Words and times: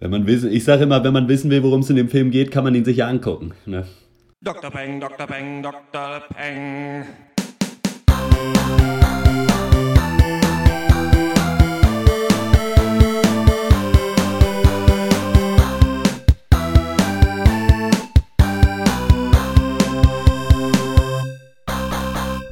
Wenn 0.00 0.10
man 0.10 0.26
wissen, 0.26 0.52
ich 0.52 0.64
sage 0.64 0.84
immer, 0.84 1.02
wenn 1.02 1.12
man 1.12 1.28
wissen 1.28 1.50
will, 1.50 1.62
worum 1.62 1.80
es 1.80 1.90
in 1.90 1.96
dem 1.96 2.08
Film 2.08 2.30
geht, 2.30 2.50
kann 2.50 2.64
man 2.64 2.74
ihn 2.74 2.84
sich 2.84 2.98
ja 2.98 3.08
angucken. 3.08 3.52
Ne? 3.66 3.86
Dr. 4.40 4.70
Peng, 4.70 5.00
Dr. 5.00 5.26
Peng, 5.26 5.62
Dr. 5.62 6.22
Peng. 6.34 7.04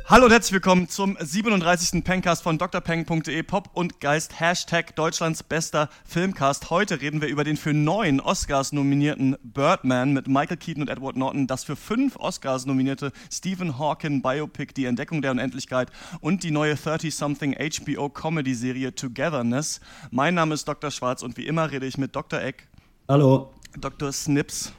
Hallo 0.08 0.26
und 0.26 0.30
herzlich 0.30 0.52
willkommen 0.52 0.88
zum 0.88 1.16
37. 1.18 2.04
Pencast 2.04 2.44
von 2.44 2.58
drpeng.de 2.58 3.42
Pop 3.42 3.70
und 3.74 4.00
Geist 4.00 4.38
Hashtag 4.38 4.94
Deutschlands 4.94 5.42
bester 5.42 5.88
Filmcast. 6.04 6.70
Heute 6.70 7.00
reden 7.00 7.20
wir 7.20 7.26
über 7.26 7.42
den 7.42 7.56
für 7.56 7.74
neun 7.74 8.20
Oscars 8.20 8.70
nominierten 8.70 9.36
Birdman 9.42 10.12
mit 10.12 10.28
Michael 10.28 10.58
Keaton 10.58 10.82
und 10.82 10.90
Edward 10.90 11.16
Norton, 11.16 11.48
das 11.48 11.64
für 11.64 11.74
fünf 11.74 12.14
Oscars 12.20 12.66
nominierte 12.66 13.10
Stephen 13.32 13.80
Hawking 13.80 14.22
Biopic 14.22 14.74
Die 14.74 14.84
Entdeckung 14.84 15.22
der 15.22 15.32
Unendlichkeit 15.32 15.90
und 16.20 16.44
die 16.44 16.52
neue 16.52 16.74
30-something 16.74 17.56
HBO 17.56 18.08
Comedy 18.08 18.54
Serie 18.54 18.94
Togetherness. 18.94 19.80
Mein 20.12 20.34
Name 20.34 20.54
ist 20.54 20.68
Dr. 20.68 20.92
Schwarz 20.92 21.24
und 21.24 21.36
wie 21.36 21.48
immer 21.48 21.72
rede 21.72 21.84
ich 21.84 21.98
mit 21.98 22.14
Dr. 22.14 22.40
Eck, 22.40 22.68
Hallo. 23.08 23.50
Dr. 23.76 24.12
Snips 24.12 24.72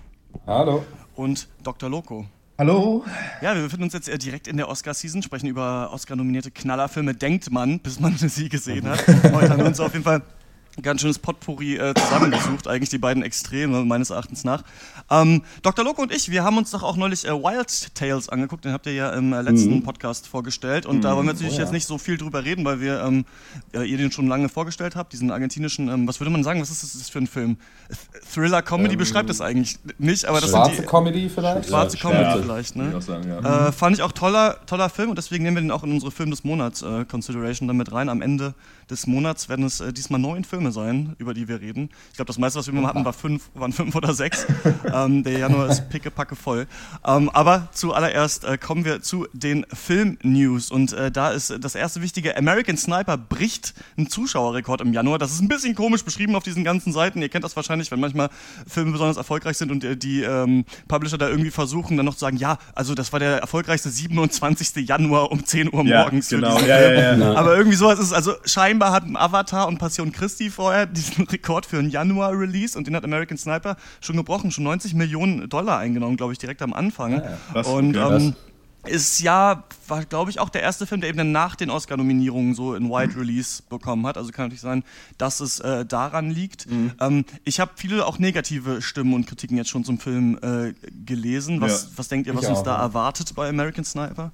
Hallo. 0.45 0.85
und 1.17 1.49
Dr. 1.63 1.89
Loco. 1.89 2.27
Hallo. 2.59 3.05
Ja, 3.39 3.53
wir 3.53 3.61
befinden 3.61 3.83
uns 3.83 3.93
jetzt 3.93 4.09
äh, 4.09 4.17
direkt 4.17 4.47
in 4.47 4.57
der 4.57 4.67
Oscar-Season, 4.67 5.21
sprechen 5.21 5.45
über 5.45 5.91
Oscar-nominierte 5.93 6.49
Knallerfilme, 6.49 7.13
denkt 7.13 7.51
man, 7.51 7.79
bis 7.79 7.99
man 7.99 8.17
sie 8.17 8.49
gesehen 8.49 8.89
hat. 8.89 9.05
Heute 9.07 9.49
haben 9.49 9.59
wir 9.59 9.67
uns 9.67 9.79
auf 9.79 9.93
jeden 9.93 10.03
Fall 10.03 10.23
ganz 10.81 11.01
schönes 11.01 11.17
Potpourri 11.19 11.75
äh, 11.77 11.93
zusammengesucht, 11.95 12.67
eigentlich 12.67 12.89
die 12.89 12.97
beiden 12.97 13.23
Extreme 13.23 13.83
meines 13.85 14.09
Erachtens 14.11 14.43
nach. 14.43 14.63
Ähm, 15.09 15.41
Dr. 15.63 15.83
Loco 15.83 16.01
und 16.01 16.11
ich, 16.13 16.29
wir 16.29 16.43
haben 16.43 16.57
uns 16.57 16.71
doch 16.71 16.83
auch 16.83 16.97
neulich 16.97 17.25
äh, 17.25 17.31
Wild 17.31 17.95
Tales 17.95 18.29
angeguckt, 18.29 18.65
den 18.65 18.73
habt 18.73 18.85
ihr 18.85 18.93
ja 18.93 19.09
im 19.11 19.33
äh, 19.33 19.41
letzten 19.41 19.75
Mhm. 19.75 19.83
Podcast 19.83 20.27
vorgestellt 20.27 20.85
und 20.85 21.01
da 21.01 21.15
wollen 21.15 21.25
wir 21.27 21.33
natürlich 21.33 21.53
Oh 21.53 21.57
ja. 21.57 21.63
jetzt 21.63 21.71
nicht 21.71 21.87
so 21.87 21.97
viel 21.97 22.17
drüber 22.17 22.43
reden, 22.43 22.63
weil 22.65 22.79
wir 22.81 23.01
ähm, 23.03 23.25
ja, 23.73 23.81
ihr 23.83 23.97
den 23.97 24.11
schon 24.11 24.27
lange 24.27 24.49
vorgestellt 24.49 24.95
habt, 24.95 25.13
diesen 25.13 25.31
argentinischen, 25.31 25.87
ähm, 25.89 26.07
was 26.07 26.19
würde 26.19 26.29
man 26.31 26.43
sagen, 26.43 26.61
was 26.61 26.69
ist 26.69 26.83
das 26.95 27.09
für 27.09 27.19
ein 27.19 27.27
Film? 27.27 27.57
Th- 27.89 28.33
Thriller-Comedy 28.33 28.93
Ähm, 28.93 28.99
beschreibt 28.99 29.29
es 29.29 29.41
eigentlich 29.41 29.79
nicht, 29.97 30.25
aber 30.25 30.41
das 30.41 30.49
Schwarze 30.51 30.75
sind 30.75 30.83
die... 30.85 30.87
Comedy 30.89 31.29
vielleicht? 31.29 31.69
Schwarze 31.69 31.97
Comedy 31.97 32.21
ja. 32.23 32.37
vielleicht, 32.41 32.75
ne? 32.75 33.01
Sagen. 33.01 33.29
Äh, 33.29 33.71
fand 33.71 33.95
ich 33.95 34.01
auch 34.03 34.11
toller, 34.11 34.57
toller 34.65 34.89
Film 34.89 35.09
und 35.09 35.17
deswegen 35.17 35.43
nehmen 35.43 35.57
wir 35.57 35.61
den 35.61 35.71
auch 35.71 35.83
in 35.83 35.91
unsere 35.91 36.11
Film 36.11 36.29
des 36.31 36.43
Monats 36.43 36.81
äh, 36.81 37.05
Consideration 37.05 37.67
damit 37.67 37.91
rein. 37.91 38.09
Am 38.09 38.21
Ende 38.21 38.53
des 38.89 39.05
Monats 39.07 39.49
werden 39.49 39.65
es 39.65 39.79
äh, 39.81 39.91
diesmal 39.93 40.19
neun 40.19 40.43
Filme 40.43 40.71
sein, 40.71 41.15
über 41.17 41.33
die 41.33 41.47
wir 41.47 41.59
reden. 41.61 41.89
Ich 42.11 42.15
glaube, 42.15 42.27
das 42.27 42.37
meiste, 42.37 42.59
was 42.59 42.67
wir 42.67 42.73
mal 42.73 42.87
hatten, 42.87 43.03
war 43.05 43.13
fünf, 43.13 43.49
waren 43.53 43.73
fünf 43.73 43.95
oder 43.95 44.13
sechs. 44.13 44.45
ähm, 44.93 45.23
der 45.23 45.39
Januar 45.39 45.67
ist 45.69 45.89
pickepacke 45.89 46.35
voll. 46.35 46.67
Ähm, 47.05 47.29
aber 47.29 47.67
zuallererst 47.73 48.45
äh, 48.45 48.57
kommen 48.57 48.85
wir 48.85 49.01
zu 49.01 49.27
den 49.33 49.65
Film-News 49.73 50.71
und 50.71 50.93
äh, 50.93 51.11
da 51.11 51.31
ist 51.31 51.53
das 51.59 51.75
erste 51.75 52.01
wichtige, 52.01 52.37
American 52.37 52.77
Sniper 52.77 53.17
bricht 53.17 53.73
einen 53.97 54.09
Zuschauerrekord 54.09 54.81
im 54.81 54.93
Januar. 54.93 55.17
Das 55.17 55.31
ist 55.31 55.41
ein 55.41 55.47
bisschen 55.47 55.75
komisch 55.75 56.03
beschrieben 56.03 56.35
auf 56.35 56.43
diesen 56.43 56.63
ganzen 56.63 56.93
Seiten. 56.93 57.21
Ihr 57.21 57.29
kennt 57.29 57.43
das 57.43 57.55
wahrscheinlich, 57.55 57.91
wenn 57.91 57.99
manchmal 57.99 58.29
Filme 58.67 58.91
besonders 58.91 59.17
erfolgreich 59.17 59.57
sind 59.57 59.71
und 59.71 59.83
äh, 59.83 59.97
die 59.97 60.21
ähm, 60.21 60.65
Publisher 60.87 61.17
da 61.17 61.27
irgendwie 61.29 61.51
versuchen, 61.51 61.97
dann 61.97 62.05
noch 62.05 62.13
zu 62.13 62.19
sagen, 62.21 62.37
ja, 62.37 62.57
also 62.75 62.95
das 62.95 63.11
war 63.11 63.19
der 63.19 63.37
erfolgreichste 63.39 63.89
27. 63.89 64.87
Januar 64.87 65.31
um 65.31 65.43
10 65.45 65.73
Uhr 65.73 65.83
Ja, 65.85 66.03
morgens. 66.03 66.27
für 66.29 66.35
genau. 66.35 66.55
diesen 66.55 66.69
Ja, 66.69 66.77
Film. 66.77 66.95
ja, 66.99 67.15
ja. 67.17 67.33
Aber 67.35 67.55
irgendwie 67.57 67.75
sowas 67.77 67.99
ist 67.99 68.05
es. 68.07 68.13
Also 68.13 68.33
scheinbar 68.45 68.76
hatten 68.85 69.15
Avatar 69.17 69.67
und 69.67 69.77
Passion 69.77 70.11
Christi 70.11 70.49
vorher 70.49 70.85
diesen 70.85 71.25
Rekord 71.27 71.65
für 71.65 71.79
einen 71.79 71.89
Januar-Release 71.89 72.77
und 72.77 72.87
den 72.87 72.95
hat 72.95 73.03
American 73.03 73.37
Sniper 73.37 73.77
schon 74.01 74.15
gebrochen, 74.17 74.51
schon 74.51 74.63
90 74.63 74.93
Millionen 74.93 75.49
Dollar 75.49 75.79
eingenommen, 75.79 76.17
glaube 76.17 76.33
ich, 76.33 76.39
direkt 76.39 76.61
am 76.61 76.73
Anfang. 76.73 77.21
Krass, 77.51 77.67
und 77.67 77.97
okay, 77.97 78.15
ähm, 78.15 78.35
ist 78.85 79.19
ja, 79.19 79.63
war 79.87 80.05
glaube 80.05 80.31
ich 80.31 80.39
auch 80.39 80.49
der 80.49 80.61
erste 80.61 80.85
Film, 80.85 81.01
der 81.01 81.09
eben 81.09 81.17
dann 81.17 81.31
nach 81.31 81.55
den 81.55 81.69
Oscar-Nominierungen 81.69 82.53
so 82.55 82.73
in 82.73 82.89
Wide 82.89 83.15
Release 83.19 83.61
bekommen 83.69 84.05
hat. 84.07 84.17
Also 84.17 84.31
kann 84.31 84.45
natürlich 84.45 84.61
sein, 84.61 84.83
dass 85.17 85.39
es 85.39 85.59
äh, 85.59 85.85
daran 85.85 86.29
liegt. 86.29 86.69
Mhm. 86.69 86.93
Ähm, 86.99 87.25
ich 87.43 87.59
habe 87.59 87.71
viele 87.75 88.05
auch 88.05 88.19
negative 88.19 88.81
Stimmen 88.81 89.13
und 89.13 89.27
Kritiken 89.27 89.57
jetzt 89.57 89.69
schon 89.69 89.83
zum 89.83 89.99
Film 89.99 90.39
äh, 90.41 90.73
gelesen. 91.05 91.59
Was, 91.59 91.83
Ja. 91.83 91.89
was 91.97 92.07
denkt 92.07 92.27
ihr, 92.27 92.33
Ich 92.33 92.39
was 92.39 92.47
uns 92.47 92.59
auch, 92.59 92.63
da 92.63 92.75
ja. 92.75 92.81
erwartet 92.81 93.33
bei 93.35 93.49
American 93.49 93.83
Sniper? 93.83 94.31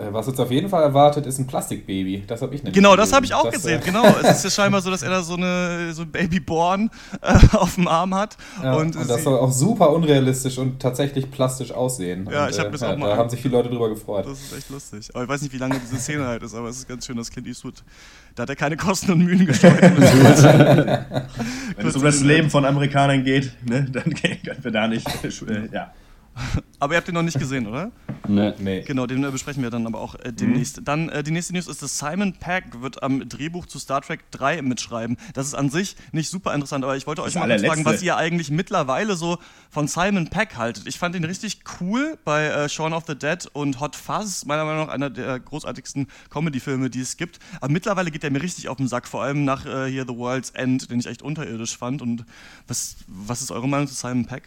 Äh, 0.00 0.12
Was 0.12 0.28
uns 0.28 0.40
auf 0.40 0.50
jeden 0.50 0.68
Fall 0.68 0.82
erwartet, 0.82 1.26
ist 1.26 1.38
ein 1.38 1.46
Plastikbaby. 1.46 2.24
Das 2.26 2.40
habe 2.40 2.54
ich 2.54 2.62
nämlich 2.62 2.74
Genau, 2.74 2.96
das 2.96 3.12
habe 3.12 3.26
ich 3.26 3.34
auch 3.34 3.44
Das, 3.44 3.54
gesehen. 3.54 3.80
äh, 3.80 3.84
Genau, 3.84 4.04
es 4.22 4.38
ist 4.38 4.44
ja 4.44 4.50
scheinbar 4.50 4.80
so, 4.80 4.90
dass 4.90 5.02
er 5.02 5.10
da 5.10 5.22
so 5.22 5.34
eine 5.34 5.92
so 5.92 6.02
ein 6.02 6.10
Babyborn 6.10 6.90
äh, 7.20 7.56
auf 7.56 7.74
dem 7.74 7.86
Arm 7.86 8.14
hat 8.14 8.36
Ja, 8.62 8.74
und, 8.74 8.96
und, 8.96 9.10
das 9.10 9.24
soll 9.24 9.38
auch 9.38 9.52
super 9.52 9.90
unrealistisch 9.90 10.56
und 10.58 10.80
tatsächlich 10.80 11.30
plastisch 11.30 11.72
aussehen. 11.72 12.28
Ja, 12.30 12.44
und, 12.44 12.50
ich 12.50 12.58
hab 12.58 12.68
äh, 12.68 12.70
das 12.70 12.82
auch 12.82 12.96
mal 12.96 13.10
Da 13.10 13.16
haben 13.16 13.28
sich 13.28 13.42
viele 13.42 13.56
Leute 13.56 13.68
drüber 13.68 13.88
gefreut. 13.90 14.26
Das 14.26 14.40
ist 14.40 14.56
echt 14.56 14.70
lustig. 14.70 15.10
Aber 15.12 15.24
ich 15.24 15.28
weiß 15.28 15.42
nicht, 15.42 15.52
wie 15.52 15.58
lange 15.58 15.78
diese 15.78 15.96
Szene 15.96 16.26
halt 16.26 16.42
ist, 16.42 16.54
aber 16.54 16.68
es 16.68 16.78
ist 16.78 16.88
ganz 16.88 17.06
schön, 17.06 17.16
dass 17.16 17.30
Clint 17.30 17.46
Eastwood, 17.46 17.82
da 18.34 18.44
hat 18.44 18.48
er 18.48 18.56
keine 18.56 18.76
Kosten 18.76 19.12
und 19.12 19.24
Mühen 19.24 19.46
gescheut. 19.46 19.82
Wenn 19.82 20.02
es 21.86 21.96
um 21.96 22.02
das 22.02 22.22
Leben 22.22 22.48
von 22.48 22.64
Amerikanern 22.64 23.24
geht, 23.24 23.52
ne, 23.64 23.86
dann 23.90 24.04
können 24.14 24.58
wir 24.62 24.70
da 24.70 24.88
nicht. 24.88 25.06
Äh, 25.24 25.68
ja. 25.72 25.92
aber 26.78 26.94
ihr 26.94 26.96
habt 26.98 27.08
den 27.08 27.14
noch 27.14 27.22
nicht 27.22 27.38
gesehen, 27.38 27.66
oder? 27.66 27.90
Ne. 28.28 28.54
Nee. 28.58 28.82
Genau, 28.82 29.06
den 29.06 29.24
äh, 29.24 29.30
besprechen 29.30 29.62
wir 29.62 29.70
dann 29.70 29.86
aber 29.86 30.00
auch 30.00 30.14
äh, 30.14 30.32
demnächst. 30.32 30.82
Dann 30.84 31.08
äh, 31.08 31.24
die 31.24 31.32
nächste 31.32 31.52
News 31.52 31.66
ist, 31.66 31.82
dass 31.82 31.98
Simon 31.98 32.34
Pegg 32.34 32.80
wird 32.80 33.02
am 33.02 33.28
Drehbuch 33.28 33.66
zu 33.66 33.78
Star 33.78 34.02
Trek 34.02 34.30
3 34.30 34.62
mitschreiben. 34.62 35.16
Das 35.34 35.46
ist 35.46 35.54
an 35.54 35.68
sich 35.68 35.96
nicht 36.12 36.30
super 36.30 36.54
interessant, 36.54 36.84
aber 36.84 36.96
ich 36.96 37.06
wollte 37.06 37.22
euch 37.22 37.32
Das 37.32 37.40
mal 37.46 37.58
fragen, 37.58 37.84
was 37.84 38.02
ihr 38.02 38.16
eigentlich 38.16 38.50
mittlerweile 38.50 39.16
so 39.16 39.38
von 39.70 39.88
Simon 39.88 40.28
Pegg 40.28 40.56
haltet. 40.56 40.86
Ich 40.86 40.98
fand 40.98 41.16
ihn 41.16 41.24
richtig 41.24 41.60
cool 41.80 42.18
bei 42.24 42.46
äh, 42.46 42.68
Shaun 42.68 42.92
of 42.92 43.04
the 43.06 43.16
Dead 43.16 43.48
und 43.52 43.80
Hot 43.80 43.96
Fuzz, 43.96 44.44
meiner 44.44 44.64
Meinung 44.64 44.86
nach 44.86 44.92
einer 44.92 45.10
der 45.10 45.40
großartigsten 45.40 46.06
Comedy-Filme, 46.28 46.88
die 46.88 47.00
es 47.00 47.16
gibt. 47.16 47.40
Aber 47.60 47.72
mittlerweile 47.72 48.10
geht 48.10 48.22
er 48.22 48.30
mir 48.30 48.42
richtig 48.42 48.68
auf 48.68 48.76
den 48.76 48.86
Sack, 48.86 49.08
vor 49.08 49.22
allem 49.22 49.44
nach 49.44 49.66
äh, 49.66 49.90
hier 49.90 50.04
The 50.06 50.16
World's 50.16 50.50
End, 50.50 50.90
den 50.90 51.00
ich 51.00 51.06
echt 51.06 51.22
unterirdisch 51.22 51.76
fand. 51.76 52.00
Und 52.00 52.24
was, 52.68 52.96
was 53.08 53.42
ist 53.42 53.50
eure 53.50 53.68
Meinung 53.68 53.88
zu 53.88 53.94
Simon 53.94 54.26
Pegg? 54.26 54.42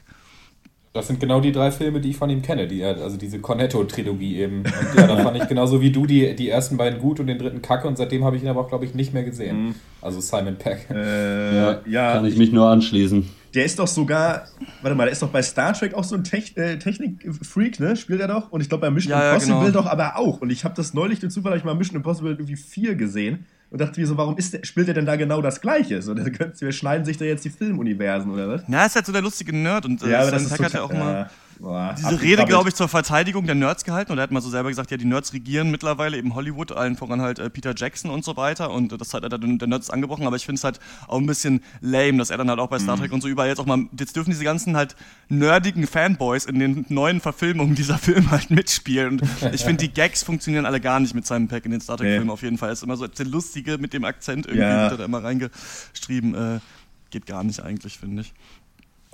Das 0.93 1.07
sind 1.07 1.19
genau 1.19 1.41
die 1.41 1.51
drei 1.51 1.71
Filme, 1.71 1.99
die 1.99 2.11
ich 2.11 2.17
von 2.17 2.29
ihm 2.29 2.43
kenne. 2.43 2.67
Die, 2.67 2.83
also 2.83 3.17
diese 3.17 3.39
Cornetto-Trilogie 3.39 4.37
eben. 4.37 4.59
Und 4.59 4.95
ja, 4.95 5.07
da 5.07 5.17
fand 5.23 5.37
ich 5.37 5.47
genauso 5.47 5.81
wie 5.81 5.91
du 5.91 6.05
die, 6.05 6.35
die 6.35 6.49
ersten 6.49 6.77
beiden 6.77 6.99
gut 6.99 7.19
und 7.19 7.25
den 7.25 7.39
dritten 7.39 7.63
kacke. 7.63 7.87
Und 7.87 7.97
seitdem 7.97 8.23
habe 8.23 8.37
ich 8.37 8.43
ihn 8.43 8.47
aber 8.47 8.61
auch, 8.61 8.67
glaube 8.69 8.85
ich, 8.85 8.93
nicht 8.93 9.11
mehr 9.11 9.23
gesehen. 9.23 9.73
Also 10.01 10.21
Simon 10.21 10.55
Peck. 10.55 10.87
Äh, 10.91 11.55
Ja, 11.55 11.81
ja, 11.87 12.13
Kann 12.13 12.25
ich 12.25 12.37
mich 12.37 12.51
nur 12.51 12.67
anschließen. 12.69 13.27
der 13.55 13.65
ist 13.65 13.79
doch 13.79 13.87
sogar, 13.87 14.43
warte 14.83 14.95
mal, 14.95 15.05
der 15.05 15.13
ist 15.13 15.23
doch 15.23 15.29
bei 15.29 15.41
Star 15.41 15.73
Trek 15.73 15.95
auch 15.95 16.03
so 16.03 16.13
ein 16.15 16.23
Tech, 16.23 16.55
äh, 16.57 16.77
Technik-Freak, 16.77 17.79
ne? 17.79 17.95
Spielt 17.95 18.21
er 18.21 18.27
doch? 18.27 18.51
Und 18.51 18.61
ich 18.61 18.69
glaube 18.69 18.81
bei 18.81 18.91
Mission 18.91 19.11
Ja, 19.13 19.23
ja, 19.23 19.29
Impossible 19.31 19.59
genau. 19.61 19.71
doch 19.71 19.87
aber 19.87 20.17
auch. 20.17 20.41
Und 20.41 20.51
ich 20.51 20.63
habe 20.63 20.75
das 20.75 20.93
neulich 20.93 21.19
durch 21.19 21.33
Zufall 21.33 21.57
ich 21.57 21.63
mal 21.63 21.73
Mission 21.73 21.95
Impossible 21.97 22.33
irgendwie 22.33 22.55
4 22.55 22.93
gesehen 22.93 23.45
und 23.73 23.81
dachte 23.81 23.99
mir 23.99 24.05
so, 24.05 24.15
warum 24.17 24.37
ist 24.37 24.53
der, 24.53 24.63
spielt 24.63 24.87
er 24.87 24.93
denn 24.93 25.07
da 25.07 25.15
genau 25.15 25.41
das 25.41 25.59
Gleiche? 25.59 25.99
So, 26.03 26.15
wir 26.59 26.71
schneiden 26.71 27.05
sich 27.05 27.17
da 27.17 27.25
jetzt 27.25 27.43
die 27.43 27.49
Filmuniversen 27.49 28.29
oder 28.29 28.47
was? 28.47 28.61
Na, 28.67 28.85
ist 28.85 28.95
halt 28.95 29.07
so 29.07 29.11
der 29.11 29.23
lustige 29.23 29.51
Nerd 29.51 29.85
und 29.85 30.03
äh, 30.03 30.25
Simon 30.25 30.47
Pegg 30.47 30.63
hat 30.63 30.73
ja 30.73 30.83
auch 30.83 30.91
immer. 30.91 31.31
Boah, 31.59 31.95
diese 31.97 32.21
Rede, 32.21 32.45
glaube 32.45 32.69
ich, 32.69 32.75
zur 32.75 32.87
Verteidigung 32.87 33.45
der 33.45 33.55
Nerds 33.55 33.83
gehalten 33.83 34.11
und 34.11 34.17
er 34.17 34.23
hat 34.23 34.31
mal 34.31 34.41
so 34.41 34.49
selber 34.49 34.69
gesagt, 34.69 34.91
ja, 34.91 34.97
die 34.97 35.05
Nerds 35.05 35.33
regieren 35.33 35.71
mittlerweile 35.71 36.17
eben 36.17 36.35
Hollywood, 36.35 36.71
allen 36.71 36.95
voran 36.97 37.21
halt 37.21 37.39
äh, 37.39 37.49
Peter 37.49 37.73
Jackson 37.75 38.11
und 38.11 38.23
so 38.25 38.35
weiter 38.37 38.71
und 38.71 38.99
das 38.99 39.13
hat 39.13 39.23
er 39.23 39.29
dann 39.29 39.57
der 39.59 39.67
Nerds 39.67 39.89
angebrochen, 39.89 40.27
aber 40.27 40.35
ich 40.35 40.45
finde 40.45 40.57
es 40.59 40.63
halt 40.63 40.79
auch 41.07 41.17
ein 41.19 41.25
bisschen 41.25 41.61
lame, 41.81 42.17
dass 42.17 42.29
er 42.29 42.37
dann 42.37 42.49
halt 42.49 42.59
auch 42.59 42.67
bei 42.69 42.79
Star 42.79 42.97
Trek 42.97 43.11
und 43.11 43.21
so 43.21 43.27
überall 43.27 43.47
jetzt 43.49 43.59
auch 43.59 43.65
mal, 43.65 43.85
jetzt 43.97 44.15
dürfen 44.15 44.31
diese 44.31 44.43
ganzen 44.43 44.75
halt 44.77 44.95
nerdigen 45.29 45.87
Fanboys 45.87 46.45
in 46.45 46.59
den 46.59 46.85
neuen 46.89 47.21
Verfilmungen 47.21 47.75
dieser 47.75 47.97
Filme 47.99 48.31
halt 48.31 48.49
mitspielen 48.51 49.19
und 49.19 49.53
ich 49.53 49.63
finde, 49.63 49.83
die 49.85 49.93
Gags 49.93 50.23
funktionieren 50.23 50.65
alle 50.65 50.79
gar 50.81 50.99
nicht 50.99 51.13
mit 51.15 51.25
Simon 51.25 51.47
Peck 51.47 51.65
in 51.65 51.71
den 51.71 51.81
Star 51.81 51.97
Trek-Filmen 51.97 52.27
Nee. 52.27 52.33
auf 52.33 52.41
jeden 52.41 52.57
Fall. 52.57 52.69
Er 52.69 52.73
ist 52.73 52.83
immer 52.83 52.97
so 52.97 53.07
der 53.07 53.25
Lustige 53.25 53.77
mit 53.77 53.93
dem 53.93 54.03
Akzent 54.05 54.45
irgendwie, 54.45 54.61
Ja. 54.63 54.81
wird 54.83 54.91
er 54.93 54.97
da 54.97 55.05
immer 55.05 55.23
reingeschrieben, 55.23 56.35
äh, 56.35 56.59
geht 57.09 57.25
gar 57.25 57.43
nicht 57.43 57.61
eigentlich, 57.61 57.97
finde 57.99 58.21
ich. 58.23 58.33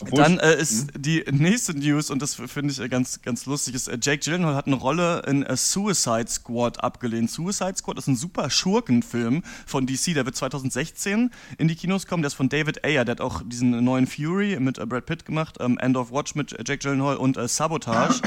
Obwohl 0.01 0.23
Dann 0.23 0.39
äh, 0.39 0.59
ist 0.59 0.87
die 0.97 1.25
nächste 1.31 1.77
News, 1.77 2.09
und 2.09 2.21
das 2.21 2.35
finde 2.35 2.71
ich 2.71 2.79
äh, 2.79 2.87
ganz, 2.87 3.21
ganz 3.21 3.45
lustig, 3.45 3.75
ist, 3.75 3.87
äh, 3.87 3.97
Jake 4.01 4.19
Gyllenhaal 4.19 4.55
hat 4.55 4.67
eine 4.67 4.75
Rolle 4.75 5.23
in 5.27 5.43
äh, 5.43 5.57
Suicide 5.57 6.27
Squad 6.27 6.83
abgelehnt. 6.83 7.29
Suicide 7.29 7.75
Squad 7.75 7.97
ist 7.97 8.07
ein 8.07 8.15
super 8.15 8.49
Schurkenfilm 8.49 9.43
von 9.65 9.85
DC, 9.85 10.13
der 10.13 10.25
wird 10.25 10.35
2016 10.35 11.31
in 11.57 11.67
die 11.67 11.75
Kinos 11.75 12.07
kommen. 12.07 12.23
Der 12.23 12.27
ist 12.27 12.35
von 12.35 12.49
David 12.49 12.85
Ayer, 12.85 13.03
der 13.03 13.13
hat 13.13 13.21
auch 13.21 13.41
diesen 13.45 13.83
neuen 13.83 14.07
Fury 14.07 14.57
mit 14.59 14.77
äh, 14.77 14.85
Brad 14.85 15.05
Pitt 15.05 15.25
gemacht, 15.25 15.57
ähm, 15.59 15.77
End 15.79 15.97
of 15.97 16.11
Watch 16.11 16.35
mit 16.35 16.51
Jake 16.65 16.77
Gyllenhaal 16.77 17.17
und 17.17 17.37
äh, 17.37 17.47
Sabotage. 17.47 18.21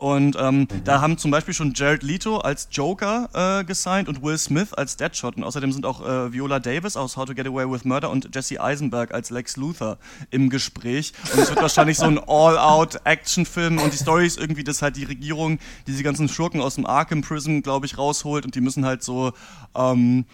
Und 0.00 0.34
ähm, 0.40 0.66
da 0.84 1.02
haben 1.02 1.18
zum 1.18 1.30
Beispiel 1.30 1.52
schon 1.52 1.74
Jared 1.74 2.02
Leto 2.02 2.38
als 2.38 2.68
Joker 2.72 3.28
äh, 3.34 3.64
gesigned 3.64 4.08
und 4.08 4.22
Will 4.22 4.38
Smith 4.38 4.72
als 4.72 4.96
Deadshot. 4.96 5.36
Und 5.36 5.44
außerdem 5.44 5.72
sind 5.72 5.84
auch 5.84 6.00
äh, 6.00 6.32
Viola 6.32 6.58
Davis 6.58 6.96
aus 6.96 7.18
How 7.18 7.26
to 7.26 7.34
Get 7.34 7.46
Away 7.46 7.70
with 7.70 7.84
Murder 7.84 8.08
und 8.08 8.34
Jesse 8.34 8.62
Eisenberg 8.62 9.12
als 9.12 9.28
Lex 9.28 9.58
Luthor 9.58 9.98
im 10.30 10.48
Gespräch. 10.48 11.12
Und 11.34 11.40
es 11.40 11.50
wird 11.50 11.60
wahrscheinlich 11.60 11.98
so 11.98 12.06
ein 12.06 12.18
All-Out-Action-Film 12.26 13.76
und 13.76 13.92
die 13.92 13.98
Story 13.98 14.26
ist 14.26 14.38
irgendwie, 14.38 14.64
dass 14.64 14.80
halt 14.80 14.96
die 14.96 15.04
Regierung 15.04 15.58
diese 15.86 16.02
ganzen 16.02 16.30
Schurken 16.30 16.62
aus 16.62 16.76
dem 16.76 16.86
Arkham 16.86 17.20
Prison, 17.20 17.60
glaube 17.60 17.84
ich, 17.84 17.98
rausholt 17.98 18.46
und 18.46 18.54
die 18.54 18.62
müssen 18.62 18.86
halt 18.86 19.02
so, 19.02 19.34
ähm, 19.74 20.24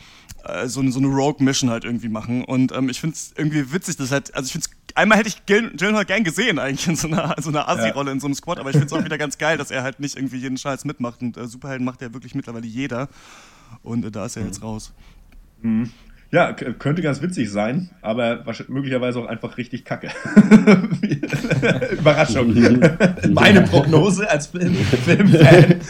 äh, 0.49 0.69
so, 0.69 0.81
eine- 0.81 0.93
so 0.93 0.99
eine 0.99 1.09
Rogue-Mission 1.09 1.71
halt 1.71 1.85
irgendwie 1.85 2.09
machen. 2.09 2.45
Und 2.45 2.73
ähm, 2.73 2.89
ich 2.89 3.01
finde 3.01 3.15
es 3.15 3.33
irgendwie 3.37 3.73
witzig, 3.73 3.97
dass 3.97 4.11
halt, 4.13 4.35
also 4.35 4.47
ich 4.47 4.53
finde 4.53 4.67
es, 4.71 4.97
einmal 4.97 5.19
hätte 5.19 5.29
ich 5.29 5.45
Gyllenhaal 5.47 6.05
gern 6.05 6.25
gesehen 6.25 6.59
eigentlich 6.59 6.87
in 6.89 6.97
so 6.97 7.09
einer, 7.09 7.35
so 7.41 7.51
einer 7.51 7.69
Assi-Rolle 7.69 8.11
in 8.13 8.21
so 8.21 8.27
einem 8.27 8.35
Squad, 8.35 8.59
aber 8.59 8.71
ich 8.71 8.77
finde 8.77 8.87
es 8.87 8.93
auch 8.93 9.05
wieder 9.05 9.19
ganz 9.19 9.39
geil, 9.39 9.59
dass 9.59 9.71
er 9.71 9.83
halt 9.83 10.01
nicht 10.01 10.17
irgendwie 10.17 10.37
jeden 10.39 10.57
Scheiß 10.57 10.85
mitmacht 10.85 11.21
und 11.23 11.37
äh, 11.37 11.47
Superhelden 11.47 11.85
macht 11.85 12.01
ja 12.03 12.13
wirklich 12.15 12.35
mittlerweile 12.35 12.67
jeder. 12.67 13.09
Und 13.83 14.05
äh, 14.05 14.11
da 14.11 14.27
ist 14.27 14.37
er 14.37 14.45
jetzt 14.45 14.63
raus. 14.63 14.93
Ja, 16.33 16.53
könnte 16.53 17.03
ganz 17.03 17.23
witzig 17.23 17.51
sein, 17.51 17.91
aber 18.03 18.45
möglicherweise 18.69 19.21
auch 19.21 19.27
einfach 19.27 19.57
richtig 19.59 19.85
kacke. 19.85 20.09
Überraschung. 21.93 22.53
Meine 23.31 23.63
Prognose 23.63 24.29
als 24.29 24.49
Film, 24.49 24.75
Filmfan. 24.75 25.81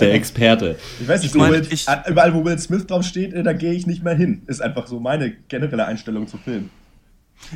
Der 0.00 0.14
Experte. 0.14 0.76
Ich 1.00 1.06
weiß 1.06 1.20
nicht, 1.20 1.26
Ich 1.26 1.32
so 1.32 1.38
mein, 1.38 1.52
Will, 1.52 1.66
ich- 1.70 1.86
überall 2.08 2.32
wo 2.34 2.44
Will 2.44 2.58
Smith 2.58 2.86
draufsteht, 2.86 3.32
äh, 3.34 3.42
da 3.42 3.52
gehe 3.52 3.72
ich 3.72 3.86
nicht 3.86 4.02
mehr 4.02 4.14
hin. 4.14 4.42
Ist 4.46 4.62
einfach 4.62 4.86
so 4.86 4.98
meine 5.00 5.32
generelle 5.48 5.84
Einstellung 5.86 6.26
zu 6.26 6.38
Film. 6.38 6.70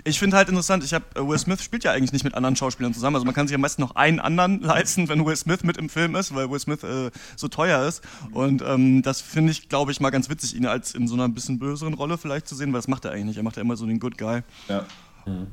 Ich 0.05 0.19
finde 0.19 0.37
halt 0.37 0.49
interessant, 0.49 0.85
ich 0.85 0.94
habe 0.94 1.05
Will 1.17 1.38
Smith 1.38 1.62
spielt 1.62 1.85
ja 1.85 1.93
eigentlich 1.93 2.12
nicht 2.12 2.25
mit 2.25 2.35
anderen 2.35 2.56
Schauspielern 2.56 2.94
zusammen. 2.94 3.17
Also 3.17 3.25
man 3.25 3.35
kann 3.35 3.49
sich 3.49 3.55
am 3.55 3.61
meisten 3.61 3.82
noch 3.82 3.97
einen 3.97 4.21
anderen 4.21 4.61
leisten, 4.62 5.09
wenn 5.09 5.25
Will 5.25 5.37
Smith 5.37 5.62
mit 5.62 5.77
im 5.77 5.88
Film 5.88 6.17
ist, 6.17 6.35
weil 6.35 6.50
Will 6.50 6.61
Smith 6.61 6.82
äh, 6.82 7.11
so 7.37 7.49
teuer 7.49 7.87
ist. 7.87 8.03
Und 8.32 8.62
ähm, 8.62 9.03
das 9.03 9.21
finde 9.21 9.53
ich, 9.53 9.69
glaube 9.69 9.93
ich, 9.93 10.00
mal 10.00 10.11
ganz 10.11 10.29
witzig, 10.29 10.55
ihn 10.56 10.67
als 10.67 10.94
in 10.94 11.09
so 11.09 11.15
einer 11.15 11.29
bisschen 11.29 11.59
böseren 11.59 11.94
Rolle 11.94 12.19
vielleicht 12.19 12.49
zu 12.49 12.55
sehen, 12.55 12.73
weil 12.73 12.79
das 12.79 12.88
macht 12.88 13.05
er 13.05 13.12
eigentlich 13.12 13.27
nicht. 13.27 13.37
Er 13.37 13.43
macht 13.43 13.56
ja 13.56 13.62
immer 13.62 13.77
so 13.77 13.87
den 13.87 14.00
Good 14.00 14.19
Guy. 14.19 14.43
Ja. 14.69 14.87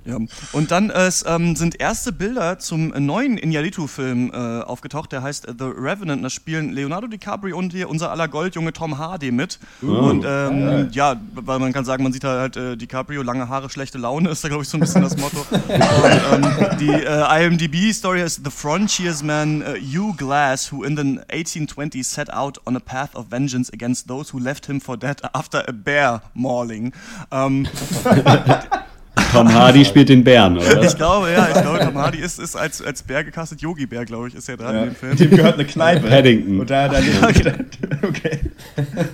Ja. 0.05 0.17
Und 0.51 0.71
dann 0.71 0.89
äh, 0.89 1.11
ähm, 1.25 1.55
sind 1.55 1.79
erste 1.79 2.11
Bilder 2.11 2.59
zum 2.59 2.93
äh, 2.93 2.99
neuen 2.99 3.37
Iñárritu-Film 3.37 4.31
äh, 4.31 4.61
aufgetaucht, 4.63 5.11
der 5.11 5.23
heißt 5.23 5.47
äh, 5.47 5.53
The 5.57 5.65
Revenant. 5.65 6.23
Da 6.23 6.29
spielen 6.29 6.71
Leonardo 6.71 7.07
DiCaprio 7.07 7.57
und 7.57 7.71
hier 7.71 7.89
unser 7.89 8.11
aller 8.11 8.27
Goldjunge 8.27 8.73
Tom 8.73 8.97
Hardy 8.97 9.31
mit. 9.31 9.59
Und 9.81 10.25
ähm, 10.27 10.89
ja, 10.91 11.15
weil 11.33 11.59
man 11.59 11.73
kann 11.73 11.85
sagen, 11.85 12.03
man 12.03 12.13
sieht 12.13 12.23
halt 12.23 12.57
äh, 12.57 12.77
DiCaprio, 12.77 13.21
lange 13.21 13.49
Haare, 13.49 13.69
schlechte 13.69 13.97
Laune, 13.97 14.29
ist 14.29 14.43
da 14.43 14.47
glaube 14.47 14.63
ich 14.63 14.69
so 14.69 14.77
ein 14.77 14.81
bisschen 14.81 15.01
das 15.01 15.17
Motto. 15.17 15.45
Und 15.51 16.45
ähm, 16.45 16.77
die 16.79 16.91
äh, 16.91 17.45
IMDb-Story 17.45 18.21
ist 18.21 18.41
The 18.43 18.51
Frontiersman 18.51 19.61
uh, 19.61 19.75
Hugh 19.75 20.15
Glass, 20.15 20.71
who 20.71 20.83
in 20.83 20.95
the 20.95 21.19
1820s 21.33 22.05
set 22.05 22.31
out 22.31 22.59
on 22.65 22.75
a 22.75 22.79
path 22.79 23.15
of 23.15 23.27
vengeance 23.29 23.71
against 23.73 24.07
those 24.07 24.33
who 24.33 24.39
left 24.39 24.67
him 24.67 24.81
for 24.81 24.97
dead 24.97 25.21
after 25.33 25.63
a 25.67 25.71
bear 25.71 26.21
mauling. 26.33 26.93
Ähm, 27.31 27.67
Tom 29.31 29.53
Hardy 29.53 29.83
spielt 29.85 30.09
den 30.09 30.23
Bären, 30.23 30.57
oder? 30.57 30.81
ich 30.83 30.95
glaube, 30.95 31.31
ja, 31.31 31.47
ich 31.47 31.61
glaube, 31.61 31.79
Tom 31.79 31.97
Hardy 31.97 32.19
ist, 32.19 32.39
ist 32.39 32.55
als, 32.55 32.81
als 32.81 33.03
Bär 33.03 33.23
gecastet. 33.23 33.61
Yogi 33.61 33.85
Bär, 33.85 34.05
glaube 34.05 34.27
ich, 34.27 34.35
ist 34.35 34.47
ja 34.47 34.55
dran 34.57 34.75
Ja. 34.75 34.81
in 34.83 34.89
dem 34.89 34.95
Film. 34.95 35.15
Dem 35.17 35.29
gehört 35.31 35.55
eine 35.55 35.65
Kneipe. 35.65 36.07
Paddington. 36.07 36.59
Und 36.59 36.69
da, 36.69 36.87
da 36.87 36.99
okay. 38.03 38.39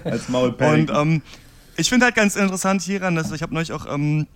Als 0.03 0.29
Maul 0.29 0.49
Und 0.49 0.57
Paddington. 0.57 0.95
ähm, 1.13 1.21
ich 1.75 1.89
finde 1.89 2.05
halt 2.05 2.15
ganz 2.15 2.35
interessant 2.35 2.81
hieran, 2.81 3.15
dass 3.15 3.31
ich 3.31 3.41
habe 3.41 3.53
neulich 3.53 3.71
auch 3.71 3.85
ähm, 3.91 4.27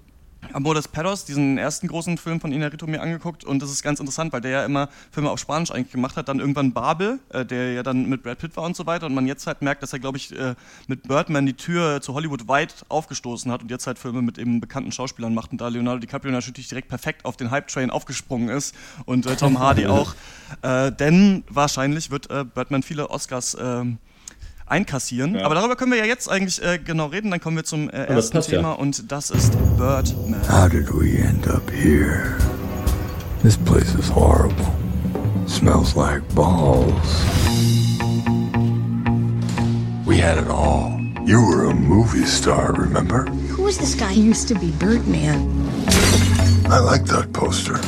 Amores 0.53 0.87
Perros, 0.87 1.25
diesen 1.25 1.57
ersten 1.57 1.87
großen 1.87 2.17
Film 2.17 2.39
von 2.39 2.51
Inarito 2.51 2.87
mir 2.87 3.01
angeguckt 3.01 3.43
und 3.43 3.61
das 3.61 3.71
ist 3.71 3.83
ganz 3.83 3.99
interessant, 3.99 4.33
weil 4.33 4.41
der 4.41 4.51
ja 4.51 4.65
immer 4.65 4.89
Filme 5.11 5.29
auf 5.29 5.39
Spanisch 5.39 5.71
eigentlich 5.71 5.91
gemacht 5.91 6.15
hat, 6.15 6.29
dann 6.29 6.39
irgendwann 6.39 6.73
Babel, 6.73 7.19
äh, 7.29 7.45
der 7.45 7.73
ja 7.73 7.83
dann 7.83 8.07
mit 8.07 8.23
Brad 8.23 8.39
Pitt 8.39 8.55
war 8.55 8.63
und 8.63 8.75
so 8.75 8.85
weiter 8.85 9.05
und 9.05 9.13
man 9.13 9.27
jetzt 9.27 9.47
halt 9.47 9.61
merkt, 9.61 9.83
dass 9.83 9.93
er 9.93 9.99
glaube 9.99 10.17
ich 10.17 10.37
äh, 10.37 10.55
mit 10.87 11.03
Birdman 11.03 11.45
die 11.45 11.53
Tür 11.53 12.01
zu 12.01 12.13
Hollywood 12.13 12.47
weit 12.47 12.85
aufgestoßen 12.89 13.51
hat 13.51 13.61
und 13.61 13.71
jetzt 13.71 13.87
halt 13.87 13.99
Filme 13.99 14.21
mit 14.21 14.37
eben 14.37 14.61
bekannten 14.61 14.91
Schauspielern 14.91 15.33
macht 15.33 15.51
und 15.51 15.61
da 15.61 15.67
Leonardo 15.67 15.99
DiCaprio 15.99 16.31
natürlich 16.31 16.67
direkt 16.67 16.87
perfekt 16.87 17.25
auf 17.25 17.37
den 17.37 17.51
Hype-Train 17.51 17.89
aufgesprungen 17.89 18.49
ist 18.49 18.75
und 19.05 19.25
äh, 19.25 19.35
Tom 19.35 19.59
Hardy 19.59 19.85
auch, 19.87 20.15
denn 20.63 21.43
wahrscheinlich 21.49 22.09
wird 22.09 22.27
Birdman 22.27 22.83
viele 22.83 23.09
Oscars 23.09 23.57
ähm, 23.59 23.97
einkassieren. 24.67 25.35
Ja. 25.35 25.45
Aber 25.45 25.55
darüber 25.55 25.75
können 25.75 25.91
wir 25.91 25.99
ja 25.99 26.05
jetzt 26.05 26.29
eigentlich 26.29 26.63
äh, 26.63 26.79
genau 26.79 27.07
reden. 27.07 27.31
Dann 27.31 27.39
kommen 27.39 27.57
wir 27.57 27.63
zum 27.63 27.89
äh, 27.89 28.05
ersten 28.05 28.37
passt 28.37 28.51
ja. 28.51 28.57
Thema 28.57 28.73
und 28.73 29.11
das 29.11 29.29
ist 29.29 29.53
Birdman. 29.77 30.41
How 30.49 30.69
did 30.69 30.89
we 30.93 31.19
end 31.19 31.47
up 31.47 31.69
here? 31.71 32.37
This 33.43 33.57
place 33.57 33.93
is 33.95 34.13
horrible. 34.13 34.65
Smells 35.47 35.95
like 35.95 36.21
balls. 36.35 37.25
We 40.05 40.17
had 40.21 40.37
it 40.37 40.49
all. 40.49 40.99
You 41.25 41.41
were 41.41 41.69
a 41.69 41.73
movie 41.73 42.25
star, 42.25 42.73
remember? 42.73 43.25
Who 43.55 43.63
was 43.63 43.77
this 43.77 43.95
guy? 43.95 44.11
He 44.13 44.21
used 44.21 44.47
to 44.47 44.55
be 44.55 44.71
Birdman. 44.79 45.67
I 46.69 46.79
like 46.79 47.05
that 47.05 47.31
poster. 47.33 47.79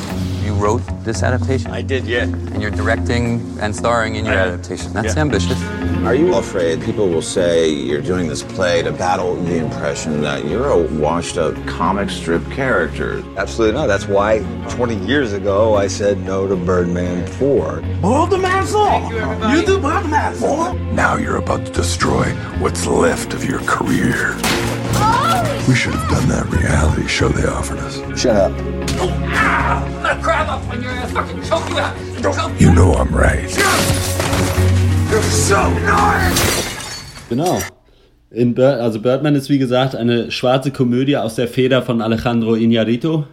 You 0.59 0.65
wrote 0.65 0.81
this 1.05 1.23
adaptation? 1.23 1.71
I 1.71 1.81
did, 1.81 2.03
yeah. 2.05 2.23
And 2.23 2.61
you're 2.61 2.69
directing 2.69 3.39
and 3.61 3.73
starring 3.73 4.15
in 4.15 4.25
your 4.25 4.33
I 4.33 4.39
adaptation. 4.39 4.91
That's 4.91 5.15
Yeah. 5.15 5.21
ambitious. 5.21 5.57
Are 6.03 6.13
you 6.13 6.35
afraid 6.35 6.81
people 6.81 7.07
will 7.07 7.21
say 7.21 7.69
you're 7.69 8.01
doing 8.01 8.27
this 8.27 8.43
play 8.43 8.81
to 8.83 8.91
battle 8.91 9.35
the 9.35 9.55
impression 9.57 10.21
that 10.21 10.43
you're 10.45 10.69
a 10.69 10.77
washed 10.77 11.37
up 11.37 11.53
comic 11.65 12.09
strip 12.09 12.43
character? 12.51 13.23
Absolutely 13.37 13.79
not. 13.79 13.87
That's 13.87 14.09
why 14.09 14.39
20 14.67 14.95
years 14.95 15.31
ago 15.31 15.75
I 15.77 15.87
said 15.87 16.25
no 16.25 16.45
to 16.45 16.57
Birdman 16.57 17.25
4. 17.25 17.81
Hold 18.01 18.29
the 18.31 18.37
man 18.37 18.65
fall. 18.65 19.09
You 19.55 19.65
do 19.65 19.79
Birdman 19.79 20.33
fall. 20.33 20.73
Now 20.91 21.15
you're 21.15 21.37
about 21.37 21.67
to 21.67 21.71
destroy 21.71 22.25
what's 22.59 22.85
left 22.85 23.33
of 23.33 23.45
your 23.45 23.59
career. 23.61 24.35
We 25.69 25.75
should 25.75 25.93
have 25.93 26.09
done 26.09 26.27
that 26.29 26.49
reality 26.49 27.07
show 27.07 27.29
they 27.29 27.47
offered 27.47 27.77
us. 27.79 28.01
Shut 28.19 28.35
up. 28.35 28.51
You 32.57 32.71
know 32.71 32.95
I'm 32.95 33.13
right. 33.13 33.47
You're 35.11 35.21
so 35.21 35.69
nice. 35.85 37.29
Genau. 37.29 37.59
In 38.31 38.55
Bir 38.55 38.81
also 38.81 38.99
Birdman 38.99 39.35
ist 39.35 39.49
wie 39.51 39.59
gesagt 39.59 39.95
eine 39.95 40.31
schwarze 40.31 40.71
Komödie 40.71 41.17
aus 41.17 41.35
der 41.35 41.47
Feder 41.47 41.83
von 41.83 42.01
Alejandro 42.01 42.53
Iñárritu, 42.53 43.25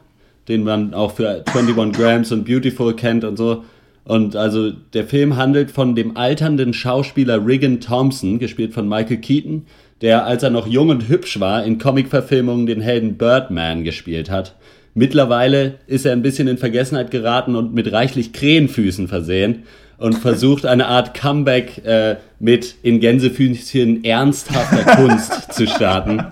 den 0.48 0.64
man 0.64 0.92
auch 0.92 1.12
für 1.12 1.42
21 1.46 1.96
Grams 1.96 2.32
und 2.32 2.44
Beautiful 2.44 2.94
kennt 2.94 3.24
und 3.24 3.38
so. 3.38 3.64
Und 4.04 4.36
also 4.36 4.70
der 4.70 5.04
Film 5.04 5.36
handelt 5.36 5.70
von 5.70 5.94
dem 5.94 6.18
alternden 6.18 6.74
Schauspieler 6.74 7.46
Regan 7.46 7.80
Thompson, 7.80 8.38
gespielt 8.38 8.74
von 8.74 8.90
Michael 8.90 9.22
Keaton, 9.22 9.64
der 10.02 10.26
als 10.26 10.42
er 10.42 10.50
noch 10.50 10.66
jung 10.66 10.90
und 10.90 11.08
hübsch 11.08 11.40
war 11.40 11.64
in 11.64 11.78
Comicverfilmungen 11.78 12.66
den 12.66 12.82
Helden 12.82 13.16
Birdman 13.16 13.84
gespielt 13.84 14.30
hat. 14.30 14.54
Mittlerweile 14.98 15.74
ist 15.86 16.06
er 16.06 16.12
ein 16.12 16.22
bisschen 16.22 16.48
in 16.48 16.56
Vergessenheit 16.56 17.10
geraten 17.10 17.54
und 17.54 17.74
mit 17.74 17.92
reichlich 17.92 18.32
Krähenfüßen 18.32 19.08
versehen 19.08 19.64
und 19.98 20.14
versucht 20.18 20.64
eine 20.64 20.86
Art 20.86 21.12
Comeback 21.12 21.84
äh, 21.84 22.16
mit 22.40 22.76
in 22.82 22.98
Gänsefüßchen 22.98 24.04
ernsthafter 24.04 24.84
Kunst 24.96 25.52
zu 25.52 25.66
starten. 25.66 26.24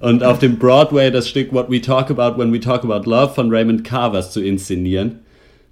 Und 0.00 0.22
auf 0.24 0.38
dem 0.38 0.58
Broadway 0.58 1.10
das 1.10 1.26
Stück 1.26 1.54
What 1.54 1.70
We 1.70 1.80
Talk 1.80 2.10
About 2.10 2.38
When 2.38 2.52
We 2.52 2.60
Talk 2.60 2.84
About 2.84 3.08
Love 3.08 3.32
von 3.32 3.48
Raymond 3.48 3.82
Carvers 3.82 4.30
zu 4.30 4.42
inszenieren. 4.42 5.20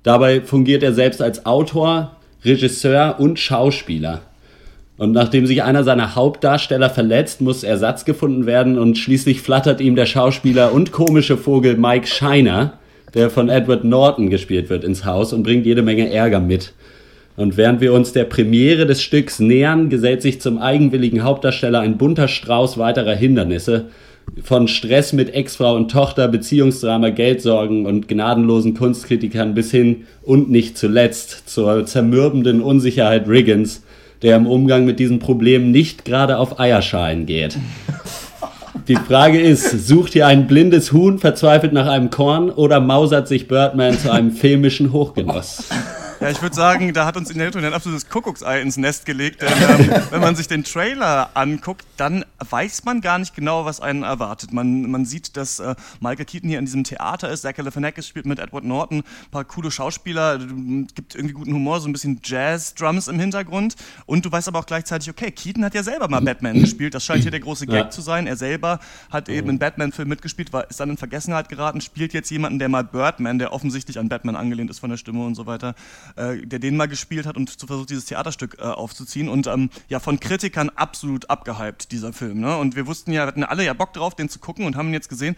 Dabei 0.02 0.40
fungiert 0.40 0.82
er 0.82 0.94
selbst 0.94 1.20
als 1.20 1.44
Autor, 1.44 2.16
Regisseur 2.42 3.20
und 3.20 3.38
Schauspieler. 3.38 4.22
Und 5.00 5.12
nachdem 5.12 5.46
sich 5.46 5.62
einer 5.62 5.82
seiner 5.82 6.14
Hauptdarsteller 6.14 6.90
verletzt, 6.90 7.40
muss 7.40 7.64
Ersatz 7.64 8.04
gefunden 8.04 8.44
werden 8.44 8.78
und 8.78 8.98
schließlich 8.98 9.40
flattert 9.40 9.80
ihm 9.80 9.96
der 9.96 10.04
Schauspieler 10.04 10.74
und 10.74 10.92
komische 10.92 11.38
Vogel 11.38 11.78
Mike 11.78 12.06
Shiner, 12.06 12.74
der 13.14 13.30
von 13.30 13.48
Edward 13.48 13.82
Norton 13.82 14.28
gespielt 14.28 14.68
wird, 14.68 14.84
ins 14.84 15.06
Haus 15.06 15.32
und 15.32 15.42
bringt 15.42 15.64
jede 15.64 15.80
Menge 15.80 16.12
Ärger 16.12 16.38
mit. 16.38 16.74
Und 17.38 17.56
während 17.56 17.80
wir 17.80 17.94
uns 17.94 18.12
der 18.12 18.24
Premiere 18.24 18.84
des 18.84 19.00
Stücks 19.00 19.38
nähern, 19.40 19.88
gesellt 19.88 20.20
sich 20.20 20.38
zum 20.42 20.58
eigenwilligen 20.58 21.24
Hauptdarsteller 21.24 21.80
ein 21.80 21.96
bunter 21.96 22.28
Strauß 22.28 22.76
weiterer 22.76 23.14
Hindernisse. 23.14 23.86
Von 24.42 24.68
Stress 24.68 25.14
mit 25.14 25.32
Ex-Frau 25.32 25.76
und 25.76 25.90
Tochter, 25.90 26.28
Beziehungsdrama, 26.28 27.08
Geldsorgen 27.08 27.86
und 27.86 28.06
gnadenlosen 28.06 28.74
Kunstkritikern 28.74 29.54
bis 29.54 29.70
hin 29.70 30.04
und 30.20 30.50
nicht 30.50 30.76
zuletzt 30.76 31.48
zur 31.48 31.86
zermürbenden 31.86 32.60
Unsicherheit 32.60 33.26
Riggins, 33.26 33.82
der 34.22 34.36
im 34.36 34.46
Umgang 34.46 34.84
mit 34.84 34.98
diesen 34.98 35.18
Problemen 35.18 35.70
nicht 35.70 36.04
gerade 36.04 36.38
auf 36.38 36.60
Eierschalen 36.60 37.26
geht. 37.26 37.58
Die 38.88 38.96
Frage 38.96 39.40
ist, 39.40 39.86
sucht 39.86 40.14
hier 40.14 40.26
ein 40.26 40.46
blindes 40.46 40.92
Huhn 40.92 41.18
verzweifelt 41.18 41.72
nach 41.72 41.86
einem 41.86 42.10
Korn 42.10 42.50
oder 42.50 42.80
mausert 42.80 43.28
sich 43.28 43.46
Birdman 43.46 43.98
zu 43.98 44.10
einem 44.10 44.30
filmischen 44.32 44.92
Hochgenuss? 44.92 45.68
Ja, 46.20 46.28
ich 46.28 46.42
würde 46.42 46.54
sagen, 46.54 46.92
da 46.92 47.06
hat 47.06 47.16
uns 47.16 47.30
Inarito 47.30 47.58
ein 47.58 47.72
absolutes 47.72 48.10
Kuckucksei 48.10 48.60
ins 48.60 48.76
Nest 48.76 49.06
gelegt. 49.06 49.40
Denn, 49.40 49.48
ähm, 49.48 50.02
wenn 50.10 50.20
man 50.20 50.36
sich 50.36 50.48
den 50.48 50.64
Trailer 50.64 51.30
anguckt, 51.32 51.86
dann 51.96 52.26
weiß 52.38 52.84
man 52.84 53.00
gar 53.00 53.18
nicht 53.18 53.34
genau, 53.34 53.64
was 53.64 53.80
einen 53.80 54.02
erwartet. 54.02 54.52
Man, 54.52 54.90
man 54.90 55.06
sieht, 55.06 55.38
dass 55.38 55.60
äh, 55.60 55.74
Michael 56.00 56.26
Keaton 56.26 56.50
hier 56.50 56.58
in 56.58 56.66
diesem 56.66 56.84
Theater 56.84 57.30
ist. 57.30 57.40
Zach 57.40 57.54
Galifianakis 57.54 58.06
spielt 58.06 58.26
mit 58.26 58.38
Edward 58.38 58.64
Norton. 58.64 58.98
Ein 58.98 59.30
paar 59.30 59.44
coole 59.44 59.70
Schauspieler. 59.70 60.36
Gibt 60.94 61.14
irgendwie 61.14 61.32
guten 61.32 61.54
Humor, 61.54 61.80
so 61.80 61.88
ein 61.88 61.92
bisschen 61.94 62.20
Jazz-Drums 62.22 63.08
im 63.08 63.18
Hintergrund. 63.18 63.76
Und 64.04 64.26
du 64.26 64.30
weißt 64.30 64.48
aber 64.48 64.58
auch 64.58 64.66
gleichzeitig, 64.66 65.08
okay, 65.08 65.30
Keaton 65.30 65.64
hat 65.64 65.74
ja 65.74 65.82
selber 65.82 66.06
mal 66.08 66.20
Batman 66.20 66.60
gespielt. 66.60 66.92
Das 66.92 67.02
scheint 67.02 67.22
hier 67.22 67.30
der 67.30 67.40
große 67.40 67.64
Gag 67.64 67.74
ja. 67.74 67.90
zu 67.90 68.02
sein. 68.02 68.26
Er 68.26 68.36
selber 68.36 68.78
hat 69.10 69.30
eben 69.30 69.48
in 69.48 69.58
Batman-Film 69.58 70.10
mitgespielt, 70.10 70.52
war, 70.52 70.68
ist 70.68 70.80
dann 70.80 70.90
in 70.90 70.98
Vergessenheit 70.98 71.48
geraten, 71.48 71.80
spielt 71.80 72.12
jetzt 72.12 72.30
jemanden, 72.30 72.58
der 72.58 72.68
mal 72.68 72.84
Birdman, 72.84 73.38
der 73.38 73.54
offensichtlich 73.54 73.98
an 73.98 74.10
Batman 74.10 74.36
angelehnt 74.36 74.68
ist 74.68 74.80
von 74.80 74.90
der 74.90 74.98
Stimme 74.98 75.24
und 75.24 75.34
so 75.34 75.46
weiter, 75.46 75.74
äh, 76.16 76.38
der 76.46 76.58
den 76.58 76.76
mal 76.76 76.86
gespielt 76.86 77.26
hat 77.26 77.36
und 77.36 77.58
zu 77.58 77.66
versucht, 77.66 77.90
dieses 77.90 78.06
Theaterstück 78.06 78.56
äh, 78.58 78.62
aufzuziehen. 78.62 79.28
Und 79.28 79.46
ähm, 79.46 79.70
ja, 79.88 80.00
von 80.00 80.20
Kritikern 80.20 80.70
absolut 80.70 81.30
abgehypt, 81.30 81.92
dieser 81.92 82.12
Film. 82.12 82.40
Ne? 82.40 82.56
Und 82.56 82.76
wir 82.76 82.86
wussten 82.86 83.12
ja, 83.12 83.22
wir 83.22 83.26
hatten 83.28 83.44
alle 83.44 83.64
ja 83.64 83.72
Bock 83.72 83.92
drauf, 83.92 84.14
den 84.14 84.28
zu 84.28 84.38
gucken 84.38 84.66
und 84.66 84.76
haben 84.76 84.88
ihn 84.88 84.94
jetzt 84.94 85.08
gesehen. 85.08 85.36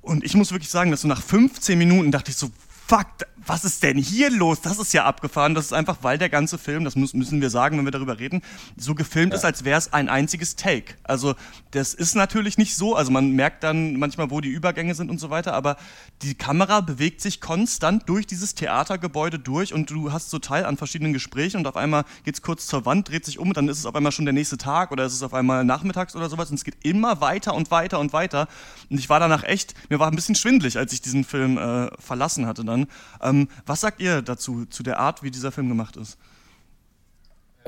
Und 0.00 0.24
ich 0.24 0.34
muss 0.34 0.52
wirklich 0.52 0.70
sagen, 0.70 0.90
dass 0.90 1.02
so 1.02 1.08
nach 1.08 1.22
15 1.22 1.76
Minuten 1.78 2.10
dachte 2.10 2.30
ich 2.30 2.36
so, 2.36 2.50
fuck, 2.88 3.06
was 3.46 3.64
ist 3.64 3.82
denn 3.82 3.96
hier 3.96 4.30
los? 4.30 4.60
Das 4.60 4.78
ist 4.78 4.92
ja 4.92 5.04
abgefahren. 5.04 5.54
Das 5.54 5.66
ist 5.66 5.72
einfach, 5.72 5.98
weil 6.02 6.18
der 6.18 6.28
ganze 6.28 6.58
Film, 6.58 6.84
das 6.84 6.96
müssen 6.96 7.40
wir 7.40 7.50
sagen, 7.50 7.78
wenn 7.78 7.84
wir 7.84 7.90
darüber 7.90 8.18
reden, 8.18 8.42
so 8.76 8.94
gefilmt 8.94 9.32
ja. 9.32 9.38
ist, 9.38 9.44
als 9.44 9.64
wäre 9.64 9.78
es 9.78 9.92
ein 9.92 10.08
einziges 10.08 10.56
Take. 10.56 10.94
Also 11.04 11.34
das 11.70 11.94
ist 11.94 12.14
natürlich 12.14 12.58
nicht 12.58 12.76
so. 12.76 12.94
Also 12.94 13.10
man 13.10 13.32
merkt 13.32 13.62
dann 13.64 13.98
manchmal, 13.98 14.30
wo 14.30 14.40
die 14.40 14.48
Übergänge 14.48 14.94
sind 14.94 15.10
und 15.10 15.18
so 15.18 15.30
weiter, 15.30 15.54
aber 15.54 15.76
die 16.22 16.34
Kamera 16.34 16.80
bewegt 16.80 17.20
sich 17.20 17.40
konstant 17.40 18.08
durch 18.08 18.26
dieses 18.26 18.54
Theatergebäude 18.54 19.38
durch 19.38 19.72
und 19.72 19.90
du 19.90 20.12
hast 20.12 20.30
so 20.30 20.38
Teil 20.38 20.64
an 20.64 20.76
verschiedenen 20.76 21.12
Gesprächen 21.12 21.58
und 21.58 21.66
auf 21.66 21.76
einmal 21.76 22.04
geht 22.24 22.34
es 22.34 22.42
kurz 22.42 22.66
zur 22.66 22.86
Wand, 22.86 23.08
dreht 23.08 23.24
sich 23.24 23.38
um 23.38 23.48
und 23.48 23.56
dann 23.56 23.68
ist 23.68 23.78
es 23.78 23.86
auf 23.86 23.94
einmal 23.94 24.12
schon 24.12 24.24
der 24.24 24.34
nächste 24.34 24.58
Tag 24.58 24.92
oder 24.92 25.04
ist 25.04 25.14
es 25.14 25.22
auf 25.22 25.34
einmal 25.34 25.64
nachmittags 25.64 26.16
oder 26.16 26.28
sowas 26.28 26.50
und 26.50 26.56
es 26.56 26.64
geht 26.64 26.76
immer 26.82 27.20
weiter 27.20 27.54
und 27.54 27.70
weiter 27.70 27.98
und 27.98 28.12
weiter. 28.12 28.48
Und 28.90 28.98
ich 28.98 29.08
war 29.08 29.20
danach 29.20 29.44
echt, 29.44 29.74
mir 29.90 29.98
war 29.98 30.08
ein 30.08 30.16
bisschen 30.16 30.34
schwindlig, 30.34 30.76
als 30.78 30.92
ich 30.92 31.00
diesen 31.00 31.24
Film 31.24 31.58
äh, 31.58 31.88
verlassen 31.98 32.46
hatte 32.46 32.64
dann. 32.64 32.77
Ähm, 33.22 33.48
was 33.66 33.80
sagt 33.80 34.00
ihr 34.00 34.22
dazu, 34.22 34.66
zu 34.66 34.82
der 34.82 35.00
Art, 35.00 35.22
wie 35.22 35.30
dieser 35.30 35.50
Film 35.50 35.68
gemacht 35.68 35.96
ist? 35.96 36.18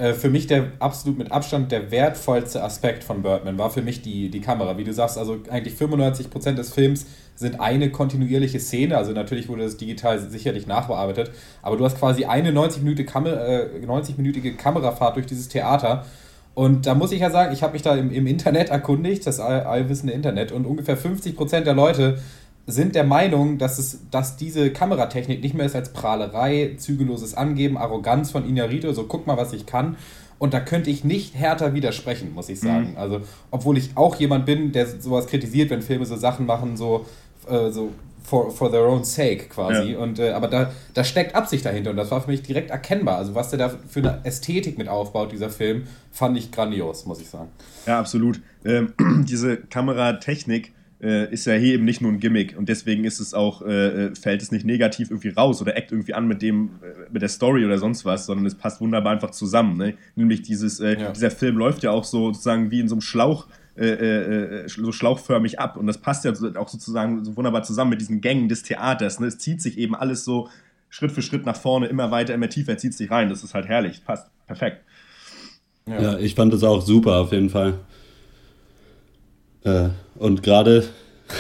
Äh, 0.01 0.15
für 0.15 0.31
mich 0.31 0.47
der 0.47 0.73
absolut 0.79 1.19
mit 1.19 1.31
Abstand 1.31 1.71
der 1.73 1.91
wertvollste 1.91 2.63
Aspekt 2.63 3.05
von 3.05 3.23
Birdman 3.23 3.59
war 3.59 3.71
für 3.71 3.83
mich 3.83 4.01
die, 4.01 4.31
die 4.31 4.41
Kamera. 4.41 4.79
Wie 4.79 4.85
du 4.85 4.95
sagst, 4.95 5.19
also 5.19 5.39
eigentlich 5.51 5.75
95% 5.75 6.53
des 6.53 6.73
Films 6.73 7.07
sind 7.35 7.61
eine 7.61 7.91
kontinuierliche 7.91 8.61
Szene. 8.61 8.97
Also 8.97 9.13
natürlich 9.13 9.49
wurde 9.49 9.65
das 9.65 9.77
digital 9.77 10.19
sicherlich 10.19 10.67
nachbearbeitet, 10.67 11.33
aber 11.61 11.77
du 11.77 11.85
hast 11.85 11.99
quasi 11.99 12.25
eine 12.25 12.51
90-minütige 12.51 13.05
Kamer 13.05 13.33
äh, 13.47 13.87
90 13.87 14.57
Kamerafahrt 14.57 15.17
durch 15.17 15.27
dieses 15.27 15.49
Theater. 15.49 16.07
Und 16.55 16.87
da 16.87 16.95
muss 16.95 17.13
ich 17.13 17.21
ja 17.21 17.31
sagen, 17.31 17.53
ich 17.53 17.63
habe 17.63 17.75
mich 17.75 17.83
da 17.83 17.95
im, 17.95 18.11
im 18.11 18.27
Internet 18.27 18.71
erkundigt, 18.71 19.27
das 19.27 19.39
all, 19.39 19.63
allwissende 19.63 20.13
Internet, 20.13 20.51
und 20.51 20.67
ungefähr 20.67 20.99
50% 20.99 21.61
der 21.61 21.75
Leute 21.75 22.19
sind 22.71 22.95
der 22.95 23.05
Meinung, 23.05 23.59
dass, 23.59 23.79
es, 23.79 24.01
dass 24.11 24.37
diese 24.37 24.71
Kameratechnik 24.71 25.43
nicht 25.43 25.55
mehr 25.55 25.67
ist 25.67 25.77
als 25.77 25.93
Prahlerei, 25.93 26.75
zügelloses 26.77 27.35
Angeben, 27.35 27.77
Arroganz 27.77 28.31
von 28.31 28.49
Inarito, 28.49 28.93
so 28.93 29.05
guck 29.05 29.27
mal, 29.27 29.37
was 29.37 29.53
ich 29.53 29.67
kann. 29.67 29.97
Und 30.39 30.55
da 30.55 30.61
könnte 30.61 30.89
ich 30.89 31.05
nicht 31.05 31.35
härter 31.35 31.75
widersprechen, 31.75 32.33
muss 32.33 32.49
ich 32.49 32.61
sagen. 32.61 32.93
Mhm. 32.93 32.97
Also, 32.97 33.21
obwohl 33.51 33.77
ich 33.77 33.91
auch 33.97 34.17
jemand 34.17 34.47
bin, 34.47 34.73
der 34.73 34.87
sowas 34.87 35.27
kritisiert, 35.27 35.69
wenn 35.71 35.83
Filme 35.83 36.07
so 36.07 36.17
Sachen 36.17 36.47
machen, 36.47 36.79
so, 36.79 37.05
äh, 37.47 37.71
so 37.71 37.91
for, 38.23 38.51
for 38.51 38.71
their 38.71 38.87
own 38.87 39.05
sake 39.05 39.49
quasi. 39.49 39.93
Ja. 39.93 39.99
Und, 39.99 40.19
äh, 40.19 40.31
aber 40.31 40.49
da, 40.49 40.73
da 40.95 41.05
steckt 41.05 41.35
Absicht 41.35 41.67
dahinter 41.67 41.91
und 41.91 41.97
das 41.97 42.11
war 42.11 42.23
für 42.23 42.31
mich 42.31 42.43
direkt 42.43 42.71
erkennbar. 42.71 43.19
Also, 43.19 43.35
was 43.35 43.51
der 43.51 43.59
da 43.59 43.69
für 43.69 44.01
eine 44.01 44.21
Ästhetik 44.25 44.79
mit 44.79 44.89
aufbaut, 44.89 45.31
dieser 45.33 45.51
Film, 45.51 45.85
fand 46.11 46.39
ich 46.39 46.51
grandios, 46.51 47.05
muss 47.05 47.21
ich 47.21 47.29
sagen. 47.29 47.51
Ja, 47.87 47.99
absolut. 47.99 48.41
Ähm, 48.65 48.95
diese 49.29 49.59
Kameratechnik 49.59 50.73
äh, 51.03 51.33
ist 51.33 51.47
ja 51.47 51.55
hier 51.55 51.75
eben 51.75 51.85
nicht 51.85 52.01
nur 52.01 52.13
ein 52.13 52.21
Gimmick 52.21 52.57
und 52.57 52.69
deswegen 52.69 53.05
ist 53.05 53.21
es 53.21 53.33
auch, 53.33 53.63
äh, 53.63 54.07
äh, 54.07 54.15
fällt 54.15 54.43
es 54.43 54.53
nicht 54.53 54.67
negativ 54.67 55.11
irgendwie 55.11 55.31
raus 55.31 55.63
oder 55.63 55.77
eckt 55.77 55.93
irgendwie 55.93 56.15
an 56.15 56.29
mit 56.29 56.43
dem, 56.43 56.71
äh, 56.83 57.11
mit 57.11 57.23
der 57.23 57.29
Story 57.29 57.65
oder 57.65 57.79
sonst 57.79 58.05
was, 58.05 58.27
sondern 58.27 58.47
es 58.47 58.55
passt 58.55 58.81
wunderbar 58.81 59.13
einfach 59.13 59.31
zusammen. 59.31 59.77
Ne? 59.77 59.95
Nämlich 60.15 60.43
dieses, 60.43 60.81
äh, 60.81 61.01
ja. 61.01 61.13
dieser 61.13 61.31
Film 61.31 61.57
läuft 61.57 61.83
ja 61.83 61.91
auch 61.91 62.05
so 62.05 62.33
sozusagen 62.33 62.71
wie 62.71 62.81
in 62.81 62.89
so 62.89 62.97
einem 62.97 63.03
Schlauch, 63.03 63.47
äh, 63.77 64.69
so 64.69 64.93
schlauchförmig 64.93 65.59
ab 65.59 65.79
und 65.79 65.87
das 65.87 65.99
passt 65.99 66.27
ja 66.27 66.33
auch 66.57 66.69
sozusagen 66.69 67.25
so 67.25 67.37
wunderbar 67.37 67.63
zusammen 67.63 67.91
mit 67.91 68.01
diesen 68.01 68.21
Gängen 68.21 68.49
des 68.49 68.63
Theaters. 68.63 69.21
Ne? 69.21 69.27
Es 69.27 69.39
zieht 69.39 69.63
sich 69.63 69.79
eben 69.79 69.95
alles 69.95 70.25
so 70.25 70.49
Schritt 70.91 71.13
für 71.13 71.23
Schritt 71.23 71.47
nach 71.47 71.57
vorne, 71.57 71.87
immer 71.87 72.11
weiter, 72.11 72.35
immer 72.35 72.49
tiefer, 72.49 72.77
zieht 72.77 72.93
sich 72.93 73.11
rein. 73.11 73.31
Das 73.31 73.43
ist 73.43 73.55
halt 73.55 73.69
herrlich, 73.69 74.05
passt 74.05 74.29
perfekt. 74.47 74.83
Ja, 75.87 76.03
ja 76.03 76.19
ich 76.19 76.35
fand 76.35 76.53
das 76.53 76.63
auch 76.63 76.83
super 76.83 77.17
auf 77.21 77.33
jeden 77.33 77.49
Fall. 77.49 77.79
Äh, 79.65 79.89
und 80.19 80.43
gerade 80.43 80.85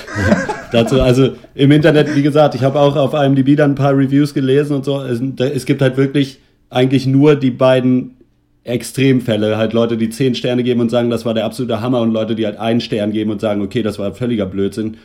dazu, 0.72 1.00
also 1.00 1.30
im 1.54 1.70
Internet, 1.72 2.14
wie 2.14 2.22
gesagt, 2.22 2.54
ich 2.54 2.62
habe 2.62 2.78
auch 2.78 2.96
auf 2.96 3.14
IMDb 3.14 3.56
dann 3.56 3.72
ein 3.72 3.74
paar 3.76 3.96
Reviews 3.96 4.34
gelesen 4.34 4.76
und 4.76 4.84
so. 4.84 5.00
Es, 5.02 5.20
es, 5.38 5.66
gibt 5.66 5.82
halt 5.82 5.96
wirklich 5.96 6.38
eigentlich 6.70 7.06
nur 7.06 7.36
die 7.36 7.50
beiden 7.50 8.16
Extremfälle. 8.64 9.56
Halt 9.56 9.72
Leute, 9.72 9.96
die 9.96 10.10
zehn 10.10 10.34
Sterne 10.34 10.62
geben 10.62 10.80
und 10.80 10.90
sagen, 10.90 11.10
das 11.10 11.24
war 11.24 11.34
der 11.34 11.44
absolute 11.44 11.80
Hammer 11.80 12.00
und 12.00 12.12
Leute, 12.12 12.34
die 12.34 12.46
halt 12.46 12.58
einen 12.58 12.80
Stern 12.80 13.12
geben 13.12 13.30
und 13.30 13.40
sagen, 13.40 13.62
okay, 13.62 13.82
das 13.82 13.98
war 13.98 14.14
völliger 14.14 14.46
Blödsinn. 14.46 14.96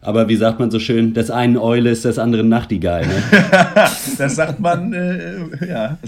Aber 0.00 0.28
wie 0.28 0.36
sagt 0.36 0.60
man 0.60 0.70
so 0.70 0.78
schön, 0.78 1.12
des 1.12 1.30
einen 1.30 1.56
Eule 1.56 1.90
ist 1.90 2.04
des 2.04 2.18
anderen 2.18 2.48
Nachtigall. 2.48 3.04
Ne? 3.06 3.22
das 4.18 4.36
sagt 4.36 4.60
man, 4.60 4.92
äh, 4.92 5.68
ja. 5.68 5.98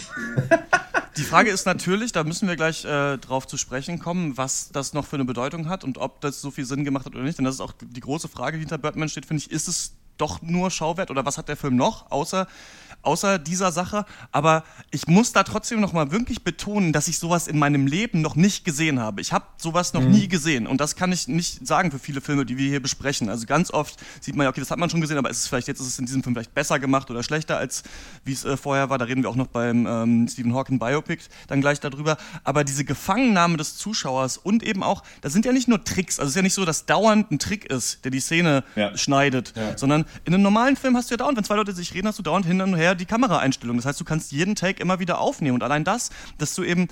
Die 1.20 1.26
Frage 1.26 1.50
ist 1.50 1.66
natürlich, 1.66 2.12
da 2.12 2.24
müssen 2.24 2.48
wir 2.48 2.56
gleich 2.56 2.86
äh, 2.86 3.18
drauf 3.18 3.46
zu 3.46 3.58
sprechen 3.58 3.98
kommen, 3.98 4.38
was 4.38 4.70
das 4.72 4.94
noch 4.94 5.04
für 5.04 5.16
eine 5.16 5.26
Bedeutung 5.26 5.68
hat 5.68 5.84
und 5.84 5.98
ob 5.98 6.22
das 6.22 6.40
so 6.40 6.50
viel 6.50 6.64
Sinn 6.64 6.82
gemacht 6.82 7.04
hat 7.04 7.14
oder 7.14 7.24
nicht. 7.24 7.36
Denn 7.36 7.44
das 7.44 7.56
ist 7.56 7.60
auch 7.60 7.74
die 7.78 8.00
große 8.00 8.26
Frage, 8.26 8.56
die 8.56 8.60
hinter 8.60 8.78
Birdman 8.78 9.10
steht, 9.10 9.26
finde 9.26 9.42
ich. 9.42 9.50
Ist 9.50 9.68
es 9.68 9.92
doch 10.16 10.40
nur 10.40 10.70
Schauwert 10.70 11.10
oder 11.10 11.26
was 11.26 11.36
hat 11.36 11.48
der 11.48 11.58
Film 11.58 11.76
noch, 11.76 12.10
außer 12.10 12.46
außer 13.02 13.38
dieser 13.38 13.72
Sache. 13.72 14.04
Aber 14.32 14.64
ich 14.90 15.06
muss 15.06 15.32
da 15.32 15.42
trotzdem 15.42 15.80
noch 15.80 15.92
mal 15.92 16.10
wirklich 16.10 16.42
betonen, 16.44 16.92
dass 16.92 17.08
ich 17.08 17.18
sowas 17.18 17.46
in 17.46 17.58
meinem 17.58 17.86
Leben 17.86 18.20
noch 18.20 18.36
nicht 18.36 18.64
gesehen 18.64 19.00
habe. 19.00 19.20
Ich 19.20 19.32
habe 19.32 19.44
sowas 19.56 19.92
noch 19.92 20.02
mhm. 20.02 20.10
nie 20.10 20.28
gesehen. 20.28 20.66
Und 20.66 20.80
das 20.80 20.96
kann 20.96 21.12
ich 21.12 21.28
nicht 21.28 21.66
sagen 21.66 21.90
für 21.90 21.98
viele 21.98 22.20
Filme, 22.20 22.46
die 22.46 22.58
wir 22.58 22.68
hier 22.68 22.80
besprechen. 22.80 23.28
Also 23.28 23.46
ganz 23.46 23.70
oft 23.70 23.98
sieht 24.20 24.36
man 24.36 24.44
ja, 24.44 24.50
okay, 24.50 24.60
das 24.60 24.70
hat 24.70 24.78
man 24.78 24.90
schon 24.90 25.00
gesehen, 25.00 25.18
aber 25.18 25.30
ist 25.30 25.38
es 25.38 25.48
vielleicht 25.48 25.68
jetzt 25.68 25.80
ist 25.80 25.86
es 25.86 25.98
in 25.98 26.06
diesem 26.06 26.22
Film 26.22 26.34
vielleicht 26.34 26.54
besser 26.54 26.78
gemacht 26.78 27.10
oder 27.10 27.22
schlechter, 27.22 27.58
als 27.58 27.82
wie 28.24 28.32
es 28.32 28.44
äh, 28.44 28.56
vorher 28.56 28.90
war. 28.90 28.98
Da 28.98 29.04
reden 29.04 29.22
wir 29.22 29.30
auch 29.30 29.36
noch 29.36 29.48
beim 29.48 29.86
ähm, 29.86 30.28
Stephen 30.28 30.54
Hawking 30.54 30.78
Biopic 30.78 31.24
dann 31.48 31.60
gleich 31.60 31.80
darüber. 31.80 32.16
Aber 32.44 32.64
diese 32.64 32.84
Gefangennahme 32.84 33.56
des 33.56 33.76
Zuschauers 33.76 34.36
und 34.36 34.62
eben 34.62 34.82
auch, 34.82 35.02
das 35.20 35.32
sind 35.32 35.44
ja 35.44 35.52
nicht 35.52 35.68
nur 35.68 35.82
Tricks. 35.84 36.18
Also 36.18 36.28
es 36.28 36.32
ist 36.32 36.36
ja 36.36 36.42
nicht 36.42 36.54
so, 36.54 36.64
dass 36.64 36.86
dauernd 36.86 37.30
ein 37.30 37.38
Trick 37.38 37.64
ist, 37.66 38.04
der 38.04 38.10
die 38.10 38.20
Szene 38.20 38.64
ja. 38.76 38.96
schneidet, 38.96 39.52
ja. 39.56 39.76
sondern 39.76 40.04
in 40.24 40.34
einem 40.34 40.42
normalen 40.42 40.76
Film 40.76 40.96
hast 40.96 41.10
du 41.10 41.14
ja 41.14 41.18
dauernd, 41.18 41.36
wenn 41.36 41.44
zwei 41.44 41.56
Leute 41.56 41.72
sich 41.72 41.94
reden, 41.94 42.08
hast 42.08 42.18
du 42.18 42.22
dauernd 42.22 42.46
hin 42.46 42.60
und 42.60 42.74
her 42.74 42.89
die 42.94 43.06
Kameraeinstellung. 43.06 43.76
Das 43.76 43.86
heißt, 43.86 44.00
du 44.00 44.04
kannst 44.04 44.32
jeden 44.32 44.54
Take 44.54 44.80
immer 44.80 44.98
wieder 44.98 45.18
aufnehmen. 45.18 45.54
Und 45.54 45.62
allein 45.62 45.84
das, 45.84 46.10
dass 46.38 46.54
du 46.54 46.62
eben 46.62 46.88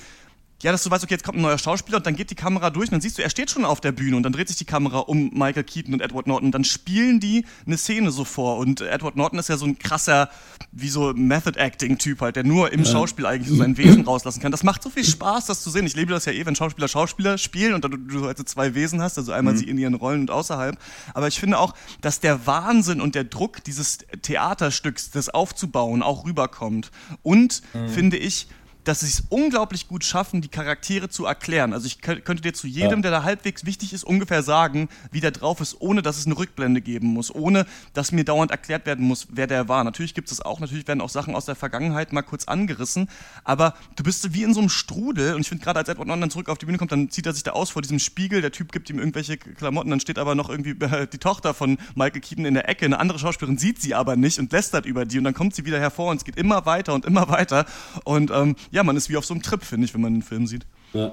ja, 0.62 0.72
dass 0.72 0.82
du 0.82 0.90
weißt, 0.90 1.04
okay, 1.04 1.14
jetzt 1.14 1.24
kommt 1.24 1.38
ein 1.38 1.42
neuer 1.42 1.58
Schauspieler 1.58 1.98
und 1.98 2.06
dann 2.06 2.16
geht 2.16 2.30
die 2.30 2.34
Kamera 2.34 2.70
durch 2.70 2.88
und 2.88 2.92
dann 2.92 3.00
siehst 3.00 3.18
du, 3.18 3.22
er 3.22 3.30
steht 3.30 3.48
schon 3.48 3.64
auf 3.64 3.80
der 3.80 3.92
Bühne 3.92 4.16
und 4.16 4.24
dann 4.24 4.32
dreht 4.32 4.48
sich 4.48 4.56
die 4.56 4.64
Kamera 4.64 4.98
um 4.98 5.30
Michael 5.32 5.62
Keaton 5.62 5.94
und 5.94 6.00
Edward 6.00 6.26
Norton. 6.26 6.50
Dann 6.50 6.64
spielen 6.64 7.20
die 7.20 7.44
eine 7.64 7.78
Szene 7.78 8.10
so 8.10 8.24
vor 8.24 8.58
und 8.58 8.80
Edward 8.80 9.14
Norton 9.14 9.38
ist 9.38 9.48
ja 9.48 9.56
so 9.56 9.66
ein 9.66 9.78
krasser, 9.78 10.30
wie 10.72 10.88
so 10.88 11.12
Method-Acting-Typ 11.14 12.20
halt, 12.20 12.34
der 12.34 12.42
nur 12.42 12.72
im 12.72 12.84
Schauspiel 12.84 13.24
eigentlich 13.24 13.48
so 13.48 13.54
sein 13.54 13.76
Wesen 13.76 14.04
rauslassen 14.04 14.40
kann. 14.40 14.50
Das 14.50 14.64
macht 14.64 14.82
so 14.82 14.90
viel 14.90 15.04
Spaß, 15.04 15.46
das 15.46 15.62
zu 15.62 15.70
sehen. 15.70 15.86
Ich 15.86 15.94
liebe 15.94 16.12
das 16.12 16.24
ja 16.24 16.32
eh, 16.32 16.44
wenn 16.44 16.56
Schauspieler 16.56 16.88
Schauspieler 16.88 17.38
spielen 17.38 17.74
und 17.74 17.84
dann 17.84 17.92
du, 17.92 17.96
du 17.98 18.26
also 18.26 18.42
zwei 18.42 18.74
Wesen 18.74 19.00
hast, 19.00 19.16
also 19.16 19.30
einmal 19.30 19.54
mhm. 19.54 19.58
sie 19.58 19.68
in 19.68 19.78
ihren 19.78 19.94
Rollen 19.94 20.22
und 20.22 20.32
außerhalb. 20.32 20.76
Aber 21.14 21.28
ich 21.28 21.38
finde 21.38 21.58
auch, 21.58 21.74
dass 22.00 22.18
der 22.18 22.48
Wahnsinn 22.48 23.00
und 23.00 23.14
der 23.14 23.24
Druck 23.24 23.62
dieses 23.62 23.98
Theaterstücks, 24.22 25.10
das 25.12 25.28
aufzubauen, 25.28 26.02
auch 26.02 26.26
rüberkommt. 26.26 26.90
Und, 27.22 27.62
mhm. 27.74 27.88
finde 27.90 28.16
ich, 28.16 28.48
dass 28.88 29.00
sie 29.00 29.06
es 29.06 29.24
unglaublich 29.28 29.86
gut 29.86 30.02
schaffen, 30.02 30.40
die 30.40 30.48
Charaktere 30.48 31.10
zu 31.10 31.26
erklären. 31.26 31.74
Also 31.74 31.86
ich 31.86 32.00
könnte 32.00 32.36
dir 32.36 32.54
zu 32.54 32.66
jedem, 32.66 33.00
ja. 33.00 33.02
der 33.02 33.10
da 33.10 33.22
halbwegs 33.22 33.66
wichtig 33.66 33.92
ist, 33.92 34.02
ungefähr 34.02 34.42
sagen, 34.42 34.88
wie 35.12 35.20
der 35.20 35.30
drauf 35.30 35.60
ist, 35.60 35.76
ohne 35.80 36.00
dass 36.00 36.16
es 36.16 36.24
eine 36.24 36.38
Rückblende 36.38 36.80
geben 36.80 37.08
muss, 37.08 37.34
ohne 37.34 37.66
dass 37.92 38.12
mir 38.12 38.24
dauernd 38.24 38.50
erklärt 38.50 38.86
werden 38.86 39.06
muss, 39.06 39.28
wer 39.30 39.46
der 39.46 39.68
war. 39.68 39.84
Natürlich 39.84 40.14
gibt 40.14 40.32
es 40.32 40.40
auch, 40.40 40.58
natürlich 40.60 40.88
werden 40.88 41.02
auch 41.02 41.10
Sachen 41.10 41.34
aus 41.34 41.44
der 41.44 41.54
Vergangenheit 41.54 42.14
mal 42.14 42.22
kurz 42.22 42.46
angerissen, 42.46 43.10
aber 43.44 43.74
du 43.96 44.04
bist 44.04 44.32
wie 44.32 44.42
in 44.42 44.54
so 44.54 44.60
einem 44.60 44.70
Strudel 44.70 45.34
und 45.34 45.42
ich 45.42 45.50
finde 45.50 45.62
gerade, 45.62 45.80
als 45.80 45.90
Edward 45.90 46.08
Norton 46.08 46.22
dann 46.22 46.30
zurück 46.30 46.48
auf 46.48 46.56
die 46.56 46.64
Bühne 46.64 46.78
kommt, 46.78 46.90
dann 46.90 47.10
zieht 47.10 47.26
er 47.26 47.34
sich 47.34 47.42
da 47.42 47.50
aus 47.50 47.68
vor 47.68 47.82
diesem 47.82 47.98
Spiegel, 47.98 48.40
der 48.40 48.52
Typ 48.52 48.72
gibt 48.72 48.88
ihm 48.88 48.98
irgendwelche 48.98 49.36
Klamotten, 49.36 49.90
dann 49.90 50.00
steht 50.00 50.18
aber 50.18 50.34
noch 50.34 50.48
irgendwie 50.48 50.70
äh, 50.82 51.06
die 51.06 51.18
Tochter 51.18 51.52
von 51.52 51.76
Michael 51.94 52.22
Keaton 52.22 52.46
in 52.46 52.54
der 52.54 52.70
Ecke, 52.70 52.86
eine 52.86 52.98
andere 52.98 53.18
Schauspielerin 53.18 53.58
sieht 53.58 53.82
sie 53.82 53.94
aber 53.94 54.16
nicht 54.16 54.38
und 54.38 54.50
lästert 54.50 54.86
über 54.86 55.04
die 55.04 55.18
und 55.18 55.24
dann 55.24 55.34
kommt 55.34 55.54
sie 55.54 55.66
wieder 55.66 55.78
hervor 55.78 56.10
und 56.10 56.16
es 56.16 56.24
geht 56.24 56.36
immer 56.36 56.64
weiter 56.64 56.94
und 56.94 57.04
immer 57.04 57.28
weiter 57.28 57.66
und 58.04 58.30
ähm, 58.30 58.56
ja, 58.70 58.77
ja, 58.78 58.84
man 58.84 58.96
ist 58.96 59.10
wie 59.10 59.16
auf 59.16 59.24
so 59.24 59.34
einem 59.34 59.42
Trip, 59.42 59.62
finde 59.64 59.86
ich, 59.86 59.94
wenn 59.94 60.00
man 60.00 60.14
den 60.14 60.22
Film 60.22 60.46
sieht. 60.46 60.64
Ja. 60.92 61.12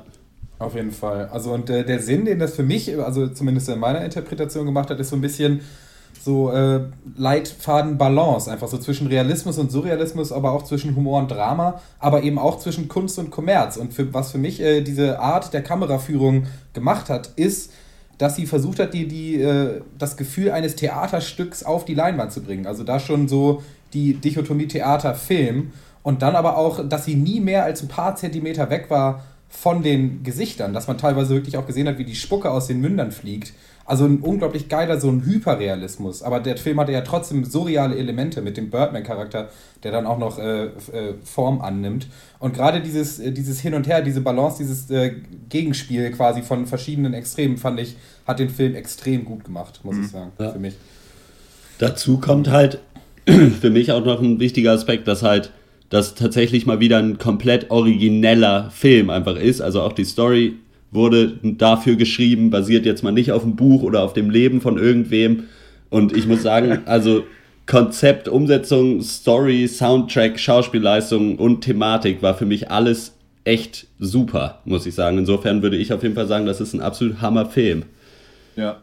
Auf 0.59 0.75
jeden 0.75 0.91
Fall. 0.91 1.27
Also 1.33 1.51
und 1.51 1.69
äh, 1.69 1.83
der 1.83 1.99
Sinn, 1.99 2.25
den 2.25 2.37
das 2.39 2.55
für 2.55 2.63
mich, 2.63 2.95
also 2.97 3.27
zumindest 3.27 3.67
in 3.69 3.79
meiner 3.79 4.05
Interpretation 4.05 4.65
gemacht 4.65 4.89
hat, 4.89 4.99
ist 4.99 5.09
so 5.09 5.15
ein 5.15 5.21
bisschen 5.21 5.61
so 6.21 6.51
äh, 6.51 6.81
Leitfaden 7.17 7.97
Balance, 7.97 8.49
einfach 8.49 8.67
so 8.67 8.77
zwischen 8.77 9.07
Realismus 9.07 9.57
und 9.57 9.71
Surrealismus, 9.71 10.31
aber 10.31 10.51
auch 10.51 10.63
zwischen 10.63 10.95
Humor 10.95 11.19
und 11.19 11.31
Drama, 11.31 11.81
aber 11.99 12.23
eben 12.23 12.37
auch 12.37 12.59
zwischen 12.59 12.87
Kunst 12.87 13.17
und 13.17 13.31
Kommerz. 13.31 13.77
Und 13.77 13.93
für, 13.93 14.13
was 14.13 14.31
für 14.31 14.37
mich 14.37 14.61
äh, 14.61 14.81
diese 14.81 15.19
Art 15.19 15.51
der 15.51 15.63
Kameraführung 15.63 16.45
gemacht 16.73 17.09
hat, 17.09 17.31
ist, 17.35 17.73
dass 18.19 18.35
sie 18.35 18.45
versucht 18.45 18.79
hat, 18.79 18.93
die, 18.93 19.07
die, 19.07 19.41
äh, 19.41 19.81
das 19.97 20.17
Gefühl 20.17 20.51
eines 20.51 20.75
Theaterstücks 20.75 21.63
auf 21.63 21.83
die 21.83 21.95
Leinwand 21.95 22.31
zu 22.31 22.41
bringen. 22.41 22.67
Also 22.67 22.83
da 22.83 22.99
schon 22.99 23.27
so 23.27 23.63
die 23.93 24.13
Dichotomie 24.13 24.67
Theater-Film 24.67 25.73
und 26.05 26.21
dann 26.21 26.35
aber 26.35 26.55
auch, 26.55 26.87
dass 26.87 27.03
sie 27.05 27.15
nie 27.15 27.39
mehr 27.39 27.63
als 27.63 27.81
ein 27.81 27.87
paar 27.87 28.15
Zentimeter 28.15 28.69
weg 28.69 28.91
war 28.91 29.23
von 29.49 29.81
den 29.81 30.21
Gesichtern, 30.21 30.71
dass 30.71 30.87
man 30.87 30.99
teilweise 30.99 31.33
wirklich 31.33 31.57
auch 31.57 31.65
gesehen 31.65 31.87
hat, 31.87 31.97
wie 31.97 32.05
die 32.05 32.13
Spucke 32.13 32.51
aus 32.51 32.67
den 32.67 32.79
Mündern 32.79 33.11
fliegt. 33.11 33.53
Also 33.85 34.05
ein 34.05 34.19
unglaublich 34.19 34.69
geiler, 34.69 34.99
so 34.99 35.09
ein 35.09 35.25
Hyperrealismus. 35.25 36.21
Aber 36.21 36.41
der 36.41 36.57
Film 36.57 36.79
hatte 36.79 36.91
ja 36.91 37.01
trotzdem 37.01 37.43
surreale 37.43 37.95
Elemente 37.95 38.43
mit 38.43 38.55
dem 38.55 38.69
Birdman-Charakter, 38.69 39.49
der 39.81 39.91
dann 39.91 40.05
auch 40.05 40.19
noch 40.19 40.37
äh, 40.37 40.65
äh, 40.65 40.69
Form 41.23 41.61
annimmt. 41.61 42.05
Und 42.37 42.53
gerade 42.53 42.81
dieses, 42.81 43.17
äh, 43.17 43.31
dieses 43.31 43.59
Hin 43.59 43.73
und 43.73 43.87
Her, 43.87 44.03
diese 44.03 44.21
Balance, 44.21 44.59
dieses 44.59 44.91
äh, 44.91 45.11
Gegenspiel 45.49 46.11
quasi 46.11 46.43
von 46.43 46.67
verschiedenen 46.67 47.15
Extremen, 47.15 47.57
fand 47.57 47.79
ich, 47.79 47.95
hat 48.27 48.37
den 48.37 48.49
Film 48.49 48.75
extrem 48.75 49.25
gut 49.25 49.43
gemacht, 49.43 49.79
muss 49.81 49.97
ich 49.97 50.09
sagen, 50.09 50.33
ja. 50.37 50.51
für 50.51 50.59
mich. 50.59 50.75
Dazu 51.79 52.19
kommt 52.19 52.47
halt 52.51 52.79
für 53.25 53.71
mich 53.71 53.91
auch 53.91 54.05
noch 54.05 54.21
ein 54.21 54.39
wichtiger 54.39 54.71
Aspekt, 54.71 55.07
dass 55.07 55.23
halt 55.23 55.51
das 55.89 56.15
tatsächlich 56.15 56.65
mal 56.65 56.79
wieder 56.79 56.97
ein 56.97 57.17
komplett 57.17 57.69
origineller 57.71 58.69
Film 58.71 59.09
einfach 59.09 59.35
ist. 59.35 59.61
Also 59.61 59.81
auch 59.81 59.93
die 59.93 60.05
Story 60.05 60.55
wurde 60.91 61.37
dafür 61.43 61.95
geschrieben, 61.95 62.49
basiert 62.49 62.85
jetzt 62.85 63.03
mal 63.03 63.11
nicht 63.11 63.31
auf 63.31 63.43
dem 63.43 63.55
Buch 63.55 63.83
oder 63.83 64.01
auf 64.01 64.13
dem 64.13 64.29
Leben 64.29 64.61
von 64.61 64.77
irgendwem. 64.77 65.43
Und 65.89 66.15
ich 66.15 66.27
muss 66.27 66.41
sagen, 66.41 66.79
also 66.85 67.23
Konzept, 67.67 68.27
Umsetzung, 68.27 69.01
Story, 69.01 69.67
Soundtrack, 69.67 70.39
Schauspielleistung 70.39 71.37
und 71.37 71.61
Thematik 71.61 72.21
war 72.21 72.35
für 72.35 72.45
mich 72.45 72.69
alles 72.71 73.15
echt 73.43 73.87
super, 73.99 74.61
muss 74.65 74.85
ich 74.85 74.95
sagen. 74.95 75.17
Insofern 75.17 75.61
würde 75.61 75.77
ich 75.77 75.93
auf 75.93 76.03
jeden 76.03 76.15
Fall 76.15 76.27
sagen, 76.27 76.45
das 76.45 76.61
ist 76.61 76.73
ein 76.73 76.81
absolut 76.81 77.21
Hammerfilm. 77.21 77.83
Ja, 78.55 78.81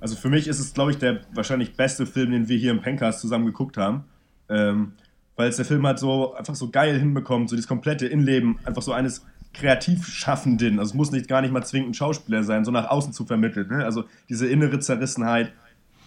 also 0.00 0.16
für 0.16 0.28
mich 0.28 0.48
ist 0.48 0.60
es, 0.60 0.74
glaube 0.74 0.90
ich, 0.90 0.98
der 0.98 1.20
wahrscheinlich 1.32 1.74
beste 1.74 2.06
Film, 2.06 2.32
den 2.32 2.48
wir 2.48 2.56
hier 2.56 2.70
im 2.70 2.80
Pencast 2.80 3.20
zusammen 3.20 3.46
geguckt 3.46 3.76
haben. 3.76 4.04
Ähm, 4.48 4.92
weil 5.36 5.48
es 5.48 5.56
der 5.56 5.64
Film 5.64 5.86
halt 5.86 5.98
so 5.98 6.34
einfach 6.34 6.54
so 6.54 6.70
geil 6.70 6.98
hinbekommt, 6.98 7.50
so 7.50 7.56
das 7.56 7.66
komplette 7.66 8.06
Innenleben 8.06 8.58
einfach 8.64 8.82
so 8.82 8.92
eines 8.92 9.24
Kreativschaffenden, 9.52 10.78
also 10.78 10.90
es 10.90 10.94
muss 10.94 11.12
nicht 11.12 11.28
gar 11.28 11.40
nicht 11.40 11.52
mal 11.52 11.62
zwingend 11.62 11.90
ein 11.90 11.94
Schauspieler 11.94 12.42
sein, 12.42 12.64
so 12.64 12.70
nach 12.70 12.90
außen 12.90 13.12
zu 13.12 13.24
vermitteln. 13.24 13.68
Ne? 13.68 13.84
Also 13.84 14.04
diese 14.28 14.48
innere 14.48 14.80
Zerrissenheit, 14.80 15.52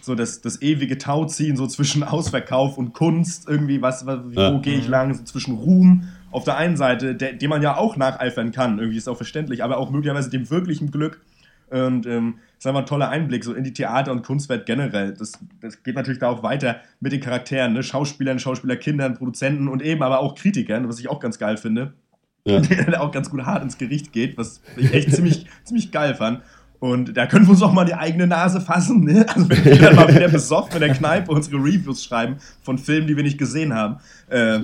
so 0.00 0.14
das, 0.14 0.40
das 0.40 0.62
ewige 0.62 0.98
Tauziehen 0.98 1.56
so 1.56 1.66
zwischen 1.66 2.02
Ausverkauf 2.02 2.78
und 2.78 2.92
Kunst, 2.92 3.48
irgendwie, 3.48 3.82
was, 3.82 4.06
was 4.06 4.20
wo 4.24 4.40
ja. 4.40 4.58
gehe 4.58 4.78
ich 4.78 4.86
lang, 4.86 5.14
so 5.14 5.24
zwischen 5.24 5.54
Ruhm 5.54 6.08
auf 6.30 6.44
der 6.44 6.56
einen 6.56 6.76
Seite, 6.76 7.14
der, 7.14 7.32
dem 7.32 7.50
man 7.50 7.62
ja 7.62 7.76
auch 7.76 7.96
nacheifern 7.96 8.52
kann, 8.52 8.78
irgendwie 8.78 8.98
ist 8.98 9.08
auch 9.08 9.16
verständlich, 9.16 9.64
aber 9.64 9.78
auch 9.78 9.90
möglicherweise 9.90 10.30
dem 10.30 10.50
wirklichen 10.50 10.90
Glück. 10.90 11.20
Und 11.70 12.06
ähm, 12.06 12.36
ist 12.58 12.66
einfach 12.66 12.80
ein 12.80 12.86
toller 12.86 13.08
Einblick 13.08 13.44
so 13.44 13.54
in 13.54 13.64
die 13.64 13.72
Theater- 13.72 14.12
und 14.12 14.22
Kunstwelt 14.22 14.66
generell. 14.66 15.14
Das, 15.14 15.32
das 15.60 15.82
geht 15.82 15.94
natürlich 15.94 16.18
da 16.18 16.28
auch 16.28 16.42
weiter 16.42 16.80
mit 17.00 17.12
den 17.12 17.20
Charakteren, 17.20 17.72
ne? 17.72 17.82
Schauspielern, 17.82 18.38
Schauspielerkindern, 18.38 19.14
Produzenten 19.14 19.68
und 19.68 19.82
eben 19.82 20.02
aber 20.02 20.20
auch 20.20 20.34
Kritikern, 20.34 20.88
was 20.88 20.98
ich 20.98 21.08
auch 21.08 21.20
ganz 21.20 21.38
geil 21.38 21.56
finde 21.56 21.94
ja. 22.48 22.60
der 22.86 23.02
auch 23.02 23.12
ganz 23.12 23.30
gut 23.30 23.44
hart 23.44 23.62
ins 23.62 23.78
Gericht 23.78 24.12
geht, 24.12 24.38
was 24.38 24.60
ich 24.76 24.92
echt 24.92 25.14
ziemlich, 25.14 25.46
ziemlich 25.64 25.90
geil 25.92 26.14
fand. 26.14 26.40
Und 26.80 27.16
da 27.16 27.26
können 27.26 27.44
wir 27.44 27.50
uns 27.50 27.62
auch 27.62 27.72
mal 27.72 27.84
die 27.84 27.94
eigene 27.94 28.28
Nase 28.28 28.60
fassen, 28.60 29.02
ne? 29.02 29.26
Also 29.28 29.50
wenn 29.50 29.64
wir 29.64 29.78
dann 29.78 29.96
mal 29.96 30.14
wieder 30.14 30.28
besoffen 30.28 30.74
in 30.74 30.80
der 30.80 30.94
Kneipe 30.94 31.32
unsere 31.32 31.56
Reviews 31.56 32.04
schreiben 32.04 32.36
von 32.62 32.78
Filmen, 32.78 33.08
die 33.08 33.16
wir 33.16 33.24
nicht 33.24 33.36
gesehen 33.36 33.74
haben. 33.74 33.96
Äh, 34.28 34.60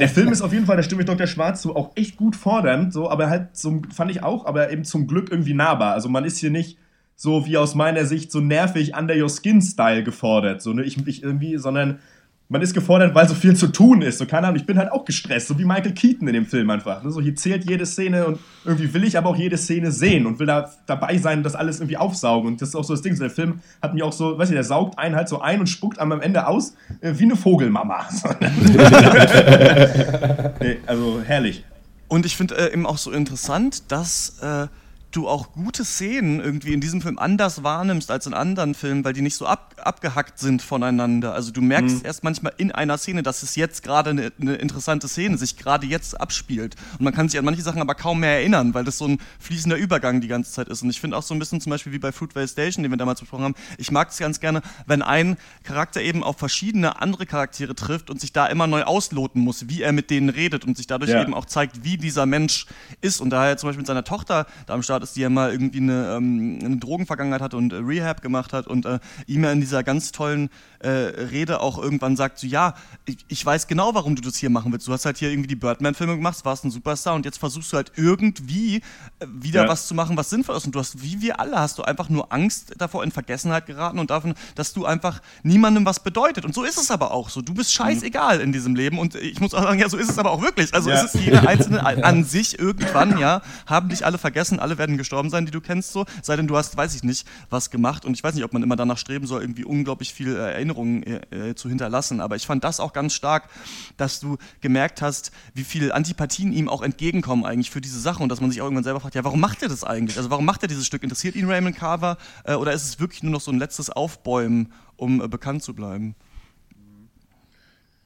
der 0.00 0.08
Film 0.08 0.32
ist 0.32 0.42
auf 0.42 0.52
jeden 0.52 0.66
Fall, 0.66 0.76
da 0.76 0.82
stimme 0.82 1.02
ich 1.02 1.06
Dr. 1.06 1.28
Schwarz 1.28 1.62
zu, 1.62 1.76
auch 1.76 1.92
echt 1.94 2.16
gut 2.16 2.34
fordernd, 2.34 2.92
so, 2.92 3.08
aber 3.08 3.30
halt 3.30 3.56
zum, 3.56 3.84
fand 3.92 4.10
ich 4.10 4.24
auch, 4.24 4.44
aber 4.44 4.72
eben 4.72 4.82
zum 4.82 5.06
Glück 5.06 5.30
irgendwie 5.30 5.54
nahbar. 5.54 5.92
Also 5.92 6.08
man 6.08 6.24
ist 6.24 6.38
hier 6.38 6.50
nicht 6.50 6.78
so 7.16 7.46
wie 7.46 7.56
aus 7.56 7.74
meiner 7.74 8.06
Sicht 8.06 8.32
so 8.32 8.40
nervig 8.40 8.96
under 8.96 9.16
your 9.16 9.28
skin 9.28 9.62
Style 9.62 10.02
gefordert, 10.02 10.62
so, 10.62 10.72
ne? 10.72 10.84
Ich, 10.84 11.06
ich 11.06 11.22
irgendwie, 11.22 11.58
sondern 11.58 12.00
man 12.48 12.60
ist 12.60 12.74
gefordert, 12.74 13.14
weil 13.14 13.28
so 13.28 13.34
viel 13.34 13.56
zu 13.56 13.68
tun 13.68 14.02
ist. 14.02 14.18
So, 14.18 14.26
keine 14.26 14.46
Ahnung, 14.46 14.56
ich 14.56 14.66
bin 14.66 14.78
halt 14.78 14.92
auch 14.92 15.04
gestresst, 15.04 15.48
so 15.48 15.58
wie 15.58 15.64
Michael 15.64 15.92
Keaton 15.92 16.28
in 16.28 16.34
dem 16.34 16.46
Film 16.46 16.68
einfach. 16.70 17.02
Ne? 17.02 17.10
So, 17.10 17.20
hier 17.20 17.34
zählt 17.34 17.68
jede 17.68 17.86
Szene 17.86 18.26
und 18.26 18.38
irgendwie 18.64 18.92
will 18.92 19.04
ich 19.04 19.16
aber 19.16 19.30
auch 19.30 19.36
jede 19.36 19.56
Szene 19.56 19.90
sehen 19.90 20.26
und 20.26 20.38
will 20.38 20.46
da 20.46 20.70
dabei 20.86 21.16
sein, 21.16 21.42
das 21.42 21.54
alles 21.54 21.80
irgendwie 21.80 21.96
aufsaugen. 21.96 22.52
Und 22.52 22.60
das 22.60 22.68
ist 22.68 22.74
auch 22.74 22.84
so 22.84 22.92
das 22.92 23.02
Ding. 23.02 23.16
So, 23.16 23.22
der 23.22 23.30
Film 23.30 23.60
hat 23.80 23.94
mich 23.94 24.02
auch 24.02 24.12
so, 24.12 24.38
weiß 24.38 24.50
ich, 24.50 24.54
der 24.54 24.64
saugt 24.64 24.98
einen 24.98 25.16
halt 25.16 25.28
so 25.28 25.40
ein 25.40 25.60
und 25.60 25.68
spuckt 25.68 25.98
am 25.98 26.20
Ende 26.20 26.46
aus 26.46 26.74
äh, 27.00 27.14
wie 27.16 27.24
eine 27.24 27.36
Vogelmama. 27.36 28.04
nee, 30.60 30.78
also 30.86 31.22
herrlich. 31.24 31.64
Und 32.08 32.26
ich 32.26 32.36
finde 32.36 32.56
äh, 32.56 32.72
eben 32.72 32.86
auch 32.86 32.98
so 32.98 33.10
interessant, 33.10 33.90
dass. 33.90 34.38
Äh 34.42 34.68
du 35.16 35.28
auch 35.28 35.52
gute 35.52 35.84
Szenen 35.84 36.40
irgendwie 36.40 36.72
in 36.72 36.80
diesem 36.80 37.00
Film 37.00 37.18
anders 37.18 37.62
wahrnimmst 37.62 38.10
als 38.10 38.26
in 38.26 38.34
anderen 38.34 38.74
Filmen, 38.74 39.04
weil 39.04 39.12
die 39.12 39.22
nicht 39.22 39.36
so 39.36 39.46
ab, 39.46 39.74
abgehackt 39.78 40.38
sind 40.38 40.60
voneinander. 40.60 41.34
Also 41.34 41.52
du 41.52 41.60
merkst 41.60 41.98
mhm. 41.98 42.06
erst 42.06 42.24
manchmal 42.24 42.52
in 42.56 42.72
einer 42.72 42.98
Szene, 42.98 43.22
dass 43.22 43.42
es 43.42 43.54
jetzt 43.54 43.82
gerade 43.82 44.10
eine, 44.10 44.32
eine, 44.40 44.56
interessante 44.56 45.06
Szene 45.08 45.38
sich 45.38 45.56
gerade 45.56 45.86
jetzt 45.86 46.20
abspielt. 46.20 46.74
Und 46.98 47.02
man 47.02 47.14
kann 47.14 47.28
sich 47.28 47.38
an 47.38 47.44
manche 47.44 47.62
Sachen 47.62 47.80
aber 47.80 47.94
kaum 47.94 48.20
mehr 48.20 48.38
erinnern, 48.38 48.74
weil 48.74 48.84
das 48.84 48.98
so 48.98 49.06
ein 49.06 49.18
fließender 49.38 49.76
Übergang 49.76 50.20
die 50.20 50.28
ganze 50.28 50.52
Zeit 50.52 50.68
ist. 50.68 50.82
Und 50.82 50.90
ich 50.90 51.00
finde 51.00 51.16
auch 51.16 51.22
so 51.22 51.34
ein 51.34 51.38
bisschen 51.38 51.60
zum 51.60 51.70
Beispiel 51.70 51.92
wie 51.92 51.98
bei 51.98 52.10
Fruitvale 52.10 52.48
Station, 52.48 52.82
den 52.82 52.90
wir 52.90 52.98
damals 52.98 53.20
besprochen 53.20 53.44
haben, 53.44 53.54
ich 53.78 53.90
mag 53.92 54.10
es 54.10 54.18
ganz 54.18 54.40
gerne, 54.40 54.62
wenn 54.86 55.02
ein 55.02 55.36
Charakter 55.62 56.02
eben 56.02 56.24
auf 56.24 56.38
verschiedene 56.38 57.00
andere 57.00 57.26
Charaktere 57.26 57.74
trifft 57.74 58.10
und 58.10 58.20
sich 58.20 58.32
da 58.32 58.46
immer 58.46 58.66
neu 58.66 58.82
ausloten 58.82 59.40
muss, 59.40 59.68
wie 59.68 59.82
er 59.82 59.92
mit 59.92 60.10
denen 60.10 60.28
redet 60.28 60.64
und 60.64 60.76
sich 60.76 60.86
dadurch 60.86 61.10
ja. 61.10 61.22
eben 61.22 61.34
auch 61.34 61.44
zeigt, 61.44 61.84
wie 61.84 61.96
dieser 61.96 62.26
Mensch 62.26 62.66
ist. 63.00 63.20
Und 63.20 63.30
da 63.30 63.46
er 63.46 63.56
zum 63.56 63.68
Beispiel 63.68 63.80
mit 63.80 63.86
seiner 63.86 64.04
Tochter 64.04 64.46
da 64.66 64.74
am 64.74 64.82
Start 64.82 65.03
ist, 65.04 65.16
die 65.16 65.20
ja 65.20 65.30
mal 65.30 65.52
irgendwie 65.52 65.78
eine, 65.78 66.16
ähm, 66.16 66.58
eine 66.62 66.76
Drogenvergangenheit 66.76 67.40
hat 67.40 67.54
und 67.54 67.72
äh, 67.72 67.76
Rehab 67.76 68.22
gemacht 68.22 68.52
hat 68.52 68.66
und 68.66 68.86
äh, 68.86 68.98
ihm 69.26 69.44
ja 69.44 69.52
in 69.52 69.60
dieser 69.60 69.82
ganz 69.84 70.12
tollen 70.12 70.50
äh, 70.84 71.24
Rede 71.30 71.60
auch 71.60 71.78
irgendwann 71.78 72.16
sagt, 72.16 72.38
so 72.38 72.46
ja, 72.46 72.74
ich, 73.06 73.18
ich, 73.28 73.44
weiß 73.44 73.66
genau, 73.66 73.94
warum 73.94 74.14
du 74.16 74.22
das 74.22 74.36
hier 74.36 74.50
machen 74.50 74.70
willst. 74.72 74.86
Du 74.86 74.92
hast 74.92 75.06
halt 75.06 75.16
hier 75.16 75.30
irgendwie 75.30 75.48
die 75.48 75.56
Birdman-Filme 75.56 76.16
gemacht, 76.16 76.44
warst 76.44 76.64
ein 76.64 76.70
Superstar 76.70 77.14
und 77.14 77.24
jetzt 77.24 77.38
versuchst 77.38 77.72
du 77.72 77.76
halt 77.76 77.92
irgendwie 77.96 78.76
äh, 78.76 79.26
wieder 79.26 79.62
ja. 79.62 79.68
was 79.68 79.86
zu 79.86 79.94
machen, 79.94 80.16
was 80.16 80.30
sinnvoll 80.30 80.56
ist. 80.56 80.66
Und 80.66 80.74
du 80.74 80.78
hast, 80.78 81.02
wie 81.02 81.20
wir 81.22 81.40
alle, 81.40 81.58
hast 81.58 81.78
du 81.78 81.82
einfach 81.82 82.08
nur 82.08 82.32
Angst 82.32 82.74
davor, 82.78 83.02
in 83.02 83.12
Vergessenheit 83.12 83.66
geraten 83.66 83.98
und 83.98 84.10
davon, 84.10 84.34
dass 84.54 84.74
du 84.74 84.84
einfach 84.84 85.20
niemandem 85.42 85.86
was 85.86 86.00
bedeutet. 86.00 86.44
Und 86.44 86.54
so 86.54 86.64
ist 86.64 86.78
es 86.78 86.90
aber 86.90 87.12
auch 87.12 87.30
so. 87.30 87.40
Du 87.40 87.54
bist 87.54 87.72
scheißegal 87.72 88.40
in 88.40 88.52
diesem 88.52 88.74
Leben 88.74 88.98
und 88.98 89.14
ich 89.14 89.40
muss 89.40 89.54
auch 89.54 89.62
sagen, 89.62 89.78
ja, 89.78 89.88
so 89.88 89.96
ist 89.96 90.10
es 90.10 90.18
aber 90.18 90.32
auch 90.32 90.42
wirklich. 90.42 90.74
Also 90.74 90.90
ja. 90.90 91.02
ist 91.02 91.14
es 91.14 91.24
jeder 91.24 91.48
Einzelne 91.48 91.84
an 92.04 92.24
sich 92.24 92.58
irgendwann, 92.58 93.18
ja, 93.18 93.40
haben 93.66 93.88
dich 93.88 94.04
alle 94.04 94.18
vergessen, 94.18 94.58
alle 94.58 94.76
werden 94.76 94.98
gestorben 94.98 95.30
sein, 95.30 95.46
die 95.46 95.52
du 95.52 95.60
kennst, 95.60 95.92
so. 95.92 96.04
Sei 96.22 96.36
denn, 96.36 96.46
du 96.46 96.56
hast, 96.56 96.76
weiß 96.76 96.94
ich 96.94 97.04
nicht, 97.04 97.26
was 97.48 97.70
gemacht. 97.70 98.04
Und 98.04 98.14
ich 98.14 98.22
weiß 98.22 98.34
nicht, 98.34 98.44
ob 98.44 98.52
man 98.52 98.62
immer 98.62 98.76
danach 98.76 98.98
streben 98.98 99.26
soll, 99.26 99.42
irgendwie 99.42 99.64
unglaublich 99.64 100.12
viel 100.12 100.36
Erinnerungen 100.74 101.02
äh, 101.04 101.50
äh, 101.50 101.54
zu 101.54 101.68
hinterlassen. 101.68 102.20
Aber 102.20 102.36
ich 102.36 102.46
fand 102.46 102.64
das 102.64 102.80
auch 102.80 102.92
ganz 102.92 103.14
stark, 103.14 103.48
dass 103.96 104.20
du 104.20 104.36
gemerkt 104.60 105.02
hast, 105.02 105.30
wie 105.54 105.64
viel 105.64 105.92
Antipathien 105.92 106.52
ihm 106.52 106.68
auch 106.68 106.82
entgegenkommen 106.82 107.44
eigentlich 107.44 107.70
für 107.70 107.80
diese 107.80 108.00
Sache 108.00 108.22
und 108.22 108.28
dass 108.28 108.40
man 108.40 108.50
sich 108.50 108.60
auch 108.60 108.66
irgendwann 108.66 108.84
selber 108.84 109.00
fragt, 109.00 109.14
ja, 109.14 109.24
warum 109.24 109.40
macht 109.40 109.62
er 109.62 109.68
das 109.68 109.84
eigentlich? 109.84 110.16
Also 110.16 110.30
warum 110.30 110.44
macht 110.44 110.62
er 110.62 110.68
dieses 110.68 110.86
Stück? 110.86 111.02
Interessiert 111.02 111.36
ihn 111.36 111.46
Raymond 111.46 111.76
Carver 111.76 112.18
äh, 112.44 112.54
oder 112.54 112.72
ist 112.72 112.84
es 112.84 113.00
wirklich 113.00 113.22
nur 113.22 113.32
noch 113.32 113.40
so 113.40 113.50
ein 113.50 113.58
letztes 113.58 113.90
Aufbäumen, 113.90 114.72
um 114.96 115.22
äh, 115.22 115.28
bekannt 115.28 115.62
zu 115.62 115.74
bleiben? 115.74 116.14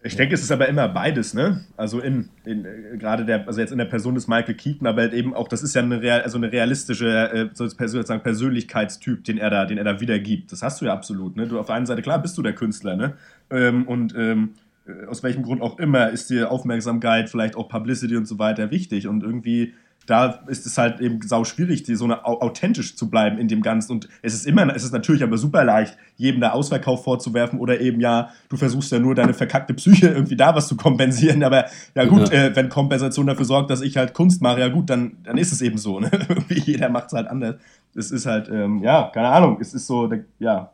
Ich 0.01 0.15
denke, 0.15 0.35
es 0.35 0.43
ist 0.43 0.53
aber 0.53 0.69
immer 0.69 0.89
beides, 0.89 1.35
ne? 1.35 1.65
Also 1.77 2.01
in, 2.01 2.29
in 2.45 2.65
äh, 2.65 2.97
gerade 2.99 3.25
der, 3.25 3.49
also 3.49 3.61
jetzt 3.61 3.73
in 3.73 3.79
der 3.79 3.85
Person 3.85 4.15
des 4.15 4.29
Michael 4.29 4.55
Keaton, 4.55 4.87
aber 4.87 5.03
halt 5.03 5.13
eben 5.13 5.35
auch, 5.35 5.49
das 5.49 5.65
ist 5.65 5.75
ja 5.75 5.83
eine, 5.83 6.01
real, 6.01 6.23
also 6.23 6.39
eine 6.39 6.53
realistische 6.53 7.09
äh, 7.33 7.49
sozusagen 7.53 8.23
Persönlichkeitstyp, 8.23 9.25
den 9.25 9.39
er 9.39 9.51
da, 9.51 9.65
den 9.67 9.77
er 9.77 9.85
da 9.85 10.01
wiedergibt. 10.01 10.53
Das 10.53 10.63
hast 10.63 10.81
du 10.81 10.85
ja 10.85 10.93
absolut, 10.93 11.37
ne? 11.37 11.49
Du 11.49 11.59
auf 11.59 11.67
der 11.67 11.75
einen 11.75 11.87
Seite, 11.87 12.03
klar, 12.03 12.23
bist 12.23 12.39
du 12.39 12.43
der 12.43 12.55
Künstler, 12.55 12.95
ne? 12.95 13.15
Ähm, 13.51 13.89
und 13.89 14.15
ähm, 14.17 14.55
äh, 14.87 15.07
aus 15.07 15.25
welchem 15.25 15.43
Grund 15.43 15.63
auch 15.63 15.81
immer 15.81 16.11
ist 16.11 16.31
dir 16.31 16.53
Aufmerksamkeit, 16.53 17.29
vielleicht 17.29 17.57
auch 17.57 17.69
Publicity 17.69 18.17
und 18.17 18.27
so 18.27 18.39
weiter 18.39 18.71
wichtig 18.71 19.09
und 19.09 19.25
irgendwie 19.25 19.75
da 20.09 20.41
ist 20.47 20.65
es 20.65 20.79
halt 20.79 21.01
eben 21.01 21.21
sau 21.21 21.45
schwierig, 21.45 21.83
die 21.83 21.95
so 21.95 22.07
eine, 22.07 22.25
authentisch 22.25 22.97
zu 22.97 23.11
bleiben 23.11 23.37
in 23.37 23.47
dem 23.47 23.61
Ganzen. 23.61 23.93
Und 23.93 24.09
es 24.23 24.33
ist 24.33 24.47
immer, 24.47 24.75
es 24.75 24.83
ist 24.83 24.93
natürlich 24.93 25.23
aber 25.23 25.37
super 25.37 25.65
leicht, 25.65 25.99
jedem 26.17 26.41
da 26.41 26.53
Ausverkauf 26.53 27.05
vorzuwerfen 27.05 27.59
oder 27.59 27.79
eben 27.81 28.01
ja, 28.01 28.31
du 28.49 28.57
versuchst 28.57 28.91
ja 28.91 29.01
nur 29.01 29.15
deine 29.15 29.35
verkackte 29.35 29.75
Psyche 29.75 30.09
irgendwie 30.09 30.37
da 30.37 30.55
was 30.55 30.67
zu 30.67 30.77
kompensieren. 30.77 31.45
Aber 31.45 31.67
ja 31.95 32.07
gut, 32.07 32.33
ja. 32.33 32.47
Äh, 32.47 32.57
wenn 32.57 32.71
Kompensation 32.71 33.27
dafür 33.27 33.45
sorgt, 33.45 33.69
dass 33.69 33.83
ich 33.83 33.99
halt 33.99 34.15
Kunst 34.15 34.41
mache, 34.41 34.61
ja 34.61 34.69
gut, 34.69 34.89
dann, 34.89 35.19
dann 35.25 35.37
ist 35.37 35.53
es 35.53 35.61
eben 35.61 35.77
so. 35.77 36.01
Ne? 36.01 36.11
Jeder 36.49 36.89
macht 36.89 37.09
es 37.09 37.13
halt 37.13 37.29
anders. 37.29 37.57
Es 37.95 38.11
ist 38.11 38.25
halt, 38.25 38.49
ähm, 38.49 38.83
ja, 38.83 39.11
keine 39.13 39.29
Ahnung, 39.29 39.59
es 39.61 39.75
ist 39.75 39.87
so, 39.87 40.11
ja, 40.39 40.71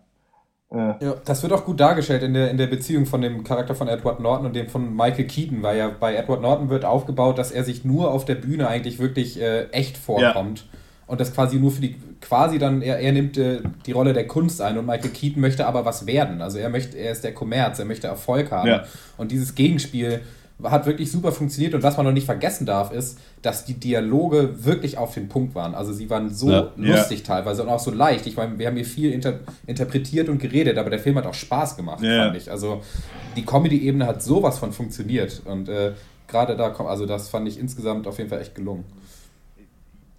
ja. 0.75 0.99
ja. 1.01 1.15
das 1.25 1.43
wird 1.43 1.53
auch 1.53 1.65
gut 1.65 1.81
dargestellt 1.81 2.23
in 2.23 2.35
der, 2.35 2.51
in 2.51 2.57
der 2.57 2.67
Beziehung 2.67 3.07
von 3.07 3.21
dem 3.21 3.45
Charakter 3.45 3.75
von 3.75 3.89
Edward 3.89 4.21
Norton 4.21 4.47
und 4.47 4.57
dem 4.57 4.69
von 4.69 4.95
Michael 4.95 5.27
Keaton, 5.27 5.63
weil 5.63 5.79
ja 5.79 5.89
bei 5.89 6.15
Edward 6.15 6.43
Norton 6.43 6.69
wird 6.71 6.85
aufgebaut, 6.85 7.39
dass 7.39 7.51
er 7.51 7.65
sich 7.65 7.85
nur 7.85 8.11
auf 8.11 8.25
der 8.25 8.35
Bühne 8.35 8.69
eigentlich 8.69 8.99
wirklich 8.99 9.41
äh, 9.41 9.65
echt 9.71 9.97
vorkommt. 9.97 10.61
Ja. 10.61 10.79
und 11.07 11.21
das 11.21 11.35
quasi 11.35 11.59
nur 11.59 11.71
für 11.71 11.81
die, 11.81 11.97
quasi 12.21 12.59
dann, 12.59 12.83
er, 12.83 12.99
er 12.99 13.13
nimmt 13.13 13.37
äh, 13.37 13.61
die 13.87 13.93
Rolle 13.93 14.13
der 14.13 14.27
Kunst 14.27 14.61
ein 14.61 14.79
und 14.79 14.87
Michael 14.87 15.11
Keaton 15.11 15.41
möchte 15.41 15.67
aber 15.67 15.85
was 15.85 16.07
werden. 16.07 16.43
Also 16.43 16.59
er 16.59 16.71
möchte, 16.71 16.97
er 16.97 17.13
ist 17.13 17.25
der 17.25 17.35
Kommerz, 17.35 17.79
er 17.79 17.85
möchte 17.85 18.07
Erfolg 18.07 18.51
haben. 18.51 18.69
Ja. 18.69 18.85
Und 19.17 19.31
dieses 19.31 19.55
Gegenspiel 19.55 20.21
hat 20.63 20.87
wirklich 20.87 21.11
super 21.11 21.33
funktioniert 21.33 21.75
und 21.75 21.83
was 21.83 21.97
man 21.97 22.07
noch 22.07 22.13
nicht 22.13 22.27
vergessen 22.27 22.65
darf, 22.65 22.93
ist, 22.93 23.19
dass 23.43 23.65
die 23.65 23.75
Dialoge 23.75 24.65
wirklich 24.65 24.97
auf 24.99 25.13
den 25.13 25.29
Punkt 25.29 25.55
waren. 25.55 25.75
Also 25.75 25.93
sie 25.93 26.09
waren 26.11 26.33
so 26.33 26.51
Ja. 26.51 26.73
lustig 26.77 27.25
teilweise 27.25 27.63
und 27.65 27.69
auch 27.69 27.81
so 27.81 27.91
leicht. 27.91 28.27
Ich 28.27 28.37
meine, 28.37 28.59
wir 28.59 28.69
haben 28.69 28.77
hier 28.77 28.85
viel 28.85 29.11
inter 29.13 29.41
interpretiert 29.67 30.29
und 30.29 30.39
geredet, 30.39 30.79
aber 30.79 30.91
der 30.91 31.01
Film 31.01 31.17
hat 31.17 31.27
auch 31.27 31.35
Spaß 31.35 31.77
gemacht, 31.77 32.03
Ja. 32.03 32.25
fand 32.27 32.37
ich. 32.37 32.51
Also 32.51 32.83
die 33.37 33.45
Comedy-Ebene 33.45 34.07
hat 34.07 34.23
sowas 34.23 34.59
von 34.59 34.73
funktioniert 34.73 35.43
und 35.45 35.69
äh, 35.69 35.93
gerade 36.29 36.57
da 36.57 36.71
kommt, 36.71 36.89
also 36.89 37.05
das 37.05 37.29
fand 37.29 37.49
ich 37.49 37.59
insgesamt 37.59 38.07
auf 38.07 38.19
jeden 38.19 38.31
Fall 38.31 38.41
echt 38.41 38.55
gelungen. 38.55 38.85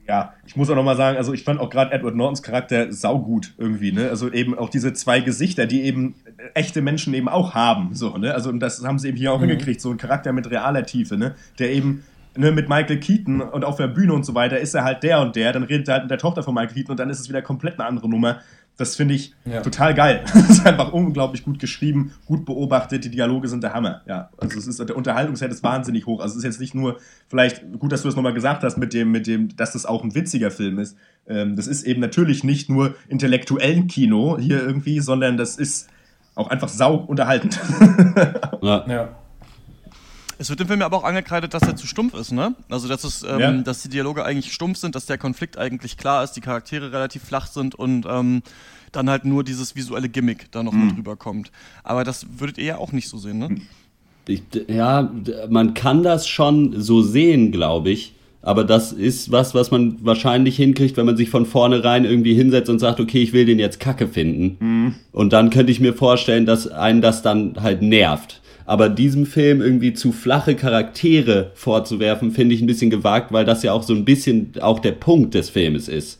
Ja, 0.07 0.33
ich 0.45 0.55
muss 0.55 0.69
auch 0.69 0.75
nochmal 0.75 0.95
sagen, 0.97 1.17
also 1.17 1.33
ich 1.33 1.43
fand 1.43 1.59
auch 1.59 1.69
gerade 1.69 1.91
Edward 1.91 2.15
Nortons 2.15 2.43
Charakter 2.43 2.91
saugut 2.91 3.53
irgendwie, 3.57 3.91
ne? 3.91 4.09
Also 4.09 4.31
eben 4.31 4.57
auch 4.57 4.69
diese 4.69 4.93
zwei 4.93 5.19
Gesichter, 5.19 5.65
die 5.65 5.81
eben 5.83 6.15
echte 6.53 6.81
Menschen 6.81 7.13
eben 7.13 7.27
auch 7.27 7.55
haben, 7.55 7.95
so, 7.95 8.17
ne? 8.17 8.33
Also 8.33 8.49
und 8.49 8.59
das 8.59 8.83
haben 8.85 8.99
sie 8.99 9.07
eben 9.09 9.17
hier 9.17 9.31
auch 9.33 9.39
Mhm. 9.39 9.49
hingekriegt, 9.49 9.81
so 9.81 9.89
ein 9.91 9.97
Charakter 9.97 10.31
mit 10.33 10.49
realer 10.51 10.85
Tiefe, 10.85 11.17
ne? 11.17 11.35
Der 11.57 11.71
eben 11.71 12.03
ne, 12.37 12.51
mit 12.51 12.69
Michael 12.69 12.99
Keaton 12.99 13.41
und 13.41 13.63
auf 13.65 13.77
der 13.77 13.87
Bühne 13.87 14.13
und 14.13 14.25
so 14.25 14.35
weiter 14.35 14.59
ist 14.59 14.75
er 14.75 14.83
halt 14.83 15.03
der 15.03 15.21
und 15.21 15.35
der, 15.35 15.53
dann 15.53 15.63
redet 15.63 15.87
er 15.87 15.93
halt 15.95 16.03
mit 16.03 16.11
der 16.11 16.17
Tochter 16.17 16.43
von 16.43 16.53
Michael 16.53 16.73
Keaton 16.73 16.91
und 16.91 16.99
dann 16.99 17.09
ist 17.09 17.19
es 17.19 17.29
wieder 17.29 17.41
komplett 17.41 17.79
eine 17.79 17.87
andere 17.87 18.09
Nummer. 18.09 18.41
Das 18.77 18.95
finde 18.97 19.13
ich 19.13 19.33
Ja. 19.45 19.61
total 19.61 19.93
geil. 19.93 20.23
Das 20.33 20.49
ist 20.49 20.65
einfach 20.65 20.91
unglaublich 20.91 21.43
gut 21.43 21.59
geschrieben, 21.59 22.11
gut 22.25 22.45
beobachtet, 22.45 23.05
die 23.05 23.09
Dialoge 23.09 23.47
sind 23.47 23.63
der 23.63 23.73
Hammer. 23.73 24.01
Ja, 24.05 24.29
also 24.37 24.57
es 24.59 24.67
ist 24.67 24.79
der 24.79 24.95
Unterhaltungswert 24.95 25.51
ist 25.51 25.63
wahnsinnig 25.63 26.05
hoch. 26.05 26.19
Also 26.19 26.33
es 26.33 26.37
ist 26.39 26.43
jetzt 26.43 26.59
nicht 26.59 26.75
nur 26.75 26.97
vielleicht 27.27 27.63
gut, 27.79 27.91
dass 27.91 28.01
du 28.01 28.09
es 28.09 28.15
nochmal 28.15 28.33
gesagt 28.33 28.63
hast 28.63 28.77
mit 28.77 28.93
dem 28.93 29.11
mit 29.11 29.27
dem, 29.27 29.55
dass 29.55 29.71
das 29.73 29.85
auch 29.85 30.03
ein 30.03 30.13
witziger 30.13 30.51
Film 30.51 30.77
ist. 30.79 30.97
Ähm, 31.27 31.55
das 31.55 31.67
ist 31.67 31.83
eben 31.83 32.01
natürlich 32.01 32.43
nicht 32.43 32.69
nur 32.69 32.95
intellektuellen 33.07 33.87
Kino 33.87 34.37
hier 34.39 34.61
irgendwie, 34.61 34.99
sondern 34.99 35.37
das 35.37 35.55
ist 35.57 35.87
auch 36.35 36.49
einfach 36.49 36.67
sau 36.69 36.95
unterhaltend. 36.95 37.59
Ja. 38.61 38.85
Ja. 38.87 39.09
Es 40.37 40.49
wird 40.49 40.59
dem 40.59 40.67
Film 40.67 40.79
ja 40.81 40.85
aber 40.85 40.97
auch 40.97 41.03
angekreidet, 41.03 41.53
dass 41.53 41.63
er 41.63 41.75
zu 41.75 41.87
stumpf 41.87 42.13
ist, 42.13 42.31
ne? 42.31 42.55
Also, 42.69 42.87
dass, 42.87 43.03
es, 43.03 43.23
ähm, 43.23 43.39
Ja. 43.39 43.51
dass 43.53 43.81
die 43.83 43.89
Dialoge 43.89 44.23
eigentlich 44.25 44.51
stumpf 44.53 44.77
sind, 44.77 44.95
dass 44.95 45.05
der 45.05 45.17
Konflikt 45.17 45.57
eigentlich 45.57 45.97
klar 45.97 46.23
ist, 46.23 46.33
die 46.33 46.41
Charaktere 46.41 46.91
relativ 46.91 47.23
flach 47.23 47.47
sind 47.47 47.75
und 47.75 48.05
ähm, 48.09 48.41
dann 48.91 49.09
halt 49.09 49.25
nur 49.25 49.43
dieses 49.43 49.75
visuelle 49.75 50.09
Gimmick 50.09 50.51
da 50.51 50.63
noch 50.63 50.73
Mhm. 50.73 50.87
mit 50.87 50.97
rüberkommt. 50.97 51.51
Aber 51.83 52.03
das 52.03 52.25
würdet 52.37 52.57
ihr 52.57 52.65
ja 52.65 52.77
auch 52.77 52.91
nicht 52.91 53.07
so 53.09 53.17
sehen, 53.17 53.39
ne? 53.39 53.55
Ich, 54.27 54.41
ja, 54.67 55.11
man 55.49 55.73
kann 55.73 56.01
das 56.03 56.27
schon 56.27 56.81
so 56.81 57.01
sehen, 57.01 57.51
glaube 57.51 57.91
ich. 57.91 58.13
Aber 58.41 58.63
das 58.63 58.91
ist 58.91 59.31
was, 59.31 59.55
was 59.55 59.71
man 59.71 59.97
wahrscheinlich 60.05 60.55
hinkriegt, 60.55 60.97
wenn 60.97 61.05
man 61.07 61.17
sich 61.17 61.29
von 61.31 61.45
vornherein 61.47 62.05
irgendwie 62.05 62.35
hinsetzt 62.35 62.69
und 62.69 62.77
sagt, 62.79 62.99
okay, 62.99 63.21
ich 63.23 63.33
will 63.33 63.45
den 63.45 63.57
jetzt 63.57 63.79
Kacke 63.79 64.07
finden. 64.07 64.95
Und 65.11 65.33
dann 65.33 65.49
könnte 65.49 65.71
ich 65.71 65.79
mir 65.79 65.93
vorstellen, 65.93 66.45
dass 66.45 66.67
einen 66.67 67.01
das 67.01 67.21
dann 67.23 67.55
halt 67.61 67.81
nervt. 67.81 68.41
Aber 68.65 68.89
diesem 68.89 69.25
Film 69.25 69.61
irgendwie 69.61 69.93
zu 69.93 70.11
flache 70.11 70.55
Charaktere 70.55 71.51
vorzuwerfen, 71.53 72.31
finde 72.31 72.55
ich 72.55 72.61
ein 72.61 72.67
bisschen 72.67 72.89
gewagt, 72.89 73.31
weil 73.31 73.45
das 73.45 73.61
ja 73.63 73.73
auch 73.73 73.83
so 73.83 73.93
ein 73.93 74.05
bisschen 74.05 74.53
auch 74.59 74.79
der 74.79 74.93
Punkt 74.93 75.35
des 75.35 75.49
Filmes 75.49 75.87
ist. 75.87 76.19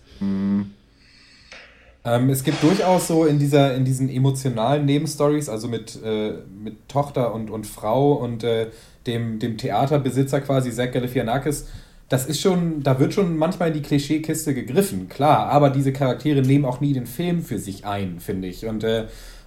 Ähm, 2.06 2.30
es 2.30 2.44
gibt 2.44 2.62
durchaus 2.62 3.08
so 3.08 3.26
in, 3.26 3.40
dieser, 3.40 3.74
in 3.74 3.84
diesen 3.84 4.10
emotionalen 4.10 4.86
Nebenstories, 4.86 5.50
also 5.50 5.68
mit, 5.68 6.00
äh, 6.04 6.34
mit 6.64 6.88
Tochter 6.88 7.34
und, 7.34 7.50
und 7.50 7.66
Frau 7.66 8.14
und 8.14 8.44
äh, 8.44 8.68
dem, 9.08 9.40
dem 9.40 9.58
Theaterbesitzer 9.58 10.42
quasi, 10.42 10.72
Zach 10.72 10.92
Galifianakis, 10.92 11.68
das 12.08 12.28
ist 12.28 12.40
schon, 12.40 12.84
da 12.84 13.00
wird 13.00 13.16
schon 13.16 13.36
manchmal 13.36 13.70
in 13.70 13.74
die 13.74 13.82
Klischeekiste 13.82 14.54
gegriffen, 14.54 15.10
klar, 15.10 15.48
aber 15.48 15.72
diese 15.72 15.92
Charaktere 15.92 16.44
nehmen 16.44 16.66
auch 16.66 16.80
nie 16.80 16.94
den 16.94 17.08
Film 17.08 17.42
für 17.42 17.58
sich 17.58 17.86
ein, 17.86 18.20
finde 18.20 18.48
ich. 18.48 18.68
Und, 18.68 18.84
äh, 18.84 19.06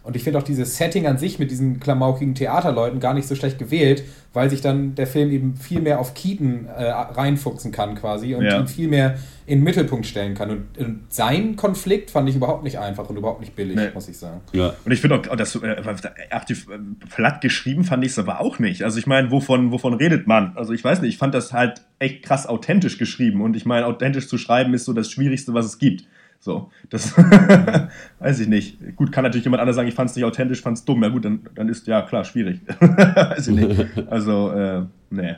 und 0.08 0.16
ich 0.16 0.24
finde 0.24 0.38
auch 0.38 0.42
dieses 0.42 0.78
Setting 0.78 1.06
an 1.06 1.18
sich 1.18 1.38
mit 1.38 1.50
diesen 1.50 1.80
klamaukigen 1.80 2.34
Theaterleuten 2.34 2.98
gar 2.98 3.12
nicht 3.12 3.28
so 3.28 3.34
schlecht 3.34 3.58
gewählt, 3.58 4.02
weil 4.32 4.48
sich 4.48 4.62
dann 4.62 4.94
der 4.94 5.06
Film 5.06 5.30
eben 5.30 5.54
viel 5.54 5.82
mehr 5.82 6.00
auf 6.00 6.14
Keaton 6.14 6.64
äh, 6.66 6.84
reinfuchsen 6.90 7.72
kann 7.72 7.94
quasi 7.94 8.34
und 8.34 8.42
Ja. 8.44 8.58
ihn 8.58 8.68
viel 8.68 8.88
mehr 8.88 9.16
in 9.44 9.58
den 9.58 9.64
Mittelpunkt 9.64 10.06
stellen 10.06 10.34
kann. 10.34 10.50
Und, 10.50 10.78
und 10.78 11.00
sein 11.10 11.56
Konflikt 11.56 12.10
fand 12.10 12.26
ich 12.28 12.36
überhaupt 12.36 12.64
nicht 12.64 12.78
einfach 12.78 13.10
und 13.10 13.18
überhaupt 13.18 13.40
nicht 13.40 13.54
billig, 13.54 13.76
Nee. 13.76 13.88
muss 13.92 14.08
ich 14.08 14.16
sagen. 14.16 14.40
Ja. 14.54 14.72
Und 14.82 14.92
ich 14.92 15.00
finde 15.02 15.16
auch, 15.16 15.36
das 15.36 15.54
äh, 15.56 15.66
äh, 15.68 16.78
platt 17.14 17.40
geschrieben 17.42 17.84
fand 17.84 18.02
ich 18.04 18.12
es 18.12 18.18
aber 18.18 18.40
auch 18.40 18.58
nicht. 18.58 18.84
Also 18.84 18.98
ich 18.98 19.06
meine, 19.06 19.30
wovon, 19.30 19.72
wovon 19.72 19.92
redet 19.92 20.26
man? 20.26 20.52
Also 20.56 20.72
ich 20.72 20.82
weiß 20.82 21.02
nicht, 21.02 21.10
ich 21.10 21.18
fand 21.18 21.34
das 21.34 21.52
halt 21.52 21.82
echt 21.98 22.22
krass 22.22 22.46
authentisch 22.46 22.96
geschrieben. 22.96 23.42
Und 23.42 23.56
ich 23.56 23.66
meine, 23.66 23.84
authentisch 23.86 24.28
zu 24.28 24.38
schreiben 24.38 24.72
ist 24.72 24.86
so 24.86 24.94
das 24.94 25.10
Schwierigste, 25.10 25.52
was 25.52 25.66
es 25.66 25.78
gibt. 25.78 26.04
So, 26.40 26.70
das 26.88 27.14
weiß 28.20 28.40
ich 28.40 28.48
nicht. 28.48 28.96
Gut, 28.96 29.10
kann 29.12 29.24
natürlich 29.24 29.44
jemand 29.44 29.60
anders 29.60 29.76
sagen, 29.76 29.88
ich 29.88 29.94
fand 29.94 30.10
es 30.10 30.16
nicht 30.16 30.24
authentisch, 30.24 30.62
fand 30.62 30.78
es 30.78 30.84
dumm. 30.84 31.02
Ja 31.02 31.08
gut, 31.08 31.24
dann, 31.24 31.40
dann 31.54 31.68
ist 31.68 31.86
ja 31.86 32.02
klar, 32.02 32.24
schwierig. 32.24 32.60
weiß 32.80 33.48
ich 33.48 33.54
nicht. 33.54 33.86
Also, 34.10 34.50
äh, 34.52 34.84
nee. 35.10 35.34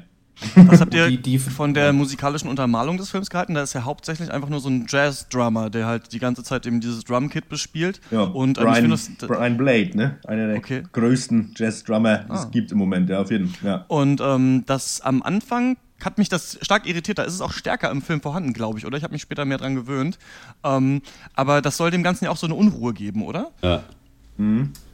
Was 0.57 0.81
habt 0.81 0.95
ihr 0.95 1.09
Die- 1.09 1.21
die- 1.21 1.39
von 1.39 1.75
der 1.75 1.93
musikalischen 1.93 2.49
Untermalung 2.49 2.97
des 2.97 3.11
Films 3.11 3.29
gehalten? 3.29 3.55
Da 3.55 3.63
ist 3.63 3.75
ja 3.75 3.85
hauptsächlich 3.85 4.31
einfach 4.33 4.49
nur 4.49 4.61
so 4.61 4.71
ein 4.71 4.87
Jazz-Drummer, 4.89 5.69
der 5.69 5.85
halt 5.87 6.13
die 6.13 6.19
ganze 6.19 6.43
Zeit 6.43 6.65
eben 6.67 6.81
dieses 6.81 7.05
Drumkit 7.05 7.49
bespielt. 7.51 8.01
Ja, 8.11 8.23
und 8.23 8.57
ähm, 8.59 8.67
ich 8.69 8.73
Brian, 8.73 8.91
das, 8.91 9.11
Brian 9.19 9.57
Blade, 9.59 9.91
ne? 9.97 10.17
Einer 10.27 10.47
der 10.49 10.57
Okay. 10.59 10.83
größten 10.93 11.53
Jazz-Drummer, 11.57 12.19
die 12.25 12.31
Ah. 12.31 12.35
es 12.37 12.51
gibt 12.51 12.73
im 12.73 12.79
Moment, 12.79 13.11
ja, 13.11 13.21
auf 13.21 13.31
jeden 13.31 13.49
Fall. 13.49 13.69
Ja. 13.71 13.85
Und 13.89 14.21
ähm, 14.23 14.65
das 14.67 15.01
am 15.03 15.23
Anfang 15.23 15.77
hat 16.05 16.19
mich 16.19 16.29
das 16.29 16.59
stark 16.63 16.87
irritiert. 16.89 17.19
Da 17.19 17.23
ist 17.25 17.35
es 17.35 17.41
auch 17.41 17.53
stärker 17.53 17.91
im 17.91 18.03
Film 18.03 18.21
vorhanden, 18.21 18.53
glaube 18.53 18.79
ich, 18.79 18.87
oder? 18.87 18.97
Ich 18.97 19.05
habe 19.05 19.13
mich 19.13 19.23
später 19.23 19.45
mehr 19.45 19.59
dran 19.59 19.75
gewöhnt. 19.75 20.19
Ähm, 20.65 21.03
aber 21.35 21.63
das 21.63 21.77
soll 21.77 21.91
dem 21.91 22.03
Ganzen 22.03 22.25
ja 22.25 22.31
auch 22.31 22.37
so 22.37 22.47
eine 22.47 22.55
Unruhe 22.55 22.93
geben, 22.93 23.25
oder? 23.25 23.51
Ja. 23.63 23.83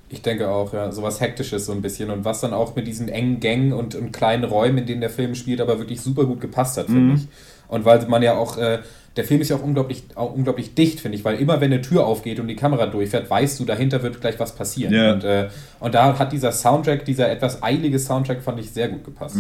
Ich 0.09 0.23
denke 0.23 0.49
auch, 0.49 0.73
ja, 0.73 0.93
sowas 0.93 1.21
Hektisches 1.21 1.67
so 1.67 1.73
ein 1.73 1.83
bisschen 1.83 2.11
und 2.11 2.25
was 2.25 2.41
dann 2.41 2.53
auch 2.53 2.77
mit 2.77 2.87
diesen 2.87 3.09
engen 3.09 3.41
Gängen 3.41 3.73
und, 3.73 3.95
und 3.95 4.13
kleinen 4.13 4.45
Räumen, 4.45 4.79
in 4.79 4.87
denen 4.87 5.01
der 5.01 5.11
Film 5.11 5.35
spielt, 5.35 5.61
aber 5.61 5.79
wirklich 5.79 6.01
super 6.01 6.25
gut 6.25 6.41
gepasst 6.41 6.77
hat, 6.77 6.87
finde 6.87 7.15
ich. 7.15 7.29
Und 7.69 7.85
weil 7.85 8.07
man 8.07 8.23
ja 8.23 8.35
auch, 8.35 8.57
äh, 8.57 8.79
der 9.17 9.25
Film 9.25 9.41
ist 9.41 9.49
ja 9.49 9.57
auch 9.57 9.63
unglaublich, 9.63 10.05
auch 10.15 10.33
unglaublich 10.33 10.75
dicht, 10.75 11.01
finde 11.01 11.19
ich, 11.19 11.25
weil 11.25 11.41
immer 11.41 11.61
wenn 11.61 11.73
eine 11.73 11.83
Tür 11.83 12.07
aufgeht 12.07 12.39
und 12.39 12.47
die 12.47 12.55
Kamera 12.55 12.87
durchfährt, 12.87 13.29
weißt 13.29 13.59
du, 13.59 13.65
dahinter 13.65 14.03
wird 14.03 14.21
gleich 14.21 14.39
was 14.39 14.55
passieren. 14.55 14.95
Ja. 14.95 15.13
Und, 15.13 15.25
äh, 15.25 15.49
und 15.81 15.95
da 15.95 16.19
hat 16.19 16.33
dieser 16.33 16.53
Soundtrack, 16.53 17.05
dieser 17.05 17.29
etwas 17.29 17.63
eilige 17.63 17.99
Soundtrack, 17.99 18.43
fand 18.43 18.61
ich 18.61 18.71
sehr 18.71 18.89
gut 18.89 19.05
gepasst. 19.05 19.37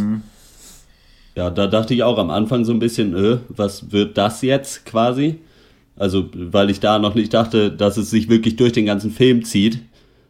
Ja, 1.36 1.50
da 1.50 1.66
dachte 1.66 1.92
ich 1.94 2.02
auch 2.02 2.18
am 2.18 2.30
Anfang 2.30 2.64
so 2.64 2.72
ein 2.72 2.78
bisschen, 2.78 3.14
äh, 3.14 3.38
was 3.48 3.92
wird 3.92 4.16
das 4.16 4.40
jetzt 4.42 4.86
quasi? 4.86 5.38
Also, 5.96 6.30
weil 6.34 6.70
ich 6.70 6.80
da 6.80 6.98
noch 6.98 7.14
nicht 7.14 7.34
dachte, 7.34 7.70
dass 7.70 7.96
es 7.98 8.10
sich 8.10 8.28
wirklich 8.28 8.56
durch 8.56 8.72
den 8.72 8.86
ganzen 8.86 9.10
Film 9.10 9.44
zieht. 9.44 9.80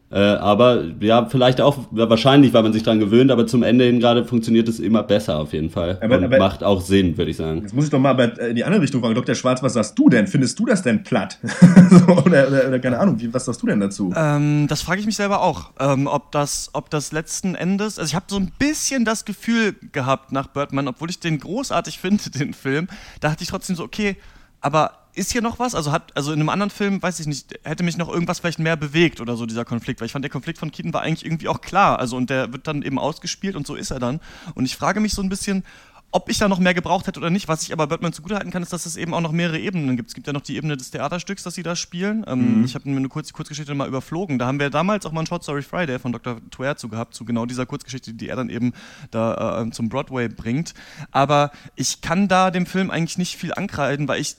Äh, 0.09 0.19
aber 0.19 0.85
ja, 1.01 1.27
vielleicht 1.27 1.61
auch, 1.61 1.79
ja, 1.93 2.09
wahrscheinlich, 2.09 2.53
weil 2.53 2.63
man 2.63 2.73
sich 2.73 2.85
dran 2.85 3.01
gewöhnt, 3.01 3.33
aber 3.33 3.47
zum 3.49 3.65
Ende 3.65 3.85
hin 3.87 3.99
gerade 3.99 4.25
funktioniert 4.25 4.69
es 4.69 4.79
immer 4.79 5.03
besser 5.03 5.39
auf 5.39 5.53
jeden 5.53 5.69
Fall. 5.69 5.99
Aber- 6.01 6.19
und 6.19 6.25
aber- 6.25 6.39
macht 6.39 6.63
auch 6.63 6.81
Sinn, 6.81 7.19
würde 7.19 7.33
ich 7.33 7.37
sagen. 7.37 7.63
Jetzt 7.63 7.75
muss 7.75 7.87
ich 7.87 7.91
doch 7.91 7.99
mal 7.99 8.11
aber 8.11 8.41
äh, 8.41 8.51
in 8.51 8.57
die 8.57 8.63
andere 8.65 8.83
Richtung 8.83 9.01
fragen. 9.01 9.17
Dr. 9.17 9.35
Schwarz, 9.35 9.65
was 9.65 9.73
sagst 9.73 9.99
du 9.99 10.09
denn? 10.09 10.29
Findest 10.29 10.59
du 10.61 10.67
das 10.67 10.83
denn 10.83 11.03
platt? 11.03 11.39
so, 11.91 12.07
oder, 12.07 12.47
oder, 12.47 12.69
oder 12.69 12.79
keine 12.79 13.01
Ahnung, 13.01 13.19
wie, 13.19 13.35
was 13.35 13.47
sagst 13.47 13.61
du 13.63 13.67
denn 13.67 13.81
dazu? 13.81 14.13
Ähm, 14.17 14.67
das 14.69 14.81
frage 14.83 15.01
ich 15.01 15.07
mich 15.07 15.17
selber 15.17 15.43
auch, 15.43 15.71
ähm, 15.81 16.07
ob, 16.07 16.31
das, 16.31 16.71
ob 16.73 16.89
das 16.91 17.11
letzten 17.11 17.57
Endes, 17.57 17.99
also 17.99 18.09
ich 18.09 18.15
habe 18.15 18.27
so 18.29 18.37
ein 18.37 18.53
bisschen 18.61 19.05
das 19.05 19.25
Gefühl 19.25 19.75
gehabt 19.91 20.31
nach 20.31 20.47
Birdman, 20.47 20.87
obwohl 20.87 21.11
ich 21.11 21.19
den 21.19 21.41
großartig 21.41 21.99
finde, 22.01 22.31
den 22.31 22.55
Film, 22.55 22.87
da 23.21 23.33
hatte 23.33 23.43
ich 23.43 23.49
trotzdem 23.49 23.75
so, 23.75 23.83
okay, 23.83 24.17
aber 24.61 24.93
ist 25.17 25.33
hier 25.33 25.43
noch 25.43 25.59
was? 25.59 25.75
Also 25.75 25.93
hat, 25.93 26.17
also 26.17 26.33
in 26.33 26.41
einem 26.41 26.51
anderen 26.51 26.71
Film, 26.71 27.03
weiß 27.03 27.21
ich 27.21 27.27
nicht, 27.27 27.59
hätte 27.65 27.83
mich 27.83 27.97
noch 27.97 28.09
irgendwas 28.09 28.39
vielleicht 28.41 28.59
mehr 28.59 28.77
bewegt 28.77 29.21
oder 29.21 29.37
so, 29.37 29.47
dieser 29.47 29.65
Konflikt, 29.65 30.01
weil 30.01 30.07
ich 30.07 30.13
fand, 30.13 30.25
der 30.25 30.31
Konflikt 30.31 30.59
von 30.59 30.71
Keaton 30.71 30.93
war 30.93 31.03
eigentlich 31.03 31.25
irgendwie 31.25 31.49
auch 31.49 31.61
klar, 31.61 31.99
also 31.99 32.17
und 32.17 32.31
der 32.31 32.53
wird 32.53 32.67
dann 32.67 32.83
eben 32.83 32.99
ausgespielt 32.99 33.57
und 33.57 33.67
so 33.67 33.75
ist 33.75 33.91
er 33.91 33.99
dann. 33.99 34.21
Und 34.55 34.67
ich 34.67 34.77
frage 34.77 35.01
mich 35.01 35.13
so 35.13 35.23
ein 35.23 35.29
bisschen, 35.29 35.65
ob 36.13 36.31
ich 36.31 36.39
da 36.39 36.49
noch 36.49 36.61
mehr 36.61 36.73
gebraucht 36.73 37.07
hätte 37.07 37.19
oder 37.19 37.31
nicht. 37.31 37.49
Was 37.49 37.63
ich 37.63 37.73
aber 37.73 37.89
Birdman 37.89 38.13
zugutehalten 38.13 38.51
kann, 38.51 38.63
ist, 38.63 38.73
dass 38.73 38.87
es 38.87 38.97
eben 38.97 39.13
auch 39.13 39.21
noch 39.21 39.33
mehrere 39.33 39.59
Ebenen 39.59 39.97
gibt. 39.97 40.09
Es 40.09 40.15
gibt 40.15 40.27
ja 40.27 40.33
noch 40.33 40.41
die 40.41 40.57
Ebene 40.57 40.77
des 40.77 40.91
Theaterstücks, 40.91 41.43
das 41.43 41.55
sie 41.55 41.63
da 41.63 41.77
spielen. 41.77 42.25
Ähm, 42.27 42.65
Ich 42.65 42.75
habe 42.75 42.89
mir 42.89 42.97
eine 42.97 43.09
kurz, 43.09 43.33
Kurzgeschichte 43.33 43.75
mal 43.75 43.89
überflogen. 43.89 44.39
Da 44.39 44.47
haben 44.47 44.59
wir 44.59 44.71
damals 44.71 45.05
auch 45.05 45.13
mal 45.13 45.21
einen 45.21 45.27
Short 45.27 45.43
Story 45.43 45.63
Friday 45.63 45.99
von 45.99 46.13
Dr. 46.13 46.41
Tuer 46.51 46.77
zu 46.77 46.89
gehabt, 46.89 47.15
zu 47.15 47.25
genau 47.25 47.45
dieser 47.45 47.67
Kurzgeschichte, 47.67 48.15
die 48.15 48.29
er 48.29 48.37
dann 48.37 48.49
eben 48.49 48.73
da 49.11 49.63
äh, 49.63 49.71
zum 49.73 49.89
Broadway 49.89 50.29
bringt. 50.29 50.75
Aber 51.11 51.51
ich 51.75 52.01
kann 52.01 52.29
da 52.29 52.51
dem 52.51 52.67
Film 52.67 52.91
eigentlich 52.91 53.19
nicht 53.19 53.37
viel 53.37 53.53
ankreiden, 53.53 54.09
weil 54.09 54.21
ich 54.21 54.37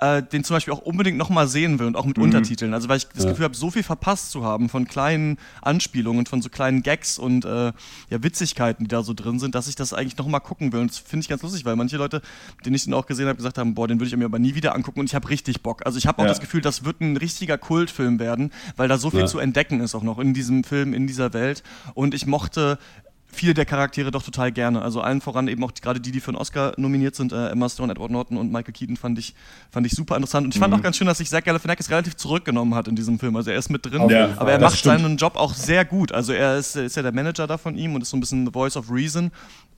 äh, 0.00 0.22
den 0.22 0.44
zum 0.44 0.56
Beispiel 0.56 0.72
auch 0.72 0.78
unbedingt 0.80 1.18
nochmal 1.18 1.46
sehen 1.46 1.78
will 1.78 1.86
und 1.86 1.94
auch 1.96 2.06
mit 2.06 2.18
Untertiteln. 2.18 2.72
Also 2.74 2.88
weil 2.88 2.96
ich 2.98 3.06
das 3.08 3.26
Gefühl 3.26 3.44
habe, 3.44 3.54
so 3.54 3.70
viel 3.70 3.82
verpasst 3.82 4.30
zu 4.30 4.44
haben 4.44 4.68
von 4.68 4.86
kleinen 4.86 5.36
Anspielungen, 5.60 6.26
von 6.26 6.40
so 6.42 6.48
kleinen 6.48 6.82
Gags 6.82 7.18
und 7.18 7.44
äh, 7.44 7.66
ja, 8.08 8.22
Witzigkeiten, 8.22 8.84
die 8.84 8.88
da 8.88 9.02
so 9.02 9.12
drin 9.14 9.38
sind, 9.38 9.54
dass 9.54 9.68
ich 9.68 9.76
das 9.76 9.92
eigentlich 9.92 10.16
nochmal 10.16 10.40
gucken 10.40 10.72
will. 10.72 10.80
Und 10.80 10.90
das 10.90 10.98
finde 10.98 11.22
ich 11.24 11.28
ganz 11.28 11.42
lustig, 11.42 11.64
weil 11.64 11.76
manche 11.76 11.96
Leute, 11.98 12.22
denen 12.64 12.74
ich 12.76 12.84
den 12.84 12.94
auch 12.94 13.06
gesehen 13.06 13.26
habe, 13.26 13.36
gesagt 13.36 13.58
haben, 13.58 13.74
boah, 13.74 13.86
den 13.88 13.98
würde 14.00 14.08
ich 14.08 14.16
mir 14.16 14.24
aber 14.24 14.38
nie 14.38 14.54
wieder 14.54 14.74
angucken 14.74 15.00
und 15.00 15.06
ich 15.06 15.14
habe 15.14 15.28
richtig 15.28 15.62
Bock. 15.62 15.84
Also 15.84 15.98
ich 15.98 16.06
habe 16.06 16.18
auch 16.18 16.24
Ja. 16.24 16.28
das 16.30 16.40
Gefühl, 16.40 16.62
das 16.62 16.84
wird 16.84 17.00
ein 17.02 17.16
richtiger 17.18 17.58
Kultfilm 17.58 18.18
werden, 18.18 18.52
weil 18.76 18.88
da 18.88 18.96
so 18.96 19.10
viel 19.10 19.20
Ja. 19.20 19.26
zu 19.26 19.38
entdecken 19.38 19.80
ist 19.80 19.94
auch 19.94 20.02
noch 20.02 20.18
in 20.18 20.32
diesem 20.34 20.64
Film, 20.64 20.94
in 20.94 21.06
dieser 21.06 21.32
Welt. 21.34 21.62
Und 21.94 22.14
ich 22.14 22.26
mochte 22.26 22.78
viele 23.32 23.54
der 23.54 23.64
Charaktere 23.66 24.10
doch 24.10 24.22
total 24.22 24.52
gerne. 24.52 24.82
Also 24.82 25.00
allen 25.00 25.20
voran 25.20 25.48
eben 25.48 25.62
auch 25.64 25.70
die, 25.70 25.80
gerade 25.80 26.00
die, 26.00 26.10
die 26.12 26.20
für 26.20 26.28
einen 26.28 26.36
Oscar 26.38 26.72
nominiert 26.76 27.14
sind, 27.14 27.32
äh, 27.32 27.48
Emma 27.48 27.68
Stone, 27.68 27.92
Edward 27.92 28.10
Norton 28.10 28.36
und 28.36 28.50
Michael 28.52 28.72
Keaton 28.72 28.96
fand 28.96 29.18
ich, 29.18 29.34
fand 29.70 29.86
ich 29.86 29.92
super 29.92 30.16
interessant. 30.16 30.44
Und 30.46 30.54
ich 30.54 30.60
fand 30.60 30.72
Mhm. 30.74 30.80
auch 30.80 30.82
ganz 30.82 30.96
schön, 30.96 31.06
dass 31.06 31.18
sich 31.18 31.28
Zach 31.30 31.42
Galifianakis 31.44 31.90
relativ 31.90 32.16
zurückgenommen 32.16 32.74
hat 32.74 32.88
in 32.88 32.96
diesem 32.96 33.18
Film. 33.18 33.36
Also 33.36 33.50
er 33.50 33.58
ist 33.58 33.70
mit 33.70 33.84
drin, 33.86 34.08
jeden 34.08 34.38
aber 34.38 34.52
er 34.52 34.58
macht 34.60 34.76
stimmt. 34.78 35.00
seinen 35.00 35.16
Job 35.16 35.36
auch 35.36 35.54
sehr 35.54 35.84
gut. 35.84 36.12
Also 36.12 36.32
er 36.32 36.56
ist, 36.58 36.76
ist 36.76 36.96
ja 36.96 37.02
der 37.02 37.12
Manager 37.12 37.46
da 37.46 37.58
von 37.58 37.76
ihm 37.76 37.94
und 37.94 38.02
ist 38.02 38.10
so 38.10 38.16
ein 38.16 38.20
bisschen 38.20 38.44
the 38.46 38.52
voice 38.52 38.76
of 38.76 38.90
reason 38.90 39.30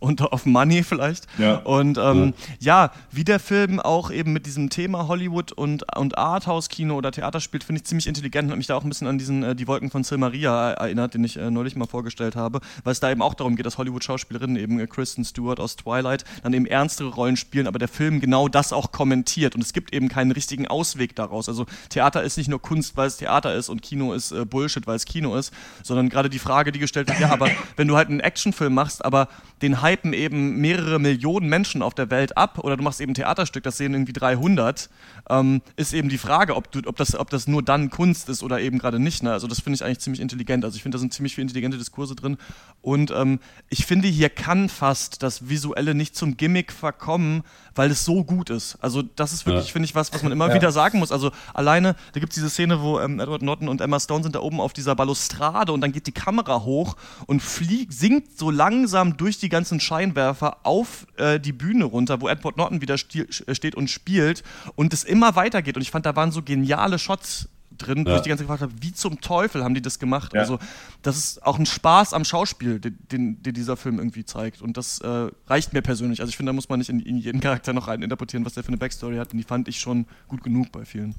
und 0.02 0.20
of 0.20 0.44
money 0.46 0.82
vielleicht. 0.82 1.26
Ja. 1.38 1.56
Und 1.58 1.96
ähm, 1.98 2.34
ja, 2.58 2.90
wie 3.10 3.24
der 3.24 3.38
Film 3.38 3.80
auch 3.80 4.10
eben 4.10 4.32
mit 4.32 4.46
diesem 4.46 4.68
Thema 4.68 5.06
Hollywood 5.08 5.52
und, 5.52 5.84
und 5.96 6.18
Arthouse-Kino 6.18 6.96
oder 6.96 7.12
Theater 7.12 7.40
spielt, 7.40 7.64
finde 7.64 7.80
ich 7.80 7.86
ziemlich 7.86 8.06
intelligent 8.06 8.46
und 8.46 8.50
hat 8.50 8.58
mich 8.58 8.66
da 8.66 8.76
auch 8.76 8.82
ein 8.82 8.88
bisschen 8.88 9.06
an 9.06 9.18
diesen 9.18 9.42
äh, 9.44 9.54
Die 9.54 9.66
Wolken 9.68 9.90
von 9.90 10.02
Silmaria 10.02 10.72
erinnert, 10.72 11.14
den 11.14 11.24
ich 11.24 11.36
äh, 11.36 11.50
neulich 11.50 11.76
mal 11.76 11.86
vorgestellt 11.86 12.34
habe, 12.36 12.60
weil 12.82 12.92
es 12.92 13.00
da 13.00 13.10
eben 13.10 13.22
auch 13.22 13.34
darum 13.34 13.54
geht, 13.54 13.64
dass 13.64 13.78
Hollywood-Schauspielerinnen 13.78 14.56
eben 14.56 14.80
äh, 14.80 14.86
Kristen 14.86 15.24
Stewart 15.24 15.60
aus 15.60 15.76
Twilight 15.76 16.24
dann 16.42 16.52
eben 16.52 16.66
ernstere 16.66 17.08
Rollen 17.08 17.36
spielen, 17.36 17.66
aber 17.68 17.78
der 17.78 17.88
Film 17.88 18.20
genau 18.20 18.48
das 18.48 18.72
auch 18.72 18.90
kommentiert 18.90 19.54
und 19.54 19.62
es 19.62 19.72
gibt 19.72 19.94
eben 19.94 20.08
keinen 20.08 20.32
richtigen 20.32 20.66
Ausweg 20.66 21.14
daraus. 21.14 21.48
Also 21.48 21.66
Theater 21.90 22.22
ist 22.22 22.36
nicht 22.36 22.48
nur 22.48 22.60
Kunst, 22.60 22.96
weil 22.96 23.06
es 23.06 23.18
Theater 23.18 23.54
ist 23.54 23.68
und 23.68 23.82
Kino 23.82 24.12
ist 24.14 24.32
äh, 24.32 24.44
Bullshit, 24.44 24.86
weil 24.86 24.96
es 24.96 25.04
Kino 25.04 25.36
ist, 25.36 25.52
sondern 25.84 26.08
gerade 26.08 26.28
die 26.28 26.40
Frage, 26.40 26.72
die 26.72 26.80
gestellt 26.80 27.08
wird, 27.08 27.20
ja, 27.20 27.30
aber 27.30 27.48
wenn 27.76 27.86
du 27.86 27.96
halt 27.96 28.08
einen 28.08 28.20
Actionfilm 28.20 28.74
machst, 28.74 29.04
aber 29.04 29.28
den 29.62 29.80
hypen 29.92 30.12
eben 30.12 30.56
mehrere 30.60 30.98
Millionen 30.98 31.48
Menschen 31.48 31.82
auf 31.82 31.94
der 31.94 32.10
Welt 32.10 32.36
ab 32.36 32.58
oder 32.58 32.76
du 32.76 32.82
machst 32.82 33.00
eben 33.00 33.12
ein 33.12 33.14
Theaterstück, 33.14 33.62
das 33.62 33.76
sehen 33.76 33.92
irgendwie 33.92 34.12
300, 34.12 34.88
ähm, 35.30 35.62
ist 35.76 35.92
eben 35.92 36.08
die 36.08 36.18
Frage, 36.18 36.56
ob, 36.56 36.70
du, 36.72 36.80
ob, 36.86 36.96
das, 36.96 37.14
ob 37.14 37.30
das 37.30 37.46
nur 37.46 37.62
dann 37.62 37.90
Kunst 37.90 38.28
ist 38.28 38.42
oder 38.42 38.60
eben 38.60 38.78
gerade 38.78 38.98
nicht. 38.98 39.22
Ne? 39.22 39.32
Also 39.32 39.46
das 39.46 39.60
finde 39.60 39.76
ich 39.76 39.84
eigentlich 39.84 40.00
ziemlich 40.00 40.20
intelligent. 40.20 40.64
Also 40.64 40.76
ich 40.76 40.82
finde, 40.82 40.96
da 40.96 41.00
sind 41.00 41.12
ziemlich 41.12 41.34
viele 41.34 41.42
intelligente 41.42 41.78
Diskurse 41.78 42.14
drin 42.14 42.36
und 42.80 43.10
ähm, 43.10 43.38
ich 43.68 43.86
finde, 43.86 44.08
hier 44.08 44.28
kann 44.28 44.68
fast 44.68 45.22
das 45.22 45.48
Visuelle 45.48 45.94
nicht 45.94 46.16
zum 46.16 46.36
Gimmick 46.36 46.72
verkommen, 46.72 47.42
weil 47.74 47.90
es 47.90 48.04
so 48.04 48.24
gut 48.24 48.50
ist. 48.50 48.76
Also 48.80 49.02
das 49.02 49.32
ist 49.32 49.46
wirklich, 49.46 49.66
Ja. 49.66 49.72
finde 49.72 49.86
ich, 49.86 49.94
was, 49.94 50.12
was 50.12 50.22
man 50.22 50.32
immer 50.32 50.48
Ja. 50.52 50.54
wieder 50.54 50.72
sagen 50.72 50.98
muss. 50.98 51.12
Also 51.12 51.30
alleine, 51.54 51.94
da 52.12 52.20
gibt 52.20 52.32
es 52.32 52.34
diese 52.34 52.50
Szene, 52.50 52.80
wo 52.82 52.98
ähm, 53.00 53.20
Edward 53.20 53.42
Norton 53.42 53.68
und 53.68 53.80
Emma 53.80 54.00
Stone 54.00 54.22
sind 54.22 54.34
da 54.34 54.40
oben 54.40 54.60
auf 54.60 54.72
dieser 54.72 54.94
Balustrade 54.94 55.72
und 55.72 55.80
dann 55.80 55.92
geht 55.92 56.06
die 56.06 56.12
Kamera 56.12 56.62
hoch 56.62 56.96
und 57.26 57.40
fliegt, 57.42 57.92
sinkt 57.92 58.38
so 58.38 58.50
langsam 58.50 59.16
durch 59.16 59.38
die 59.38 59.48
ganzen 59.48 59.80
Scheinwerfer 59.82 60.58
auf 60.62 61.06
äh, 61.16 61.38
die 61.38 61.52
Bühne 61.52 61.84
runter, 61.84 62.20
wo 62.22 62.28
Edward 62.28 62.56
Norton 62.56 62.80
wieder 62.80 62.94
äh, 62.94 63.54
steht 63.54 63.74
und 63.74 63.90
spielt 63.90 64.42
und 64.76 64.94
es 64.94 65.04
immer 65.04 65.36
weitergeht. 65.36 65.76
Und 65.76 65.82
ich 65.82 65.90
fand, 65.90 66.06
da 66.06 66.16
waren 66.16 66.32
so 66.32 66.42
geniale 66.42 66.98
Shots 66.98 67.48
drin, 67.78 68.04
wo 68.06 68.10
Ja. 68.10 68.16
ich 68.16 68.22
die 68.22 68.28
ganze 68.28 68.44
Zeit 68.44 68.48
gefragt 68.48 68.62
habe, 68.62 68.82
wie 68.82 68.92
zum 68.92 69.20
Teufel 69.20 69.64
haben 69.64 69.74
die 69.74 69.82
das 69.82 69.98
gemacht? 69.98 70.34
Ja. 70.34 70.40
Also 70.40 70.58
das 71.02 71.16
ist 71.16 71.42
auch 71.44 71.58
ein 71.58 71.66
Spaß 71.66 72.12
am 72.12 72.24
Schauspiel, 72.24 72.78
den, 72.80 72.98
den, 73.10 73.42
den 73.42 73.54
dieser 73.54 73.76
Film 73.76 73.98
irgendwie 73.98 74.24
zeigt. 74.24 74.62
Und 74.62 74.76
das 74.76 75.00
äh, 75.00 75.28
reicht 75.48 75.72
mir 75.72 75.82
persönlich. 75.82 76.20
Also 76.20 76.30
ich 76.30 76.36
finde, 76.36 76.50
da 76.50 76.54
muss 76.54 76.68
man 76.68 76.78
nicht 76.78 76.90
in, 76.90 77.00
in 77.00 77.16
jeden 77.16 77.40
Charakter 77.40 77.72
noch 77.72 77.88
rein 77.88 78.02
interpretieren, 78.02 78.44
was 78.44 78.52
der 78.54 78.62
für 78.62 78.68
eine 78.68 78.76
Backstory 78.76 79.16
hat. 79.16 79.32
Und 79.32 79.38
die 79.38 79.44
fand 79.44 79.68
ich 79.68 79.80
schon 79.80 80.06
gut 80.28 80.42
genug 80.44 80.70
bei 80.70 80.84
vielen. 80.84 81.14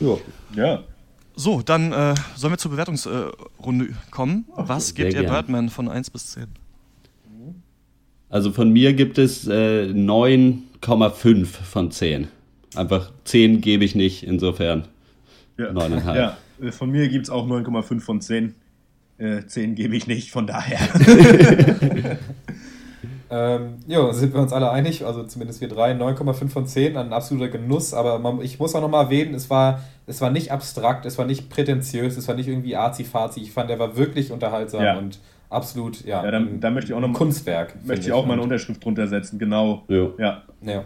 Ja. 0.00 0.16
Ja. 0.54 0.82
So, 1.34 1.62
dann 1.62 1.92
äh, 1.92 2.14
sollen 2.36 2.52
wir 2.52 2.58
zur 2.58 2.72
Bewertungsrunde 2.72 3.94
kommen. 4.10 4.44
Was 4.54 4.88
sehr 4.88 4.96
gebt 4.96 5.14
ihr 5.14 5.20
gern. 5.22 5.32
Birdman 5.32 5.70
von 5.70 5.88
1 5.88 6.10
bis 6.10 6.32
10? 6.32 6.46
Also 8.32 8.50
von 8.50 8.70
mir 8.70 8.94
gibt 8.94 9.18
es 9.18 9.46
äh, 9.46 9.84
9,5 9.92 11.44
von 11.46 11.90
10. 11.90 12.28
Einfach 12.74 13.12
10 13.24 13.60
gebe 13.60 13.84
ich 13.84 13.94
nicht, 13.94 14.22
insofern. 14.22 14.88
Ja. 15.58 15.70
Neuneinhalb. 15.70 16.16
Ja, 16.16 16.66
äh, 16.66 16.72
von 16.72 16.90
mir 16.90 17.08
gibt 17.08 17.26
es 17.26 17.30
auch 17.30 17.46
9,5 17.46 18.00
von 18.00 18.22
10. 18.22 18.54
Äh, 19.18 19.42
10 19.46 19.74
gebe 19.74 19.94
ich 19.94 20.06
nicht, 20.06 20.30
von 20.30 20.46
daher. 20.46 20.78
Ähm, 23.34 23.76
ja, 23.86 24.12
sind 24.12 24.34
wir 24.34 24.42
uns 24.42 24.52
alle 24.52 24.70
einig, 24.70 25.06
also 25.06 25.24
zumindest 25.24 25.62
wir 25.62 25.68
drei, 25.68 25.92
9,5 25.92 26.48
von 26.50 26.66
10, 26.66 26.98
ein 26.98 27.14
absoluter 27.14 27.48
Genuss, 27.48 27.94
aber 27.94 28.18
man, 28.18 28.42
ich 28.42 28.58
muss 28.58 28.74
auch 28.74 28.82
nochmal 28.82 29.06
erwähnen, 29.06 29.32
es 29.34 29.48
war, 29.48 29.82
es 30.06 30.20
war 30.20 30.30
nicht 30.30 30.52
abstrakt, 30.52 31.06
es 31.06 31.16
war 31.16 31.24
nicht 31.24 31.48
prätentiös, 31.48 32.18
es 32.18 32.28
war 32.28 32.34
nicht 32.34 32.48
irgendwie 32.48 32.76
arzi-fazi, 32.76 33.40
ich 33.40 33.52
fand, 33.52 33.70
er 33.70 33.78
war 33.78 33.96
wirklich 33.96 34.32
unterhaltsam 34.32 34.82
Ja. 34.84 34.98
und 34.98 35.18
absolut, 35.52 36.04
ja, 36.04 36.24
Ja, 36.24 36.30
dann- 36.30 36.48
ein- 36.54 36.60
dann 36.60 36.74
möchte 36.74 36.90
ich 36.92 36.94
auch 36.96 37.00
noch 37.00 37.12
Kunstwerk. 37.12 37.74
Möchte 37.84 38.06
ich 38.06 38.12
auch 38.12 38.26
meine 38.26 38.42
Unterschrift 38.42 38.84
drunter 38.84 39.06
setzen, 39.08 39.38
genau. 39.38 39.84
Jo. 39.88 40.14
Ja. 40.18 40.42
Ja, 40.62 40.84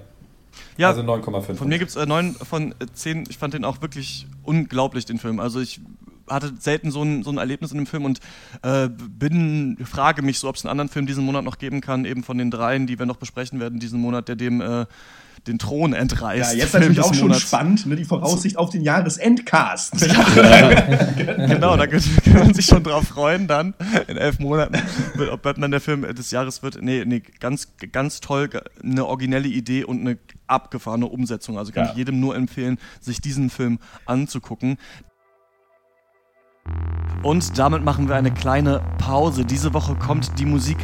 Ja, 0.79 0.88
also 0.88 1.02
9,5. 1.02 1.59
Von 1.59 1.68
mir 1.68 1.79
gibt 1.79 1.90
es 1.90 1.96
äh, 1.96 2.07
9 2.07 2.33
von 2.35 2.72
äh, 2.72 2.87
10. 2.92 3.24
Ich 3.29 3.37
fand 3.38 3.52
den 3.55 3.64
auch 3.64 3.83
wirklich 3.83 4.26
unglaublich, 4.42 5.05
den 5.05 5.18
Film. 5.18 5.38
Also 5.40 5.61
ich 5.61 5.81
hatte 6.28 6.52
selten 6.58 6.90
so 6.90 7.02
ein, 7.02 7.22
so 7.22 7.30
ein 7.30 7.38
Erlebnis 7.38 7.70
in 7.72 7.78
dem 7.78 7.86
Film 7.86 8.04
und 8.04 8.20
äh, 8.62 8.88
bin, 8.88 9.76
frage 9.84 10.22
mich 10.22 10.38
so, 10.38 10.48
ob 10.48 10.56
es 10.56 10.64
einen 10.64 10.70
anderen 10.70 10.88
Film 10.88 11.06
diesen 11.06 11.24
Monat 11.24 11.44
noch 11.44 11.58
geben 11.58 11.80
kann, 11.80 12.04
eben 12.04 12.22
von 12.22 12.38
den 12.38 12.50
dreien, 12.50 12.86
die 12.86 12.98
wir 12.98 13.06
noch 13.06 13.16
besprechen 13.16 13.60
werden 13.60 13.78
diesen 13.80 14.00
Monat, 14.00 14.28
der 14.28 14.36
dem 14.36 14.60
äh, 14.60 14.86
den 15.46 15.58
Thron 15.60 15.92
Ja, 15.92 15.98
entreißt. 15.98 16.56
jetzt 16.56 16.70
Film 16.70 16.82
natürlich 16.82 17.00
auch 17.04 17.14
schon 17.14 17.28
Monats. 17.28 17.42
spannend, 17.42 17.86
ne, 17.86 17.94
die 17.94 18.04
Voraussicht 18.04 18.56
auf 18.58 18.70
den 18.70 18.82
Jahresendcast. 18.82 19.92
genau, 21.16 21.76
da 21.76 21.86
kann, 21.86 22.00
man 22.34 22.54
sich 22.54 22.66
schon 22.66 22.82
drauf 22.82 23.08
freuen 23.08 23.46
dann 23.46 23.74
in 24.08 24.16
elf 24.16 24.38
Monaten, 24.38 24.76
ob 25.30 25.42
Batman 25.42 25.70
der 25.70 25.80
Film 25.80 26.02
des 26.14 26.30
Jahres 26.30 26.62
wird. 26.62 26.82
Nee, 26.82 27.04
nee, 27.06 27.22
ganz, 27.40 27.68
ganz 27.92 28.20
toll, 28.20 28.50
eine 28.82 29.06
originelle 29.06 29.48
Idee 29.48 29.84
und 29.84 30.00
eine 30.00 30.18
abgefahrene 30.46 31.06
Umsetzung. 31.06 31.58
Also 31.58 31.72
kann 31.72 31.84
Ja. 31.86 31.90
ich 31.92 31.96
jedem 31.96 32.20
nur 32.20 32.34
empfehlen, 32.36 32.78
sich 33.00 33.20
diesen 33.20 33.50
Film 33.50 33.78
anzugucken. 34.04 34.78
Und 37.22 37.59
damit 37.59 37.85
machen 37.85 38.09
wir 38.09 38.14
eine 38.14 38.31
kleine 38.31 38.81
Pause. 38.98 39.44
Diese 39.44 39.74
Woche 39.74 39.96
kommt 39.96 40.38
die 40.38 40.46
Musik 40.46 40.79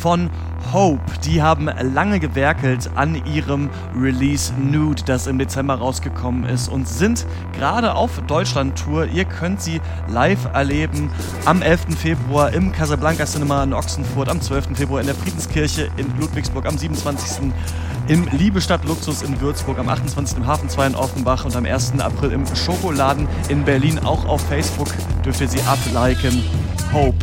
von 0.00 0.30
Hope. 0.72 1.00
Die 1.24 1.42
haben 1.42 1.68
lange 1.94 2.20
gewerkelt 2.20 2.90
an 2.94 3.20
ihrem 3.26 3.70
Release 3.98 4.52
Nude, 4.54 5.02
das 5.06 5.26
im 5.26 5.38
Dezember 5.38 5.74
rausgekommen 5.76 6.44
ist 6.44 6.68
und 6.68 6.86
sind 6.86 7.26
gerade 7.52 7.94
auf 7.94 8.20
Deutschland-Tour. 8.26 9.06
Ihr 9.06 9.24
könnt 9.24 9.60
sie 9.62 9.80
live 10.08 10.46
erleben 10.52 11.10
am 11.46 11.62
11. 11.62 11.98
Februar 11.98 12.52
im 12.52 12.70
Casablanca 12.70 13.24
Cinema 13.24 13.64
in 13.64 13.72
Ochsenfurt, 13.72 14.28
am 14.28 14.40
12. 14.40 14.76
Februar 14.76 15.00
in 15.00 15.06
der 15.06 15.16
Friedenskirche 15.16 15.88
in 15.96 16.06
Ludwigsburg, 16.20 16.66
am 16.66 16.76
27. 16.76 17.50
im 18.08 18.28
Liebestadt 18.32 18.84
Luxus 18.84 19.22
in 19.22 19.40
Würzburg, 19.40 19.78
am 19.78 19.88
28. 19.88 20.38
im 20.38 20.46
Hafen 20.46 20.68
2 20.68 20.88
in 20.88 20.94
Offenbach 20.94 21.44
und 21.44 21.56
am 21.56 21.64
1. 21.64 21.98
April 21.98 22.32
im 22.32 22.44
Schokoladen 22.46 23.26
in 23.48 23.64
Berlin. 23.64 23.98
Auch 23.98 24.26
auf 24.26 24.42
Facebook 24.42 24.88
dürft 25.28 25.42
ihr 25.42 25.48
sie 25.48 25.60
abliken. 25.60 26.42
Hope. 26.90 27.14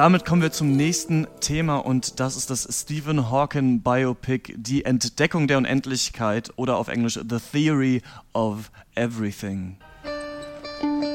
Damit 0.00 0.24
kommen 0.24 0.40
wir 0.40 0.50
zum 0.50 0.72
nächsten 0.72 1.26
Thema 1.40 1.76
und 1.76 2.20
das 2.20 2.34
ist 2.34 2.48
das 2.48 2.66
Stephen 2.70 3.30
Hawking 3.30 3.82
Biopic 3.82 4.54
Die 4.56 4.86
Entdeckung 4.86 5.46
der 5.46 5.58
Unendlichkeit 5.58 6.50
oder 6.56 6.78
auf 6.78 6.88
Englisch 6.88 7.16
The 7.16 7.36
Theory 7.52 8.00
of 8.32 8.70
Everything. 8.94 9.76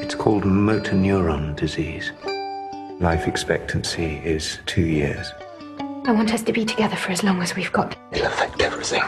It's 0.00 0.16
called 0.16 0.44
motor 0.44 0.94
neuron 0.94 1.56
disease. 1.56 2.12
Life 3.00 3.28
expectancy 3.28 4.20
is 4.24 4.60
two 4.66 4.82
years. 4.82 5.32
I 6.06 6.12
want 6.12 6.32
us 6.32 6.44
to 6.44 6.52
be 6.52 6.64
together 6.64 6.96
for 6.96 7.10
as 7.10 7.24
long 7.24 7.42
as 7.42 7.56
we've 7.56 7.72
got. 7.72 7.96
It'll 8.12 8.28
affect 8.28 8.62
everything. 8.62 9.02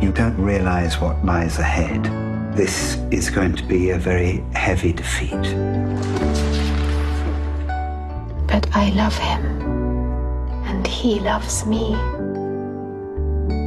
You 0.00 0.12
don't 0.12 0.38
realize 0.38 0.98
what 0.98 1.22
lies 1.26 1.58
ahead. 1.58 2.04
This 2.56 2.96
is 3.10 3.28
going 3.28 3.54
to 3.56 3.64
be 3.64 3.90
a 3.90 3.98
very 3.98 4.42
heavy 4.54 4.94
defeat. 4.94 6.47
But 8.48 8.66
I 8.74 8.90
love 8.96 9.16
him. 9.18 9.44
And 10.66 10.86
he 10.86 11.20
loves 11.20 11.66
me. 11.66 11.94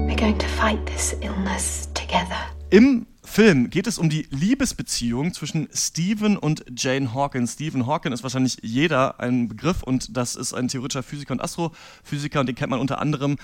We're 0.08 0.16
going 0.16 0.40
to 0.40 0.48
fight 0.48 0.84
this 0.88 1.16
illness 1.22 1.88
together. 1.94 2.36
Im 2.72 3.06
Film 3.24 3.70
geht 3.70 3.86
es 3.86 4.00
um 4.00 4.10
die 4.10 4.28
Liebesbeziehung 4.32 5.34
zwischen 5.34 5.70
Stephen 5.72 6.36
und 6.36 6.66
Jane 6.76 7.14
Hawkins. 7.14 7.54
Stephen 7.54 7.86
Hawking 7.86 8.12
ist 8.12 8.24
wahrscheinlich 8.24 8.58
jeder 8.64 9.20
ein 9.20 9.48
Begriff 9.48 9.84
und 9.84 10.18
das 10.18 10.36
ist 10.36 10.54
ein 10.54 10.68
theoretischer 10.68 11.04
Physiker 11.04 11.34
und 11.34 11.42
Astrophysiker 11.42 12.40
und 12.40 12.48
den 12.48 12.56
kennt 12.56 12.72
man 12.72 12.80
unter 12.80 13.00
anderem 13.00 13.38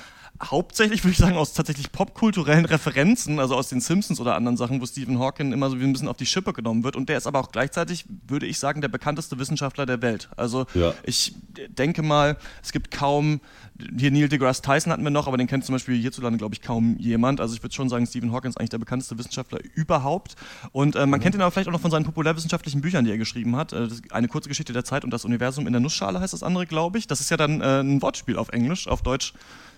hauptsächlich, 0.43 1.04
würde 1.04 1.12
ich 1.13 1.17
sagen, 1.17 1.36
aus 1.36 1.54
tatsächlich 1.54 1.91
popkulturellen 1.91 2.65
Referenzen, 2.65 3.39
also 3.39 3.56
aus 3.56 3.69
den 3.69 3.82
Simpsons 3.82 4.19
oder 4.19 4.36
anderen 4.36 4.58
Sachen, 4.58 4.82
wo 4.82 4.86
Stephen 4.86 5.19
Hawking 5.19 5.52
immer 5.52 5.69
so 5.69 5.80
wie 5.80 5.84
ein 5.84 5.93
bisschen 5.93 6.08
auf 6.08 6.17
die 6.17 6.26
Schippe 6.26 6.54
genommen 6.54 6.84
wird. 6.84 6.95
Und 6.95 7.10
der 7.10 7.17
ist 7.17 7.28
aber 7.28 7.39
auch 7.39 7.52
gleichzeitig, 7.52 8.06
würde 8.28 8.45
ich 8.45 8.60
sagen, 8.60 8.82
der 8.82 8.88
bekannteste 8.88 9.39
Wissenschaftler 9.39 9.86
der 9.86 10.02
Welt. 10.02 10.30
Also 10.36 10.65
ja. 10.73 10.93
ich 11.04 11.36
denke 11.69 12.04
mal, 12.04 12.38
es 12.63 12.71
gibt 12.71 12.91
kaum, 12.91 13.41
hier 13.97 14.12
Neil 14.12 14.30
deGrasse 14.30 14.62
Tyson 14.62 14.91
hatten 14.91 15.04
wir 15.04 15.12
noch, 15.12 15.28
aber 15.28 15.38
den 15.38 15.47
kennt 15.47 15.65
zum 15.65 15.73
Beispiel 15.73 15.95
hierzulande, 15.95 16.38
glaube 16.38 16.54
ich, 16.54 16.62
kaum 16.62 16.97
jemand. 16.97 17.41
Also 17.41 17.56
ich 17.56 17.63
würde 17.63 17.73
schon 17.73 17.89
sagen, 17.89 18.06
Stephen 18.06 18.32
Hawking 18.32 18.50
ist 18.50 18.58
eigentlich 18.60 18.69
der 18.69 18.78
bekannteste 18.78 19.17
Wissenschaftler 19.17 19.60
überhaupt. 19.73 20.36
Und 20.71 20.95
äh, 20.95 21.06
man 21.06 21.19
mhm. 21.19 21.23
kennt 21.23 21.36
ihn 21.36 21.41
aber 21.41 21.52
vielleicht 21.52 21.69
auch 21.69 21.73
noch 21.73 21.82
von 21.82 21.91
seinen 21.91 22.06
populärwissenschaftlichen 22.06 22.82
Büchern, 22.82 23.06
die 23.06 23.12
er 23.12 23.17
geschrieben 23.17 23.56
hat. 23.56 23.73
Äh, 23.73 23.88
eine 24.12 24.28
kurze 24.28 24.50
Geschichte 24.50 24.73
der 24.73 24.84
Zeit 24.84 25.04
und 25.04 25.12
das 25.12 25.26
Universum 25.26 25.65
in 25.65 25.73
der 25.73 25.80
Nussschale 25.80 26.19
heißt 26.19 26.34
das 26.34 26.43
andere, 26.43 26.67
glaube 26.67 26.97
ich. 27.00 27.08
Das 27.08 27.21
ist 27.21 27.32
ja 27.32 27.38
dann 27.38 27.62
äh, 27.62 27.80
ein 27.82 28.02
Wortspiel 28.02 28.38
auf 28.38 28.50
Englisch, 28.50 28.88
auf 28.88 29.02
Deutsch 29.02 29.34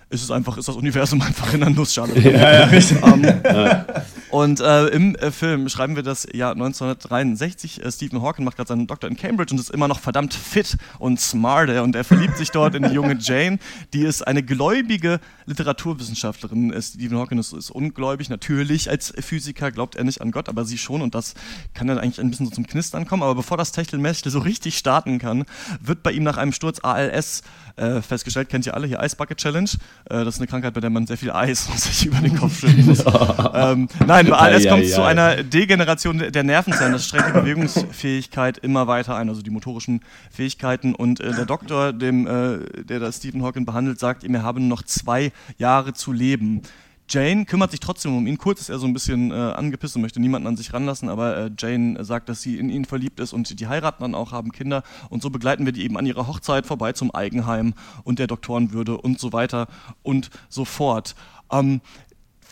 ist 0.09 0.23
es 0.23 0.31
einfach, 0.31 0.57
ist 0.57 0.67
das 0.67 0.75
Universum 0.75 1.21
einfach 1.21 1.53
in 1.53 1.59
der 1.59 1.69
Nussschale. 1.69 2.17
Ja. 2.19 2.67
Um, 3.01 3.23
ähm, 3.23 3.41
ja. 3.43 3.85
Und 4.31 4.59
äh, 4.59 4.87
im 4.87 5.15
äh, 5.15 5.31
Film 5.31 5.69
schreiben 5.69 5.95
wir 5.95 6.03
das 6.03 6.27
Jahr 6.33 6.51
1963. 6.51 7.83
Äh, 7.83 7.91
Stephen 7.91 8.21
Hawking 8.21 8.45
macht 8.45 8.57
gerade 8.57 8.67
seinen 8.67 8.87
Doktor 8.87 9.09
in 9.09 9.17
Cambridge 9.17 9.53
und 9.53 9.59
ist 9.59 9.71
immer 9.71 9.87
noch 9.87 9.99
verdammt 9.99 10.33
fit 10.33 10.77
und 10.99 11.19
smart. 11.19 11.69
Und 11.69 11.95
er 11.95 12.03
verliebt 12.03 12.37
sich 12.37 12.51
dort 12.51 12.75
in 12.75 12.83
die 12.83 12.89
junge 12.89 13.17
Jane, 13.19 13.59
die 13.93 14.01
ist 14.01 14.25
eine 14.25 14.43
gläubige 14.43 15.19
Literaturwissenschaftlerin. 15.45 16.73
Äh, 16.73 16.81
Stephen 16.81 17.17
Hawking 17.17 17.39
ist, 17.39 17.53
ist, 17.53 17.71
ungläubig, 17.71 18.29
natürlich. 18.29 18.89
Als 18.89 19.13
Physiker 19.19 19.71
glaubt 19.71 19.95
er 19.95 20.03
nicht 20.03 20.21
an 20.21 20.31
Gott, 20.31 20.49
aber 20.49 20.65
sie 20.65 20.77
schon. 20.77 21.01
Und 21.01 21.15
das 21.15 21.33
kann 21.73 21.87
dann 21.87 21.97
eigentlich 21.97 22.19
ein 22.19 22.29
bisschen 22.29 22.47
so 22.47 22.51
zum 22.51 22.67
Knistern 22.67 23.05
kommen. 23.05 23.23
Aber 23.23 23.35
bevor 23.35 23.57
das 23.57 23.71
Techtelmechtel 23.71 24.31
so 24.31 24.39
richtig 24.39 24.77
starten 24.77 25.19
kann, 25.19 25.45
wird 25.81 26.03
bei 26.03 26.11
ihm 26.11 26.23
nach 26.23 26.37
einem 26.37 26.53
Sturz 26.53 26.79
ALS 26.83 27.41
äh, 27.79 28.01
festgestellt, 28.01 28.49
kennt 28.49 28.65
ihr 28.65 28.73
alle 28.73 28.87
hier 28.87 29.01
Ice 29.01 29.15
Bucket 29.15 29.37
Challenge. 29.37 29.69
Äh, 30.09 30.25
das 30.25 30.35
ist 30.35 30.41
eine 30.41 30.47
Krankheit, 30.47 30.73
bei 30.73 30.81
der 30.81 30.89
man 30.89 31.07
sehr 31.07 31.17
viel 31.17 31.31
Eis 31.31 31.65
sich 31.77 32.05
über 32.05 32.19
den 32.19 32.35
Kopf 32.35 32.59
schütten 32.59 32.85
muss. 32.85 32.99
ähm, 33.53 33.87
nein, 34.05 34.27
bei 34.27 34.37
ALS 34.37 34.67
kommt 34.67 34.83
es 34.83 34.93
zu 34.93 35.03
einer 35.03 35.43
Degeneration 35.43 36.19
der 36.19 36.43
Nervenzellen. 36.43 36.91
Das 36.91 37.05
streckt 37.05 37.29
die 37.29 37.33
Bewegungsfähigkeit 37.33 38.57
immer 38.57 38.87
weiter 38.87 39.15
ein, 39.15 39.29
also 39.29 39.41
die 39.41 39.49
motorischen 39.49 40.01
Fähigkeiten. 40.31 40.93
Und 40.93 41.19
äh, 41.19 41.33
der 41.33 41.45
Doktor, 41.45 41.93
dem, 41.93 42.27
äh, 42.27 42.83
der 42.83 42.99
das 42.99 43.17
Stephen 43.17 43.43
Hawking 43.43 43.65
behandelt, 43.65 43.99
sagt 43.99 44.23
ihm, 44.23 44.35
er 44.35 44.43
habe 44.43 44.59
noch 44.59 44.83
zwei 44.83 45.31
Jahre 45.57 45.93
zu 45.93 46.11
leben. 46.11 46.61
Jane 47.09 47.45
kümmert 47.45 47.71
sich 47.71 47.79
trotzdem 47.79 48.15
um 48.15 48.27
ihn. 48.27 48.37
Kurz 48.37 48.61
ist 48.61 48.69
er 48.69 48.77
so 48.77 48.85
ein 48.85 48.93
bisschen 48.93 49.31
äh, 49.31 49.33
angepisst 49.33 49.95
und 49.95 50.03
möchte 50.03 50.19
niemanden 50.19 50.47
an 50.47 50.57
sich 50.57 50.73
ranlassen, 50.73 51.09
aber 51.09 51.37
äh, 51.37 51.51
Jane 51.57 52.03
sagt, 52.03 52.29
dass 52.29 52.41
sie 52.41 52.59
in 52.59 52.69
ihn 52.69 52.85
verliebt 52.85 53.19
ist 53.19 53.33
und 53.33 53.59
die 53.59 53.67
heiraten 53.67 54.03
dann 54.03 54.15
auch, 54.15 54.31
haben 54.31 54.51
Kinder 54.51 54.83
und 55.09 55.23
so 55.23 55.31
begleiten 55.31 55.65
wir 55.65 55.73
die 55.73 55.83
eben 55.83 55.97
an 55.97 56.05
ihrer 56.05 56.27
Hochzeit 56.27 56.67
vorbei 56.67 56.93
zum 56.93 57.13
Eigenheim 57.13 57.73
und 58.03 58.19
der 58.19 58.27
Doktorenwürde 58.27 58.97
und 58.97 59.19
so 59.19 59.33
weiter 59.33 59.67
und 60.03 60.29
so 60.49 60.65
fort. 60.65 61.15
Ähm, 61.51 61.81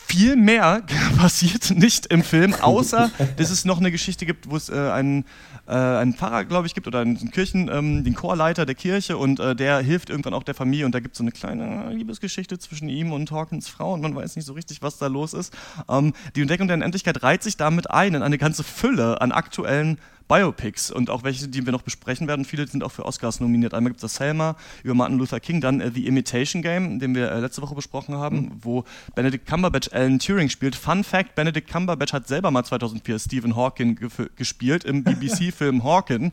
viel 0.08 0.36
mehr 0.36 0.82
passiert 1.16 1.70
nicht 1.70 2.06
im 2.06 2.22
Film, 2.22 2.54
außer 2.60 3.10
dass 3.36 3.50
es 3.50 3.64
noch 3.64 3.78
eine 3.78 3.90
Geschichte 3.90 4.26
gibt, 4.26 4.50
wo 4.50 4.56
es 4.56 4.68
äh, 4.70 4.74
einen, 4.74 5.24
äh, 5.66 5.72
einen 5.72 6.14
Pfarrer, 6.14 6.44
glaube 6.44 6.66
ich, 6.66 6.74
gibt 6.74 6.86
oder 6.86 7.00
einen 7.00 7.30
Kirchen, 7.30 7.68
ähm, 7.70 8.04
den 8.04 8.14
Chorleiter 8.14 8.64
der 8.64 8.74
Kirche 8.74 9.18
und 9.18 9.38
äh, 9.38 9.54
der 9.54 9.78
hilft 9.80 10.10
irgendwann 10.10 10.34
auch 10.34 10.42
der 10.42 10.54
Familie 10.54 10.86
und 10.86 10.94
da 10.94 11.00
gibt 11.00 11.12
es 11.12 11.18
so 11.18 11.24
eine 11.24 11.32
kleine 11.32 11.92
Liebesgeschichte 11.92 12.58
zwischen 12.58 12.88
ihm 12.88 13.12
und 13.12 13.30
Hawkins 13.30 13.68
Frau 13.68 13.92
und 13.92 14.00
man 14.00 14.14
weiß 14.14 14.36
nicht 14.36 14.46
so 14.46 14.54
richtig, 14.54 14.82
was 14.82 14.98
da 14.98 15.06
los 15.06 15.34
ist. 15.34 15.52
Ähm, 15.88 16.14
die 16.34 16.40
Entdeckung 16.40 16.68
der 16.68 16.76
Unendlichkeit 16.76 17.22
reiht 17.22 17.42
sich 17.42 17.56
damit 17.56 17.90
ein 17.90 18.14
in 18.14 18.22
eine 18.22 18.38
ganze 18.38 18.64
Fülle 18.64 19.20
an 19.20 19.30
aktuellen 19.32 19.98
Biopics 20.28 20.90
und 20.90 21.10
auch 21.10 21.24
welche, 21.24 21.48
die 21.48 21.64
wir 21.64 21.72
noch 21.72 21.82
besprechen 21.82 22.28
werden. 22.28 22.44
Viele 22.44 22.66
sind 22.66 22.84
auch 22.84 22.92
für 22.92 23.04
Oscars 23.04 23.40
nominiert. 23.40 23.74
Einmal 23.74 23.90
gibt 23.90 23.98
es 23.98 24.12
das 24.12 24.16
Selma 24.16 24.56
über 24.82 24.94
Martin 24.94 25.18
Luther 25.18 25.40
King, 25.40 25.60
dann 25.60 25.80
äh, 25.80 25.90
The 25.90 26.06
Imitation 26.06 26.62
Game, 26.62 27.00
den 27.00 27.14
wir 27.14 27.32
äh, 27.32 27.40
letzte 27.40 27.62
Woche 27.62 27.74
besprochen 27.74 28.14
haben, 28.14 28.36
mhm. 28.36 28.52
wo 28.60 28.84
Benedict 29.14 29.46
Cumberbatch 29.46 29.88
Alan 29.92 30.18
Turing 30.18 30.48
spielt. 30.50 30.76
Fun 30.76 31.02
Fact: 31.02 31.34
Benedict 31.34 31.70
Cumberbatch 31.70 32.12
hat 32.12 32.28
selber 32.28 32.50
mal 32.50 32.64
2004 32.64 33.18
Stephen 33.18 33.56
Hawking 33.56 33.98
gespielt 34.36 34.84
im 34.84 35.02
BBC-Film 35.04 35.82
Hawking 35.82 36.32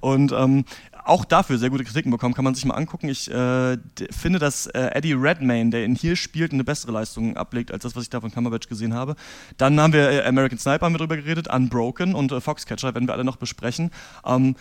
und 0.00 0.32
ähm, 0.32 0.64
auch 1.04 1.24
dafür 1.24 1.58
sehr 1.58 1.70
gute 1.70 1.84
Kritiken 1.84 2.10
bekommen, 2.10 2.34
kann 2.34 2.44
man 2.44 2.54
sich 2.54 2.64
mal 2.64 2.74
angucken. 2.74 3.08
Ich 3.08 3.30
äh, 3.30 3.76
finde, 4.10 4.38
dass 4.38 4.66
äh, 4.66 4.90
Eddie 4.94 5.12
Redmayne, 5.12 5.70
der 5.70 5.84
ihn 5.84 5.94
hier 5.94 6.16
spielt, 6.16 6.52
eine 6.52 6.64
bessere 6.64 6.92
Leistung 6.92 7.36
ablegt 7.36 7.72
als 7.72 7.82
das, 7.82 7.94
was 7.94 8.04
ich 8.04 8.10
da 8.10 8.20
von 8.20 8.32
Cumberbatch 8.32 8.68
gesehen 8.68 8.94
habe. 8.94 9.14
Dann 9.56 9.78
haben 9.80 9.92
wir 9.92 10.10
äh, 10.10 10.24
American 10.24 10.58
Sniper 10.58 10.86
haben 10.86 10.94
wir 10.94 10.98
drüber 10.98 11.16
geredet, 11.16 11.52
Unbroken 11.52 12.14
und 12.14 12.32
äh, 12.32 12.40
Foxcatcher 12.40 12.94
werden 12.94 13.06
wir 13.06 13.12
alle 13.12 13.24
noch 13.24 13.36
besprechen. 13.36 13.90
Ähm, 14.24 14.56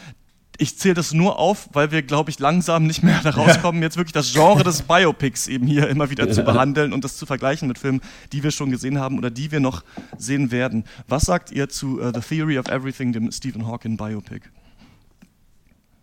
ich 0.57 0.77
zähle 0.77 0.93
das 0.93 1.13
nur 1.13 1.39
auf, 1.39 1.69
weil 1.73 1.91
wir, 1.91 2.03
glaube 2.03 2.29
ich, 2.29 2.39
langsam 2.39 2.85
nicht 2.85 3.03
mehr 3.03 3.19
da 3.23 3.31
rauskommen, 3.31 3.81
ja. 3.81 3.87
jetzt 3.87 3.97
wirklich 3.97 4.13
das 4.13 4.33
Genre 4.33 4.63
des 4.63 4.81
Biopics 4.87 5.47
eben 5.47 5.65
hier 5.65 5.87
immer 5.87 6.09
wieder 6.09 6.27
ja. 6.27 6.33
zu 6.33 6.43
behandeln 6.43 6.93
und 6.93 7.03
das 7.03 7.17
zu 7.17 7.25
vergleichen 7.25 7.67
mit 7.67 7.79
Filmen, 7.79 8.01
die 8.31 8.43
wir 8.43 8.51
schon 8.51 8.69
gesehen 8.69 8.99
haben 8.99 9.17
oder 9.17 9.31
die 9.31 9.51
wir 9.51 9.59
noch 9.59 9.83
sehen 10.17 10.51
werden. 10.51 10.83
Was 11.07 11.23
sagt 11.23 11.51
ihr 11.51 11.69
zu 11.69 11.99
uh, 11.99 12.11
The 12.13 12.19
Theory 12.19 12.59
of 12.59 12.67
Everything, 12.67 13.13
dem 13.13 13.31
Stephen 13.31 13.65
Hawking 13.65 13.97
Biopic? 13.97 14.41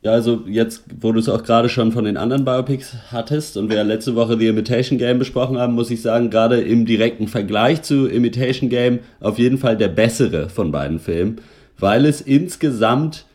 Ja, 0.03 0.13
also 0.13 0.45
jetzt, 0.47 0.85
wo 0.99 1.13
du 1.13 1.19
es 1.19 1.29
auch 1.29 1.43
gerade 1.43 1.69
schon 1.69 1.93
von 1.93 2.05
den 2.05 2.17
anderen 2.17 2.47
Biopics 2.47 2.95
hattest 3.11 3.59
und 3.59 3.69
wir 3.69 3.85
letzte 3.85 4.15
Woche 4.15 4.39
The 4.39 4.47
Imitation 4.47 4.99
Game 4.99 5.19
besprochen 5.19 5.59
haben, 5.59 5.75
muss 5.75 5.91
ich 5.91 6.01
sagen, 6.01 6.31
gerade 6.31 6.59
im 6.59 6.87
direkten 6.87 7.29
Vergleich 7.29 7.83
zu 7.83 8.07
Imitation 8.07 8.71
Game 8.71 9.01
auf 9.21 9.39
jeden 9.39 9.59
Fall 9.59 9.77
der 9.77 9.89
bessere 9.89 10.49
von 10.49 10.73
beiden 10.73 11.01
Filmen, 11.01 11.37
weil 11.79 12.07
es 12.07 12.23
insgesamt 12.23 13.27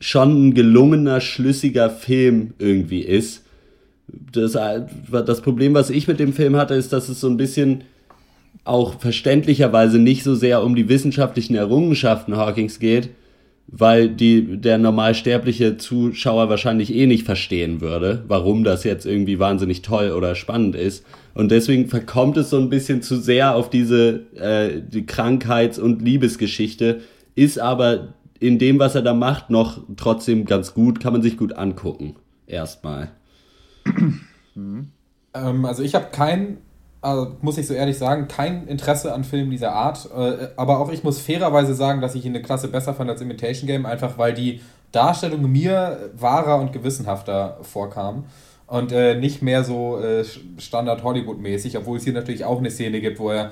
schon 0.00 0.48
ein 0.48 0.54
gelungener, 0.54 1.20
schlüssiger 1.20 1.90
Film 1.90 2.54
irgendwie 2.58 3.02
ist. 3.02 3.42
Das, 4.32 4.52
das 4.52 5.40
Problem, 5.42 5.74
was 5.74 5.90
ich 5.90 6.08
mit 6.08 6.20
dem 6.20 6.32
Film 6.32 6.56
hatte, 6.56 6.74
ist, 6.74 6.94
dass 6.94 7.10
es 7.10 7.20
so 7.20 7.28
ein 7.28 7.36
bisschen 7.36 7.84
auch 8.64 8.98
verständlicherweise 8.98 9.98
nicht 9.98 10.22
so 10.22 10.34
sehr 10.34 10.62
um 10.62 10.74
die 10.74 10.88
wissenschaftlichen 10.88 11.54
Errungenschaften 11.54 12.36
Hawkings 12.36 12.78
geht, 12.78 13.10
weil 13.66 14.08
die, 14.08 14.58
der 14.58 14.78
normalsterbliche 14.78 15.76
Zuschauer 15.76 16.48
wahrscheinlich 16.48 16.94
eh 16.94 17.06
nicht 17.06 17.24
verstehen 17.24 17.80
würde, 17.80 18.24
warum 18.28 18.62
das 18.62 18.84
jetzt 18.84 19.06
irgendwie 19.06 19.38
wahnsinnig 19.38 19.82
toll 19.82 20.12
oder 20.12 20.34
spannend 20.34 20.76
ist. 20.76 21.04
Und 21.34 21.50
deswegen 21.50 21.88
verkommt 21.88 22.36
es 22.36 22.50
so 22.50 22.58
ein 22.58 22.68
bisschen 22.68 23.02
zu 23.02 23.16
sehr 23.16 23.54
auf 23.54 23.70
diese 23.70 24.26
äh, 24.36 24.80
die 24.80 25.06
Krankheits- 25.06 25.78
und 25.78 26.02
Liebesgeschichte, 26.02 27.00
ist 27.34 27.58
aber 27.58 28.14
in 28.38 28.58
dem, 28.58 28.78
was 28.78 28.94
er 28.94 29.02
da 29.02 29.14
macht, 29.14 29.50
noch 29.50 29.82
trotzdem 29.96 30.44
ganz 30.44 30.74
gut, 30.74 31.00
kann 31.00 31.12
man 31.12 31.22
sich 31.22 31.36
gut 31.36 31.54
angucken. 31.54 32.16
Erstmal. 32.46 33.10
Ähm, 35.34 35.64
also 35.64 35.82
ich 35.82 35.96
habe 35.96 36.06
kein 36.12 36.58
also 37.04 37.36
muss 37.42 37.58
ich 37.58 37.66
so 37.66 37.74
ehrlich 37.74 37.98
sagen, 37.98 38.28
kein 38.28 38.66
Interesse 38.66 39.12
an 39.12 39.24
Filmen 39.24 39.50
dieser 39.50 39.72
Art. 39.72 40.08
Äh, 40.16 40.48
aber 40.56 40.78
auch 40.78 40.90
ich 40.90 41.04
muss 41.04 41.20
fairerweise 41.20 41.74
sagen, 41.74 42.00
dass 42.00 42.14
ich 42.14 42.24
ihn 42.24 42.34
eine 42.34 42.42
Klasse 42.42 42.68
besser 42.68 42.94
fand 42.94 43.10
als 43.10 43.20
Imitation 43.20 43.66
Game, 43.66 43.86
einfach 43.86 44.16
weil 44.18 44.32
die 44.32 44.60
Darstellung 44.90 45.50
mir 45.50 46.10
wahrer 46.16 46.58
und 46.60 46.72
gewissenhafter 46.72 47.58
vorkam. 47.62 48.24
Und 48.66 48.92
äh, 48.92 49.14
nicht 49.16 49.42
mehr 49.42 49.62
so 49.62 50.00
äh, 50.00 50.24
Standard 50.58 51.02
Hollywood-mäßig, 51.02 51.76
obwohl 51.76 51.98
es 51.98 52.04
hier 52.04 52.14
natürlich 52.14 52.44
auch 52.44 52.58
eine 52.58 52.70
Szene 52.70 53.00
gibt, 53.00 53.18
wo 53.18 53.30
er 53.30 53.50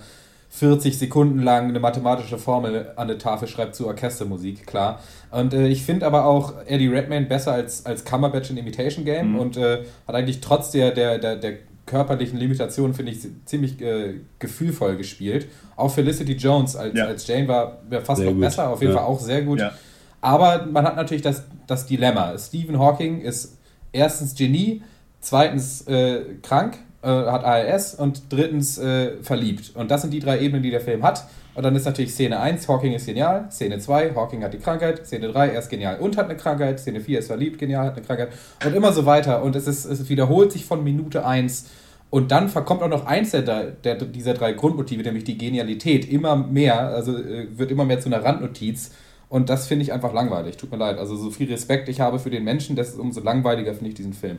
40 0.48 0.98
Sekunden 0.98 1.42
lang 1.42 1.68
eine 1.68 1.80
mathematische 1.80 2.38
Formel 2.38 2.92
an 2.96 3.08
eine 3.08 3.18
Tafel 3.18 3.48
schreibt 3.48 3.74
zu 3.74 3.86
Orchestermusik, 3.86 4.66
klar. 4.66 5.00
Und 5.30 5.54
äh, 5.54 5.68
ich 5.68 5.82
finde 5.82 6.06
aber 6.06 6.24
auch 6.24 6.54
Eddie 6.66 6.88
Redmayne 6.88 7.26
besser 7.26 7.52
als, 7.52 7.86
als 7.86 8.04
Cumberbatch 8.04 8.50
in 8.50 8.56
Imitation 8.56 9.04
Game 9.04 9.32
mhm. 9.32 9.38
und 9.38 9.56
äh, 9.56 9.84
hat 10.06 10.14
eigentlich 10.14 10.40
trotz 10.40 10.70
der, 10.70 10.90
der, 10.90 11.18
der, 11.18 11.36
der 11.36 11.54
körperlichen 11.86 12.38
Limitationen, 12.38 12.94
finde 12.94 13.12
ich, 13.12 13.18
ziemlich 13.44 13.80
äh, 13.80 14.20
gefühlvoll 14.38 14.96
gespielt. 14.96 15.48
Auch 15.76 15.92
Felicity 15.92 16.32
Jones 16.32 16.76
als, 16.76 16.96
ja. 16.96 17.06
als 17.06 17.26
Jane 17.26 17.48
war, 17.48 17.78
fast 18.04 18.18
sehr 18.18 18.26
noch 18.26 18.34
gut. 18.34 18.40
besser, 18.42 18.70
auf 18.70 18.80
jeden 18.80 18.92
ja. 18.92 18.98
Fall 18.98 19.08
auch 19.08 19.20
sehr 19.20 19.42
gut. 19.42 19.60
Ja. 19.60 19.72
Aber 20.20 20.66
man 20.66 20.84
hat 20.84 20.96
natürlich 20.96 21.22
das, 21.22 21.42
das 21.66 21.86
Dilemma. 21.86 22.38
Stephen 22.38 22.78
Hawking 22.78 23.20
ist 23.20 23.58
erstens 23.90 24.34
Genie, 24.34 24.82
zweitens 25.20 25.82
äh, 25.88 26.22
krank, 26.42 26.78
äh, 27.02 27.08
hat 27.08 27.44
ALS 27.44 27.96
und 27.96 28.22
drittens 28.30 28.78
äh, 28.78 29.16
verliebt. 29.22 29.72
Und 29.74 29.90
das 29.90 30.02
sind 30.02 30.12
die 30.12 30.20
drei 30.20 30.40
Ebenen, 30.40 30.62
die 30.62 30.70
der 30.70 30.80
Film 30.80 31.02
hat. 31.02 31.24
Und 31.54 31.64
dann 31.64 31.76
ist 31.76 31.84
natürlich 31.84 32.12
Szene 32.12 32.40
1, 32.40 32.66
Hawking 32.66 32.94
ist 32.94 33.06
genial, 33.06 33.50
Szene 33.50 33.78
2, 33.78 34.14
Hawking 34.14 34.42
hat 34.42 34.54
die 34.54 34.58
Krankheit, 34.58 35.06
Szene 35.06 35.28
3, 35.28 35.48
er 35.48 35.58
ist 35.58 35.68
genial 35.68 35.98
und 35.98 36.16
hat 36.16 36.26
eine 36.26 36.36
Krankheit, 36.36 36.80
Szene 36.80 37.00
4 37.00 37.18
ist 37.18 37.26
verliebt, 37.26 37.58
genial, 37.58 37.86
hat 37.86 37.96
eine 37.96 38.06
Krankheit 38.06 38.30
und 38.64 38.74
immer 38.74 38.92
so 38.92 39.04
weiter. 39.04 39.42
Und 39.42 39.54
es, 39.54 39.66
ist, 39.66 39.84
es 39.84 40.08
wiederholt 40.08 40.52
sich 40.52 40.64
von 40.64 40.82
Minute 40.82 41.26
1 41.26 41.70
und 42.12 42.30
dann 42.30 42.50
verkommt 42.50 42.82
auch 42.82 42.88
noch 42.88 43.06
eins 43.06 43.30
der, 43.30 43.42
der, 43.42 43.94
dieser 43.96 44.34
drei 44.34 44.52
Grundmotive, 44.52 45.02
nämlich 45.02 45.24
die 45.24 45.38
Genialität, 45.38 46.10
immer 46.10 46.36
mehr, 46.36 46.78
also 46.78 47.16
äh, 47.16 47.46
wird 47.56 47.70
immer 47.70 47.86
mehr 47.86 48.00
zu 48.00 48.08
einer 48.08 48.22
Randnotiz. 48.22 48.92
Und 49.30 49.48
das 49.48 49.66
finde 49.66 49.84
ich 49.84 49.94
einfach 49.94 50.12
langweilig. 50.12 50.58
Tut 50.58 50.70
mir 50.70 50.76
leid. 50.76 50.98
Also 50.98 51.16
so 51.16 51.30
viel 51.30 51.50
Respekt 51.50 51.88
ich 51.88 52.00
habe 52.00 52.18
für 52.18 52.28
den 52.28 52.44
Menschen, 52.44 52.76
desto 52.76 53.00
umso 53.00 53.22
langweiliger 53.22 53.72
finde 53.72 53.88
ich 53.88 53.94
diesen 53.94 54.12
Film. 54.12 54.36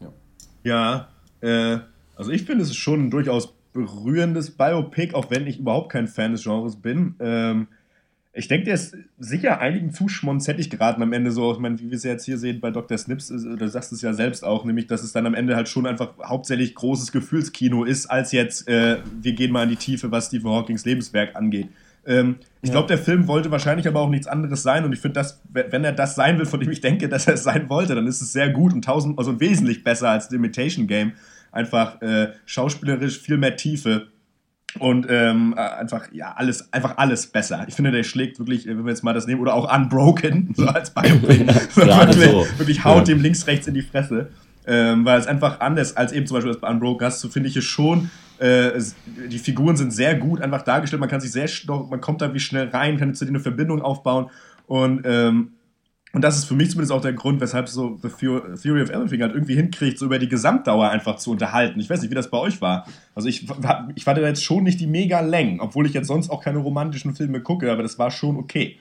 Ja, 0.00 1.08
ja 1.40 1.74
äh, 1.74 1.78
also 2.16 2.32
ich 2.32 2.42
finde 2.42 2.64
es 2.64 2.74
schon 2.74 3.12
durchaus 3.12 3.54
berührendes 3.72 4.50
Biopic, 4.50 5.14
auch 5.14 5.30
wenn 5.30 5.46
ich 5.46 5.58
überhaupt 5.58 5.92
kein 5.92 6.08
Fan 6.08 6.32
des 6.32 6.42
Genres 6.42 6.76
bin. 6.76 7.14
Ähm, 7.20 7.68
ich 8.32 8.46
denke, 8.46 8.66
der 8.66 8.74
ist 8.74 8.96
sicher 9.18 9.60
einigen 9.60 9.92
zu 9.92 10.08
schmonzettig 10.08 10.70
geraten 10.70 11.02
am 11.02 11.12
Ende 11.12 11.32
so. 11.32 11.52
Ich 11.52 11.58
meine, 11.58 11.80
wie 11.80 11.90
wir 11.90 11.96
es 11.96 12.04
jetzt 12.04 12.24
hier 12.24 12.38
sehen 12.38 12.60
bei 12.60 12.70
Dr. 12.70 12.96
Snips, 12.96 13.28
du 13.28 13.68
sagst 13.68 13.92
es 13.92 14.02
ja 14.02 14.12
selbst 14.12 14.44
auch, 14.44 14.64
nämlich, 14.64 14.86
dass 14.86 15.02
es 15.02 15.12
dann 15.12 15.26
am 15.26 15.34
Ende 15.34 15.56
halt 15.56 15.68
schon 15.68 15.84
einfach 15.84 16.12
hauptsächlich 16.22 16.76
großes 16.76 17.10
Gefühlskino 17.10 17.82
ist, 17.82 18.06
als 18.06 18.30
jetzt, 18.30 18.68
äh, 18.68 18.98
wir 19.20 19.32
gehen 19.32 19.50
mal 19.50 19.64
in 19.64 19.70
die 19.70 19.76
Tiefe, 19.76 20.12
was 20.12 20.26
Stephen 20.26 20.50
Hawkings 20.50 20.84
Lebenswerk 20.84 21.34
angeht. 21.34 21.68
Ähm, 22.06 22.36
ich 22.62 22.68
ja. 22.68 22.74
glaube, 22.74 22.88
der 22.88 22.98
Film 22.98 23.26
wollte 23.26 23.50
wahrscheinlich 23.50 23.88
aber 23.88 24.00
auch 24.00 24.08
nichts 24.08 24.26
anderes 24.26 24.62
sein 24.62 24.84
und 24.84 24.92
ich 24.92 25.00
finde, 25.00 25.14
dass, 25.14 25.42
wenn 25.52 25.84
er 25.84 25.92
das 25.92 26.14
sein 26.14 26.38
will, 26.38 26.46
von 26.46 26.60
dem 26.60 26.70
ich 26.70 26.80
denke, 26.80 27.08
dass 27.10 27.26
er 27.26 27.34
es 27.34 27.42
sein 27.42 27.68
wollte, 27.68 27.96
dann 27.96 28.06
ist 28.06 28.22
es 28.22 28.32
sehr 28.32 28.50
gut 28.50 28.72
und 28.72 28.84
tausend, 28.84 29.18
also 29.18 29.40
wesentlich 29.40 29.82
besser 29.82 30.08
als 30.08 30.28
The 30.28 30.36
Imitation 30.36 30.86
Game. 30.86 31.12
Einfach 31.52 32.00
äh, 32.02 32.32
schauspielerisch 32.46 33.18
viel 33.18 33.36
mehr 33.36 33.56
Tiefe 33.56 34.08
und 34.78 35.06
ähm, 35.10 35.54
äh, 35.56 35.60
einfach, 35.60 36.12
ja, 36.12 36.32
alles, 36.36 36.72
einfach 36.72 36.96
alles 36.96 37.26
besser. 37.26 37.64
Ich 37.66 37.74
finde, 37.74 37.90
der 37.90 38.04
schlägt 38.04 38.38
wirklich, 38.38 38.66
wenn 38.66 38.84
wir 38.84 38.90
jetzt 38.90 39.02
mal 39.02 39.12
das 39.12 39.26
nehmen, 39.26 39.40
oder 39.40 39.54
auch 39.54 39.74
Unbroken, 39.74 40.52
so 40.56 40.66
als 40.66 40.90
Biopic, 40.90 41.46
wirklich, 41.74 42.30
so. 42.30 42.46
wirklich 42.58 42.84
haut 42.84 43.08
ja. 43.08 43.14
dem 43.14 43.20
links, 43.20 43.46
rechts 43.46 43.66
in 43.66 43.74
die 43.74 43.82
Fresse. 43.82 44.28
Ähm, 44.66 45.04
weil 45.04 45.18
es 45.18 45.26
einfach 45.26 45.60
anders 45.60 45.96
als 45.96 46.12
eben 46.12 46.26
zum 46.26 46.36
Beispiel 46.36 46.52
das 46.52 46.60
bei 46.60 46.68
Unbroken 46.68 47.06
hast, 47.06 47.20
so 47.20 47.28
finde 47.28 47.48
ich 47.48 47.56
es 47.56 47.64
schon, 47.64 48.10
äh, 48.38 48.70
die 49.28 49.38
Figuren 49.38 49.76
sind 49.76 49.90
sehr 49.90 50.14
gut 50.14 50.42
einfach 50.42 50.62
dargestellt, 50.62 51.00
man 51.00 51.08
kann 51.08 51.20
sich 51.20 51.32
sehr, 51.32 51.48
man 51.66 52.00
kommt 52.00 52.20
da 52.20 52.32
wie 52.34 52.40
schnell 52.40 52.68
rein, 52.68 52.98
kann 52.98 53.14
zu 53.14 53.24
denen 53.24 53.36
eine 53.36 53.42
Verbindung 53.42 53.80
aufbauen 53.80 54.30
und 54.66 55.00
ähm, 55.04 55.52
und 56.12 56.22
das 56.22 56.36
ist 56.36 56.46
für 56.46 56.54
mich 56.54 56.70
zumindest 56.70 56.92
auch 56.92 57.00
der 57.00 57.12
Grund, 57.12 57.40
weshalb 57.40 57.68
so 57.68 57.96
The 58.02 58.08
Theory 58.08 58.82
of 58.82 58.90
Everything 58.90 59.22
halt 59.22 59.32
irgendwie 59.32 59.54
hinkriegt, 59.54 59.96
so 59.98 60.06
über 60.06 60.18
die 60.18 60.28
Gesamtdauer 60.28 60.88
einfach 60.88 61.16
zu 61.16 61.30
unterhalten. 61.30 61.78
Ich 61.78 61.88
weiß 61.88 62.00
nicht, 62.02 62.10
wie 62.10 62.16
das 62.16 62.30
bei 62.30 62.38
euch 62.38 62.60
war. 62.60 62.86
Also 63.14 63.28
ich, 63.28 63.46
ich 63.94 64.06
hatte 64.06 64.20
jetzt 64.20 64.42
schon 64.42 64.64
nicht 64.64 64.80
die 64.80 64.88
mega 64.88 65.20
Längen, 65.20 65.60
obwohl 65.60 65.86
ich 65.86 65.94
jetzt 65.94 66.08
sonst 66.08 66.28
auch 66.30 66.42
keine 66.42 66.58
romantischen 66.58 67.14
Filme 67.14 67.40
gucke, 67.40 67.70
aber 67.70 67.84
das 67.84 67.96
war 67.98 68.10
schon 68.10 68.36
okay. 68.36 68.79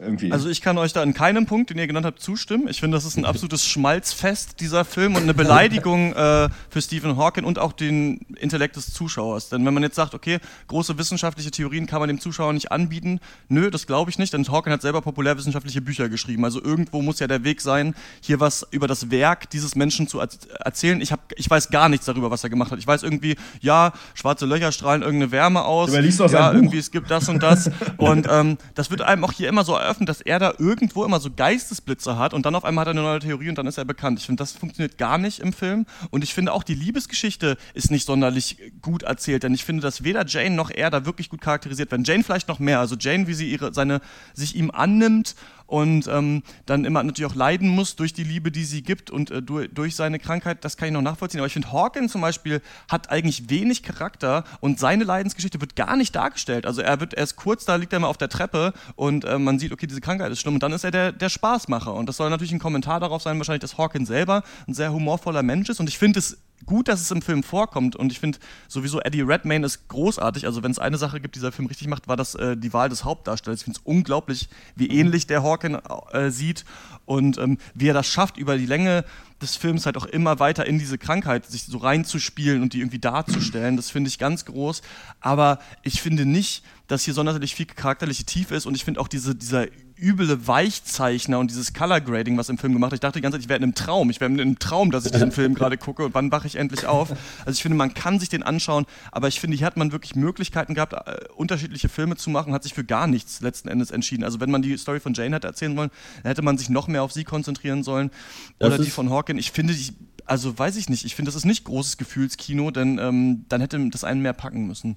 Irgendwie. 0.00 0.32
Also 0.32 0.48
ich 0.48 0.60
kann 0.60 0.76
euch 0.76 0.92
da 0.92 1.04
in 1.04 1.14
keinem 1.14 1.46
Punkt, 1.46 1.70
den 1.70 1.78
ihr 1.78 1.86
genannt 1.86 2.04
habt, 2.04 2.20
zustimmen. 2.20 2.66
Ich 2.66 2.80
finde, 2.80 2.96
das 2.96 3.04
ist 3.04 3.16
ein 3.16 3.24
absolutes 3.24 3.64
Schmalzfest, 3.64 4.58
dieser 4.58 4.84
Film, 4.84 5.14
und 5.14 5.22
eine 5.22 5.34
Beleidigung 5.34 6.12
äh, 6.14 6.48
für 6.68 6.82
Stephen 6.82 7.16
Hawking 7.16 7.44
und 7.44 7.60
auch 7.60 7.72
den 7.72 8.18
Intellekt 8.36 8.74
des 8.74 8.92
Zuschauers. 8.92 9.50
Denn 9.50 9.64
wenn 9.64 9.72
man 9.72 9.84
jetzt 9.84 9.94
sagt, 9.94 10.14
okay, 10.14 10.38
große 10.66 10.98
wissenschaftliche 10.98 11.52
Theorien 11.52 11.86
kann 11.86 12.00
man 12.00 12.08
dem 12.08 12.18
Zuschauer 12.18 12.52
nicht 12.52 12.72
anbieten, 12.72 13.20
nö, 13.48 13.70
das 13.70 13.86
glaube 13.86 14.10
ich 14.10 14.18
nicht, 14.18 14.32
denn 14.32 14.44
Hawking 14.48 14.72
hat 14.72 14.82
selber 14.82 15.00
populärwissenschaftliche 15.00 15.80
Bücher 15.80 16.08
geschrieben. 16.08 16.44
Also 16.44 16.62
irgendwo 16.62 17.00
muss 17.00 17.20
ja 17.20 17.28
der 17.28 17.44
Weg 17.44 17.60
sein, 17.60 17.94
hier 18.20 18.40
was 18.40 18.66
über 18.72 18.88
das 18.88 19.12
Werk 19.12 19.48
dieses 19.50 19.76
Menschen 19.76 20.08
zu 20.08 20.18
erzählen. 20.18 21.00
Ich, 21.00 21.12
hab, 21.12 21.32
ich 21.36 21.48
weiß 21.48 21.70
gar 21.70 21.88
nichts 21.88 22.06
darüber, 22.06 22.32
was 22.32 22.42
er 22.42 22.50
gemacht 22.50 22.72
hat. 22.72 22.80
Ich 22.80 22.86
weiß 22.86 23.04
irgendwie, 23.04 23.36
ja, 23.60 23.92
schwarze 24.14 24.44
Löcher 24.44 24.72
strahlen 24.72 25.02
irgendeine 25.02 25.30
Wärme 25.30 25.64
aus. 25.64 25.90
Aber 25.90 26.00
liest 26.00 26.18
ja, 26.18 26.52
irgendwie, 26.52 26.78
es 26.78 26.90
gibt 26.90 27.12
das 27.12 27.28
und 27.28 27.42
das. 27.44 27.70
und 27.96 28.26
ähm, 28.28 28.58
das 28.74 28.90
wird 28.90 29.00
einem 29.00 29.24
auch 29.24 29.32
hier 29.32 29.48
immer 29.48 29.62
so 29.62 29.83
eröffnet, 29.84 30.08
dass 30.08 30.20
er 30.20 30.38
da 30.38 30.54
irgendwo 30.58 31.04
immer 31.04 31.20
so 31.20 31.30
Geistesblitze 31.30 32.18
hat 32.18 32.34
und 32.34 32.44
dann 32.46 32.54
auf 32.54 32.64
einmal 32.64 32.82
hat 32.82 32.88
er 32.88 32.98
eine 32.98 33.02
neue 33.02 33.20
Theorie 33.20 33.48
und 33.48 33.56
dann 33.56 33.66
ist 33.66 33.78
er 33.78 33.84
bekannt. 33.84 34.18
Ich 34.18 34.26
finde, 34.26 34.42
das 34.42 34.52
funktioniert 34.52 34.98
gar 34.98 35.18
nicht 35.18 35.38
im 35.38 35.52
Film 35.52 35.86
und 36.10 36.24
ich 36.24 36.34
finde 36.34 36.52
auch 36.52 36.62
die 36.62 36.74
Liebesgeschichte 36.74 37.56
ist 37.74 37.90
nicht 37.90 38.06
sonderlich 38.06 38.58
gut 38.82 39.02
erzählt, 39.04 39.42
denn 39.42 39.54
ich 39.54 39.64
finde, 39.64 39.82
dass 39.82 40.04
weder 40.04 40.26
Jane 40.26 40.56
noch 40.56 40.70
er 40.70 40.90
da 40.90 41.06
wirklich 41.06 41.28
gut 41.28 41.40
charakterisiert 41.40 41.90
werden. 41.90 42.04
Jane 42.04 42.24
vielleicht 42.24 42.48
noch 42.48 42.58
mehr, 42.58 42.80
also 42.80 42.96
Jane, 42.98 43.26
wie 43.26 43.34
sie 43.34 43.50
ihre, 43.50 43.72
seine, 43.72 44.00
sich 44.34 44.56
ihm 44.56 44.70
annimmt 44.70 45.34
und 45.66 46.06
ähm, 46.08 46.42
dann 46.66 46.84
immer 46.84 47.02
natürlich 47.02 47.30
auch 47.30 47.36
leiden 47.36 47.68
muss 47.68 47.96
durch 47.96 48.12
die 48.12 48.24
Liebe, 48.24 48.50
die 48.50 48.64
sie 48.64 48.82
gibt 48.82 49.10
und 49.10 49.30
äh, 49.30 49.42
durch, 49.42 49.70
durch, 49.72 49.96
seine 49.96 50.18
Krankheit, 50.18 50.64
das 50.64 50.76
kann 50.76 50.88
ich 50.88 50.94
noch 50.94 51.02
nachvollziehen. 51.02 51.40
Aber 51.40 51.46
ich 51.46 51.52
finde, 51.52 51.72
Hawkins 51.72 52.12
zum 52.12 52.20
Beispiel 52.20 52.60
hat 52.88 53.10
eigentlich 53.10 53.48
wenig 53.48 53.82
Charakter 53.82 54.44
und 54.60 54.78
seine 54.78 55.04
Leidensgeschichte 55.04 55.60
wird 55.60 55.76
gar 55.76 55.96
nicht 55.96 56.14
dargestellt. 56.14 56.66
Also 56.66 56.82
er 56.82 57.00
wird 57.00 57.14
erst 57.14 57.36
kurz, 57.36 57.64
da 57.64 57.76
liegt 57.76 57.92
er 57.92 58.00
mal 58.00 58.08
auf 58.08 58.18
der 58.18 58.28
Treppe 58.28 58.72
und 58.96 59.24
äh, 59.24 59.38
man 59.38 59.58
sieht, 59.58 59.72
okay, 59.72 59.86
diese 59.86 60.00
Krankheit 60.00 60.30
ist 60.32 60.40
schlimm 60.40 60.54
und 60.54 60.62
dann 60.62 60.72
ist 60.72 60.84
er 60.84 60.90
der, 60.90 61.12
der 61.12 61.28
Spaßmacher. 61.28 61.94
Und 61.94 62.08
das 62.08 62.16
soll 62.16 62.30
natürlich 62.30 62.52
ein 62.52 62.58
Kommentar 62.58 63.00
darauf 63.00 63.22
sein, 63.22 63.38
wahrscheinlich, 63.38 63.62
dass 63.62 63.78
Hawkins 63.78 64.08
selber 64.08 64.42
ein 64.68 64.74
sehr 64.74 64.92
humorvoller 64.92 65.42
Mensch 65.42 65.68
ist 65.68 65.80
und 65.80 65.88
ich 65.88 65.98
finde 65.98 66.18
es 66.18 66.38
gut, 66.66 66.88
dass 66.88 67.00
es 67.00 67.10
im 67.10 67.22
Film 67.22 67.42
vorkommt 67.42 67.96
und 67.96 68.12
ich 68.12 68.20
finde 68.20 68.38
sowieso 68.68 69.00
Eddie 69.00 69.22
Redmayne 69.22 69.66
ist 69.66 69.88
großartig. 69.88 70.46
Also 70.46 70.62
wenn 70.62 70.70
es 70.70 70.78
eine 70.78 70.98
Sache 70.98 71.20
gibt, 71.20 71.36
die 71.36 71.40
dieser 71.40 71.52
Film 71.52 71.68
richtig 71.68 71.88
macht, 71.88 72.08
war 72.08 72.16
das 72.16 72.34
äh, 72.34 72.56
die 72.56 72.72
Wahl 72.72 72.88
des 72.88 73.04
Hauptdarstellers. 73.04 73.60
Ich 73.60 73.64
finde 73.64 73.78
es 73.78 73.86
unglaublich, 73.86 74.48
wie 74.74 74.88
ähnlich 74.88 75.26
der 75.26 75.42
Hawken 75.42 75.78
äh, 76.12 76.30
sieht 76.30 76.64
und 77.04 77.38
ähm, 77.38 77.58
wie 77.74 77.88
er 77.88 77.94
das 77.94 78.06
schafft, 78.06 78.38
über 78.38 78.56
die 78.56 78.66
Länge 78.66 79.04
des 79.42 79.56
Films 79.56 79.84
halt 79.84 79.96
auch 79.96 80.06
immer 80.06 80.38
weiter 80.38 80.64
in 80.64 80.78
diese 80.78 80.96
Krankheit 80.96 81.44
sich 81.46 81.64
so 81.64 81.78
reinzuspielen 81.78 82.62
und 82.62 82.72
die 82.72 82.78
irgendwie 82.78 82.98
darzustellen. 82.98 83.76
Das 83.76 83.90
finde 83.90 84.08
ich 84.08 84.18
ganz 84.18 84.44
groß. 84.46 84.80
Aber 85.20 85.58
ich 85.82 86.00
finde 86.00 86.24
nicht, 86.24 86.64
dass 86.86 87.04
hier 87.04 87.14
sonderlich 87.14 87.54
viel 87.54 87.66
charakterliche 87.66 88.24
Tiefe 88.24 88.54
ist 88.54 88.66
und 88.66 88.74
ich 88.74 88.84
finde 88.84 89.00
auch 89.00 89.08
diese, 89.08 89.34
dieser 89.34 89.66
üble 89.98 90.46
Weichzeichner 90.46 91.38
und 91.38 91.50
dieses 91.50 91.72
Color 91.72 92.00
Grading, 92.00 92.36
was 92.36 92.48
im 92.48 92.58
Film 92.58 92.72
gemacht 92.72 92.90
wird. 92.90 92.98
Ich 92.98 93.00
dachte 93.00 93.18
die 93.18 93.22
ganze 93.22 93.38
Zeit, 93.38 93.44
ich 93.44 93.48
wäre 93.48 93.58
in 93.58 93.62
einem 93.62 93.74
Traum. 93.74 94.10
Ich 94.10 94.20
wäre 94.20 94.30
in 94.30 94.40
einem 94.40 94.58
Traum, 94.58 94.90
dass 94.90 95.06
ich 95.06 95.12
diesen 95.12 95.30
Film 95.30 95.54
gerade 95.54 95.78
gucke 95.78 96.04
und 96.04 96.14
wann 96.14 96.32
wache 96.32 96.46
ich 96.46 96.56
endlich 96.56 96.86
auf. 96.86 97.10
Also 97.46 97.52
ich 97.52 97.62
finde, 97.62 97.78
man 97.78 97.94
kann 97.94 98.18
sich 98.18 98.28
den 98.28 98.42
anschauen, 98.42 98.86
aber 99.12 99.28
ich 99.28 99.40
finde, 99.40 99.56
hier 99.56 99.66
hat 99.66 99.76
man 99.76 99.92
wirklich 99.92 100.16
Möglichkeiten 100.16 100.74
gehabt, 100.74 100.92
äh, 100.92 101.24
unterschiedliche 101.36 101.88
Filme 101.88 102.16
zu 102.16 102.30
machen, 102.30 102.52
hat 102.52 102.64
sich 102.64 102.74
für 102.74 102.84
gar 102.84 103.06
nichts 103.06 103.40
letzten 103.40 103.68
Endes 103.68 103.90
entschieden. 103.90 104.24
Also 104.24 104.40
wenn 104.40 104.50
man 104.50 104.62
die 104.62 104.76
Story 104.76 105.00
von 105.00 105.14
Jane 105.14 105.36
hätte 105.36 105.46
erzählen 105.46 105.76
wollen, 105.76 105.90
dann 106.22 106.30
hätte 106.30 106.42
man 106.42 106.58
sich 106.58 106.68
noch 106.68 106.88
mehr 106.88 107.02
auf 107.02 107.12
sie 107.12 107.24
konzentrieren 107.24 107.82
sollen 107.82 108.10
oder 108.58 108.78
die 108.78 108.90
von 108.90 109.10
Hawken. 109.10 109.38
Ich 109.38 109.52
finde, 109.52 109.74
die, 109.74 109.92
also 110.26 110.58
weiß 110.58 110.76
ich 110.76 110.88
nicht, 110.88 111.04
ich 111.04 111.14
finde, 111.14 111.28
das 111.28 111.36
ist 111.36 111.44
nicht 111.44 111.64
großes 111.64 111.98
Gefühlskino, 111.98 112.70
denn 112.72 112.98
ähm, 112.98 113.44
dann 113.48 113.60
hätte 113.60 113.88
das 113.90 114.04
einen 114.04 114.22
mehr 114.22 114.32
packen 114.32 114.66
müssen. 114.66 114.96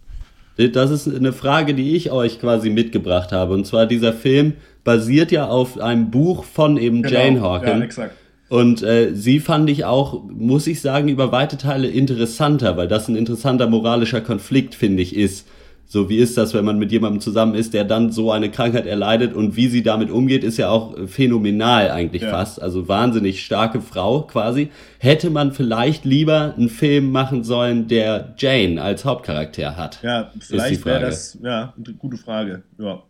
Das 0.58 0.89
ist 0.89 1.08
eine 1.08 1.34
Frage, 1.34 1.76
die 1.76 1.95
ich 1.95 2.12
euch 2.12 2.39
quasi 2.39 2.70
mitgebracht 2.72 3.32
habe. 3.32 3.53
Und 3.53 3.66
zwar 3.68 3.86
dieser 3.86 4.12
Film 4.12 4.53
basiert 4.84 5.32
ja 5.32 5.47
auf 5.47 5.80
einem 5.80 6.10
Buch 6.10 6.43
von 6.43 6.78
eben 6.78 7.03
genau. 7.03 7.16
Jane 7.16 7.41
Hawken. 7.41 7.80
Ja, 7.80 7.86
exakt. 7.86 8.16
Und 8.49 8.82
äh, 8.82 9.14
sie 9.14 9.39
fand 9.39 9.70
ich 9.70 9.86
auch, 9.86 10.24
muss 10.24 10.68
ich 10.68 10.82
sagen, 10.82 11.10
über 11.10 11.32
weite 11.32 11.58
Teile 11.58 11.88
interessanter, 11.88 12.78
weil 12.78 12.88
das 12.88 13.08
ein 13.08 13.16
interessanter 13.16 13.68
moralischer 13.68 14.22
Konflikt, 14.22 14.74
finde 14.74 15.03
ich, 15.03 15.16
ist. 15.16 15.47
So, 15.89 16.09
wie 16.09 16.17
ist 16.17 16.38
das, 16.38 16.53
wenn 16.53 16.65
man 16.65 16.77
mit 16.77 16.91
jemandem 16.91 17.21
zusammen 17.21 17.55
ist, 17.55 17.73
der 17.73 17.85
dann 17.85 18.11
so 18.11 18.29
eine 18.29 18.51
Krankheit 18.51 18.85
erleidet 18.85 19.33
und 19.33 19.55
wie 19.55 19.69
sie 19.69 19.83
damit 19.83 20.11
umgeht, 20.11 20.43
ist 20.43 20.57
ja 20.57 20.69
auch 20.69 20.93
phänomenal 21.07 21.91
eigentlich 21.91 22.23
ja. 22.23 22.29
fast. 22.29 22.61
Also 22.61 22.89
wahnsinnig 22.89 23.45
starke 23.45 23.79
Frau 23.79 24.23
quasi. 24.23 24.69
Hätte 24.99 25.29
man 25.29 25.53
vielleicht 25.53 26.03
lieber 26.03 26.53
einen 26.57 26.67
Film 26.67 27.13
machen 27.13 27.45
sollen, 27.45 27.88
der 27.88 28.33
Jane 28.38 28.81
als 28.81 29.05
Hauptcharakter 29.05 29.77
hat? 29.77 29.99
Ja, 30.03 30.29
vielleicht 30.39 30.85
wäre 30.85 30.99
das, 30.99 31.38
ja, 31.41 31.73
eine 31.77 31.95
gute 31.95 32.17
Frage. 32.17 32.63
Ja. 32.77 33.03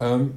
Ähm, 0.00 0.32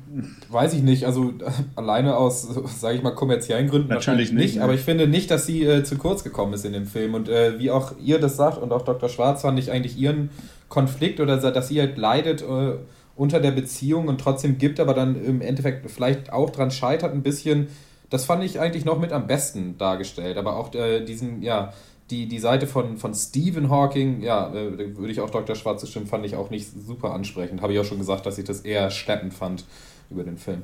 weiß 0.49 0.75
ich 0.75 0.83
nicht, 0.83 1.05
also 1.05 1.33
alleine 1.75 2.15
aus, 2.15 2.47
sage 2.79 2.97
ich 2.97 3.01
mal, 3.01 3.15
kommerziellen 3.15 3.67
Gründen 3.67 3.89
natürlich 3.89 4.31
nicht, 4.31 4.53
nicht, 4.53 4.61
aber 4.61 4.75
ich 4.75 4.81
finde 4.81 5.07
nicht, 5.07 5.31
dass 5.31 5.47
sie 5.47 5.63
äh, 5.63 5.83
zu 5.83 5.97
kurz 5.97 6.23
gekommen 6.23 6.53
ist 6.53 6.65
in 6.65 6.73
dem 6.73 6.85
Film 6.85 7.15
und 7.15 7.27
äh, 7.27 7.57
wie 7.57 7.71
auch 7.71 7.93
ihr 7.97 8.19
das 8.19 8.37
sagt 8.37 8.59
und 8.59 8.71
auch 8.71 8.83
Dr. 8.83 9.09
Schwarz 9.09 9.41
fand 9.41 9.57
ich 9.57 9.71
eigentlich 9.71 9.97
ihren 9.97 10.29
Konflikt 10.69 11.19
oder 11.19 11.37
dass 11.37 11.67
sie 11.67 11.79
halt 11.79 11.97
leidet 11.97 12.41
äh, 12.41 12.77
unter 13.15 13.39
der 13.39 13.51
Beziehung 13.51 14.07
und 14.07 14.19
trotzdem 14.19 14.57
gibt, 14.57 14.79
aber 14.79 14.93
dann 14.93 15.23
im 15.23 15.41
Endeffekt 15.41 15.89
vielleicht 15.89 16.33
auch 16.33 16.49
dran 16.49 16.71
scheitert 16.71 17.13
ein 17.13 17.23
bisschen. 17.23 17.67
Das 18.09 18.25
fand 18.25 18.43
ich 18.43 18.59
eigentlich 18.59 18.85
noch 18.85 18.99
mit 18.99 19.11
am 19.11 19.27
besten 19.27 19.77
dargestellt, 19.77 20.37
aber 20.37 20.57
auch 20.57 20.73
äh, 20.73 21.03
diesen, 21.03 21.41
ja, 21.41 21.73
die, 22.11 22.27
die 22.27 22.39
Seite 22.39 22.67
von, 22.67 22.97
von 22.97 23.13
Stephen 23.15 23.69
Hawking, 23.69 24.21
ja, 24.21 24.53
äh, 24.53 24.97
würde 24.97 25.11
ich 25.11 25.21
auch 25.21 25.29
Dr. 25.29 25.55
Schwarz 25.55 25.81
zustimmen, 25.81 26.05
fand 26.05 26.25
ich 26.25 26.35
auch 26.35 26.49
nicht 26.49 26.69
super 26.85 27.13
ansprechend. 27.13 27.61
Habe 27.61 27.73
ich 27.73 27.79
auch 27.79 27.85
schon 27.85 27.97
gesagt, 27.97 28.25
dass 28.25 28.37
ich 28.37 28.45
das 28.45 28.61
eher 28.61 28.91
schleppend 28.91 29.33
fand 29.33 29.65
über 30.11 30.23
den 30.23 30.37
Film. 30.37 30.63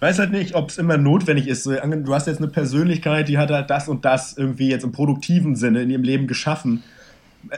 Weiß 0.00 0.20
halt 0.20 0.30
nicht, 0.30 0.54
ob 0.54 0.68
es 0.68 0.78
immer 0.78 0.96
notwendig 0.96 1.48
ist. 1.48 1.66
Du 1.66 2.14
hast 2.14 2.28
jetzt 2.28 2.38
eine 2.38 2.46
Persönlichkeit, 2.46 3.28
die 3.28 3.36
hat 3.36 3.50
halt 3.50 3.68
das 3.68 3.88
und 3.88 4.04
das 4.04 4.36
irgendwie 4.38 4.70
jetzt 4.70 4.84
im 4.84 4.92
produktiven 4.92 5.56
Sinne 5.56 5.82
in 5.82 5.90
ihrem 5.90 6.04
Leben 6.04 6.28
geschaffen 6.28 6.84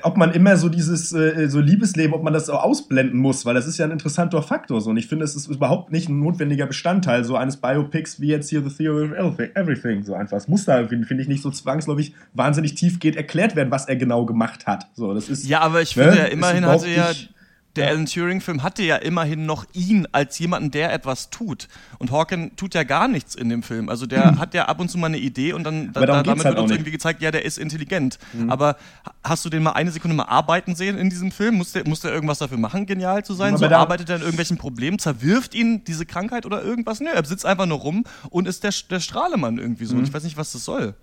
ob 0.03 0.16
man 0.16 0.32
immer 0.32 0.57
so 0.57 0.68
dieses 0.68 1.12
äh, 1.12 1.49
so 1.49 1.61
Liebesleben, 1.61 2.14
ob 2.14 2.22
man 2.22 2.32
das 2.32 2.49
auch 2.49 2.62
ausblenden 2.62 3.18
muss, 3.18 3.45
weil 3.45 3.55
das 3.55 3.66
ist 3.66 3.78
ja 3.78 3.84
ein 3.84 3.91
interessanter 3.91 4.43
Faktor 4.43 4.80
so. 4.80 4.91
Und 4.91 4.97
ich 4.97 5.07
finde, 5.07 5.24
es 5.24 5.34
ist 5.34 5.49
überhaupt 5.49 5.93
nicht 5.93 6.09
ein 6.09 6.20
notwendiger 6.20 6.66
Bestandteil 6.66 7.24
so 7.24 7.36
eines 7.36 7.57
Biopics 7.57 8.20
wie 8.20 8.28
jetzt 8.28 8.51
hier 8.51 8.62
The 8.62 8.70
Theory 8.70 9.18
of 9.18 9.38
Everything. 9.38 10.03
So 10.03 10.14
einfach. 10.14 10.36
Es 10.36 10.49
muss 10.49 10.64
da, 10.64 10.86
finde 10.86 11.07
find 11.07 11.20
ich, 11.20 11.28
nicht 11.28 11.43
so 11.43 11.51
zwangsläufig 11.51 12.14
wahnsinnig 12.34 12.74
tief 12.74 13.01
geht 13.01 13.16
erklärt 13.16 13.57
werden, 13.57 13.70
was 13.70 13.86
er 13.86 13.97
genau 13.97 14.24
gemacht 14.26 14.66
hat. 14.66 14.86
So, 14.95 15.14
das 15.14 15.28
ist, 15.28 15.49
ja, 15.49 15.61
aber 15.61 15.82
ich 15.82 15.97
ne, 15.97 16.05
finde, 16.05 16.18
ja, 16.18 16.24
ist 16.24 16.32
immerhin 16.32 16.66
hatte 16.66 16.88
ja 16.88 17.09
nicht- 17.09 17.34
der 17.77 17.89
Alan 17.89 18.07
Turing-Film 18.07 18.62
hatte 18.62 18.83
ja 18.83 18.97
immerhin 18.97 19.47
noch 19.47 19.64
ihn 19.73 20.07
als 20.11 20.39
jemanden, 20.39 20.71
der 20.71 20.93
etwas 20.93 21.31
tut. 21.31 21.68
Und 21.99 22.11
Hawken 22.11 22.57
tut 22.57 22.75
ja 22.75 22.83
gar 22.83 23.07
nichts 23.07 23.35
in 23.35 23.49
dem 23.49 23.62
Film. 23.62 23.89
Also 23.89 24.07
der 24.07 24.39
hat 24.39 24.55
ja 24.55 24.64
ab 24.66 24.81
und 24.81 24.91
zu 24.91 24.99
mal 24.99 25.07
eine 25.07 25.18
Idee 25.18 25.53
und 25.53 25.62
dann 25.64 25.93
da, 25.93 26.05
damit 26.05 26.27
halt 26.27 26.45
wird 26.45 26.59
uns 26.59 26.71
irgendwie 26.73 26.91
gezeigt, 26.91 27.23
ja, 27.23 27.31
der 27.31 27.45
ist 27.45 27.59
intelligent. 27.59 28.18
Mhm. 28.33 28.51
Aber 28.51 28.77
ha- 29.07 29.12
hast 29.23 29.45
du 29.45 29.51
den 29.51 29.62
mal 29.62 29.73
eine 29.73 29.91
Sekunde 29.91 30.16
mal 30.16 30.25
arbeiten 30.25 30.75
sehen 30.75 30.99
in 30.99 31.11
diesem 31.11 31.31
Film? 31.31 31.57
Muss 31.57 31.73
der, 31.73 31.87
muss 31.87 32.01
der 32.01 32.12
irgendwas 32.12 32.39
dafür 32.39 32.59
machen, 32.59 32.87
genial 32.87 33.25
zu 33.25 33.35
sein? 33.35 33.55
Aber 33.55 33.68
so 33.68 33.75
arbeitet 33.75 34.09
er 34.09 34.16
an 34.16 34.23
irgendwelchen 34.23 34.59
Problemen? 34.59 34.99
Zerwirft 34.99 35.55
ihn 35.55 35.85
diese 35.85 36.07
Krankheit 36.07 36.47
oder 36.47 36.62
irgendwas? 36.62 37.01
Nö, 37.01 37.09
er 37.14 37.25
sitzt 37.25 37.47
einfach 37.47 37.66
nur 37.66 37.79
rum 37.79 38.05
und 38.31 38.49
ist 38.49 38.64
der, 38.64 38.73
der 38.91 39.01
Strahlemann 39.01 39.59
irgendwie 39.59 39.85
so. 39.85 39.95
Mhm. 39.95 40.01
Und 40.01 40.09
ich 40.09 40.14
weiß 40.14 40.25
nicht, 40.25 40.37
was 40.37 40.53
das 40.53 40.64
soll. 40.64 40.95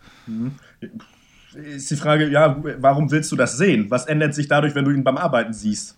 ist 1.53 1.89
die 1.89 1.95
Frage, 1.95 2.29
ja, 2.29 2.61
warum 2.79 3.09
willst 3.11 3.31
du 3.31 3.35
das 3.35 3.57
sehen? 3.57 3.89
Was 3.89 4.05
ändert 4.05 4.35
sich 4.35 4.47
dadurch, 4.47 4.75
wenn 4.75 4.85
du 4.85 4.91
ihn 4.91 5.03
beim 5.03 5.17
Arbeiten 5.17 5.53
siehst? 5.53 5.96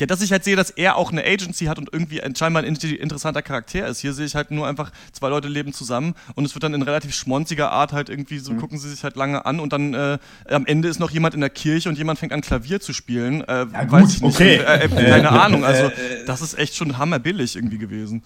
Ja, 0.00 0.06
dass 0.06 0.22
ich 0.22 0.32
halt 0.32 0.42
sehe, 0.44 0.56
dass 0.56 0.70
er 0.70 0.96
auch 0.96 1.12
eine 1.12 1.22
Agency 1.24 1.66
hat 1.66 1.78
und 1.78 1.90
irgendwie 1.92 2.22
ein- 2.22 2.34
scheinbar 2.34 2.62
ein 2.62 2.66
inter- 2.68 2.98
interessanter 2.98 3.42
Charakter 3.42 3.86
ist. 3.86 4.00
Hier 4.00 4.12
sehe 4.14 4.24
ich 4.26 4.34
halt 4.34 4.50
nur 4.50 4.66
einfach, 4.66 4.90
zwei 5.12 5.28
Leute 5.28 5.46
leben 5.48 5.72
zusammen 5.72 6.14
und 6.34 6.44
es 6.46 6.54
wird 6.54 6.62
dann 6.64 6.74
in 6.74 6.82
relativ 6.82 7.14
schmonziger 7.14 7.70
Art 7.70 7.92
halt 7.92 8.08
irgendwie 8.08 8.38
so, 8.38 8.52
Mhm. 8.52 8.58
gucken 8.58 8.78
sie 8.78 8.88
sich 8.90 9.04
halt 9.04 9.16
lange 9.16 9.44
an 9.46 9.60
und 9.60 9.72
dann 9.72 9.94
äh, 9.94 10.18
am 10.48 10.64
Ende 10.66 10.88
ist 10.88 10.98
noch 11.00 11.10
jemand 11.10 11.34
in 11.34 11.40
der 11.40 11.50
Kirche 11.50 11.88
und 11.88 11.98
jemand 11.98 12.18
fängt 12.18 12.32
an 12.32 12.40
Klavier 12.40 12.80
zu 12.80 12.92
spielen. 12.92 13.42
Äh, 13.42 13.66
gut, 13.66 13.92
weiß 13.92 14.14
ich 14.14 14.22
nicht. 14.22 14.34
okay. 14.34 14.56
Äh, 14.56 14.84
äh, 14.84 14.88
keine 14.88 15.24
Äh, 15.24 15.26
Ahnung, 15.26 15.64
also 15.64 15.84
äh, 15.84 16.24
das 16.26 16.40
ist 16.40 16.58
echt 16.58 16.74
schon 16.74 16.96
hammerbillig 16.98 17.54
irgendwie 17.56 17.78
gewesen. 17.78 18.22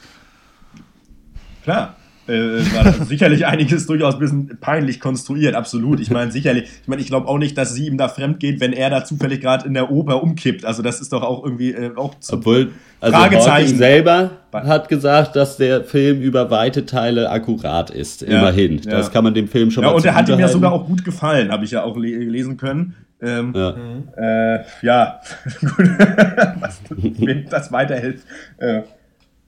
Klar. 1.64 1.96
Äh, 2.26 2.60
war 2.74 2.92
sicherlich 3.06 3.44
einiges 3.46 3.86
durchaus 3.86 4.14
ein 4.14 4.20
bisschen 4.20 4.58
peinlich 4.60 4.98
konstruiert, 5.00 5.54
absolut. 5.54 6.00
Ich 6.00 6.10
meine, 6.10 6.32
sicherlich, 6.32 6.64
ich 6.82 6.88
meine, 6.88 7.02
ich 7.02 7.08
glaube 7.08 7.28
auch 7.28 7.38
nicht, 7.38 7.58
dass 7.58 7.74
sie 7.74 7.86
ihm 7.86 7.98
da 7.98 8.08
fremd 8.08 8.40
geht, 8.40 8.60
wenn 8.60 8.72
er 8.72 8.88
da 8.90 9.04
zufällig 9.04 9.40
gerade 9.42 9.66
in 9.66 9.74
der 9.74 9.90
Oper 9.90 10.22
umkippt. 10.22 10.64
Also 10.64 10.82
das 10.82 11.00
ist 11.00 11.12
doch 11.12 11.22
auch 11.22 11.44
irgendwie 11.44 11.72
äh, 11.72 11.90
auch 11.96 12.18
zu 12.20 12.36
Obwohl, 12.36 12.70
also 13.00 13.16
Hawking 13.16 13.40
Fragezeichen. 13.40 13.76
selber 13.76 14.30
hat 14.52 14.88
gesagt, 14.88 15.36
dass 15.36 15.58
der 15.58 15.84
Film 15.84 16.20
über 16.22 16.50
weite 16.50 16.86
Teile 16.86 17.28
akkurat 17.30 17.90
ist, 17.90 18.22
Ja, 18.22 18.38
immerhin. 18.38 18.80
ja. 18.84 18.92
Das 18.92 19.10
kann 19.10 19.24
man 19.24 19.34
dem 19.34 19.48
Film 19.48 19.70
schon 19.70 19.82
ja, 19.82 19.90
mal 19.90 19.96
und 19.96 20.04
er 20.04 20.14
hat 20.14 20.28
ihm 20.28 20.38
ja 20.38 20.48
sogar 20.48 20.72
auch 20.72 20.86
gut 20.86 21.04
gefallen, 21.04 21.50
habe 21.52 21.64
ich 21.64 21.72
ja 21.72 21.82
auch 21.82 21.96
le 21.96 22.08
lesen 22.08 22.56
können. 22.56 22.94
Ähm, 23.20 23.52
Ja. 23.54 23.74
Äh, 24.16 24.64
ja, 24.82 25.20
gut. 25.60 25.70
Was 26.60 26.80
wem 26.90 27.44
das 27.50 27.70
weiterhilft. 27.72 28.24
Äh, 28.58 28.82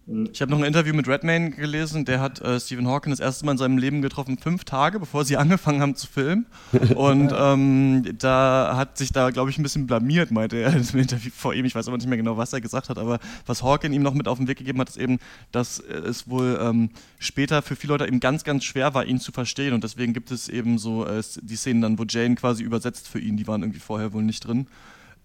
Ich 0.08 0.40
habe 0.40 0.52
noch 0.52 0.58
ein 0.58 0.64
Interview 0.64 0.94
mit 0.94 1.08
Redmayne 1.08 1.50
gelesen, 1.50 2.04
der 2.04 2.20
hat 2.20 2.40
äh, 2.40 2.60
Stephen 2.60 2.86
Hawking 2.86 3.10
das 3.10 3.18
erste 3.18 3.44
Mal 3.44 3.52
in 3.52 3.58
seinem 3.58 3.76
Leben 3.76 4.02
getroffen, 4.02 4.38
fünf 4.38 4.62
Tage, 4.62 5.00
bevor 5.00 5.24
sie 5.24 5.36
angefangen 5.36 5.82
haben 5.82 5.96
zu 5.96 6.06
filmen. 6.06 6.46
Und 6.94 7.32
ähm, 7.36 8.04
da 8.16 8.74
hat 8.76 8.98
sich 8.98 9.10
da, 9.10 9.30
glaube 9.30 9.50
ich, 9.50 9.58
ein 9.58 9.64
bisschen 9.64 9.88
blamiert, 9.88 10.30
meinte 10.30 10.58
er 10.58 10.76
im 10.92 11.00
Interview 11.00 11.32
vor 11.34 11.54
ihm. 11.54 11.64
Ich 11.64 11.74
weiß 11.74 11.88
aber 11.88 11.96
nicht 11.96 12.06
mehr 12.06 12.18
genau, 12.18 12.36
was 12.36 12.52
er 12.52 12.60
gesagt 12.60 12.88
hat, 12.88 12.98
aber 12.98 13.18
was 13.46 13.64
Hawking 13.64 13.92
ihm 13.92 14.02
noch 14.02 14.14
mit 14.14 14.28
auf 14.28 14.38
den 14.38 14.46
Weg 14.46 14.58
gegeben 14.58 14.80
hat, 14.80 14.88
ist 14.88 14.96
eben, 14.96 15.18
dass 15.50 15.80
es 15.80 16.30
wohl 16.30 16.56
ähm, 16.62 16.90
später 17.18 17.60
für 17.62 17.74
viele 17.74 17.94
Leute 17.94 18.06
eben 18.06 18.20
ganz, 18.20 18.44
ganz 18.44 18.62
schwer 18.62 18.94
war, 18.94 19.04
ihn 19.06 19.18
zu 19.18 19.32
verstehen. 19.32 19.74
Und 19.74 19.82
deswegen 19.82 20.12
gibt 20.12 20.30
es 20.30 20.48
eben 20.48 20.78
so 20.78 21.04
äh, 21.04 21.20
die 21.42 21.56
Szenen 21.56 21.80
dann, 21.80 21.98
wo 21.98 22.04
Jane 22.08 22.36
quasi 22.36 22.62
übersetzt 22.62 23.08
für 23.08 23.18
ihn, 23.18 23.36
die 23.36 23.48
waren 23.48 23.62
irgendwie 23.62 23.80
vorher 23.80 24.12
wohl 24.12 24.22
nicht 24.22 24.46
drin 24.46 24.68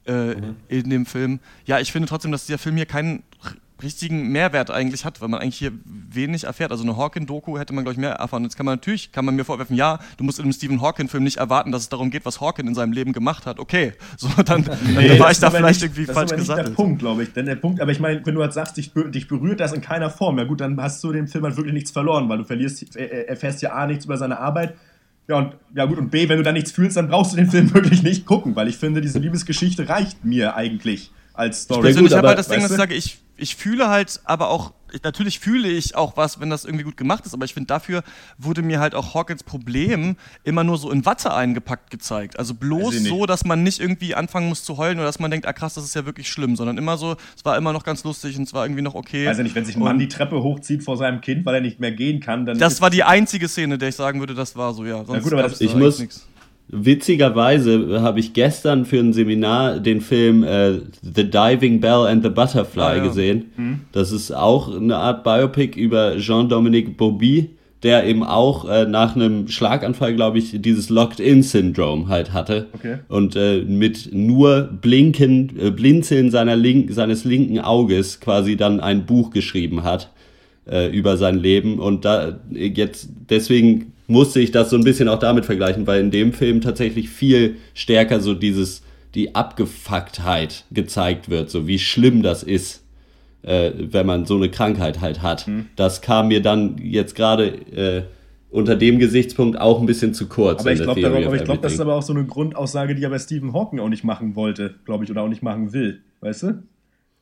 äh, 0.06 0.36
in 0.70 0.90
dem 0.90 1.06
Film. 1.06 1.40
Ja, 1.66 1.80
ich 1.80 1.92
finde 1.92 2.08
trotzdem, 2.08 2.32
dass 2.32 2.48
dieser 2.48 2.58
Film 2.58 2.78
hier 2.78 2.88
keinen 2.88 3.22
richtigen 3.84 4.32
Mehrwert 4.32 4.72
eigentlich 4.72 5.06
hat, 5.06 5.22
weil 5.22 5.28
man 5.28 5.40
eigentlich 5.42 5.58
hier 5.58 5.72
wenig 5.86 6.44
erfährt. 6.44 6.72
Also 6.72 6.84
eine 6.84 6.98
Hawking-Doku 6.98 7.58
hätte 7.58 7.74
man, 7.74 7.84
glaube 7.84 7.94
ich, 7.94 8.00
mehr 8.00 8.12
erfahren. 8.12 8.44
Jetzt 8.44 8.56
kann 8.58 8.66
man 8.66 8.74
natürlich, 8.76 9.12
kann 9.12 9.26
man 9.26 9.36
mir 9.36 9.46
vorwerfen, 9.46 9.76
ja, 9.76 10.00
du 10.18 10.24
musst 10.24 10.40
in 10.40 10.44
einem 10.44 10.54
Stephen 10.54 10.82
Hawking-Film 10.82 11.24
nicht 11.24 11.38
erwarten, 11.38 11.72
dass 11.72 11.84
es 11.84 11.90
darum 11.90 12.10
geht, 12.12 12.26
was 12.26 12.42
Hawking 12.42 12.68
in 12.68 12.76
seinem 12.76 12.94
Leben 12.94 13.14
gemacht 13.14 13.46
hat. 13.46 13.60
Okay, 13.60 13.94
so, 14.18 14.28
dann, 14.44 14.64
dann 14.64 14.78
Nee, 14.86 15.20
war 15.20 15.28
das 15.28 15.38
ich 15.38 15.42
da 15.42 15.48
ist 15.48 15.56
vielleicht 15.56 15.82
nicht, 15.82 15.84
irgendwie 15.84 16.06
das 16.06 16.16
falsch 16.16 16.26
ist 16.28 16.32
aber 16.32 16.40
nicht 16.40 16.50
gesagt. 16.50 16.68
der 16.68 16.74
Punkt, 16.74 17.00
glaube 17.00 17.24
ich. 17.24 17.34
Denn 17.34 17.46
der 17.46 17.56
Punkt, 17.56 17.82
aber 17.82 17.92
ich 17.92 18.00
meine, 18.00 18.26
wenn 18.26 18.36
du 18.36 18.42
halt 18.42 18.54
sagst, 18.54 18.78
dich, 18.78 18.92
dich 18.94 19.28
berührt 19.28 19.60
das 19.60 19.74
in 19.74 19.82
keiner 19.82 20.10
Form, 20.10 20.38
ja 20.38 20.44
gut, 20.46 20.62
dann 20.62 20.80
hast 20.82 21.04
du 21.04 21.12
dem 21.12 21.28
Film 21.28 21.44
halt 21.44 21.58
wirklich 21.58 21.74
nichts 21.74 21.92
verloren, 21.92 22.30
weil 22.30 22.40
du 22.40 22.44
verlierst, 22.44 22.96
äh, 22.96 23.04
äh, 23.06 23.28
erfährst 23.28 23.62
ja 23.62 23.74
A, 23.74 23.88
nichts 23.88 24.06
über 24.06 24.18
seine 24.18 24.40
Arbeit. 24.40 24.76
Ja, 25.28 25.38
und 25.38 25.56
ja 25.76 25.86
gut, 25.86 25.98
und 25.98 26.10
B, 26.12 26.28
wenn 26.28 26.38
du 26.38 26.44
da 26.44 26.52
nichts 26.52 26.72
fühlst, 26.72 26.98
dann 26.98 27.08
brauchst 27.08 27.34
du 27.34 27.38
den 27.38 27.50
Film 27.50 27.74
wirklich 27.74 28.04
nicht 28.04 28.26
gucken, 28.26 28.56
weil 28.56 28.68
ich 28.68 28.78
finde, 28.78 29.02
diese 29.02 29.20
Liebesgeschichte 29.20 29.88
reicht 29.88 30.26
mir 30.26 30.56
eigentlich 30.56 31.12
als 31.34 31.64
Story. 31.64 31.80
Ich 31.80 31.84
persönlich 31.96 32.14
habe 32.14 32.28
halt 32.28 32.40
das 32.40 32.48
Ding, 32.48 32.62
dass 32.62 32.72
ich 32.72 32.78
sage, 32.78 32.94
ich, 32.96 33.20
ich 33.42 33.56
fühle 33.56 33.90
halt 33.90 34.22
aber 34.26 34.50
auch, 34.50 34.74
ich, 34.94 35.04
natürlich 35.04 35.40
fühle 35.40 35.68
ich 35.70 35.96
auch 35.96 36.18
was, 36.18 36.40
wenn 36.40 36.50
das 36.50 36.66
irgendwie 36.66 36.84
gut 36.84 36.98
gemacht 36.98 37.26
ist, 37.26 37.34
aber 37.34 37.46
ich 37.46 37.54
finde, 37.54 37.68
dafür 37.68 38.04
wurde 38.38 38.62
mir 38.62 38.80
halt 38.80 38.94
auch 38.94 39.14
Hawkins 39.14 39.44
Problem 39.44 40.16
immer 40.44 40.64
nur 40.64 40.78
so 40.78 40.92
in 40.92 41.06
Watte 41.06 41.34
eingepackt 41.34 41.90
gezeigt. 41.92 42.38
Also 42.38 42.54
bloß 42.54 42.96
so, 43.04 43.26
dass 43.26 43.46
man 43.46 43.64
nicht 43.64 43.80
irgendwie 43.80 44.16
anfangen 44.16 44.48
muss 44.50 44.64
zu 44.64 44.78
heulen 44.78 44.98
oder 44.98 45.06
dass 45.08 45.20
man 45.20 45.32
denkt, 45.32 45.46
ah 45.48 45.54
krass, 45.54 45.74
das 45.74 45.84
ist 45.86 45.96
ja 45.96 46.06
wirklich 46.06 46.30
schlimm, 46.30 46.56
sondern 46.56 46.78
immer 46.78 46.98
so, 46.98 47.16
es 47.36 47.44
war 47.46 47.58
immer 47.58 47.74
noch 47.74 47.84
ganz 47.84 48.04
lustig 48.04 48.38
und 48.38 48.44
es 48.44 48.54
war 48.54 48.66
irgendwie 48.66 48.82
noch 48.82 48.96
okay. 48.96 49.26
Weiß 49.28 49.38
ja 49.38 49.44
nicht, 49.44 49.56
wenn 49.56 49.66
sich 49.66 49.76
ein 49.76 49.82
Und 49.82 49.88
Mann 49.88 50.00
die 50.00 50.08
Treppe 50.08 50.42
hochzieht 50.44 50.84
vor 50.84 50.98
seinem 50.98 51.22
Kind, 51.22 51.46
weil 51.46 51.56
er 51.56 51.62
nicht 51.62 51.80
mehr 51.80 51.92
gehen 51.92 52.20
kann, 52.20 52.46
dann. 52.46 52.58
Das 52.60 52.82
war 52.82 52.90
die 52.90 53.04
einzige 53.04 53.48
Szene, 53.48 53.78
der 53.78 53.90
ich 53.90 53.96
sagen 53.96 54.20
würde, 54.20 54.34
das 54.36 54.56
war 54.56 54.74
so, 54.74 54.86
ja. 54.86 55.04
Sonst 55.06 55.24
gut, 55.24 55.34
aber 55.34 55.44
das- 55.44 55.60
da 55.60 55.66
Ich 55.66 55.76
muss, 55.76 56.00
nix. 56.00 56.28
Witzigerweise 56.72 58.02
habe 58.02 58.20
ich 58.20 58.34
gestern 58.34 58.86
für 58.86 59.00
ein 59.00 59.14
Seminar 59.14 59.80
den 59.80 60.02
Film 60.02 60.44
äh, 60.44 60.74
The 61.02 61.30
Diving 61.30 61.80
Bell 61.80 62.08
and 62.08 62.24
the 62.24 62.30
Butterfly 62.30 62.82
Ah, 62.82 62.96
ja. 62.98 63.04
gesehen. 63.04 63.46
Mhm. 63.58 63.80
Das 63.92 64.12
ist 64.12 64.32
auch 64.32 64.74
eine 64.76 64.98
Art 64.98 65.24
Biopic 65.24 65.80
über 65.80 66.18
Jean-Dominique 66.18 66.98
Bobby, 66.98 67.50
der 67.84 68.06
eben 68.06 68.24
auch 68.24 68.70
äh, 68.70 68.86
nach 68.86 69.16
einem 69.16 69.48
Schlaganfall, 69.48 70.16
glaube 70.16 70.38
ich, 70.38 70.62
dieses 70.62 70.90
Locked-In-Syndrom 70.90 72.10
halt 72.10 72.32
hatte. 72.32 72.68
Okay. 72.74 72.98
Und 73.10 73.36
äh, 73.36 73.62
mit 73.64 74.10
nur 74.14 74.70
Blinken, 74.82 75.52
äh, 75.60 75.72
Blinzeln 75.72 76.30
seiner 76.32 76.56
link, 76.56 76.92
seines 76.92 77.26
linken 77.26 77.60
Auges 77.60 78.20
quasi 78.20 78.56
dann 78.56 78.80
ein 78.80 79.06
Buch 79.06 79.32
geschrieben 79.32 79.84
hat 79.84 80.12
äh, 80.70 80.90
über 80.96 81.18
sein 81.18 81.40
Leben. 81.40 81.80
Und 81.80 82.06
da 82.06 82.40
jetzt 82.52 83.10
deswegen 83.30 83.94
musste 84.12 84.40
ich 84.40 84.52
das 84.52 84.70
so 84.70 84.76
ein 84.76 84.84
bisschen 84.84 85.08
auch 85.08 85.20
damit 85.20 85.46
vergleichen, 85.46 85.88
weil 85.88 86.02
in 86.02 86.12
dem 86.12 86.34
Film 86.34 86.62
tatsächlich 86.62 87.10
viel 87.10 87.58
stärker 87.74 88.20
so 88.20 88.34
dieses 88.34 88.84
die 89.16 89.36
Abgefucktheit 89.36 90.66
gezeigt 90.72 91.30
wird, 91.30 91.50
so 91.50 91.68
wie 91.68 91.80
schlimm 91.80 92.22
das 92.22 92.44
ist, 92.44 92.84
äh, 93.42 93.72
wenn 93.76 94.06
man 94.06 94.26
so 94.26 94.36
eine 94.36 94.50
Krankheit 94.50 95.02
halt 95.02 95.22
hat. 95.22 95.48
Mhm. 95.48 95.68
Das 95.76 96.02
kam 96.02 96.30
mir 96.30 96.42
dann 96.42 96.78
jetzt 96.78 97.16
gerade 97.16 97.48
äh, 97.48 98.04
unter 98.50 98.76
dem 98.76 99.00
Gesichtspunkt 99.00 99.60
auch 99.60 99.80
ein 99.80 99.86
bisschen 99.86 100.14
zu 100.14 100.28
kurz. 100.28 100.62
Aber 100.62 100.74
ich 100.74 100.82
glaube, 100.82 101.02
glaub, 101.02 101.62
das 101.62 101.74
ist 101.74 101.80
aber 101.80 101.96
auch 101.96 102.04
so 102.04 102.14
eine 102.14 102.26
Grundaussage, 102.26 102.96
die 102.96 103.04
er 103.04 103.10
bei 103.10 103.20
Stephen 103.20 103.54
Hawking 103.54 103.80
auch 103.80 103.90
nicht 103.90 104.04
machen 104.04 104.36
wollte, 104.36 104.76
glaube 104.86 105.04
ich, 105.04 105.12
oder 105.12 105.24
auch 105.24 105.30
nicht 105.30 105.44
machen 105.44 105.74
will. 105.74 106.02
Weißt 106.20 106.44
du? 106.44 106.64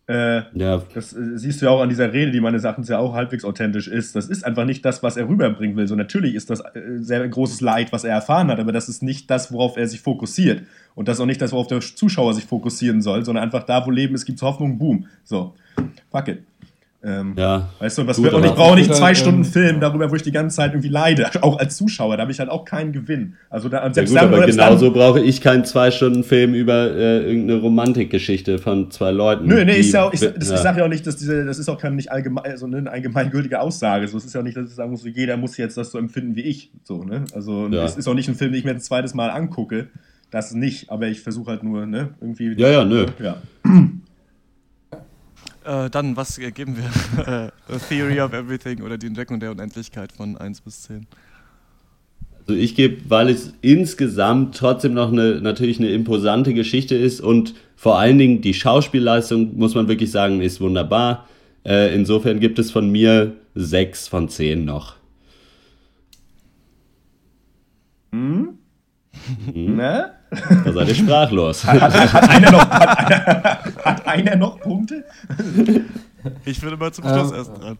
Äh, 0.10 0.42
ja. 0.54 0.82
Das 0.96 1.14
äh, 1.14 1.38
siehst 1.38 1.62
du 1.62 1.68
ja 1.68 1.72
auch 1.72 1.82
an 1.82 1.90
dieser 1.90 2.12
Rede, 2.12 2.32
die 2.32 2.42
meines 2.42 2.64
Erachtens 2.64 2.90
ja 2.90 2.98
auch 2.98 3.14
halbwegs 3.14 3.46
authentisch 3.46 3.88
ist. 3.88 4.16
Das 4.16 4.26
ist 4.28 4.44
einfach 4.44 4.66
nicht 4.66 4.84
das, 4.84 5.04
was 5.04 5.18
er 5.18 5.30
rüberbringen 5.30 5.78
will. 5.78 5.88
So 5.88 5.96
natürlich 5.96 6.34
ist 6.34 6.50
das 6.50 6.62
äh, 6.62 6.98
sehr 6.98 7.28
großes 7.28 7.62
Leid, 7.62 7.92
was 7.92 8.04
er 8.06 8.16
erfahren 8.16 8.48
hat, 8.48 8.60
aber 8.60 8.72
das 8.72 8.90
ist 8.90 9.04
nicht 9.04 9.30
das, 9.30 9.54
worauf 9.54 9.78
er 9.78 9.86
sich 9.86 10.02
fokussiert. 10.02 10.64
Und 10.96 11.08
das 11.08 11.18
ist 11.18 11.22
auch 11.22 11.28
nicht 11.28 11.42
das, 11.42 11.52
worauf 11.52 11.68
der 11.68 11.82
Zuschauer 11.82 12.34
sich 12.34 12.46
fokussieren 12.46 13.04
soll, 13.04 13.24
sondern 13.24 13.44
einfach 13.44 13.64
da, 13.64 13.86
wo 13.86 13.92
Leben 13.92 14.16
ist, 14.16 14.26
gibt's 14.26 14.42
Hoffnung, 14.42 14.80
boom. 14.80 15.06
So, 15.24 15.54
fuck 16.10 16.28
it. 16.28 16.40
Ähm, 17.02 17.34
Ja. 17.38 17.70
Weißt 17.80 17.98
du, 17.98 18.02
und, 18.02 18.08
was 18.08 18.18
Gut, 18.18 18.26
wird, 18.26 18.34
und 18.34 18.46
ich 18.46 18.52
brauche 18.52 18.76
nicht 18.76 18.90
Ich 18.90 18.98
zwei 18.98 19.10
würde, 19.10 19.20
Stunden 19.20 19.44
ähm, 19.44 19.46
Film 19.46 19.80
darüber, 19.80 20.12
wo 20.12 20.16
ich 20.16 20.22
die 20.22 20.34
ganze 20.34 20.58
Zeit 20.58 20.74
irgendwie 20.74 20.90
leide. 20.90 21.30
Auch 21.44 21.58
als 21.58 21.78
Zuschauer, 21.78 22.18
da 22.18 22.24
habe 22.24 22.32
ich 22.32 22.40
halt 22.40 22.50
auch 22.50 22.66
keinen 22.66 22.92
Gewinn. 22.92 23.36
Also 23.50 23.70
da, 23.70 23.80
und 23.80 23.90
Ja 23.90 23.94
selbst 23.94 24.12
gut, 24.12 24.20
dann, 24.22 24.28
aber 24.28 24.38
selbst 24.40 24.58
genauso 24.58 24.86
dann, 24.86 24.94
brauche 24.94 25.22
ich 25.22 25.40
keinen 25.40 25.64
zwei 25.64 25.92
Stunden 25.92 26.24
Film 26.24 26.54
über 26.54 26.92
äh, 26.92 27.24
irgendeine 27.26 27.62
Romantikgeschichte 27.62 28.60
von 28.60 28.92
zwei 28.92 29.12
Leuten. 29.12 29.48
Nö, 29.48 29.64
nee, 29.64 29.80
ist 29.80 29.94
ja 29.94 30.04
auch, 30.04 30.14
ich, 30.14 30.20
das, 30.20 30.50
ja. 30.50 30.56
ich 30.56 30.62
sage 30.62 30.80
ja 30.80 30.86
auch 30.86 30.90
nicht, 30.90 31.08
dass 31.08 31.16
diese, 31.16 31.46
das 31.46 31.58
ist 31.58 31.70
auch 31.70 31.78
keine 31.78 31.96
nicht 31.96 32.12
allgemein, 32.12 32.58
so 32.58 32.66
eine 32.66 32.92
allgemeingültige 32.92 33.62
Aussage. 33.62 34.08
So, 34.08 34.18
es 34.18 34.26
ist 34.26 34.36
ja 34.36 34.44
nicht, 34.44 34.58
dass 34.58 34.70
ich 34.70 34.76
sagen 34.76 34.92
muss, 34.92 35.02
so, 35.02 35.08
jeder 35.08 35.38
muss 35.38 35.56
jetzt 35.56 35.78
das 35.78 35.92
so 35.92 35.98
empfinden 35.98 36.36
wie 36.36 36.42
ich. 36.42 36.72
So, 36.84 37.04
ne? 37.04 37.24
Also 37.34 37.68
Ja. 37.72 37.86
es 37.86 37.96
ist 37.96 38.08
auch 38.08 38.14
nicht 38.14 38.28
ein 38.28 38.36
Film, 38.36 38.52
den 38.52 38.60
ich 38.60 38.66
mir 38.66 38.72
ein 38.72 38.82
zweites 38.82 39.14
Mal 39.14 39.30
angucke. 39.30 39.88
Das 40.32 40.54
nicht, 40.54 40.92
aber 40.92 41.08
ich 41.08 41.22
versuche 41.22 41.50
halt 41.52 41.64
nur, 41.64 41.86
ne, 41.88 42.10
irgendwie. 42.22 42.54
Ja, 42.56 42.70
ja, 42.70 42.86
nö. 42.86 43.06
Ja. 43.20 43.38
Äh, 45.66 45.90
dann, 45.90 46.16
was 46.16 46.38
äh, 46.38 46.52
geben 46.52 46.78
wir? 46.78 47.24
äh, 47.26 47.52
A 47.74 47.80
Theory 47.88 48.22
of 48.22 48.34
Everything 48.34 48.82
oder 48.82 48.98
die 48.98 49.08
Entdeckung 49.08 49.40
der 49.40 49.52
Unendlichkeit 49.52 50.12
von 50.12 50.38
1 50.38 50.62
bis 50.62 50.84
10. 50.84 51.08
Also 52.40 52.60
ich 52.60 52.76
gebe, 52.76 53.10
weil 53.10 53.30
es 53.30 53.54
insgesamt 53.62 54.58
trotzdem 54.58 54.94
noch 54.94 55.12
eine 55.12 55.40
natürlich 55.42 55.80
eine 55.80 55.90
imposante 55.90 56.54
Geschichte 56.54 56.96
ist 56.96 57.22
und 57.22 57.54
vor 57.76 58.00
allen 58.00 58.18
Dingen 58.18 58.42
die 58.42 58.54
Schauspielleistung, 58.54 59.56
muss 59.58 59.76
man 59.76 59.88
wirklich 59.88 60.12
sagen, 60.12 60.42
ist 60.42 60.60
wunderbar. 60.60 61.28
Äh, 61.66 61.94
insofern 61.94 62.40
gibt 62.40 62.58
es 62.58 62.72
von 62.72 62.90
mir 62.90 63.36
sechs 63.54 64.08
von 64.08 64.30
zehn 64.30 64.66
noch. 64.66 64.96
Hm? 68.12 68.58
Mhm. 69.54 69.76
Ne? 69.76 70.12
Da 70.64 70.72
seid 70.74 70.88
ihr 70.90 70.96
sprachlos. 70.96 71.66
Hat, 71.66 71.82
hat, 71.82 72.14
hat, 72.14 72.30
einer 72.30 72.52
noch, 72.52 72.70
hat, 72.70 72.98
einer, 73.00 73.64
hat 73.84 74.08
einer 74.08 74.36
noch 74.36 74.60
Punkte? 74.60 75.04
Ich 76.46 76.62
bin 76.62 76.70
immer 76.74 76.92
zum 76.92 77.06
Schluss 77.06 77.32
Ähm, 77.32 77.38
erst 77.38 77.52
dran. 77.58 77.78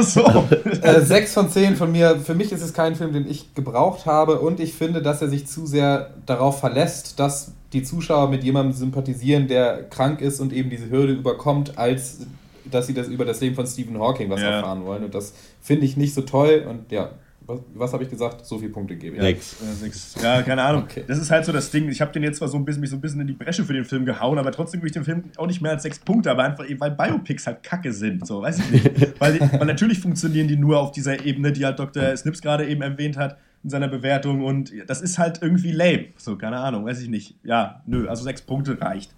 so. 0.00 0.48
Äh, 0.82 1.00
sechs 1.00 1.34
von 1.34 1.50
zehn 1.50 1.74
von 1.76 1.90
mir. 1.90 2.16
Für 2.20 2.34
mich 2.34 2.52
ist 2.52 2.62
es 2.62 2.72
kein 2.74 2.94
Film, 2.94 3.12
den 3.12 3.28
ich 3.28 3.54
gebraucht 3.54 4.06
habe 4.06 4.38
und 4.40 4.60
ich 4.60 4.74
finde, 4.74 5.02
dass 5.02 5.20
er 5.22 5.28
sich 5.28 5.46
zu 5.46 5.66
sehr 5.66 6.10
darauf 6.26 6.60
verlässt, 6.60 7.18
dass 7.18 7.52
die 7.72 7.82
Zuschauer 7.82 8.28
mit 8.28 8.44
jemandem 8.44 8.72
sympathisieren, 8.74 9.48
der 9.48 9.84
krank 9.88 10.20
ist 10.20 10.40
und 10.40 10.52
eben 10.52 10.70
diese 10.70 10.90
Hürde 10.90 11.14
überkommt, 11.14 11.78
als 11.78 12.26
dass 12.70 12.86
sie 12.86 12.94
das 12.94 13.08
über 13.08 13.24
das 13.24 13.40
Leben 13.40 13.56
von 13.56 13.66
Stephen 13.66 13.98
Hawking 13.98 14.30
was 14.30 14.40
Ja. 14.40 14.50
erfahren 14.58 14.84
wollen. 14.84 15.04
Und 15.04 15.14
das 15.14 15.32
finde 15.60 15.86
ich 15.86 15.96
nicht 15.96 16.14
so 16.14 16.20
toll. 16.22 16.64
Und 16.68 16.92
ja, 16.92 17.10
was, 17.46 17.60
was 17.74 17.92
habe 17.92 18.04
ich 18.04 18.10
gesagt? 18.10 18.44
So 18.46 18.58
viele 18.58 18.70
Punkte 18.70 18.96
gebe 18.96 19.16
ich. 19.16 19.22
Sechs. 19.22 19.56
Ja, 19.60 19.72
sechs. 19.72 20.14
Ja, 20.22 20.42
keine 20.42 20.62
Ahnung. 20.62 20.84
Okay. 20.84 21.04
Das 21.06 21.18
ist 21.18 21.30
halt 21.30 21.44
so 21.44 21.52
das 21.52 21.70
Ding. 21.70 21.88
Ich 21.88 22.00
habe 22.00 22.12
den 22.12 22.22
jetzt 22.22 22.38
zwar 22.38 22.48
so 22.48 22.56
ein 22.56 22.64
bisschen, 22.64 22.80
mich 22.80 22.90
so 22.90 22.96
ein 22.96 23.00
bisschen 23.00 23.20
in 23.20 23.26
die 23.26 23.32
Bresche 23.32 23.64
für 23.64 23.72
den 23.72 23.84
Film 23.84 24.04
gehauen, 24.04 24.38
aber 24.38 24.52
trotzdem 24.52 24.80
gebe 24.80 24.88
ich 24.88 24.92
dem 24.92 25.04
Film 25.04 25.24
auch 25.36 25.46
nicht 25.46 25.60
mehr 25.60 25.72
als 25.72 25.82
sechs 25.82 25.98
Punkte, 25.98 26.30
aber 26.30 26.44
einfach 26.44 26.68
eben, 26.68 26.80
weil 26.80 26.92
Biopics 26.92 27.46
halt 27.46 27.62
kacke 27.62 27.92
sind. 27.92 28.26
So, 28.26 28.42
weiß 28.42 28.58
ich 28.58 28.70
nicht. 28.70 29.14
weil, 29.20 29.34
die, 29.34 29.40
weil 29.40 29.66
natürlich 29.66 30.00
funktionieren 30.00 30.48
die 30.48 30.56
nur 30.56 30.78
auf 30.78 30.92
dieser 30.92 31.24
Ebene, 31.24 31.52
die 31.52 31.64
halt 31.64 31.78
Dr. 31.78 32.16
Snips 32.16 32.40
gerade 32.40 32.66
eben 32.66 32.82
erwähnt 32.82 33.16
hat 33.16 33.38
in 33.64 33.70
seiner 33.70 33.88
Bewertung 33.88 34.44
und 34.44 34.72
das 34.86 35.00
ist 35.00 35.18
halt 35.18 35.40
irgendwie 35.40 35.72
lame. 35.72 36.06
So, 36.16 36.36
keine 36.36 36.58
Ahnung, 36.58 36.84
weiß 36.84 37.00
ich 37.00 37.08
nicht. 37.08 37.36
Ja, 37.44 37.82
nö, 37.86 38.08
also 38.08 38.24
sechs 38.24 38.42
Punkte 38.42 38.80
reicht. 38.80 39.14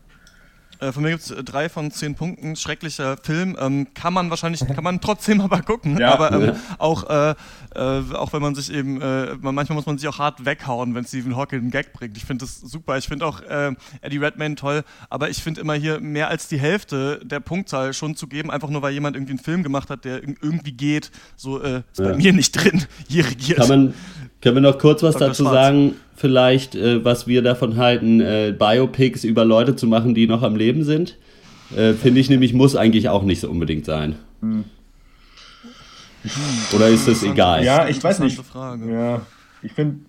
Äh, 0.81 0.93
von 0.93 1.03
mir 1.03 1.11
gibt 1.11 1.22
es 1.22 1.35
drei 1.45 1.68
von 1.68 1.91
zehn 1.91 2.14
Punkten. 2.14 2.57
Schrecklicher 2.57 3.16
Film. 3.16 3.57
Ähm, 3.61 3.87
kann 3.95 4.12
man 4.12 4.31
wahrscheinlich, 4.31 4.61
kann 4.75 4.83
man 4.85 5.01
trotzdem 5.01 5.41
aber 5.41 5.62
gucken. 5.62 5.99
Ja. 5.99 6.12
aber 6.14 6.33
ähm, 6.33 6.45
Ja. 6.47 6.57
auch, 6.79 7.09
äh, 7.09 7.35
äh, 7.75 8.03
auch 8.14 8.33
wenn 8.33 8.43
man 8.43 8.55
sich 8.55 8.72
eben, 8.72 9.01
äh, 9.01 9.35
man- 9.41 9.55
manchmal 9.55 9.77
muss 9.77 9.87
man 9.87 9.99
sich 9.99 10.09
auch 10.09 10.18
hart 10.18 10.45
weghauen, 10.45 10.95
wenn 10.95 11.05
Stephen 11.05 11.37
Hawking 11.37 11.61
einen 11.61 11.70
Gag 11.70 11.93
bringt. 11.93 12.16
Ich 12.16 12.25
finde 12.25 12.45
das 12.45 12.61
super. 12.61 12.99
Ich 12.99 13.07
finde 13.09 13.27
auch 13.27 13.41
äh, 13.43 13.72
Eddie 14.01 14.18
Redmayne 14.18 14.55
toll. 14.57 14.83
Aber 15.11 15.31
ich 15.31 15.43
finde 15.43 15.61
immer 15.61 15.75
hier 15.75 16.01
mehr 16.01 16.29
als 16.29 16.49
die 16.49 16.59
Hälfte 16.59 17.20
der 17.25 17.41
Punktzahl 17.41 17.93
schon 17.93 18.16
zu 18.16 18.27
geben, 18.27 18.51
einfach 18.51 18.68
nur 18.68 18.83
weil 18.83 18.93
jemand 18.93 19.16
irgendwie 19.16 19.33
einen 19.33 19.39
Film 19.41 19.62
gemacht 19.62 19.91
hat, 19.91 20.05
der 20.05 20.22
irg- 20.25 20.37
irgendwie 20.43 20.72
geht. 20.72 21.11
So 21.37 21.62
äh, 21.62 21.79
ist 21.93 21.99
bei 21.99 22.11
Ja. 22.11 22.16
mir 22.16 22.33
nicht 22.33 22.53
drin. 22.53 22.85
Hier 23.09 23.25
regiert. 23.27 23.59
Kann 23.59 23.68
man, 23.68 23.95
können 24.45 24.57
wir 24.57 24.61
noch 24.61 24.78
kurz 24.78 25.03
was 25.03 25.14
Dr. 25.14 25.28
dazu 25.28 25.45
Schwarz. 25.45 25.55
sagen, 25.55 25.95
vielleicht, 26.16 26.74
äh, 26.74 27.03
was 27.03 27.26
wir 27.26 27.40
davon 27.40 27.78
halten, 27.78 28.20
äh, 28.20 28.55
Biopics 28.57 29.24
über 29.24 29.42
Leute 29.42 29.74
zu 29.74 29.86
machen, 29.86 30.14
die 30.14 30.26
noch 30.26 30.42
am 30.42 30.55
Leben 30.55 30.84
sind? 30.84 31.16
Äh, 31.74 31.95
Finde 31.95 32.20
ich 32.20 32.28
nämlich, 32.28 32.53
muss 32.53 32.76
eigentlich 32.76 33.09
auch 33.09 33.22
nicht 33.22 33.40
so 33.40 33.49
unbedingt 33.49 33.86
sein. 33.86 34.16
Oder 36.74 36.88
ist 36.88 37.09
das 37.09 37.22
egal? 37.22 37.64
Ja, 37.64 37.88
ich 37.88 38.05
weiß 38.05 38.18
nicht. 38.18 38.36
Interessante 38.38 38.53
Frage. 38.53 38.92
Ja, 38.92 39.22
ich 39.62 39.72
finde. 39.72 40.01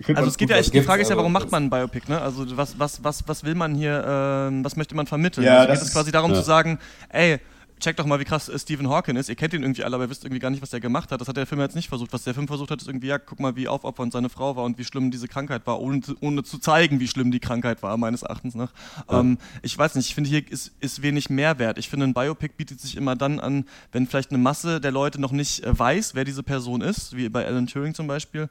Find 0.00 0.18
Also 0.18 0.30
es 0.30 0.36
geht 0.36 0.50
ja 0.50 0.56
echt, 0.56 0.74
die 0.74 0.82
Frage 0.82 1.02
ist 1.02 1.08
ja, 1.08 1.16
warum 1.16 1.32
macht 1.32 1.52
man 1.52 1.64
ein 1.64 1.70
Biopic, 1.70 2.08
ne? 2.08 2.20
Also 2.20 2.44
was, 2.56 2.76
was, 2.76 3.04
was, 3.04 3.22
was 3.28 3.44
will 3.44 3.54
man 3.54 3.76
hier, 3.76 4.04
ähm, 4.04 4.64
was 4.64 4.74
möchte 4.74 4.96
man 4.96 5.06
vermitteln? 5.06 5.44
Ja, 5.44 5.58
also 5.58 5.68
das 5.68 5.78
geht 5.78 5.88
es 5.88 5.94
quasi 5.94 6.10
darum 6.10 6.32
ja. 6.32 6.38
zu 6.38 6.42
sagen, 6.42 6.80
ey, 7.08 7.38
check 7.78 7.96
doch 7.96 8.06
mal, 8.06 8.20
wie 8.20 8.24
krass 8.24 8.48
äh, 8.48 8.58
Stephen 8.58 8.88
Hawking 8.88 9.16
ist. 9.16 9.28
Ihr 9.28 9.34
kennt 9.34 9.54
ihn 9.54 9.62
irgendwie 9.62 9.84
alle, 9.84 9.94
aber 9.96 10.04
ihr 10.04 10.10
wisst 10.10 10.24
irgendwie 10.24 10.40
gar 10.40 10.50
nicht, 10.50 10.62
was 10.62 10.70
der 10.70 10.80
gemacht 10.80 11.10
hat. 11.12 11.20
Das 11.20 11.28
hat 11.28 11.36
der 11.36 11.46
Film 11.46 11.60
jetzt 11.60 11.74
nicht 11.76 11.88
versucht. 11.88 12.12
Was 12.12 12.24
der 12.24 12.34
Film 12.34 12.46
versucht 12.46 12.70
hat, 12.70 12.80
ist 12.80 12.88
irgendwie, 12.88 13.08
ja, 13.08 13.18
guck 13.18 13.40
mal, 13.40 13.56
wie 13.56 13.68
aufopfernd 13.68 14.12
seine 14.12 14.28
Frau 14.28 14.56
war 14.56 14.64
und 14.64 14.78
wie 14.78 14.84
schlimm 14.84 15.10
diese 15.10 15.28
Krankheit 15.28 15.66
war, 15.66 15.80
ohne, 15.80 16.00
zu- 16.00 16.16
ohne 16.20 16.42
zu 16.42 16.58
zeigen, 16.58 17.00
wie 17.00 17.08
schlimm 17.08 17.30
die 17.30 17.40
Krankheit 17.40 17.82
war, 17.82 17.96
meines 17.96 18.22
Erachtens 18.22 18.54
nach. 18.54 18.72
Ähm, 19.08 19.38
ich 19.62 19.76
weiß 19.76 19.94
nicht, 19.94 20.08
ich 20.08 20.14
finde, 20.14 20.30
hier 20.30 20.50
ist, 20.50 20.72
ist 20.80 21.02
wenig 21.02 21.30
Mehrwert. 21.30 21.78
Ich 21.78 21.88
finde, 21.88 22.06
ein 22.06 22.14
Biopic 22.14 22.54
bietet 22.56 22.80
sich 22.80 22.96
immer 22.96 23.16
dann 23.16 23.40
an, 23.40 23.64
wenn 23.92 24.06
vielleicht 24.06 24.30
eine 24.30 24.38
Masse 24.38 24.80
der 24.80 24.90
Leute 24.92 25.20
noch 25.20 25.32
nicht 25.32 25.64
äh, 25.64 25.78
weiß, 25.78 26.14
wer 26.14 26.24
diese 26.24 26.42
Person 26.42 26.80
ist, 26.80 27.16
wie 27.16 27.28
bei 27.28 27.46
Alan 27.46 27.66
Turing 27.66 27.94
zum 27.94 28.06
Beispiel. 28.06 28.48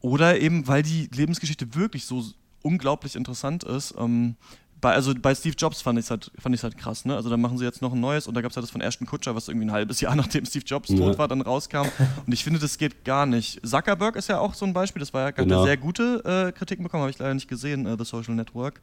Oder 0.00 0.40
eben, 0.40 0.68
weil 0.68 0.82
die 0.82 1.08
Lebensgeschichte 1.12 1.74
wirklich 1.74 2.04
so 2.04 2.24
unglaublich 2.62 3.16
interessant 3.16 3.64
ist. 3.64 3.94
Ähm, 3.98 4.36
bei, 4.80 4.92
also 4.94 5.12
bei 5.14 5.34
Steve 5.34 5.56
Jobs 5.58 5.82
fand 5.82 5.98
ich 5.98 6.04
es 6.04 6.10
halt, 6.10 6.30
fand 6.38 6.62
halt 6.62 6.78
krass. 6.78 7.04
Ne? 7.04 7.16
Also 7.16 7.30
da 7.30 7.36
machen 7.36 7.58
sie 7.58 7.64
jetzt 7.64 7.82
noch 7.82 7.92
ein 7.92 8.00
neues 8.00 8.26
und 8.28 8.34
da 8.34 8.40
gab 8.42 8.50
es 8.50 8.56
halt 8.56 8.62
das 8.64 8.70
von 8.70 8.80
Ashton 8.80 9.06
Kutscher, 9.06 9.34
was 9.34 9.48
irgendwie 9.48 9.66
ein 9.66 9.72
halbes 9.72 10.00
Jahr 10.00 10.14
nachdem 10.16 10.44
Steve 10.46 10.64
Jobs 10.64 10.88
Ja. 10.90 10.96
tot 10.98 11.18
war, 11.18 11.26
dann 11.28 11.40
rauskam. 11.40 11.86
Und 12.26 12.32
ich 12.32 12.44
finde, 12.44 12.58
das 12.60 12.78
geht 12.78 13.04
gar 13.04 13.26
nicht. 13.26 13.60
Zuckerberg 13.66 14.16
ist 14.16 14.28
ja 14.28 14.38
auch 14.38 14.54
so 14.54 14.64
ein 14.66 14.72
Beispiel. 14.72 15.00
Das 15.00 15.12
war 15.12 15.22
ja 15.22 15.30
Genau. 15.32 15.64
sehr 15.64 15.76
gute 15.76 16.22
äh, 16.48 16.52
Kritiken 16.52 16.84
bekommen, 16.84 17.02
habe 17.02 17.10
ich 17.10 17.18
leider 17.18 17.34
nicht 17.34 17.48
gesehen, 17.48 17.86
äh, 17.86 17.96
The 17.98 18.04
Social 18.04 18.34
Network. 18.34 18.80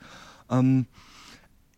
Ähm, 0.50 0.86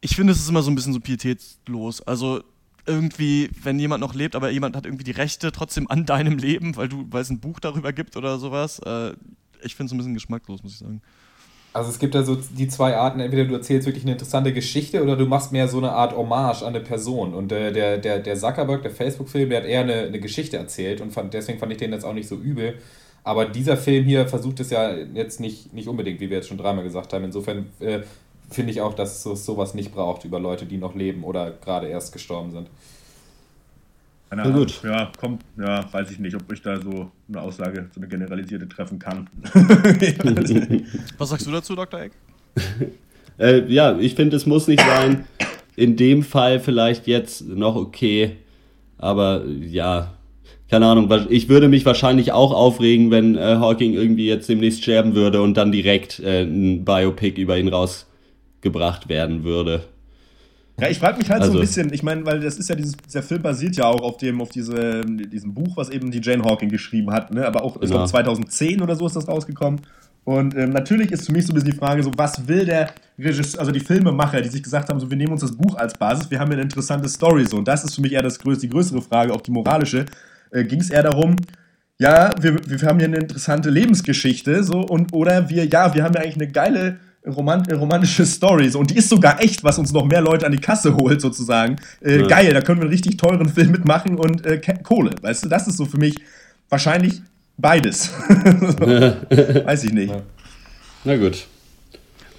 ich 0.01 0.15
finde, 0.15 0.33
es 0.33 0.39
ist 0.39 0.49
immer 0.49 0.63
so 0.63 0.71
ein 0.71 0.75
bisschen 0.75 0.93
so 0.93 0.99
pietätslos. 0.99 2.01
Also 2.01 2.41
irgendwie, 2.85 3.49
wenn 3.63 3.77
jemand 3.79 4.01
noch 4.01 4.13
lebt, 4.13 4.35
aber 4.35 4.49
jemand 4.49 4.75
hat 4.75 4.85
irgendwie 4.85 5.03
die 5.03 5.11
Rechte 5.11 5.51
trotzdem 5.51 5.89
an 5.89 6.05
deinem 6.05 6.37
Leben, 6.37 6.75
weil 6.75 6.87
du, 6.87 7.05
weil 7.09 7.21
es 7.21 7.29
ein 7.29 7.39
Buch 7.39 7.59
darüber 7.59 7.91
gibt 7.93 8.15
oder 8.15 8.39
sowas. 8.39 8.79
Äh, 8.79 9.13
ich 9.61 9.75
finde 9.75 9.87
es 9.87 9.93
ein 9.93 9.97
bisschen 9.97 10.13
geschmacklos, 10.13 10.63
muss 10.63 10.73
ich 10.73 10.77
sagen. 10.79 11.01
Also 11.77 11.91
es 11.91 11.99
gibt 11.99 12.15
da 12.15 12.23
so 12.23 12.35
die 12.35 12.67
zwei 12.67 12.97
Arten, 12.97 13.19
entweder 13.19 13.45
du 13.45 13.53
erzählst 13.53 13.85
wirklich 13.85 14.03
eine 14.03 14.13
interessante 14.13 14.51
Geschichte 14.51 15.03
oder 15.03 15.15
du 15.15 15.27
machst 15.27 15.51
mehr 15.51 15.67
so 15.67 15.77
eine 15.77 15.91
Art 15.91 16.17
Hommage 16.17 16.63
an 16.63 16.69
eine 16.69 16.79
Person. 16.79 17.35
Und 17.35 17.51
äh, 17.51 17.71
der, 17.71 17.99
der, 17.99 18.17
der 18.17 18.35
Zuckerberg, 18.35 18.81
der 18.81 18.89
Facebook-Film, 18.89 19.51
der 19.51 19.61
hat 19.61 19.67
eher 19.67 19.81
eine, 19.81 19.93
eine 20.07 20.19
Geschichte 20.19 20.57
erzählt 20.57 21.01
und 21.01 21.11
fand, 21.11 21.35
deswegen 21.35 21.59
fand 21.59 21.71
ich 21.71 21.77
den 21.77 21.91
jetzt 21.91 22.03
auch 22.03 22.15
nicht 22.15 22.27
so 22.27 22.35
übel. 22.35 22.79
Aber 23.23 23.45
dieser 23.45 23.77
Film 23.77 24.05
hier 24.05 24.27
versucht 24.27 24.59
es 24.59 24.71
ja 24.71 24.91
jetzt 24.91 25.39
nicht, 25.39 25.71
nicht 25.71 25.87
unbedingt, 25.87 26.19
wie 26.19 26.31
wir 26.31 26.37
jetzt 26.37 26.47
schon 26.47 26.57
dreimal 26.57 26.83
gesagt 26.83 27.13
haben. 27.13 27.25
Insofern 27.25 27.67
äh, 27.79 27.99
finde 28.49 28.71
ich 28.71 28.81
auch, 28.81 28.95
dass 28.95 29.23
es 29.23 29.45
sowas 29.45 29.75
nicht 29.75 29.93
braucht 29.93 30.25
über 30.25 30.39
Leute, 30.39 30.65
die 30.65 30.77
noch 30.77 30.95
leben 30.95 31.23
oder 31.23 31.51
gerade 31.51 31.89
erst 31.89 32.11
gestorben 32.11 32.49
sind. 32.49 32.69
Keine 34.29 34.41
Na 34.41 34.47
Ahnung. 34.49 34.59
gut. 34.59 34.81
Ja, 34.83 35.11
kommt, 35.17 35.41
ja, 35.57 35.91
weiß 35.91 36.11
ich 36.11 36.19
nicht, 36.19 36.35
ob 36.35 36.51
ich 36.51 36.61
da 36.61 36.79
so 36.81 37.11
eine 37.29 37.41
Aussage, 37.41 37.89
so 37.93 38.01
eine 38.01 38.07
generalisierte 38.09 38.67
treffen 38.67 38.99
kann. 38.99 39.29
Was 41.17 41.29
sagst 41.29 41.47
du 41.47 41.51
dazu, 41.51 41.75
Dr. 41.75 42.01
Eck? 42.01 42.11
Äh, 43.39 43.71
ja, 43.71 43.95
ich 43.99 44.15
finde, 44.15 44.35
es 44.35 44.47
muss 44.47 44.67
nicht 44.67 44.81
sein. 44.81 45.27
In 45.75 45.95
dem 45.95 46.23
Fall 46.23 46.59
vielleicht 46.59 47.05
jetzt 47.05 47.47
noch 47.47 47.75
okay. 47.75 48.37
Aber 48.97 49.45
ja, 49.45 50.15
keine 50.71 50.87
Ahnung. 50.87 51.07
Ich 51.29 51.47
würde 51.47 51.67
mich 51.67 51.85
wahrscheinlich 51.85 52.31
auch 52.31 52.51
aufregen, 52.51 53.11
wenn 53.11 53.35
äh, 53.35 53.57
Hawking 53.59 53.93
irgendwie 53.93 54.25
jetzt 54.25 54.49
demnächst 54.49 54.81
sterben 54.81 55.13
würde 55.13 55.43
und 55.43 55.55
dann 55.55 55.71
direkt 55.71 56.19
äh, 56.19 56.41
ein 56.45 56.83
Biopic 56.83 57.39
über 57.39 57.59
ihn 57.59 57.67
rausgebracht 57.67 59.07
werden 59.07 59.43
würde. 59.43 59.83
Ja, 60.79 60.87
ich 60.89 60.99
frage 60.99 61.17
mich 61.17 61.29
halt 61.31 61.41
so 61.41 61.47
Also- 61.49 61.57
ein 61.57 61.61
bisschen, 61.61 61.91
ich 61.91 62.03
meine, 62.03 62.23
weil 62.25 62.39
das 62.39 62.57
ist 62.57 62.69
ja 62.69 62.75
dieses, 62.75 62.95
dieser 62.97 63.23
Film 63.23 63.41
basiert 63.41 63.75
ja 63.77 63.85
auch 63.85 64.01
auf 64.01 64.17
dem, 64.17 64.41
auf 64.41 64.49
diese, 64.49 65.01
diesem 65.05 65.53
Buch, 65.53 65.75
was 65.75 65.89
eben 65.89 66.11
die 66.11 66.21
Jane 66.21 66.43
Hawking 66.43 66.69
geschrieben 66.69 67.11
hat, 67.11 67.33
ne? 67.33 67.45
Aber 67.47 67.63
auch, 67.63 67.75
ich 67.77 67.81
Genau. 67.81 67.93
glaube 67.95 68.09
2010 68.09 68.81
oder 68.81 68.95
so 68.95 69.07
ist 69.07 69.15
das 69.15 69.27
rausgekommen. 69.27 69.81
Und 70.23 70.55
ähm, 70.55 70.71
natürlich 70.71 71.11
ist 71.11 71.25
für 71.25 71.31
mich 71.31 71.45
so 71.47 71.53
ein 71.53 71.55
bisschen 71.55 71.71
die 71.71 71.77
Frage, 71.77 72.03
so 72.03 72.11
was 72.17 72.47
will 72.47 72.65
der 72.65 72.89
Regisseur, 73.17 73.59
also 73.61 73.71
die 73.71 73.79
Filmemacher, 73.79 74.41
die 74.41 74.49
sich 74.49 74.61
gesagt 74.61 74.89
haben, 74.89 74.99
so 74.99 75.09
wir 75.09 75.17
nehmen 75.17 75.31
uns 75.31 75.41
das 75.41 75.53
Buch 75.55 75.75
als 75.77 75.93
Basis, 75.97 76.29
wir 76.29 76.37
haben 76.39 76.51
eine 76.51 76.61
interessante 76.61 77.07
Story 77.09 77.45
so. 77.45 77.57
Und 77.57 77.67
das 77.67 77.83
ist 77.83 77.95
für 77.95 78.01
mich 78.01 78.11
eher 78.11 78.21
das 78.21 78.37
größte, 78.37 78.67
die 78.67 78.69
größere 78.69 79.01
Frage, 79.01 79.33
auch 79.33 79.41
die 79.41 79.51
moralische. 79.51 80.05
Äh, 80.51 80.65
Ging 80.65 80.81
es 80.81 80.89
eher 80.91 81.01
darum, 81.03 81.37
ja, 81.97 82.29
wir, 82.39 82.57
wir 82.67 82.79
haben 82.87 82.99
hier 82.99 83.07
eine 83.07 83.17
interessante 83.17 83.69
Lebensgeschichte, 83.71 84.63
so, 84.63 84.81
und 84.81 85.13
oder 85.13 85.49
wir, 85.49 85.65
ja, 85.65 85.95
wir 85.95 86.03
haben 86.03 86.13
ja 86.13 86.21
eigentlich 86.21 86.35
eine 86.35 86.51
geile 86.51 86.99
romant, 87.27 87.71
romantische 87.73 88.25
Story, 88.25 88.69
so, 88.69 88.79
und 88.79 88.89
die 88.89 88.97
ist 88.97 89.09
sogar 89.09 89.41
echt, 89.41 89.63
was 89.63 89.77
uns 89.77 89.91
noch 89.91 90.05
mehr 90.05 90.21
Leute 90.21 90.45
an 90.45 90.51
die 90.51 90.57
Kasse 90.59 90.95
holt, 90.95 91.21
sozusagen. 91.21 91.77
Äh, 92.01 92.21
Ja. 92.21 92.27
Geil, 92.27 92.53
da 92.53 92.61
können 92.61 92.79
wir 92.79 92.83
einen 92.83 92.91
richtig 92.91 93.17
teuren 93.17 93.49
Film 93.49 93.71
mitmachen 93.71 94.15
und 94.17 94.45
äh, 94.45 94.59
Kohle, 94.83 95.11
weißt 95.21 95.45
du, 95.45 95.49
das 95.49 95.67
ist 95.67 95.77
so 95.77 95.85
für 95.85 95.97
mich 95.97 96.15
wahrscheinlich 96.69 97.21
beides. 97.57 98.11
Weiß 99.65 99.83
ich 99.83 99.93
nicht. 99.93 100.13
Na 101.03 101.15
gut. 101.17 101.47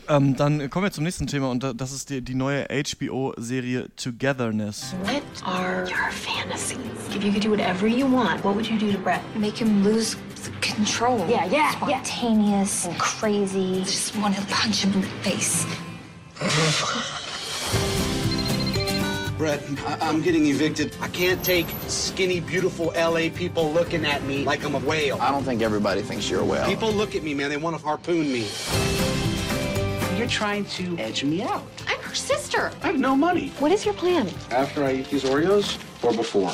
Ähm, 0.09 0.37
dann 0.37 0.71
kommen 0.71 0.85
wir 0.85 0.91
zum 0.93 1.05
nächsten 1.05 1.27
Thema 1.27 1.51
und 1.51 1.63
da- 1.63 1.75
das 1.75 1.93
ist 1.93 2.09
die, 2.09 2.23
die 2.23 2.35
neue 2.35 2.67
HBO-Serie 2.71 3.89
Togetherness. 3.97 4.95
What 5.05 5.23
are 5.45 5.83
your 5.83 6.11
fantasies? 6.11 6.79
If 7.15 7.23
you 7.23 7.31
could 7.33 7.45
do 7.45 7.51
whatever 7.51 7.87
you 7.87 8.07
want, 8.07 8.43
what 8.43 8.55
would 8.55 8.67
you 8.67 8.79
do 8.79 8.91
to 8.93 8.99
Brett? 8.99 9.21
Make 9.39 9.59
him 9.59 9.85
lose 9.85 10.17
the 10.45 10.51
control. 10.67 11.19
Yeah, 11.29 11.45
yeah, 11.51 11.73
Spontaneous 11.73 12.87
and 12.87 12.99
crazy. 12.99 13.83
Just 13.85 14.17
want 14.17 14.35
to 14.37 14.43
punch 14.47 14.83
him 14.83 14.95
in 14.95 15.03
the 15.03 15.09
face. 15.23 15.67
Brett, 19.37 19.63
I- 19.87 20.09
I'm 20.09 20.23
getting 20.23 20.47
evicted. 20.47 20.97
I 21.03 21.09
can't 21.09 21.45
take 21.45 21.67
skinny, 21.87 22.41
beautiful 22.41 22.93
LA 22.97 23.29
people 23.29 23.71
looking 23.73 24.07
at 24.07 24.25
me 24.25 24.45
like 24.45 24.65
I'm 24.65 24.75
a 24.75 24.79
whale. 24.81 25.19
I 25.21 25.31
don't 25.31 25.45
think 25.45 25.61
everybody 25.63 26.01
thinks 26.03 26.31
you're 26.31 26.41
a 26.41 26.45
whale. 26.45 26.65
People 26.67 26.91
look 26.93 27.15
at 27.15 27.23
me, 27.23 27.35
man. 27.35 27.51
They 27.51 27.59
want 27.59 27.77
to 27.79 27.85
harpoon 27.85 28.33
me. 28.33 28.47
You're 30.19 30.27
trying 30.27 30.65
to 30.65 30.99
edge 30.99 31.23
me 31.23 31.43
out. 31.43 31.63
I'm 31.87 32.01
her 32.01 32.15
sister. 32.15 32.73
I 32.83 32.89
have 32.89 32.99
no 32.99 33.15
money. 33.15 33.51
What 33.61 33.71
is 33.71 33.85
your 33.85 33.95
plan? 33.95 34.29
After 34.51 34.83
I 34.83 34.95
eat 34.95 35.11
these 35.11 35.23
Oreos 35.23 35.79
or 36.03 36.13
before? 36.13 36.53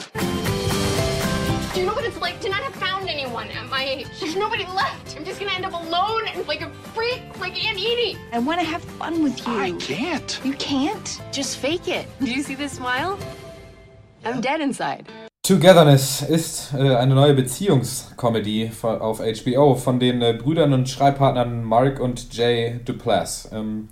Do 1.73 1.81
you 1.81 1.87
know 1.87 1.95
what 1.95 2.05
it's 2.05 2.21
like 2.21 2.43
to 2.43 2.51
not 2.51 2.63
have 2.63 2.75
found 2.75 3.09
anyone 3.09 3.49
at 3.49 3.67
my 3.71 3.83
age? 3.83 4.07
There's 4.21 4.37
nobody 4.37 4.67
left. 4.67 5.17
I'm 5.17 5.25
just 5.25 5.41
gonna 5.41 5.53
end 5.53 5.65
up 5.65 5.73
alone 5.73 6.29
and 6.29 6.47
like 6.47 6.61
a 6.61 6.69
freak, 6.93 7.23
like 7.41 7.53
Aunt 7.65 7.79
Edie. 7.79 8.19
I 8.33 8.39
want 8.39 8.61
to 8.61 8.67
have 8.67 8.85
fun 8.85 9.23
with 9.23 9.47
you. 9.47 9.59
I 9.59 9.73
can't. 9.79 10.39
You 10.45 10.53
can't? 10.53 11.23
Just 11.33 11.57
fake 11.57 11.89
it. 11.89 12.07
Do 12.21 12.31
you 12.31 12.43
see 12.43 12.55
this 12.55 12.73
smile? 12.73 13.19
I'm 14.27 14.43
dead 14.43 14.61
inside. 14.61 15.09
Togetherness 15.47 16.23
ist 16.23 16.73
äh, 16.73 16.97
eine 16.97 17.15
neue 17.15 17.35
Beziehungskomödie 17.35 18.71
auf 18.81 19.21
HBO 19.21 19.75
von 19.75 20.01
den 20.01 20.23
äh, 20.23 20.33
Brüdern 20.33 20.73
und 20.73 20.89
Schreibpartnern 20.89 21.63
Mark 21.63 22.01
und 22.01 22.33
Jay 22.33 22.81
Duplass. 22.83 23.51
Ähm, 23.53 23.91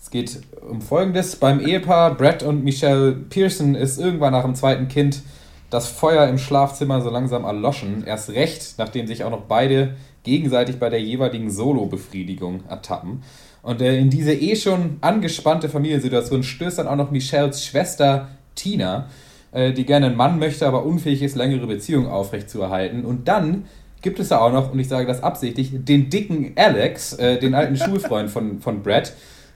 es 0.00 0.08
geht 0.08 0.40
um 0.66 0.80
Folgendes. 0.80 1.36
Beim 1.36 1.60
Ehepaar 1.60 2.14
Brett 2.14 2.42
und 2.42 2.64
Michelle 2.64 3.12
Pearson 3.12 3.74
ist 3.74 3.98
irgendwann 3.98 4.32
nach 4.32 4.44
dem 4.44 4.54
zweiten 4.54 4.88
Kind 4.88 5.20
das 5.68 5.88
Feuer 5.88 6.26
im 6.26 6.38
Schlafzimmer 6.38 7.02
so 7.02 7.10
langsam 7.10 7.44
erloschen. 7.44 8.04
Erst 8.06 8.30
recht, 8.30 8.76
nachdem 8.78 9.06
sich 9.06 9.24
auch 9.24 9.30
noch 9.30 9.42
beide 9.42 9.94
gegenseitig 10.22 10.78
bei 10.78 10.88
der 10.88 11.02
jeweiligen 11.02 11.50
Solo-Befriedigung 11.50 12.62
ertappen. 12.66 13.24
Und 13.60 13.82
äh, 13.82 13.98
in 13.98 14.08
diese 14.08 14.32
eh 14.32 14.56
schon 14.56 14.96
angespannte 15.02 15.68
Familiensituation 15.68 16.42
stößt 16.42 16.78
dann 16.78 16.88
auch 16.88 16.96
noch 16.96 17.10
Michelles 17.10 17.62
Schwester 17.62 18.28
Tina, 18.54 19.10
äh, 19.52 19.72
die 19.72 19.84
gerne 19.84 20.06
einen 20.06 20.16
Mann 20.16 20.38
möchte, 20.38 20.66
aber 20.66 20.84
unfähig 20.84 21.22
ist, 21.22 21.36
längere 21.36 21.66
Beziehungen 21.66 22.08
aufrechtzuerhalten. 22.08 23.04
Und 23.04 23.28
dann 23.28 23.64
gibt 24.02 24.20
es 24.20 24.28
da 24.28 24.38
auch 24.38 24.52
noch, 24.52 24.72
und 24.72 24.78
ich 24.78 24.88
sage 24.88 25.06
das 25.06 25.22
absichtlich, 25.22 25.70
den 25.72 26.10
dicken 26.10 26.52
Alex, 26.56 27.14
äh, 27.14 27.38
den 27.38 27.54
alten 27.54 27.76
Schulfreund 27.84 28.30
von, 28.30 28.60
von 28.60 28.82
Brad, 28.82 29.12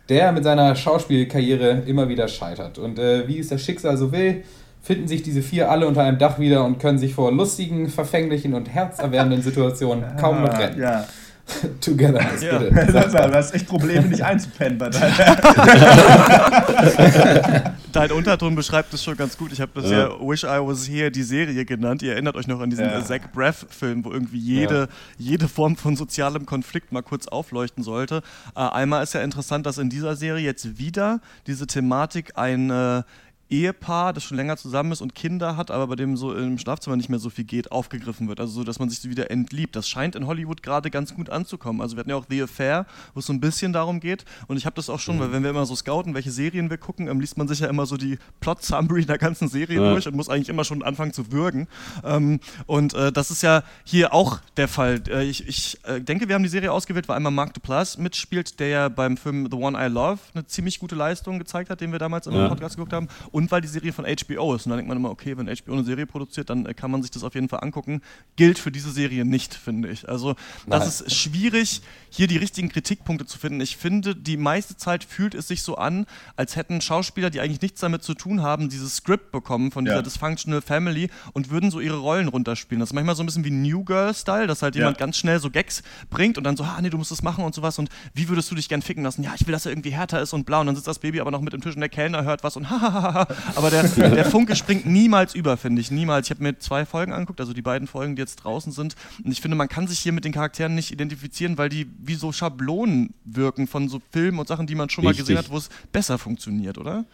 der 0.09 0.33
mit 0.33 0.45
seiner 0.45 0.75
Schauspielkarriere 0.75 1.83
immer 1.87 2.09
wieder 2.09 2.29
scheitert. 2.29 2.79
Und 2.79 2.99
äh, 2.99 3.29
wie 3.29 3.39
es 3.39 3.49
das 3.49 3.63
Schicksal 3.63 3.97
so 3.97 4.13
will, 4.13 4.43
finden 4.83 5.07
sich 5.07 5.23
diese 5.23 5.43
vier 5.43 5.71
alle 5.71 5.87
unter 5.87 6.03
einem 6.03 6.19
Dach 6.19 6.39
wieder 6.39 6.65
und 6.65 6.81
können 6.81 6.99
sich 6.99 7.15
vor 7.15 7.31
lustigen, 7.31 7.89
verfänglichen 7.89 8.53
und 8.53 8.69
herzerwärmenden 8.69 9.41
Situationen 9.43 10.05
kaum 10.21 10.43
noch 10.43 10.59
retten. 10.59 10.81
Ja. 10.81 11.07
Together, 11.81 12.21
ja. 12.41 12.59
bitte. 12.59 12.93
Das, 12.93 13.13
du 13.13 13.19
hast 13.19 13.55
echt 13.55 13.67
Probleme, 13.67 14.07
nicht 14.07 14.23
einzupennen 14.23 14.79
bei 14.79 14.91
deinem. 14.91 15.13
Dein 17.93 18.13
Unterton 18.13 18.55
beschreibt 18.55 18.95
es 18.95 19.05
schon 19.05 19.17
ganz 19.17 19.37
gut. 19.37 19.53
Ich 19.53 19.61
habe 19.61 19.73
das 19.75 19.91
ja. 19.91 20.09
ja 20.09 20.21
Wish 20.21 20.45
I 20.45 20.61
Was 20.61 20.89
Here 20.89 21.11
die 21.11 21.23
Serie 21.23 21.65
genannt. 21.65 22.03
Ihr 22.03 22.13
erinnert 22.13 22.37
euch 22.37 22.47
noch 22.47 22.61
an 22.61 22.71
diesen 22.71 22.87
ja. 22.87 23.05
Zach 23.05 23.21
Braff-Film, 23.35 24.05
wo 24.05 24.13
irgendwie 24.13 24.39
jede, 24.39 24.89
ja. 25.19 25.19
jede 25.19 25.49
Form 25.49 25.77
von 25.77 25.97
sozialem 25.97 26.47
Konflikt 26.47 26.93
mal 26.93 27.03
kurz 27.03 27.27
aufleuchten 27.29 27.83
sollte. 27.83 28.23
Äh, 28.55 28.61
einmal 28.61 29.03
ist 29.03 29.15
ja 29.15 29.21
interessant, 29.21 29.67
dass 29.67 29.79
in 29.79 29.91
dieser 29.91 30.17
Serie 30.17 30.45
jetzt 30.45 30.79
wieder 30.79 31.21
diese 31.47 31.67
Thematik 31.67 32.33
eine 32.37 33.05
Ehepaar, 33.53 34.15
das 34.15 34.25
schon 34.25 34.39
länger 34.39 34.57
zusammen 34.57 34.93
ist 34.93 35.03
und 35.03 35.15
Kinder 35.15 35.57
hat, 35.57 35.71
aber 35.71 35.87
bei 35.87 35.95
dem 35.95 36.17
so 36.17 36.35
im 36.35 36.59
Schlafzimmer 36.59 36.97
nicht 36.97 37.11
mehr 37.11 37.19
so 37.19 37.29
viel 37.29 37.45
geht, 37.45 37.71
aufgegriffen 37.71 38.27
wird. 38.27 38.41
Also 38.41 38.53
so, 38.53 38.65
dass 38.65 38.79
man 38.79 38.89
sich 38.89 39.09
wieder 39.09 39.31
entliebt. 39.31 39.77
Das 39.77 39.89
scheint 39.89 40.17
in 40.17 40.27
Hollywood 40.27 40.63
gerade 40.63 40.91
ganz 40.91 41.15
gut 41.15 41.29
anzukommen. 41.29 41.83
Also 41.83 41.97
wir 41.97 42.01
hatten 42.01 42.11
ja 42.11 42.17
auch 42.17 42.25
The 42.29 42.43
Affair, 42.43 42.87
wo 43.13 43.21
es 43.21 43.27
so 43.27 43.33
ein 43.33 43.41
bisschen 43.41 43.75
darum 43.75 44.01
geht. 44.01 44.25
Und 44.49 44.57
ich 44.57 44.65
habe 44.65 44.75
das 44.75 44.89
auch 44.89 44.99
schon, 44.99 45.17
mhm. 45.17 45.21
weil 45.21 45.33
wenn 45.33 45.43
wir 45.43 45.51
immer 45.51 45.67
so 45.67 45.77
scouten, 45.77 46.15
welche 46.15 46.31
Serien 46.31 46.71
wir 46.71 46.79
gucken, 46.79 47.09
ähm, 47.09 47.21
liest 47.21 47.37
man 47.37 47.47
sich 47.47 47.61
ja 47.61 47.69
immer 47.69 47.85
so 47.85 47.99
die 47.99 48.19
Plot-Summary 48.41 49.05
der 49.05 49.19
ganzen 49.19 49.49
Serie 49.49 49.81
ja. 49.81 49.93
durch 49.93 50.09
und 50.09 50.17
muss 50.17 50.31
eigentlich 50.31 50.49
immer 50.49 50.65
schon 50.65 50.83
anfangen 50.83 51.13
zu 51.13 51.31
würgen. 51.31 51.69
Ähm, 52.05 52.41
und 52.67 52.95
äh, 52.95 53.13
das 53.13 53.31
ist 53.31 53.43
ja 53.43 53.63
hier 53.85 54.15
auch 54.15 54.41
der 54.57 54.69
Fall. 54.69 55.03
Äh, 55.09 55.25
ich, 55.25 55.47
ich 55.47 55.79
äh, 55.85 56.01
denke, 56.01 56.29
wir 56.29 56.35
haben 56.37 56.43
die 56.43 56.49
Serie 56.49 56.73
ausgewählt, 56.73 57.07
weil 57.07 57.17
einmal 57.17 57.33
Mark 57.33 57.53
Duplass 57.53 57.99
mitspielt, 57.99 58.59
der 58.61 58.69
ja 58.69 58.89
beim 58.89 59.19
Film 59.19 59.49
The 59.51 59.57
One 59.57 59.79
I 59.79 59.91
Love 59.91 60.21
eine 60.35 60.47
ziemlich 60.47 60.79
gute 60.79 60.95
Leistung 60.95 61.39
gezeigt 61.39 61.69
hat, 61.69 61.83
den 61.83 61.93
wir 61.93 61.99
damals 61.99 62.27
in 62.27 62.33
ja. 62.33 62.49
Podcast 62.49 62.77
geguckt 62.77 62.95
haben. 62.95 63.09
Und 63.31 63.42
und 63.43 63.51
weil 63.51 63.61
die 63.61 63.69
Serie 63.69 63.93
von 63.93 64.05
HBO 64.05 64.55
ist. 64.55 64.67
Und 64.67 64.71
dann 64.71 64.79
denkt 64.79 64.89
man 64.89 64.97
immer, 64.97 65.11
okay, 65.11 65.37
wenn 65.37 65.47
HBO 65.47 65.73
eine 65.73 65.83
Serie 65.85 66.07
produziert, 66.07 66.49
dann 66.49 66.65
äh, 66.65 66.75
kann 66.75 66.93
man 66.93 67.03
sich 67.03 67.11
das 67.11 67.25
auf 67.25 67.35
jeden 67.35 67.49
Fall 67.49 67.61
angucken. 67.61 68.01
Gilt 68.37 68.59
für 68.59 68.71
diese 68.71 68.93
Serie 68.93 69.25
nicht, 69.25 69.53
finde 69.53 69.89
ich. 69.89 70.09
Also 70.09 70.35
das 70.67 71.01
Nein. 71.01 71.07
ist 71.09 71.13
schwierig, 71.13 71.83
hier 72.09 72.29
die 72.29 72.37
richtigen 72.37 72.69
Kritikpunkte 72.69 73.27
zu 73.27 73.39
finden. 73.39 73.61
Ich 73.61 73.77
finde, 73.77 74.15
die 74.15 74.37
meiste 74.37 74.77
Zeit 74.77 75.03
fühlt 75.03 75.35
es 75.35 75.49
sich 75.49 75.63
so 75.63 75.75
an, 75.75 76.07
als 76.37 76.55
hätten 76.55 76.81
Schauspieler, 76.81 77.31
die 77.31 77.41
eigentlich 77.41 77.61
nichts 77.63 77.81
damit 77.81 78.05
zu 78.05 78.15
tun 78.15 78.43
haben, 78.43 78.69
dieses 78.69 78.97
Skript 78.97 79.33
bekommen 79.33 79.73
von 79.73 79.85
dieser 79.85 79.97
ja. 79.97 80.03
Dysfunctional 80.03 80.63
Family 80.63 81.11
und 81.33 81.51
würden 81.51 81.73
so 81.73 81.81
ihre 81.81 81.97
Rollen 81.97 82.29
runterspielen. 82.29 82.79
Das 82.79 82.91
ist 82.91 82.95
manchmal 82.95 83.17
so 83.17 83.25
ein 83.25 83.27
bisschen 83.27 83.45
wie 83.45 83.51
New 83.51 83.83
Girl-Style, 83.85 84.47
dass 84.47 84.63
halt 84.63 84.77
ja. 84.77 84.83
jemand 84.83 84.99
ganz 84.99 85.17
schnell 85.17 85.41
so 85.41 85.51
Gags 85.51 85.83
bringt 86.11 86.39
und 86.39 86.45
dann 86.45 86.57
so, 86.57 86.63
ah 86.63 86.79
nee, 86.81 86.91
du 86.91 86.99
musst 86.99 87.11
das 87.11 87.23
machen 87.23 87.45
und 87.45 87.57
sowas 87.57 87.79
und 87.81 87.89
wie 88.15 88.29
würdest 88.29 88.51
du 88.53 88.55
dich 88.55 88.69
gern 88.69 88.83
ficken 88.83 89.03
lassen? 89.03 89.25
Ja, 89.25 89.33
ich 89.35 89.47
will, 89.47 89.53
dass 89.53 89.67
er 89.67 89.73
irgendwie 89.73 89.91
härter 89.91 90.21
ist 90.23 90.33
und 90.33 90.45
blau 90.45 90.61
und 90.61 90.67
dann 90.67 90.77
sitzt 90.77 90.87
das 90.87 91.01
Baby 91.01 91.21
aber 91.21 91.33
noch 91.33 91.41
mit 91.41 91.53
dem 91.53 91.61
Tisch 91.61 91.75
und 91.75 91.81
der 91.81 91.89
Kellner 91.89 92.23
hört 92.25 92.45
was 92.45 92.57
und 92.57 92.71
hahaha. 92.71 93.27
Aber 93.55 93.71
der, 93.71 93.85
der 93.85 94.25
Funke 94.25 94.57
springt 94.57 94.87
niemals 94.87 95.35
über, 95.35 95.57
finde 95.57 95.81
ich. 95.81 95.91
Niemals. 95.91 96.27
Ich 96.27 96.31
habe 96.31 96.43
mir 96.43 96.59
zwei 96.59 96.85
Folgen 96.85 97.13
angeguckt, 97.13 97.41
also 97.41 97.53
die 97.53 97.63
beiden 97.63 97.89
Folgen, 97.89 98.17
die 98.17 98.21
jetzt 98.21 98.37
draußen 98.37 98.73
sind. 98.73 98.95
Und 99.25 99.33
ich 99.33 99.41
finde, 99.41 99.57
man 99.57 99.69
kann 99.69 99.87
sich 99.87 99.99
hier 99.99 100.13
mit 100.13 100.25
den 100.25 100.33
Charakteren 100.33 100.75
nicht 100.75 100.91
identifizieren, 100.91 101.59
weil 101.59 101.69
die 101.69 101.87
wie 102.03 102.15
so 102.15 102.33
Schablonen 102.33 103.15
wirken 103.25 103.67
von 103.67 103.89
so 103.89 104.01
Filmen 104.11 104.39
und 104.39 104.49
Sachen, 104.49 104.67
die 104.67 104.75
man 104.75 104.89
schon 104.91 105.07
Richtig. 105.07 105.19
mal 105.19 105.23
gesehen 105.23 105.39
hat, 105.39 105.51
wo 105.51 105.57
es 105.57 105.69
besser 105.93 106.19
funktioniert, 106.19 106.79
oder? 106.79 107.05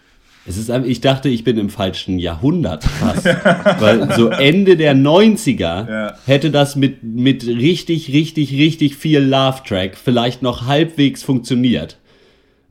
Es 0.46 0.56
ist, 0.56 0.70
ich 0.70 1.02
dachte, 1.02 1.28
ich 1.28 1.44
bin 1.44 1.58
im 1.58 1.68
falschen 1.68 2.18
Jahrhundert 2.18 2.82
fast. 2.82 3.24
Weil 3.80 4.14
so 4.16 4.28
Ende 4.28 4.78
der 4.78 4.94
90er 4.94 5.60
ja. 5.90 6.14
hätte 6.24 6.50
das 6.50 6.74
mit, 6.74 7.02
mit 7.02 7.46
richtig, 7.46 8.12
richtig, 8.12 8.52
richtig 8.52 8.96
viel 8.96 9.20
Love-Track 9.20 9.98
vielleicht 10.02 10.40
noch 10.40 10.66
halbwegs 10.66 11.22
funktioniert. 11.22 11.98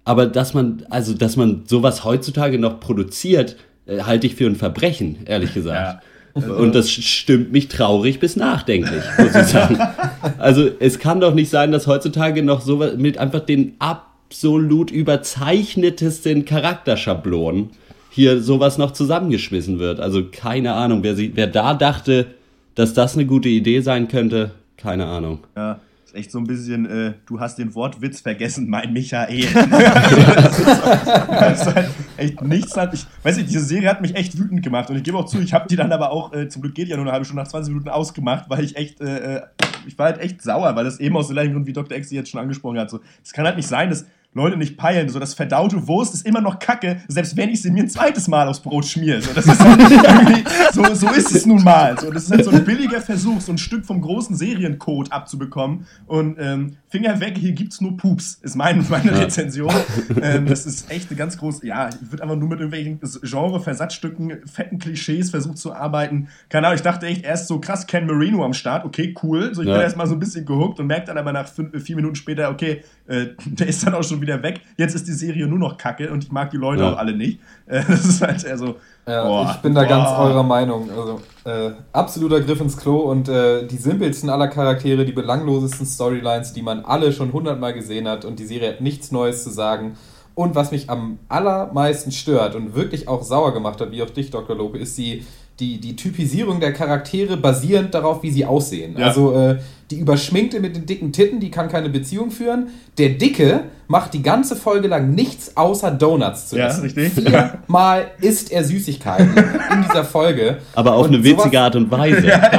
Aber 0.07 0.25
dass 0.25 0.53
man, 0.53 0.85
also 0.89 1.13
dass 1.13 1.35
man 1.35 1.63
sowas 1.65 2.05
heutzutage 2.05 2.57
noch 2.57 2.79
produziert, 2.79 3.57
äh, 3.85 4.03
halte 4.03 4.25
ich 4.25 4.35
für 4.35 4.45
ein 4.45 4.55
Verbrechen, 4.55 5.17
ehrlich 5.25 5.53
gesagt. 5.53 6.01
Ja. 6.33 6.47
Und 6.53 6.75
das 6.75 6.89
stimmt 6.89 7.51
mich 7.51 7.67
traurig 7.67 8.21
bis 8.21 8.37
nachdenklich, 8.37 9.03
muss 9.17 9.35
ich 9.35 9.47
sagen. 9.47 9.77
Also 10.37 10.69
es 10.79 10.99
kann 10.99 11.19
doch 11.19 11.33
nicht 11.33 11.49
sein, 11.49 11.71
dass 11.71 11.87
heutzutage 11.87 12.41
noch 12.41 12.61
so 12.61 12.77
mit 12.97 13.17
einfach 13.17 13.41
den 13.41 13.75
absolut 13.79 14.91
überzeichnetesten 14.91 16.45
Charakterschablonen 16.45 17.71
hier 18.09 18.41
sowas 18.41 18.77
noch 18.77 18.91
zusammengeschmissen 18.91 19.79
wird. 19.79 19.99
Also 19.99 20.25
keine 20.31 20.73
Ahnung, 20.73 21.03
wer, 21.03 21.15
sie, 21.15 21.31
wer 21.35 21.47
da 21.47 21.73
dachte, 21.73 22.27
dass 22.75 22.93
das 22.93 23.15
eine 23.15 23.25
gute 23.25 23.49
Idee 23.49 23.81
sein 23.81 24.07
könnte, 24.07 24.51
keine 24.77 25.07
Ahnung. 25.07 25.39
Ja 25.55 25.79
echt 26.17 26.31
so 26.31 26.39
ein 26.39 26.45
bisschen, 26.45 26.85
äh, 26.85 27.13
du 27.25 27.39
hast 27.39 27.57
den 27.57 27.73
Wortwitz 27.75 28.21
vergessen, 28.21 28.69
mein 28.69 28.91
Michael. 28.93 29.45
das, 29.53 30.59
ist, 30.59 30.67
das 30.67 31.61
ist 31.61 31.75
halt 31.75 31.89
echt 32.17 32.41
nichts. 32.41 32.75
Halt, 32.75 32.93
ich 32.93 33.05
weiß 33.23 33.37
nicht, 33.37 33.49
diese 33.49 33.61
Serie 33.61 33.89
hat 33.89 34.01
mich 34.01 34.15
echt 34.15 34.37
wütend 34.37 34.63
gemacht 34.63 34.89
und 34.89 34.97
ich 34.97 35.03
gebe 35.03 35.17
auch 35.17 35.25
zu, 35.25 35.39
ich 35.39 35.53
habe 35.53 35.67
die 35.67 35.75
dann 35.75 35.91
aber 35.91 36.11
auch, 36.11 36.33
äh, 36.33 36.49
zum 36.49 36.61
Glück 36.61 36.75
geht 36.75 36.87
ja 36.87 36.95
nur 36.95 37.05
eine 37.05 37.13
halbe 37.13 37.25
Stunde, 37.25 37.43
nach 37.43 37.49
20 37.49 37.73
Minuten 37.73 37.89
ausgemacht, 37.89 38.49
weil 38.49 38.63
ich 38.63 38.75
echt, 38.75 38.99
äh, 39.01 39.37
äh, 39.37 39.41
ich 39.85 39.97
war 39.97 40.07
halt 40.07 40.19
echt 40.19 40.41
sauer, 40.41 40.75
weil 40.75 40.83
das 40.83 40.99
eben 40.99 41.15
aus 41.15 41.27
dem 41.27 41.33
gleichen 41.33 41.53
Grund, 41.53 41.67
wie 41.67 41.73
Dr. 41.73 41.97
X 41.97 42.11
jetzt 42.11 42.29
schon 42.29 42.41
angesprochen 42.41 42.79
hat. 42.79 42.89
So, 42.89 42.99
es 43.23 43.31
kann 43.31 43.45
halt 43.45 43.55
nicht 43.55 43.67
sein, 43.67 43.89
dass 43.89 44.05
Leute 44.37 44.57
nicht 44.57 44.77
peilen. 44.77 45.09
So, 45.09 45.19
das 45.19 45.33
verdaute 45.33 45.87
Wurst 45.87 46.13
ist 46.13 46.25
immer 46.25 46.41
noch 46.41 46.59
Kacke, 46.59 47.01
selbst 47.07 47.35
wenn 47.35 47.49
ich 47.49 47.61
sie 47.61 47.71
mir 47.71 47.83
ein 47.83 47.89
zweites 47.89 48.27
Mal 48.27 48.47
aufs 48.47 48.61
Brot 48.61 48.85
schmiere. 48.85 49.21
So, 49.21 49.33
das 49.33 49.45
ist 49.45 49.59
halt 49.59 50.47
so, 50.73 50.83
so 50.93 51.09
ist 51.09 51.35
es 51.35 51.45
nun 51.45 51.63
mal. 51.63 51.99
So, 51.99 52.11
das 52.11 52.23
ist 52.23 52.31
halt 52.31 52.45
so 52.45 52.51
ein 52.51 52.63
billiger 52.63 53.01
Versuch, 53.01 53.41
so 53.41 53.51
ein 53.51 53.57
Stück 53.57 53.85
vom 53.85 54.01
großen 54.01 54.35
Seriencode 54.35 55.11
abzubekommen. 55.11 55.87
Und 56.05 56.37
ähm, 56.39 56.77
Finger 56.89 57.19
weg, 57.19 57.37
hier 57.37 57.51
gibt's 57.51 57.81
nur 57.81 57.97
Pups, 57.97 58.39
ist 58.41 58.55
mein, 58.55 58.85
meine 58.89 59.11
ja. 59.11 59.17
Rezension. 59.17 59.73
ähm, 60.21 60.45
das 60.45 60.65
ist 60.65 60.89
echt 60.91 61.09
eine 61.09 61.17
ganz 61.17 61.37
große, 61.37 61.65
ja, 61.65 61.89
ich 61.89 62.11
würde 62.11 62.23
einfach 62.23 62.35
nur 62.35 62.49
mit 62.49 62.59
irgendwelchen 62.59 62.99
Genre-Versatzstücken, 63.23 64.45
fetten 64.45 64.79
Klischees 64.79 65.31
versucht 65.31 65.57
zu 65.57 65.73
arbeiten. 65.73 66.29
Keine 66.49 66.67
Ahnung, 66.67 66.75
ich 66.75 66.83
dachte 66.83 67.07
echt 67.07 67.23
erst 67.23 67.47
so 67.47 67.59
krass, 67.59 67.87
Ken 67.87 68.05
Marino 68.05 68.45
am 68.45 68.53
Start, 68.53 68.85
okay, 68.85 69.15
cool. 69.23 69.53
So, 69.53 69.61
ich 69.61 69.67
ja. 69.67 69.73
bin 69.73 69.81
erst 69.81 69.97
mal 69.97 70.07
so 70.07 70.13
ein 70.13 70.19
bisschen 70.19 70.45
gehuckt 70.45 70.79
und 70.79 70.87
merke 70.87 71.07
dann 71.07 71.17
aber 71.17 71.33
nach 71.33 71.47
fünf, 71.47 71.81
vier 71.83 71.95
Minuten 71.95 72.15
später, 72.15 72.49
okay, 72.49 72.83
äh, 73.07 73.27
der 73.45 73.67
ist 73.67 73.85
dann 73.85 73.93
auch 73.93 74.03
schon 74.03 74.21
wieder 74.21 74.26
weg. 74.43 74.61
Jetzt 74.77 74.95
ist 74.95 75.07
die 75.07 75.13
Serie 75.13 75.47
nur 75.47 75.59
noch 75.59 75.77
kacke 75.77 76.11
und 76.11 76.23
ich 76.23 76.31
mag 76.31 76.51
die 76.51 76.57
Leute 76.57 76.83
ja. 76.83 76.93
auch 76.93 76.97
alle 76.97 77.15
nicht. 77.15 77.39
Äh, 77.69 77.83
das 77.85 78.05
ist 78.05 78.21
halt 78.21 78.45
eher 78.45 78.57
so, 78.57 78.77
ja, 79.05 79.25
Boah. 79.25 79.51
ich 79.53 79.61
bin 79.61 79.75
da 79.75 79.81
Boah. 79.81 79.89
ganz 79.89 80.09
eurer 80.17 80.43
Meinung. 80.43 80.89
Also 80.89 81.19
äh, 81.43 81.71
absoluter 81.91 82.39
Griff 82.39 82.61
ins 82.61 82.77
Klo 82.77 82.99
und 82.99 83.27
äh, 83.27 83.67
die 83.67 83.75
simpelsten 83.75 84.29
aller 84.29 84.47
Charaktere, 84.47 85.03
die 85.03 85.11
belanglosesten 85.11 85.85
Storylines, 85.85 86.53
die 86.53 86.61
man 86.61 86.85
alle 86.85 87.11
schon 87.11 87.33
hundertmal 87.33 87.73
gesehen 87.73 88.07
hat 88.07 88.23
und 88.23 88.39
die 88.39 88.45
Serie 88.45 88.69
hat 88.69 88.79
nichts 88.79 89.11
Neues 89.11 89.43
zu 89.43 89.49
sagen. 89.49 89.97
Und 90.33 90.55
was 90.55 90.71
mich 90.71 90.89
am 90.89 91.19
allermeisten 91.27 92.11
stört 92.11 92.55
und 92.55 92.73
wirklich 92.73 93.07
auch 93.07 93.23
sauer 93.23 93.53
gemacht 93.53 93.81
hat, 93.81 93.91
wie 93.91 94.01
auch 94.03 94.09
dich, 94.09 94.29
Dr. 94.29 94.55
Lope, 94.55 94.77
ist 94.77 94.97
die 94.97 95.25
die, 95.59 95.79
die 95.79 95.95
Typisierung 95.95 96.59
der 96.59 96.71
Charaktere 96.71 97.37
basierend 97.37 97.93
darauf, 97.93 98.21
wie 98.21 98.31
sie 98.31 98.45
aussehen. 98.45 98.95
Ja. 98.97 99.07
Also 99.07 99.33
äh, 99.33 99.57
die 99.89 99.99
Überschminkte 99.99 100.59
mit 100.59 100.75
den 100.75 100.85
dicken 100.85 101.11
Titten, 101.11 101.39
die 101.39 101.49
kann 101.49 101.69
keine 101.69 101.89
Beziehung 101.89 102.29
führen. 102.29 102.67
Der 102.97 103.09
Dicke 103.09 103.61
macht 103.87 104.13
die 104.13 104.21
ganze 104.21 104.55
Folge 104.55 104.87
lang 104.87 105.15
nichts 105.15 105.55
außer 105.55 105.91
Donuts 105.91 106.49
zu 106.49 106.57
essen. 106.57 106.89
Ja, 106.89 107.01
richtig. 107.01 107.13
Viermal 107.13 108.11
isst 108.21 108.51
er 108.51 108.63
Süßigkeiten 108.63 109.29
in 109.35 109.83
dieser 109.87 110.03
Folge. 110.03 110.57
Aber 110.75 110.93
auf 110.93 111.07
und 111.07 111.15
eine 111.15 111.23
witzige 111.23 111.49
sowas, 111.49 111.55
Art 111.55 111.75
und 111.75 111.89
Weise. 111.89 112.27
ja, 112.27 112.51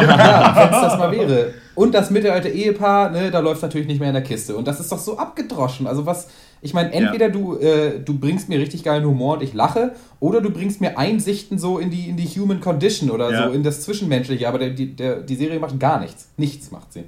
wenn 0.57 0.75
es 0.75 0.81
das 0.81 0.99
mal 0.99 1.13
wäre. 1.13 1.55
Und 1.75 1.95
das 1.95 2.11
mittelalte 2.11 2.49
Ehepaar, 2.49 3.11
ne, 3.11 3.31
da 3.31 3.39
läuft 3.39 3.63
natürlich 3.63 3.87
nicht 3.87 4.01
mehr 4.01 4.09
in 4.09 4.15
der 4.15 4.25
Kiste. 4.25 4.57
Und 4.57 4.67
das 4.67 4.81
ist 4.81 4.91
doch 4.91 4.99
so 4.99 5.17
abgedroschen. 5.17 5.87
Also 5.87 6.05
was, 6.05 6.27
ich 6.61 6.75
meine, 6.75 6.93
entweder 6.93 7.27
ja. 7.27 7.33
du, 7.33 7.57
äh, 7.57 8.01
du 8.01 8.19
bringst 8.19 8.49
mir 8.49 8.59
richtig 8.59 8.83
geilen 8.83 9.05
Humor 9.05 9.35
und 9.35 9.43
ich 9.43 9.55
lache, 9.55 9.95
oder 10.21 10.41
du 10.41 10.51
bringst 10.51 10.81
mir 10.81 10.99
Einsichten 10.99 11.59
so 11.59 11.79
in 11.79 11.91
die, 11.91 12.09
in 12.09 12.17
die 12.17 12.27
Human 12.27 12.61
Condition 12.61 13.11
oder 13.11 13.31
ja. 13.31 13.49
so 13.49 13.55
in 13.55 13.63
das 13.63 13.83
Zwischenmenschliche. 13.83 14.49
Aber 14.49 14.59
der, 14.59 14.71
die, 14.71 14.95
der, 14.95 15.21
die 15.21 15.37
Serie 15.37 15.61
macht 15.61 15.79
gar 15.79 16.01
nichts. 16.01 16.29
Nichts 16.37 16.71
macht 16.71 16.93
sie. 16.93 17.05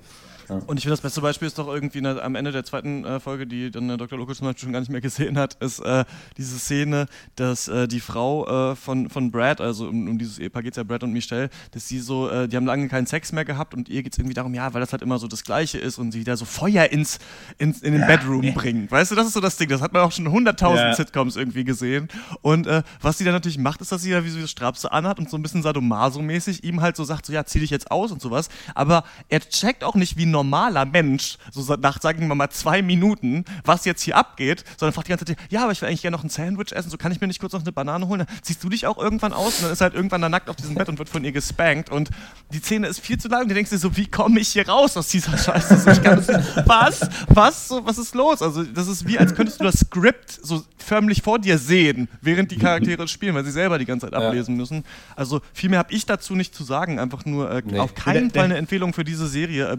Und 0.66 0.76
ich 0.78 0.82
finde, 0.84 0.90
das 0.94 1.00
beste 1.00 1.20
Beispiel 1.20 1.46
ist 1.48 1.58
doch 1.58 1.68
irgendwie 1.68 2.00
ne, 2.00 2.20
am 2.22 2.34
Ende 2.34 2.52
der 2.52 2.64
zweiten 2.64 3.04
äh, 3.04 3.20
Folge, 3.20 3.46
die 3.46 3.70
dann 3.70 3.88
äh, 3.90 3.96
Dr. 3.96 4.18
Lukas 4.18 4.38
zum 4.38 4.46
Beispiel 4.46 4.62
schon 4.64 4.72
gar 4.72 4.80
nicht 4.80 4.90
mehr 4.90 5.00
gesehen 5.10 5.38
hat, 5.38 5.54
ist 5.62 5.78
äh, 5.80 6.04
diese 6.36 6.58
Szene, 6.58 7.06
dass 7.36 7.68
äh, 7.68 7.86
die 7.88 8.00
Frau 8.00 8.72
äh, 8.72 8.76
von, 8.76 9.08
von 9.10 9.30
Brad, 9.30 9.60
also 9.60 9.88
um, 9.88 10.08
um 10.08 10.18
dieses 10.18 10.38
Ehepaar 10.38 10.62
geht 10.62 10.72
es 10.72 10.76
ja 10.76 10.82
Brad 10.82 11.02
und 11.02 11.12
Michelle, 11.12 11.50
dass 11.70 11.86
sie 11.88 11.98
so, 12.00 12.28
äh, 12.28 12.48
die 12.48 12.56
haben 12.56 12.66
lange 12.66 12.88
keinen 12.88 13.06
Sex 13.06 13.32
mehr 13.32 13.44
gehabt 13.44 13.74
und 13.74 13.88
ihr 13.88 14.02
geht 14.02 14.12
es 14.12 14.18
irgendwie 14.18 14.34
darum, 14.34 14.52
ja, 14.54 14.72
weil 14.74 14.80
das 14.80 14.92
halt 14.92 15.02
immer 15.02 15.18
so 15.18 15.28
das 15.28 15.44
Gleiche 15.44 15.78
ist 15.78 15.98
und 15.98 16.12
sie 16.12 16.24
da 16.24 16.36
so 16.36 16.44
Feuer 16.44 16.86
ins, 16.90 17.18
ins 17.58 17.80
in 17.82 17.92
den 17.92 18.02
Ja, 18.02 18.06
Bedroom 18.08 18.40
nee. 18.40 18.52
bringt. 18.52 18.90
Weißt 18.90 19.10
du, 19.10 19.14
das 19.14 19.26
ist 19.26 19.34
so 19.34 19.40
das 19.40 19.56
Ding, 19.56 19.68
das 19.68 19.80
hat 19.80 19.92
man 19.92 20.02
auch 20.02 20.12
schon 20.12 20.30
hunderttausend 20.30 20.80
Ja. 20.88 20.94
Sitcoms 20.94 21.36
irgendwie 21.36 21.64
gesehen. 21.64 22.08
Und 22.42 22.68
was 23.00 23.18
sie 23.18 23.24
dann 23.24 23.34
natürlich 23.34 23.58
macht, 23.58 23.80
ist, 23.80 23.92
dass 23.92 24.02
sie 24.02 24.10
da 24.10 24.24
wie 24.24 24.30
so 24.30 24.38
eine 24.38 24.48
Strapse 24.48 24.90
anhat 24.92 25.18
und 25.18 25.28
so 25.30 25.36
ein 25.36 25.42
bisschen 25.42 25.62
sadomaso-mäßig 25.62 26.64
ihm 26.64 26.80
halt 26.80 26.96
so 26.96 27.04
sagt, 27.04 27.26
so 27.26 27.32
ja, 27.32 27.44
zieh 27.44 27.60
dich 27.60 27.70
jetzt 27.70 27.90
aus 27.90 28.12
und 28.12 28.20
sowas. 28.22 28.48
Aber 28.74 29.04
er 29.28 29.40
checkt 29.40 29.84
auch 29.84 29.94
nicht 29.94 30.16
wie 30.16 30.26
ein 30.26 30.30
normaler 30.40 30.84
Mensch, 30.86 31.36
so 31.52 31.74
nach, 31.76 32.00
sagen 32.00 32.26
wir 32.28 32.34
mal, 32.34 32.48
zwei 32.50 32.80
Minuten, 32.82 33.44
was 33.64 33.84
jetzt 33.84 34.02
hier 34.02 34.16
abgeht, 34.16 34.64
sondern 34.78 34.94
fragt 34.94 35.08
die 35.08 35.10
ganze 35.10 35.24
Zeit, 35.26 35.36
ja, 35.50 35.62
aber 35.64 35.72
ich 35.72 35.80
will 35.82 35.88
eigentlich 35.88 36.02
gerne 36.02 36.16
noch 36.16 36.24
ein 36.24 36.30
Sandwich 36.30 36.72
essen, 36.72 36.90
so 36.90 36.96
kann 36.96 37.12
ich 37.12 37.20
mir 37.20 37.26
nicht 37.26 37.40
kurz 37.40 37.52
noch 37.52 37.60
eine 37.60 37.72
Banane 37.72 38.06
holen? 38.08 38.20
Dann 38.20 38.28
ziehst 38.42 38.64
du 38.64 38.68
dich 38.68 38.86
auch 38.86 38.98
irgendwann 38.98 39.32
aus 39.32 39.56
und 39.58 39.64
dann 39.64 39.72
ist 39.72 39.80
halt 39.80 39.94
irgendwann 39.94 40.22
da 40.22 40.28
nackt 40.28 40.48
auf 40.48 40.56
diesem 40.56 40.74
Bett 40.74 40.88
und 40.88 40.98
wird 40.98 41.08
von 41.08 41.24
ihr 41.24 41.32
gespankt 41.32 41.90
und 41.90 42.10
die 42.52 42.58
Szene 42.58 42.86
ist 42.86 43.00
viel 43.00 43.18
zu 43.18 43.28
lang 43.28 43.42
und 43.42 43.48
du 43.48 43.54
denkst 43.54 43.70
dir 43.70 43.78
so, 43.78 43.96
wie 43.96 44.06
komme 44.06 44.40
ich 44.40 44.48
hier 44.48 44.66
raus 44.68 44.96
aus 44.96 45.08
dieser 45.08 45.36
Scheiße? 45.36 45.76
So, 45.78 45.90
ich 45.90 46.02
kann 46.02 46.16
das. 46.24 46.66
Was? 46.66 47.00
Was? 47.28 47.68
So, 47.68 47.84
was 47.86 47.98
ist 47.98 48.14
los? 48.14 48.40
Also 48.42 48.64
das 48.64 48.88
ist 48.88 49.06
wie, 49.06 49.18
als 49.18 49.34
könntest 49.34 49.60
du 49.60 49.64
das 49.64 49.78
Skript 49.80 50.30
so 50.42 50.62
förmlich 50.78 51.22
vor 51.22 51.38
dir 51.38 51.58
sehen, 51.58 52.08
während 52.22 52.50
die 52.50 52.56
Charaktere 52.58 53.06
spielen, 53.08 53.34
weil 53.34 53.44
sie 53.44 53.50
selber 53.52 53.78
die 53.78 53.84
ganze 53.84 54.06
Zeit 54.06 54.18
Ja. 54.18 54.28
ablesen 54.28 54.56
müssen. 54.56 54.84
Also 55.16 55.40
viel 55.52 55.68
mehr 55.70 55.78
habe 55.80 55.92
ich 55.92 56.06
dazu 56.06 56.34
nicht 56.34 56.54
zu 56.54 56.64
sagen. 56.64 56.98
Einfach 56.98 57.24
nur 57.24 57.50
äh, 57.50 57.62
Nee. 57.64 57.78
auf 57.78 57.94
keinen 57.94 58.30
Fall 58.30 58.44
eine 58.44 58.56
Empfehlung 58.56 58.92
für 58.94 59.04
diese 59.04 59.26
Serie. 59.28 59.72
Äh, 59.72 59.76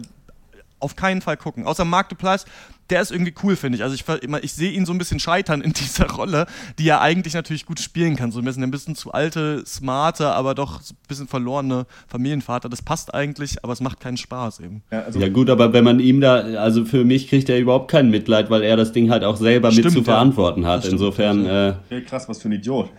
auf 0.82 0.96
keinen 0.96 1.20
Fall 1.20 1.36
gucken. 1.36 1.66
Außer 1.66 1.84
Mark 1.84 2.08
Duplass, 2.08 2.44
der 2.90 3.00
ist 3.00 3.10
irgendwie 3.10 3.34
cool, 3.42 3.56
finde 3.56 3.76
ich. 3.76 3.84
Also 3.84 3.94
ich, 3.94 4.04
ich 4.42 4.52
sehe 4.52 4.70
ihn 4.70 4.84
so 4.84 4.92
ein 4.92 4.98
bisschen 4.98 5.18
scheitern 5.18 5.60
in 5.62 5.72
dieser 5.72 6.10
Rolle, 6.10 6.46
die 6.78 6.88
er 6.88 7.00
eigentlich 7.00 7.34
natürlich 7.34 7.64
gut 7.66 7.80
spielen 7.80 8.16
kann. 8.16 8.30
So 8.32 8.40
ein 8.40 8.44
bisschen, 8.44 8.62
ein 8.62 8.70
bisschen 8.70 8.94
zu 8.94 9.12
alte, 9.12 9.64
smarte, 9.66 10.28
aber 10.28 10.54
doch 10.54 10.80
ein 10.80 10.96
bisschen 11.08 11.28
verlorene 11.28 11.86
Familienvater. 12.06 12.68
Das 12.68 12.82
passt 12.82 13.14
eigentlich, 13.14 13.64
aber 13.64 13.72
es 13.72 13.80
macht 13.80 14.00
keinen 14.00 14.16
Spaß 14.16 14.60
eben. 14.60 14.82
Ja, 14.90 15.02
also 15.02 15.18
Ja 15.18 15.28
gut, 15.28 15.48
aber 15.48 15.72
wenn 15.72 15.84
man 15.84 16.00
ihm 16.00 16.20
da, 16.20 16.34
also 16.34 16.84
für 16.84 17.04
mich 17.04 17.28
kriegt 17.28 17.48
er 17.48 17.58
überhaupt 17.58 17.90
kein 17.90 18.10
Mitleid, 18.10 18.50
weil 18.50 18.62
er 18.62 18.76
das 18.76 18.92
Ding 18.92 19.10
halt 19.10 19.24
auch 19.24 19.36
selber 19.36 19.68
mit 19.68 19.78
Stimmt, 19.78 19.92
zu 19.92 19.98
ja. 20.00 20.04
verantworten 20.04 20.66
hat. 20.66 20.78
Das 20.78 20.86
stimmt. 20.86 21.00
Insofern, 21.00 21.46
äh, 21.46 22.00
krass, 22.02 22.28
was 22.28 22.42
für 22.42 22.48
ein 22.48 22.52
Idiot. 22.52 22.90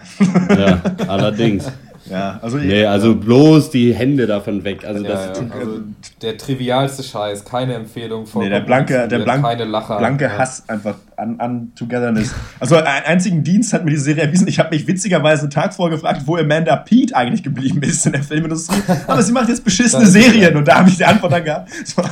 ja, 0.50 0.82
allerdings. 1.08 1.72
Ja, 2.10 2.40
also 2.42 2.58
Nee, 2.58 2.86
also 2.86 3.16
bloß 3.16 3.70
die 3.70 3.94
Hände 3.94 4.28
davon 4.28 4.64
weg. 4.64 4.84
Also 4.86 5.04
Ja, 5.04 5.10
das, 5.10 5.40
ja. 5.40 5.46
Also 5.58 5.80
der 6.22 6.38
trivialste 6.38 7.04
Scheiß, 7.04 7.46
keine 7.46 7.76
Empfehlung 7.76 8.26
von 8.26 8.44
Nee, 8.44 8.50
der 8.50 8.60
blanke, 8.60 9.08
der 9.08 9.20
blank, 9.20 9.44
keine 9.44 9.64
Lacher. 9.66 9.98
blanke 9.98 10.26
Ja. 10.26 10.38
Hass 10.38 10.68
einfach 10.68 10.96
an, 11.16 11.40
an 11.40 11.72
Togetherness. 11.76 12.34
Also 12.60 12.76
einen 12.76 12.88
einzigen 13.06 13.44
Dienst 13.44 13.72
hat 13.74 13.86
mir 13.86 13.92
die 13.92 13.98
Serie 13.98 14.24
erwiesen. 14.24 14.48
Ich 14.48 14.60
habe 14.60 14.76
mich 14.76 14.86
witzigerweise 14.88 15.44
einen 15.44 15.52
Tag 15.52 15.74
vorher 15.74 15.96
gefragt, 15.98 16.24
wo 16.26 16.36
Amanda 16.38 16.76
Pete 16.76 17.16
eigentlich 17.16 17.44
geblieben 17.44 17.82
ist 17.84 18.06
in 18.06 18.12
der 18.14 18.24
Filmindustrie. 18.24 18.82
Aber 19.08 19.22
sie 19.22 19.32
macht 19.32 19.50
jetzt 19.50 19.64
beschissene 19.64 20.06
Serien 20.06 20.56
und 20.58 20.68
da 20.68 20.80
habe 20.80 20.90
ich 20.90 20.98
die 20.98 21.06
Antwort 21.06 21.32
dann 21.34 21.44
gehabt. 21.44 21.70
So. 21.86 22.02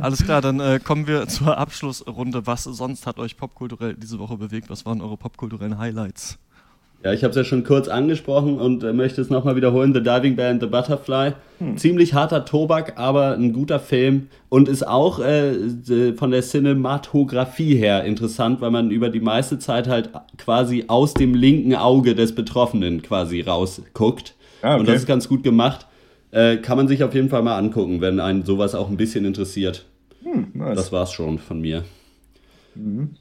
Alles 0.00 0.24
klar, 0.24 0.40
dann 0.40 0.60
äh, 0.60 0.80
kommen 0.82 1.06
wir 1.06 1.26
zur 1.28 1.56
Abschlussrunde. 1.58 2.46
Was 2.46 2.64
sonst 2.64 3.06
hat 3.06 3.18
euch 3.18 3.36
popkulturell 3.36 3.94
diese 3.94 4.18
Woche 4.18 4.36
bewegt? 4.36 4.70
Was 4.70 4.86
waren 4.86 5.00
eure 5.00 5.16
popkulturellen 5.16 5.78
Highlights? 5.78 6.38
Ja, 7.04 7.12
ich 7.12 7.22
habe 7.22 7.30
es 7.32 7.36
ja 7.36 7.44
schon 7.44 7.64
kurz 7.64 7.88
angesprochen 7.88 8.58
und 8.58 8.82
äh, 8.82 8.94
möchte 8.94 9.20
es 9.20 9.28
nochmal 9.28 9.56
wiederholen. 9.56 9.92
The 9.92 10.02
Diving 10.02 10.36
Bear 10.36 10.50
and 10.50 10.62
the 10.62 10.66
Butterfly. 10.66 11.32
Ziemlich 11.76 12.14
harter 12.14 12.44
Tobak, 12.44 12.98
aber 12.98 13.34
ein 13.34 13.52
guter 13.52 13.78
Film 13.78 14.28
und 14.48 14.68
ist 14.68 14.86
auch 14.86 15.18
äh, 15.20 15.54
von 16.16 16.30
der 16.30 16.42
Cinematografie 16.42 17.76
her 17.76 18.04
interessant, 18.04 18.60
weil 18.60 18.70
man 18.70 18.90
über 18.90 19.08
die 19.08 19.20
meiste 19.20 19.58
Zeit 19.58 19.86
halt 19.86 20.10
quasi 20.36 20.84
aus 20.88 21.14
dem 21.14 21.34
linken 21.34 21.74
Auge 21.74 22.14
des 22.14 22.34
Betroffenen 22.34 23.02
quasi 23.02 23.42
rausguckt. 23.42 24.34
Ah, 24.62 24.72
okay. 24.72 24.80
Und 24.80 24.88
das 24.88 24.96
ist 24.96 25.06
ganz 25.06 25.28
gut 25.28 25.42
gemacht. 25.42 25.86
Äh, 26.32 26.56
kann 26.56 26.76
man 26.76 26.88
sich 26.88 27.04
auf 27.04 27.14
jeden 27.14 27.28
Fall 27.28 27.42
mal 27.42 27.56
angucken, 27.56 28.00
wenn 28.00 28.18
einen 28.18 28.44
sowas 28.44 28.74
auch 28.74 28.88
ein 28.88 28.96
bisschen 28.96 29.24
interessiert. 29.24 29.84
Hm, 30.22 30.48
nice. 30.54 30.76
Das 30.76 30.92
war's 30.92 31.12
schon 31.12 31.38
von 31.38 31.60
mir. 31.60 31.84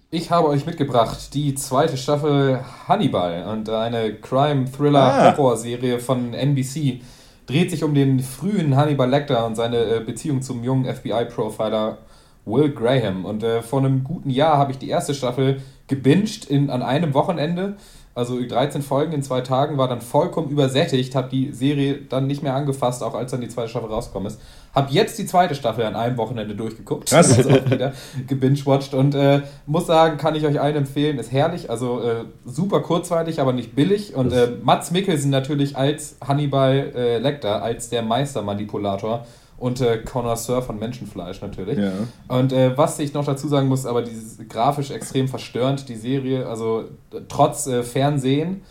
Ich 0.09 0.31
habe 0.31 0.47
euch 0.47 0.65
mitgebracht 0.65 1.33
die 1.33 1.53
zweite 1.53 1.97
Staffel 1.97 2.59
Hannibal 2.87 3.45
und 3.51 3.69
eine. 3.69 4.15
Crime-Thriller-Horror-Serie 4.15 5.99
von 5.99 6.33
NBC. 6.33 7.01
Dreht 7.45 7.69
sich 7.69 7.83
um 7.83 7.93
den 7.93 8.19
frühen 8.19 8.75
Hannibal 8.75 9.09
Lecter 9.09 9.45
und 9.45 9.55
seine 9.55 9.77
äh, 9.77 9.99
Beziehung 9.99 10.41
zum 10.41 10.63
jungen 10.63 10.85
FBI-Profiler 10.85 11.97
Will 12.45 12.71
Graham. 12.71 13.25
Und 13.25 13.43
äh, 13.43 13.61
vor 13.61 13.79
einem 13.79 14.03
guten 14.03 14.29
Jahr 14.29 14.57
habe 14.57 14.71
ich 14.71 14.77
die 14.77 14.89
erste 14.89 15.13
Staffel 15.13 15.61
gebinged 15.87 16.45
in, 16.45 16.69
an 16.69 16.81
einem 16.81 17.13
Wochenende. 17.13 17.75
Also 18.15 18.39
13 18.39 18.83
Folgen 18.83 19.11
in 19.11 19.23
zwei 19.23 19.41
Tagen, 19.41 19.79
war 19.79 19.87
dann 19.87 19.99
vollkommen 19.99 20.49
übersättigt, 20.49 21.15
habe 21.15 21.29
die 21.29 21.51
Serie 21.51 21.95
dann 21.95 22.27
nicht 22.27 22.43
mehr 22.43 22.53
angefasst, 22.53 23.01
auch 23.01 23.15
als 23.15 23.31
dann 23.31 23.41
die 23.41 23.49
zweite 23.49 23.69
Staffel 23.69 23.89
rausgekommen 23.89 24.27
ist. 24.27 24.39
Hab 24.75 24.91
jetzt 24.91 25.17
die 25.17 25.25
zweite 25.25 25.55
Staffel 25.55 25.83
an 25.83 25.95
einem 25.95 26.17
Wochenende 26.17 26.53
durchgeguckt. 26.53 27.09
Krass. 27.09 27.35
Also 27.35 27.49
auch 27.49 27.71
wieder 27.71 27.93
gebingewatcht 28.27 28.93
und 28.93 29.15
äh, 29.15 29.41
muss 29.65 29.87
sagen, 29.87 30.17
kann 30.17 30.35
ich 30.35 30.45
euch 30.45 30.61
allen 30.61 30.75
empfehlen, 30.75 31.17
ist 31.17 31.31
herrlich, 31.31 31.71
also 31.71 32.01
äh, 32.03 32.25
super 32.45 32.81
kurzweilig, 32.81 33.41
aber 33.41 33.51
nicht 33.51 33.75
billig 33.75 34.13
und 34.13 34.31
äh, 34.31 34.49
Mats 34.61 34.91
Mikkelsen 34.91 35.31
natürlich 35.31 35.75
als 35.75 36.17
Hannibal 36.25 36.91
äh, 36.95 37.17
Lecter, 37.17 37.63
als 37.63 37.89
der 37.89 38.03
Meistermanipulator 38.03 39.25
und 39.63 39.79
äh, 39.79 39.99
Connoisseur 39.99 40.61
von 40.61 40.77
Menschenfleisch 40.77 41.41
natürlich. 41.41 41.77
Ja. 41.79 41.91
Und 42.27 42.51
äh, 42.51 42.77
was 42.77 42.99
ich 42.99 43.13
noch 43.13 43.23
dazu 43.23 43.47
sagen 43.47 43.69
muss, 43.69 43.85
aber 43.85 44.01
dieses 44.01 44.37
grafisch 44.49 44.91
extrem 44.91 45.29
verstörend, 45.29 45.87
die 45.87 45.95
Serie, 45.95 46.45
also 46.47 46.83
äh, 47.13 47.21
trotz 47.29 47.65
äh, 47.67 47.81
Fernsehen 47.81 48.61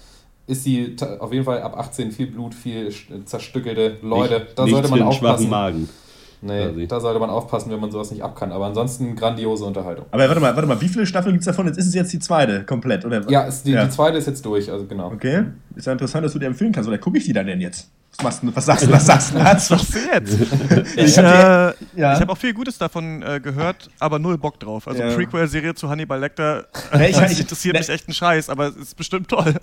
ist 0.47 0.65
sie 0.65 0.95
auf 1.19 1.33
jeden 1.33 1.47
Fall 1.47 1.63
ab 1.63 1.79
18 1.79 2.13
viel 2.13 2.27
Blut, 2.27 2.55
viel 2.55 2.89
sch- 2.89 3.25
zerstückelte 3.25 3.97
Leute. 4.03 4.41
Nicht- 4.41 4.59
da 4.59 4.67
sollte 4.67 4.89
man 4.91 5.03
aufpassen. 5.03 5.49
Magen. 5.49 5.89
Nee, 6.43 6.67
quasi. 6.67 6.87
da 6.89 7.01
sollte 7.01 7.21
man 7.21 7.31
aufpassen, 7.31 7.71
wenn 7.71 7.81
man 7.81 7.91
sowas 7.91 8.11
nicht 8.11 8.23
ab 8.23 8.37
kann. 8.37 8.53
Aber 8.53 8.67
ansonsten 8.67 9.17
grandiose 9.17 9.65
Unterhaltung. 9.65 10.05
Aber 10.11 10.29
warte 10.29 10.41
mal, 10.41 10.55
warte 10.55 10.69
mal, 10.69 10.79
wie 10.81 10.89
viele 10.89 11.07
Staffeln 11.07 11.33
gibt 11.35 11.43
es 11.43 11.47
davon? 11.47 11.69
Jetzt 11.69 11.79
ist 11.79 11.87
es 11.87 11.95
jetzt 11.95 12.13
die 12.13 12.19
zweite 12.19 12.65
komplett, 12.65 13.05
oder? 13.07 13.23
Ja, 13.31 13.49
die, 13.49 13.73
die 13.77 13.89
zweite 13.89 14.19
ist 14.19 14.27
jetzt 14.27 14.45
durch, 14.45 14.71
also 14.71 14.85
genau. 14.85 15.07
Okay, 15.13 15.45
ist 15.77 15.87
ja 15.87 15.93
interessant, 15.93 16.25
dass 16.27 16.33
du 16.35 16.39
dir 16.41 16.47
empfehlen 16.47 16.73
kannst. 16.73 16.89
Oder 16.89 16.99
gucke 16.99 17.17
ich 17.17 17.25
die 17.25 17.33
dann 17.33 17.47
denn 17.47 17.61
jetzt? 17.63 17.89
Was, 18.19 18.23
machst 18.25 18.43
du, 18.43 18.55
was 18.57 18.67
sagst 18.67 18.87
du, 18.87 18.93
was 18.93 19.07
sagst 19.07 19.35
du? 19.35 19.39
Was 19.39 19.69
sagst 19.69 19.95
du 19.95 19.99
jetzt? 19.99 20.39
Ich 20.97 21.05
Ich, 21.05 21.19
hab 21.19 21.25
äh, 21.25 21.75
ja. 22.01 22.15
ich 22.15 22.21
habe 22.21 22.31
auch 22.31 22.37
viel 22.39 22.53
Gutes 22.53 22.77
davon 22.79 23.23
äh, 23.23 23.41
gehört, 23.41 23.89
aber 23.99 24.19
null 24.19 24.37
Bock 24.39 24.61
drauf. 24.61 24.87
Also 24.87 25.03
Ja. 25.03 25.15
Prequel-Serie 25.15 25.75
zu 25.75 25.89
Hannibal 25.89 26.21
Lecter 26.21 26.67
Ja, 26.93 27.01
ich- 27.01 27.17
das 27.19 27.33
ich- 27.33 27.41
interessiert 27.41 27.73
ne- 27.75 27.81
mich 27.81 27.89
echt 27.89 28.09
ein 28.09 28.13
Scheiß, 28.15 28.51
aber 28.51 28.69
es 28.69 28.77
ist 28.77 28.97
bestimmt 28.97 29.29
toll. 29.29 29.55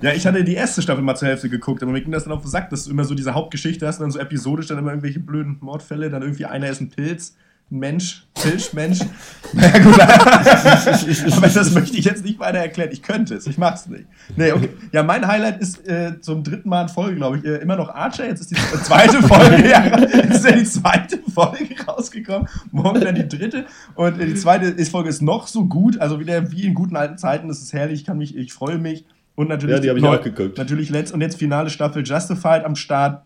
Ja, 0.00 0.12
ich 0.12 0.26
hatte 0.26 0.44
die 0.44 0.54
erste 0.54 0.82
Staffel 0.82 1.02
mal 1.02 1.14
zur 1.16 1.28
Hälfte 1.28 1.48
geguckt, 1.48 1.82
aber 1.82 1.92
mir 1.92 2.00
ging 2.02 2.12
das 2.12 2.24
dann 2.24 2.32
auf 2.32 2.42
den 2.42 2.50
Sack, 2.50 2.70
dass 2.70 2.84
du 2.84 2.90
immer 2.90 3.04
so 3.04 3.14
diese 3.14 3.34
Hauptgeschichte 3.34 3.86
hast 3.86 3.96
und 3.98 4.04
dann 4.04 4.10
so 4.10 4.18
episodisch 4.18 4.66
dann 4.68 4.78
immer 4.78 4.90
irgendwelche 4.90 5.20
blöden 5.20 5.56
Mordfälle, 5.60 6.10
dann 6.10 6.22
irgendwie 6.22 6.44
einer 6.46 6.68
ist 6.68 6.80
ein 6.80 6.90
Pilz, 6.90 7.34
Mensch, 7.70 8.26
Pilzmensch. 8.34 9.00
Na 9.52 9.78
gut, 9.78 9.98
aber 11.36 11.48
das 11.48 11.72
möchte 11.72 11.96
ich 11.96 12.04
jetzt 12.04 12.24
nicht 12.24 12.38
weiter 12.38 12.58
erklären. 12.58 12.90
Ich 12.92 13.02
könnte 13.02 13.34
es, 13.34 13.46
ich 13.46 13.58
mach's 13.58 13.86
nicht. 13.86 14.04
Nee, 14.36 14.52
okay. 14.52 14.70
Ja, 14.92 15.02
mein 15.02 15.26
Highlight 15.26 15.60
ist 15.60 15.86
äh, 15.88 16.20
zum 16.20 16.44
dritten 16.44 16.68
Mal 16.68 16.82
in 16.82 16.88
Folge, 16.88 17.16
glaube 17.16 17.38
ich, 17.38 17.44
äh, 17.44 17.56
immer 17.56 17.76
noch 17.76 17.88
Archer. 17.88 18.26
Jetzt 18.26 18.40
ist 18.40 18.50
die 18.50 18.56
zweite 18.82 19.22
Folge, 19.26 19.68
ja, 19.68 19.98
jetzt 19.98 20.36
ist 20.36 20.44
ja 20.44 20.52
die 20.52 20.64
zweite 20.64 21.18
Folge 21.32 21.74
rausgekommen. 21.86 22.48
Morgen 22.70 23.00
dann 23.00 23.14
die 23.14 23.28
dritte. 23.28 23.66
Und 23.94 24.20
äh, 24.20 24.26
die 24.26 24.34
zweite 24.34 24.66
ist, 24.66 24.90
Folge 24.90 25.08
ist 25.08 25.22
noch 25.22 25.48
so 25.48 25.64
gut, 25.64 25.98
also 25.98 26.20
wieder 26.20 26.52
wie 26.52 26.64
in 26.64 26.74
guten 26.74 26.96
alten 26.96 27.18
Zeiten. 27.18 27.48
Das 27.48 27.60
ist 27.60 27.72
herrlich, 27.72 28.00
ich 28.00 28.06
kann 28.06 28.18
mich, 28.18 28.36
ich 28.36 28.52
freue 28.52 28.78
mich. 28.78 29.04
Und 29.36 29.48
natürlich 29.48 29.76
Ja, 29.76 29.80
die 29.80 29.90
hab 29.90 29.96
ich 29.96 30.04
auch 30.04 30.22
geguckt. 30.22 30.58
Natürlich 30.58 30.90
letzt 30.90 31.12
und 31.12 31.20
jetzt 31.20 31.38
finale 31.38 31.70
Staffel 31.70 32.04
Justified 32.04 32.64
am 32.64 32.76
Start. 32.76 33.22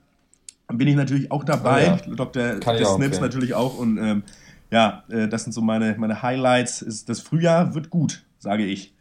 Bin 0.73 0.87
ich 0.89 0.97
natürlich 0.97 1.31
auch 1.33 1.45
dabei. 1.45 1.99
Oh 2.05 2.11
ja. 2.11 2.15
Dr. 2.15 2.61
Kann 2.61 2.77
auch 2.85 2.97
Snips 2.97 3.05
empfehlen. 3.17 3.23
natürlich 3.23 3.55
auch. 3.55 3.79
Und 3.79 3.97
ähm, 3.99 4.23
ja, 4.71 5.03
äh, 5.09 5.27
das 5.29 5.45
sind 5.45 5.53
so 5.53 5.63
meine, 5.63 5.95
meine 5.99 6.23
Highlights. 6.23 6.83
Ist, 6.83 7.09
das 7.09 7.21
Frühjahr 7.21 7.75
wird 7.75 7.89
gut, 7.91 8.25
sage 8.39 8.65
ich. 8.67 8.93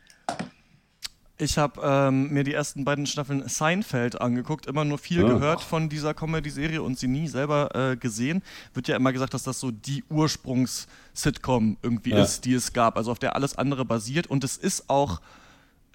Ich 1.39 1.59
habe 1.59 1.79
ähm, 1.83 2.29
mir 2.33 2.43
die 2.43 2.53
ersten 2.53 2.83
beiden 2.83 3.05
Staffeln 3.05 3.47
Seinfeld 3.47 4.19
angeguckt, 4.19 4.65
immer 4.65 4.85
nur 4.85 4.97
viel 4.97 5.23
Ah. 5.23 5.27
gehört 5.27 5.61
von 5.61 5.87
dieser 5.87 6.15
Comedy-Serie 6.15 6.81
und 6.81 6.97
sie 6.97 7.07
nie 7.07 7.27
selber 7.27 7.75
äh, 7.75 7.95
gesehen. 7.95 8.41
Wird 8.73 8.87
ja 8.87 8.95
immer 8.95 9.13
gesagt, 9.13 9.35
dass 9.35 9.43
das 9.43 9.59
so 9.59 9.69
die 9.69 10.03
Ursprungs-Sitcom 10.09 11.77
irgendwie 11.83 12.11
Ja. 12.11 12.23
ist, 12.23 12.45
die 12.45 12.53
es 12.53 12.73
gab, 12.73 12.97
also 12.97 13.11
auf 13.11 13.19
der 13.19 13.35
alles 13.35 13.55
andere 13.57 13.85
basiert. 13.85 14.25
Und 14.27 14.43
es 14.43 14.57
ist 14.57 14.89
auch 14.89 15.21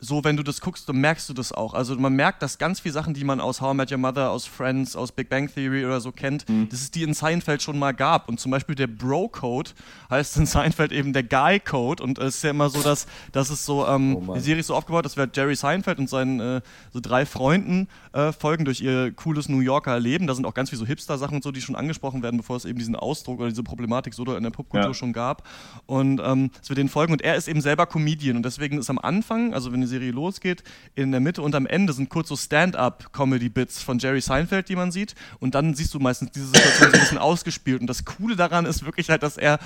so, 0.05 0.25
wenn 0.25 0.37
du 0.37 0.43
das 0.43 0.61
guckst, 0.61 0.89
dann 0.89 0.97
merkst 0.97 1.29
du 1.29 1.33
das 1.33 1.53
auch. 1.53 1.75
Also 1.75 1.95
man 1.97 2.13
merkt, 2.15 2.43
dass 2.43 2.59
ganz 2.59 2.81
viele 2.81 2.93
Sachen, 2.93 3.15
die 3.15 3.23
man 3.23 3.41
aus 3.41 3.61
How 3.61 3.73
I 3.73 3.77
Met 3.77 3.93
Your 3.93 3.99
Mother, 3.99 4.31
aus 4.31 4.47
Friends, 4.47 4.97
aus 4.97 5.13
Big 5.13 5.29
Bang 5.29 5.47
Theory 5.47 5.85
oder 5.87 6.01
so 6.01 6.11
kennt, 6.11 6.49
Mhm. 6.49 6.69
dass 6.71 6.81
es 6.81 6.91
die 6.91 7.05
in 7.05 7.15
Seinfeld 7.15 7.63
schon 7.63 7.79
mal 7.79 7.93
gab. 7.93 8.29
Und 8.29 8.41
zum 8.41 8.51
Beispiel 8.51 8.75
der 8.75 8.89
Bro-Code 8.89 9.71
heißt 10.11 10.39
in 10.39 10.47
Seinfeld 10.47 10.91
eben 10.91 11.13
der 11.13 11.23
Guy-Code. 11.23 12.03
Und 12.03 12.19
es 12.19 12.37
ist 12.39 12.43
ja 12.43 12.51
immer 12.51 12.69
so, 12.69 12.83
dass, 12.83 13.07
dass 13.31 13.51
es 13.51 13.65
so, 13.65 13.87
ähm, 13.87 14.29
Oh 14.29 14.35
die 14.35 14.41
Serie 14.41 14.59
ist 14.61 14.67
so 14.67 14.75
aufgebaut, 14.75 15.05
dass 15.05 15.17
wir 15.17 15.29
Jerry 15.33 15.55
Seinfeld 15.55 15.99
und 16.01 16.09
seinen 16.11 16.41
äh, 16.41 16.61
so 16.93 16.99
drei 17.01 17.25
Freunden 17.25 17.87
äh, 18.13 18.33
folgen 18.33 18.65
durch 18.65 18.81
ihr 18.81 19.13
cooles 19.13 19.49
New 19.49 19.61
Yorker 19.61 20.01
Leben. 20.01 20.27
Da 20.27 20.35
sind 20.35 20.47
auch 20.47 20.55
ganz 20.55 20.71
viele 20.71 20.81
so 20.81 20.87
Hipster-Sachen 20.87 21.37
und 21.37 21.45
so, 21.45 21.53
die 21.53 21.61
schon 21.61 21.77
angesprochen 21.77 22.25
werden, 22.25 22.39
bevor 22.39 22.57
es 22.57 22.65
eben 22.65 22.79
diesen 22.81 22.97
Ausdruck 22.97 23.39
oder 23.39 23.51
diese 23.51 23.63
Problematik 23.63 24.15
so 24.15 24.25
in 24.35 24.43
der 24.43 24.51
Popkultur 24.51 24.89
Ja. 24.91 24.95
schon 24.95 25.13
gab. 25.13 25.47
Und 25.87 26.21
ähm, 26.25 26.51
dass 26.59 26.69
wir 26.71 26.75
denen 26.77 26.89
folgen. 26.89 27.13
Und 27.13 27.23
er 27.23 27.37
ist 27.37 27.47
eben 27.47 27.61
selber 27.61 27.87
Comedian. 27.87 28.37
Und 28.37 28.43
deswegen 28.43 28.79
ist 28.79 28.91
am 28.91 28.99
Anfang, 28.99 29.55
also 29.55 29.73
wenn 29.73 29.81
die 29.81 29.92
Serie 29.93 30.11
losgeht, 30.11 30.63
in 30.95 31.13
der 31.13 31.21
Mitte 31.21 31.43
und 31.43 31.55
am 31.55 31.67
Ende 31.67 31.93
sind 31.93 32.09
kurz 32.09 32.29
so 32.29 32.37
Stand-up-Comedy-Bits 32.37 33.83
von 33.83 33.99
Jerry 33.99 34.21
Seinfeld, 34.21 34.69
die 34.69 34.77
man 34.77 34.91
sieht. 34.91 35.15
Und 35.39 35.55
dann 35.55 35.75
siehst 35.75 35.93
du 35.95 36.01
meistens 36.01 36.31
diese 36.33 36.47
Situation 36.47 36.91
so 36.91 36.95
ein 36.95 37.01
bisschen 37.01 37.19
ausgespielt. 37.31 37.81
Und 37.81 37.87
das 37.87 38.05
Coole 38.05 38.37
daran 38.37 38.65
ist 38.65 38.85
wirklich 38.85 39.11
halt, 39.11 39.23
dass 39.23 39.37
er 39.37 39.59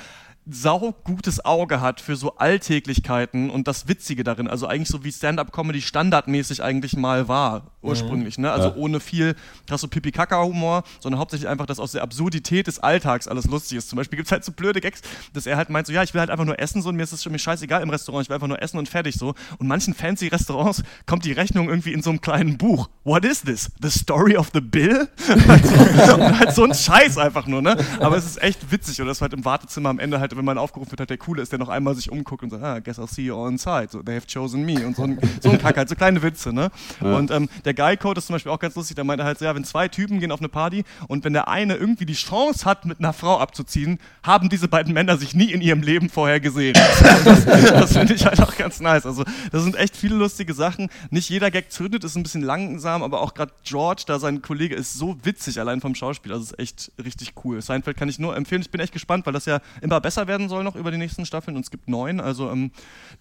sau 0.49 0.95
gutes 1.05 1.45
Auge 1.45 1.81
hat 1.81 2.01
für 2.01 2.15
so 2.15 2.37
Alltäglichkeiten 2.37 3.51
und 3.51 3.67
das 3.67 3.89
Witzige 3.89 4.23
darin. 4.23 4.47
Also 4.49 4.67
eigentlich 4.67 4.89
so 4.89 5.03
wie 5.03 5.11
Stand-up-Comedy 5.11 5.81
standardmäßig 5.83 6.63
eigentlich 6.63 6.97
mal 6.97 7.27
war, 7.27 7.73
ursprünglich. 7.83 8.39
Ne? 8.39 8.51
Also 8.53 8.69
Ja. 8.69 8.75
ohne 8.77 9.01
viel 9.01 9.35
krass 9.67 9.81
so 9.81 9.89
Pipi-Kaka-Humor, 9.89 10.85
sondern 11.01 11.19
hauptsächlich 11.19 11.49
einfach, 11.49 11.67
dass 11.67 11.81
aus 11.81 11.93
der 11.93 12.03
Absurdität 12.03 12.67
des 12.69 12.79
Alltags 12.79 13.27
alles 13.27 13.47
lustig 13.47 13.79
ist. 13.79 13.89
Zum 13.89 13.97
Beispiel 13.97 14.17
gibt 14.19 14.27
es 14.29 14.33
halt 14.33 14.45
so 14.45 14.53
blöde 14.53 14.81
Gags, 14.81 15.01
dass 15.33 15.47
er 15.47 15.57
halt 15.57 15.69
meint 15.71 15.87
so, 15.89 15.93
ja, 15.93 16.03
ich 16.03 16.15
will 16.15 16.21
halt 16.21 16.31
einfach 16.31 16.45
nur 16.45 16.59
essen 16.61 16.81
so 16.81 16.91
und 16.91 16.97
mir 16.97 17.03
ist 17.03 17.13
es 17.13 17.23
schon 17.23 17.33
mir 17.33 17.39
scheißegal 17.39 17.83
im 17.83 17.91
Restaurant, 17.91 18.25
ich 18.25 18.29
will 18.29 18.35
einfach 18.35 18.47
nur 18.49 18.63
essen 18.63 18.79
und 18.79 18.89
fertig 18.89 19.17
so. 19.17 19.35
Und 19.59 19.67
manchen 19.67 19.95
fancy 19.95 20.29
Restaurants 20.29 20.83
kommt 21.07 21.25
die 21.25 21.33
Rechnung 21.33 21.69
irgendwie 21.69 21.93
in 21.93 22.03
so 22.03 22.11
einem 22.11 22.21
kleinen 22.21 22.57
Buch. 22.57 22.89
What 23.03 23.25
is 23.25 23.43
this? 23.43 23.71
The 23.83 23.91
story 23.91 24.37
of 24.37 24.51
the 24.55 24.61
bill? 24.61 25.09
und 25.29 26.39
halt 26.39 26.53
so 26.55 26.65
ein 26.65 26.75
Scheiß 26.75 27.19
einfach 27.19 27.47
nur, 27.47 27.63
ne? 27.63 27.77
Aber 28.01 28.17
es 28.17 28.25
ist 28.27 28.41
echt 28.43 28.71
witzig 28.71 29.01
und 29.01 29.09
das 29.09 29.21
halt 29.21 29.33
im 29.33 29.45
Wartezimmer 29.45 29.89
am 29.89 29.99
Ende 29.99 30.21
halt, 30.21 30.36
wenn 30.37 30.45
man 30.45 30.59
aufgerufen 30.59 30.93
wird, 30.93 31.01
halt 31.01 31.11
der 31.11 31.19
Coole 31.19 31.43
ist, 31.43 31.53
der 31.53 31.59
noch 31.59 31.69
einmal 31.69 31.95
sich 31.95 32.11
umguckt 32.11 32.43
und 32.43 32.51
sagt, 32.51 32.63
ah, 32.63 32.79
guess 32.81 32.99
I'll 32.99 33.13
see 33.13 33.23
you 33.23 33.37
all 33.37 33.51
inside. 33.51 33.89
So, 33.91 34.03
they 34.03 34.15
have 34.15 34.27
chosen 34.27 34.65
me 34.65 34.87
und 34.87 34.97
so 34.97 35.05
ein, 35.05 35.19
so 35.41 35.51
ein 35.51 35.59
Kack 35.59 35.77
halt, 35.77 35.89
so 35.89 35.95
kleine 35.95 36.23
Witze, 36.23 36.53
ne? 36.53 36.71
Ja. 37.01 37.17
Und 37.17 37.31
ähm, 37.31 37.49
der 37.65 37.75
Guy-Code 37.75 38.19
ist 38.19 38.27
zum 38.27 38.35
Beispiel 38.35 38.53
auch 38.53 38.59
ganz 38.59 38.75
lustig, 38.75 38.97
der 38.97 39.05
meinte 39.05 39.25
halt 39.25 39.39
so, 39.39 39.45
ja, 39.45 39.55
wenn 39.55 39.65
zwei 39.65 39.89
Typen 39.89 40.21
gehen 40.21 40.33
auf 40.33 40.41
eine 40.41 40.49
Party 40.49 40.85
und 41.09 41.25
wenn 41.25 41.33
der 41.33 41.49
eine 41.49 41.77
irgendwie 41.77 42.07
die 42.07 42.15
Chance 42.15 42.65
hat, 42.65 42.85
mit 42.85 42.99
einer 42.99 43.13
Frau 43.13 43.39
abzuziehen, 43.39 43.99
haben 44.23 44.49
diese 44.49 44.69
beiden 44.69 44.93
Männer 44.93 45.17
sich 45.17 45.35
nie 45.35 45.53
in 45.53 45.61
ihrem 45.61 45.83
Leben 45.83 46.09
vorher 46.09 46.41
gesehen. 46.41 46.77
Das, 47.25 47.45
das 47.45 47.93
finde 47.93 48.15
ich 48.15 48.25
halt 48.25 48.41
auch 48.41 48.57
ganz 48.57 48.81
nice. 48.81 49.07
Also, 49.07 49.25
das 49.51 49.63
sind 49.63 49.75
echt 49.77 49.97
viele 49.97 50.15
lustige 50.17 50.55
Sachen. 50.55 50.89
Nicht 51.11 51.29
jeder 51.29 51.51
Gag 51.51 51.73
zündet, 51.73 52.05
ist 52.05 52.17
ein 52.17 52.23
bisschen 52.23 52.43
langsam, 52.43 53.03
aber 53.03 53.21
auch 53.21 53.35
gerade 53.35 53.53
George, 53.65 54.05
da 54.07 54.19
sein 54.19 54.43
Kollege, 54.43 54.75
ist 54.75 54.95
so 54.95 55.17
witzig 55.25 55.59
allein 55.59 55.81
vom 55.81 55.95
Schauspiel. 55.95 56.33
Also, 56.33 56.45
ist 56.45 56.59
echt 56.59 56.93
richtig 57.03 57.33
cool. 57.45 57.61
Seinfeld 57.63 57.97
kann 57.97 58.09
ich 58.09 58.19
nur 58.19 58.37
empfehlen. 58.37 58.63
Ich 58.63 58.71
bin 58.71 58.81
echt 58.81 58.93
gespannt, 58.93 59.27
weil 59.27 59.33
das 59.33 59.47
ja 59.47 59.61
immer 59.81 60.01
besser 60.01 60.26
werden 60.27 60.49
soll 60.49 60.65
noch 60.65 60.77
über 60.77 60.91
die 60.91 60.99
nächsten 60.99 61.27
Staffeln 61.27 61.57
und 61.57 61.65
es 61.65 61.71
gibt 61.71 61.89
neun. 61.89 62.21
Also, 62.21 62.51
ähm, 62.51 62.71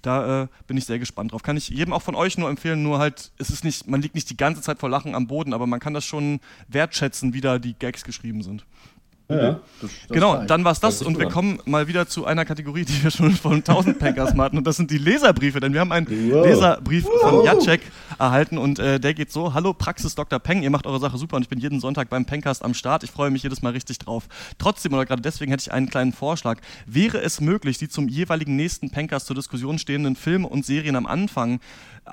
da 0.01 0.43
äh, 0.43 0.47
bin 0.68 0.78
ich 0.78 0.86
sehr 0.86 0.99
gespannt 0.99 1.32
drauf. 1.32 1.43
Kann 1.43 1.58
ich 1.58 1.70
jedem 1.70 1.93
auch 1.93 2.01
von 2.01 2.16
euch 2.16 2.38
nur 2.38 2.49
empfehlen, 2.49 2.84
nur 2.84 2.99
halt, 2.99 3.32
es 3.38 3.49
ist 3.49 3.64
nicht, 3.64 3.88
man 3.88 4.01
liegt 4.01 4.16
nicht 4.16 4.30
die 4.30 4.38
ganze 4.38 4.62
Zeit 4.62 4.80
vor 4.80 4.89
Lachen 4.89 5.16
am 5.16 5.28
Boden, 5.28 5.53
aber 5.53 5.68
man 5.68 5.80
kann 5.80 5.93
das 5.93 6.06
schon 6.06 6.39
wertschätzen, 6.68 7.34
wie 7.34 7.41
da 7.41 7.60
die 7.60 7.74
Gags 7.74 8.03
geschrieben 8.03 8.41
sind. 8.41 8.66
Ja, 9.28 9.36
ja. 9.36 9.59
Das, 9.82 9.89
das 10.07 10.09
Genau, 10.09 10.43
dann 10.45 10.63
war's 10.63 10.80
das 10.80 10.95
Hört 10.95 10.99
sich 10.99 11.07
und 11.07 11.19
wir 11.19 11.30
kommen 11.30 11.59
mal 11.65 11.88
wieder 11.88 12.07
zu 12.07 12.26
einer 12.26 12.45
Kategorie, 12.45 12.86
die 12.86 13.03
wir 13.03 13.09
schon 13.11 13.32
von 13.32 13.55
1000 13.55 13.97
Pankers 13.97 14.34
mal 14.36 14.45
hatten 14.45 14.57
und 14.57 14.67
das 14.67 14.78
sind 14.78 14.91
die 14.91 14.97
Leserbriefe, 14.99 15.59
denn 15.59 15.73
wir 15.73 15.80
haben 15.80 15.91
einen 15.91 16.07
Wow. 16.07 16.45
Leserbrief 16.45 17.05
von 17.21 17.43
Jacek 17.43 17.82
erhalten 18.19 18.57
und 18.57 18.78
äh, 18.80 18.99
der 18.99 19.13
geht 19.13 19.32
so, 19.32 19.53
hallo 19.53 19.73
Praxis 19.73 20.15
Dr. 20.15 20.38
Peng, 20.39 20.61
ihr 20.61 20.69
macht 20.69 20.86
eure 20.86 20.99
Sache 20.99 21.17
super 21.17 21.38
und 21.38 21.41
ich 21.41 21.49
bin 21.49 21.59
jeden 21.59 21.80
Sonntag 21.80 22.09
beim 22.09 22.26
Pencast 22.26 22.63
am 22.63 22.73
Start, 22.73 23.03
ich 23.03 23.11
freue 23.11 23.32
mich 23.32 23.43
jedes 23.43 23.61
Mal 23.61 23.73
richtig 23.73 23.97
drauf. 23.97 24.28
Trotzdem 24.57 24.93
oder 24.93 25.05
gerade 25.05 25.21
deswegen 25.21 25.51
hätte 25.51 25.61
ich 25.61 25.71
einen 25.71 25.89
kleinen 25.89 26.13
Vorschlag, 26.13 26.59
wäre 26.86 27.19
es 27.19 27.41
möglich, 27.41 27.78
die 27.80 27.89
zum 27.89 28.07
jeweiligen 28.07 28.55
nächsten 28.55 28.91
Pencast 28.91 29.26
zur 29.26 29.36
Diskussion 29.36 29.80
stehenden 29.80 30.15
Filme 30.15 30.47
und 30.47 30.65
Serien 30.65 30.95
am 30.95 31.07
Anfang 31.07 31.59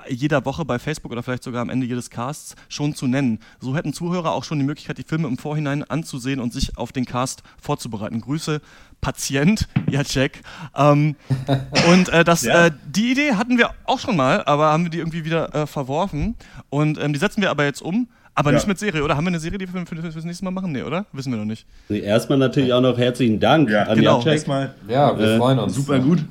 jeder 0.09 0.43
Woche 0.45 0.65
bei 0.65 0.79
Facebook 0.79 1.11
oder 1.11 1.23
vielleicht 1.23 1.43
sogar 1.43 1.61
am 1.61 1.69
Ende 1.69 1.85
jedes 1.85 2.09
Casts 2.09 2.55
schon 2.67 2.95
zu 2.95 3.07
nennen. 3.07 3.39
So 3.59 3.75
hätten 3.75 3.93
Zuhörer 3.93 4.31
auch 4.31 4.43
schon 4.43 4.57
die 4.59 4.65
Möglichkeit, 4.65 4.97
die 4.97 5.03
Filme 5.03 5.27
im 5.27 5.37
Vorhinein 5.37 5.83
anzusehen 5.83 6.39
und 6.39 6.51
sich 6.51 6.77
auf 6.77 6.91
den 6.91 7.02
Cast 7.05 7.43
vorzubereiten. 7.61 8.21
Grüße, 8.21 8.61
Patient, 9.01 9.67
Jacek. 9.89 10.41
Ähm, 10.75 11.15
und 11.89 12.09
äh, 12.09 12.23
das, 12.23 12.41
Ja. 12.43 12.67
äh, 12.67 12.71
die 12.85 13.11
Idee 13.11 13.33
hatten 13.33 13.57
wir 13.57 13.71
auch 13.85 13.99
schon 13.99 14.15
mal, 14.15 14.43
aber 14.45 14.71
haben 14.71 14.83
wir 14.83 14.89
die 14.91 14.99
irgendwie 14.99 15.25
wieder 15.25 15.53
äh, 15.53 15.67
verworfen. 15.67 16.35
Und 16.69 16.97
ähm, 17.01 17.13
die 17.13 17.19
setzen 17.19 17.41
wir 17.41 17.49
aber 17.51 17.65
jetzt 17.65 17.81
um. 17.81 18.07
Aber 18.35 18.49
Ja. 18.49 18.55
nicht 18.55 18.67
mit 18.67 18.79
Serie, 18.79 19.03
oder? 19.03 19.15
Haben 19.15 19.25
wir 19.25 19.29
eine 19.29 19.39
Serie, 19.39 19.59
die 19.59 19.71
wir 19.71 19.85
für, 19.85 19.95
das 19.95 20.23
nächste 20.23 20.43
Mal 20.43 20.49
machen? 20.51 20.71
Nee, 20.71 20.81
oder? 20.81 21.05
Wissen 21.11 21.31
wir 21.31 21.37
noch 21.37 21.45
nicht. 21.45 21.67
Also 21.89 22.01
Erstmal 22.01 22.39
natürlich 22.39 22.73
auch 22.73 22.81
noch 22.81 22.97
herzlichen 22.97 23.39
Dank 23.39 23.69
Ja, 23.69 23.83
an 23.83 23.95
genau. 23.99 24.21
Jacek. 24.21 24.47
Ja, 24.87 25.17
wir 25.19 25.27
Äh, 25.33 25.37
freuen 25.37 25.59
uns. 25.59 25.75
super 25.75 25.99
gut. 25.99 26.23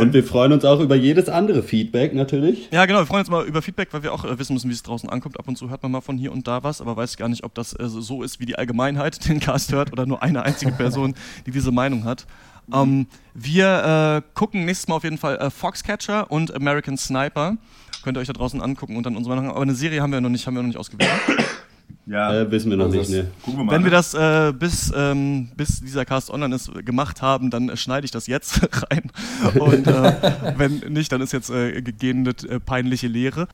Und 0.00 0.14
wir 0.14 0.24
freuen 0.24 0.52
uns 0.52 0.64
auch 0.64 0.80
über 0.80 0.94
jedes 0.94 1.28
andere 1.28 1.62
Feedback 1.62 2.14
natürlich. 2.14 2.68
Ja, 2.72 2.86
genau. 2.86 3.00
Wir 3.00 3.06
freuen 3.06 3.20
uns 3.20 3.30
mal 3.30 3.44
über 3.44 3.60
Feedback, 3.60 3.88
weil 3.92 4.02
wir 4.02 4.14
auch 4.14 4.24
äh, 4.24 4.38
wissen 4.38 4.54
müssen, 4.54 4.70
wie 4.70 4.74
es 4.74 4.82
draußen 4.82 5.08
ankommt. 5.08 5.38
Ab 5.38 5.46
und 5.46 5.56
zu 5.56 5.68
hört 5.68 5.82
man 5.82 5.92
mal 5.92 6.00
von 6.00 6.16
hier 6.16 6.32
und 6.32 6.48
da 6.48 6.62
was, 6.62 6.80
aber 6.80 6.96
weiß 6.96 7.16
gar 7.16 7.28
nicht, 7.28 7.44
ob 7.44 7.54
das 7.54 7.78
äh, 7.78 7.88
so 7.88 8.22
ist, 8.22 8.40
wie 8.40 8.46
die 8.46 8.56
Allgemeinheit 8.56 9.28
den 9.28 9.40
Cast 9.40 9.72
hört 9.72 9.92
oder 9.92 10.06
nur 10.06 10.22
eine 10.22 10.42
einzige 10.42 10.72
Person, 10.76 11.14
die 11.46 11.50
diese 11.50 11.70
Meinung 11.70 12.04
hat. 12.04 12.26
Ähm, 12.72 13.06
wir 13.34 14.22
äh, 14.24 14.30
gucken 14.32 14.64
nächstes 14.64 14.88
Mal 14.88 14.96
auf 14.96 15.04
jeden 15.04 15.18
Fall 15.18 15.36
äh, 15.36 15.50
Foxcatcher 15.50 16.30
und 16.30 16.54
American 16.54 16.96
Sniper. 16.96 17.58
Könnt 18.02 18.16
ihr 18.16 18.20
euch 18.20 18.26
da 18.26 18.32
draußen 18.32 18.62
angucken 18.62 18.96
und 18.96 19.04
dann 19.04 19.16
unsere 19.16 19.34
Meinung 19.34 19.50
haben. 19.50 19.56
Aber 19.56 19.62
eine 19.62 19.74
Serie 19.74 20.00
haben 20.00 20.12
wir 20.12 20.20
noch 20.20 20.30
nicht, 20.30 20.46
haben 20.46 20.54
wir 20.54 20.62
noch 20.62 20.68
nicht 20.68 20.78
ausgewählt. 20.78 21.10
Ja, 22.06 22.34
Äh, 22.42 22.50
wissen 22.50 22.70
wir 22.70 22.76
noch 22.76 22.86
Also 22.86 22.98
nicht, 22.98 23.10
ne? 23.10 23.30
gucken 23.42 23.60
wir 23.60 23.64
mal. 23.64 23.72
Wenn 23.72 23.84
wir 23.84 23.90
das 23.90 24.12
äh, 24.14 24.52
bis, 24.52 24.92
ähm, 24.94 25.48
bis 25.56 25.80
dieser 25.80 26.04
Cast 26.04 26.30
online 26.30 26.54
ist, 26.54 26.70
gemacht 26.84 27.22
haben, 27.22 27.50
dann 27.50 27.70
äh, 27.70 27.76
schneide 27.76 28.04
ich 28.04 28.10
das 28.10 28.26
jetzt 28.26 28.60
rein. 28.90 29.10
Und 29.58 29.86
äh, 29.86 30.32
wenn 30.56 30.78
nicht, 30.92 31.10
dann 31.12 31.20
ist 31.22 31.32
jetzt 31.32 31.50
äh, 31.50 31.80
gegehende 31.80 32.32
äh, 32.48 32.60
peinliche 32.60 33.06
Leere. 33.08 33.48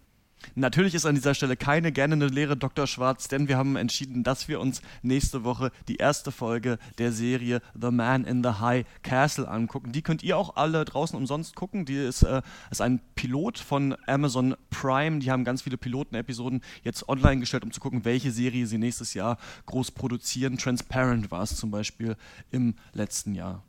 Natürlich 0.54 0.94
ist 0.94 1.06
an 1.06 1.14
dieser 1.14 1.34
Stelle 1.34 1.56
keine 1.56 1.92
gähnende 1.92 2.26
Lehre 2.26 2.56
Dr. 2.56 2.86
Schwarz, 2.86 3.28
denn 3.28 3.48
wir 3.48 3.56
haben 3.56 3.76
entschieden, 3.76 4.24
dass 4.24 4.48
wir 4.48 4.60
uns 4.60 4.82
nächste 5.02 5.44
Woche 5.44 5.70
die 5.88 5.96
erste 5.96 6.32
Folge 6.32 6.78
der 6.98 7.12
Serie 7.12 7.60
The 7.80 7.90
Man 7.90 8.24
in 8.24 8.42
the 8.42 8.60
High 8.60 8.86
Castle 9.02 9.48
angucken. 9.48 9.92
Die 9.92 10.02
könnt 10.02 10.22
ihr 10.22 10.36
auch 10.36 10.56
alle 10.56 10.84
draußen 10.84 11.16
umsonst 11.16 11.54
gucken. 11.54 11.84
Die 11.84 11.96
ist, 11.96 12.22
äh, 12.22 12.42
ist 12.70 12.80
ein 12.80 13.00
Pilot 13.14 13.58
von 13.58 13.96
Amazon 14.06 14.56
Prime. 14.70 15.20
Die 15.20 15.30
haben 15.30 15.44
ganz 15.44 15.62
viele 15.62 15.76
Pilotenepisoden 15.76 16.62
jetzt 16.82 17.08
online 17.08 17.40
gestellt, 17.40 17.64
um 17.64 17.72
zu 17.72 17.80
gucken, 17.80 18.04
welche 18.04 18.32
Serie 18.32 18.66
sie 18.66 18.78
nächstes 18.78 19.14
Jahr 19.14 19.38
groß 19.66 19.92
produzieren. 19.92 20.58
Transparent 20.58 21.30
war 21.30 21.42
es 21.42 21.56
zum 21.56 21.70
Beispiel 21.70 22.16
im 22.50 22.74
letzten 22.92 23.34
Jahr. 23.34 23.62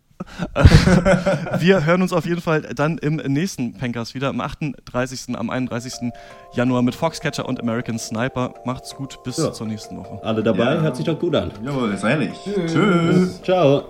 Wir 1.59 1.85
hören 1.85 2.01
uns 2.01 2.13
auf 2.13 2.25
jeden 2.25 2.41
Fall 2.41 2.61
dann 2.61 2.97
im 2.97 3.15
nächsten 3.15 3.73
Pencast 3.73 4.15
wieder, 4.15 4.29
am 4.29 4.41
38., 4.41 5.35
am 5.35 5.49
31. 5.49 6.11
Januar 6.53 6.81
mit 6.81 6.95
Foxcatcher 6.95 7.47
und 7.47 7.59
American 7.59 7.97
Sniper. 7.99 8.53
Macht's 8.65 8.95
gut, 8.95 9.23
bis 9.23 9.37
Ja. 9.37 9.51
zur 9.53 9.67
nächsten 9.67 9.97
Woche. 9.97 10.19
Alle 10.23 10.43
dabei, 10.43 10.75
Ja. 10.75 10.81
hört 10.81 10.95
sich 10.95 11.05
doch 11.05 11.19
gut 11.19 11.35
an. 11.35 11.51
Jawohl, 11.63 11.91
ist 11.93 12.03
ehrlich. 12.03 12.33
Tschüss. 12.67 13.41
Ciao. 13.43 13.85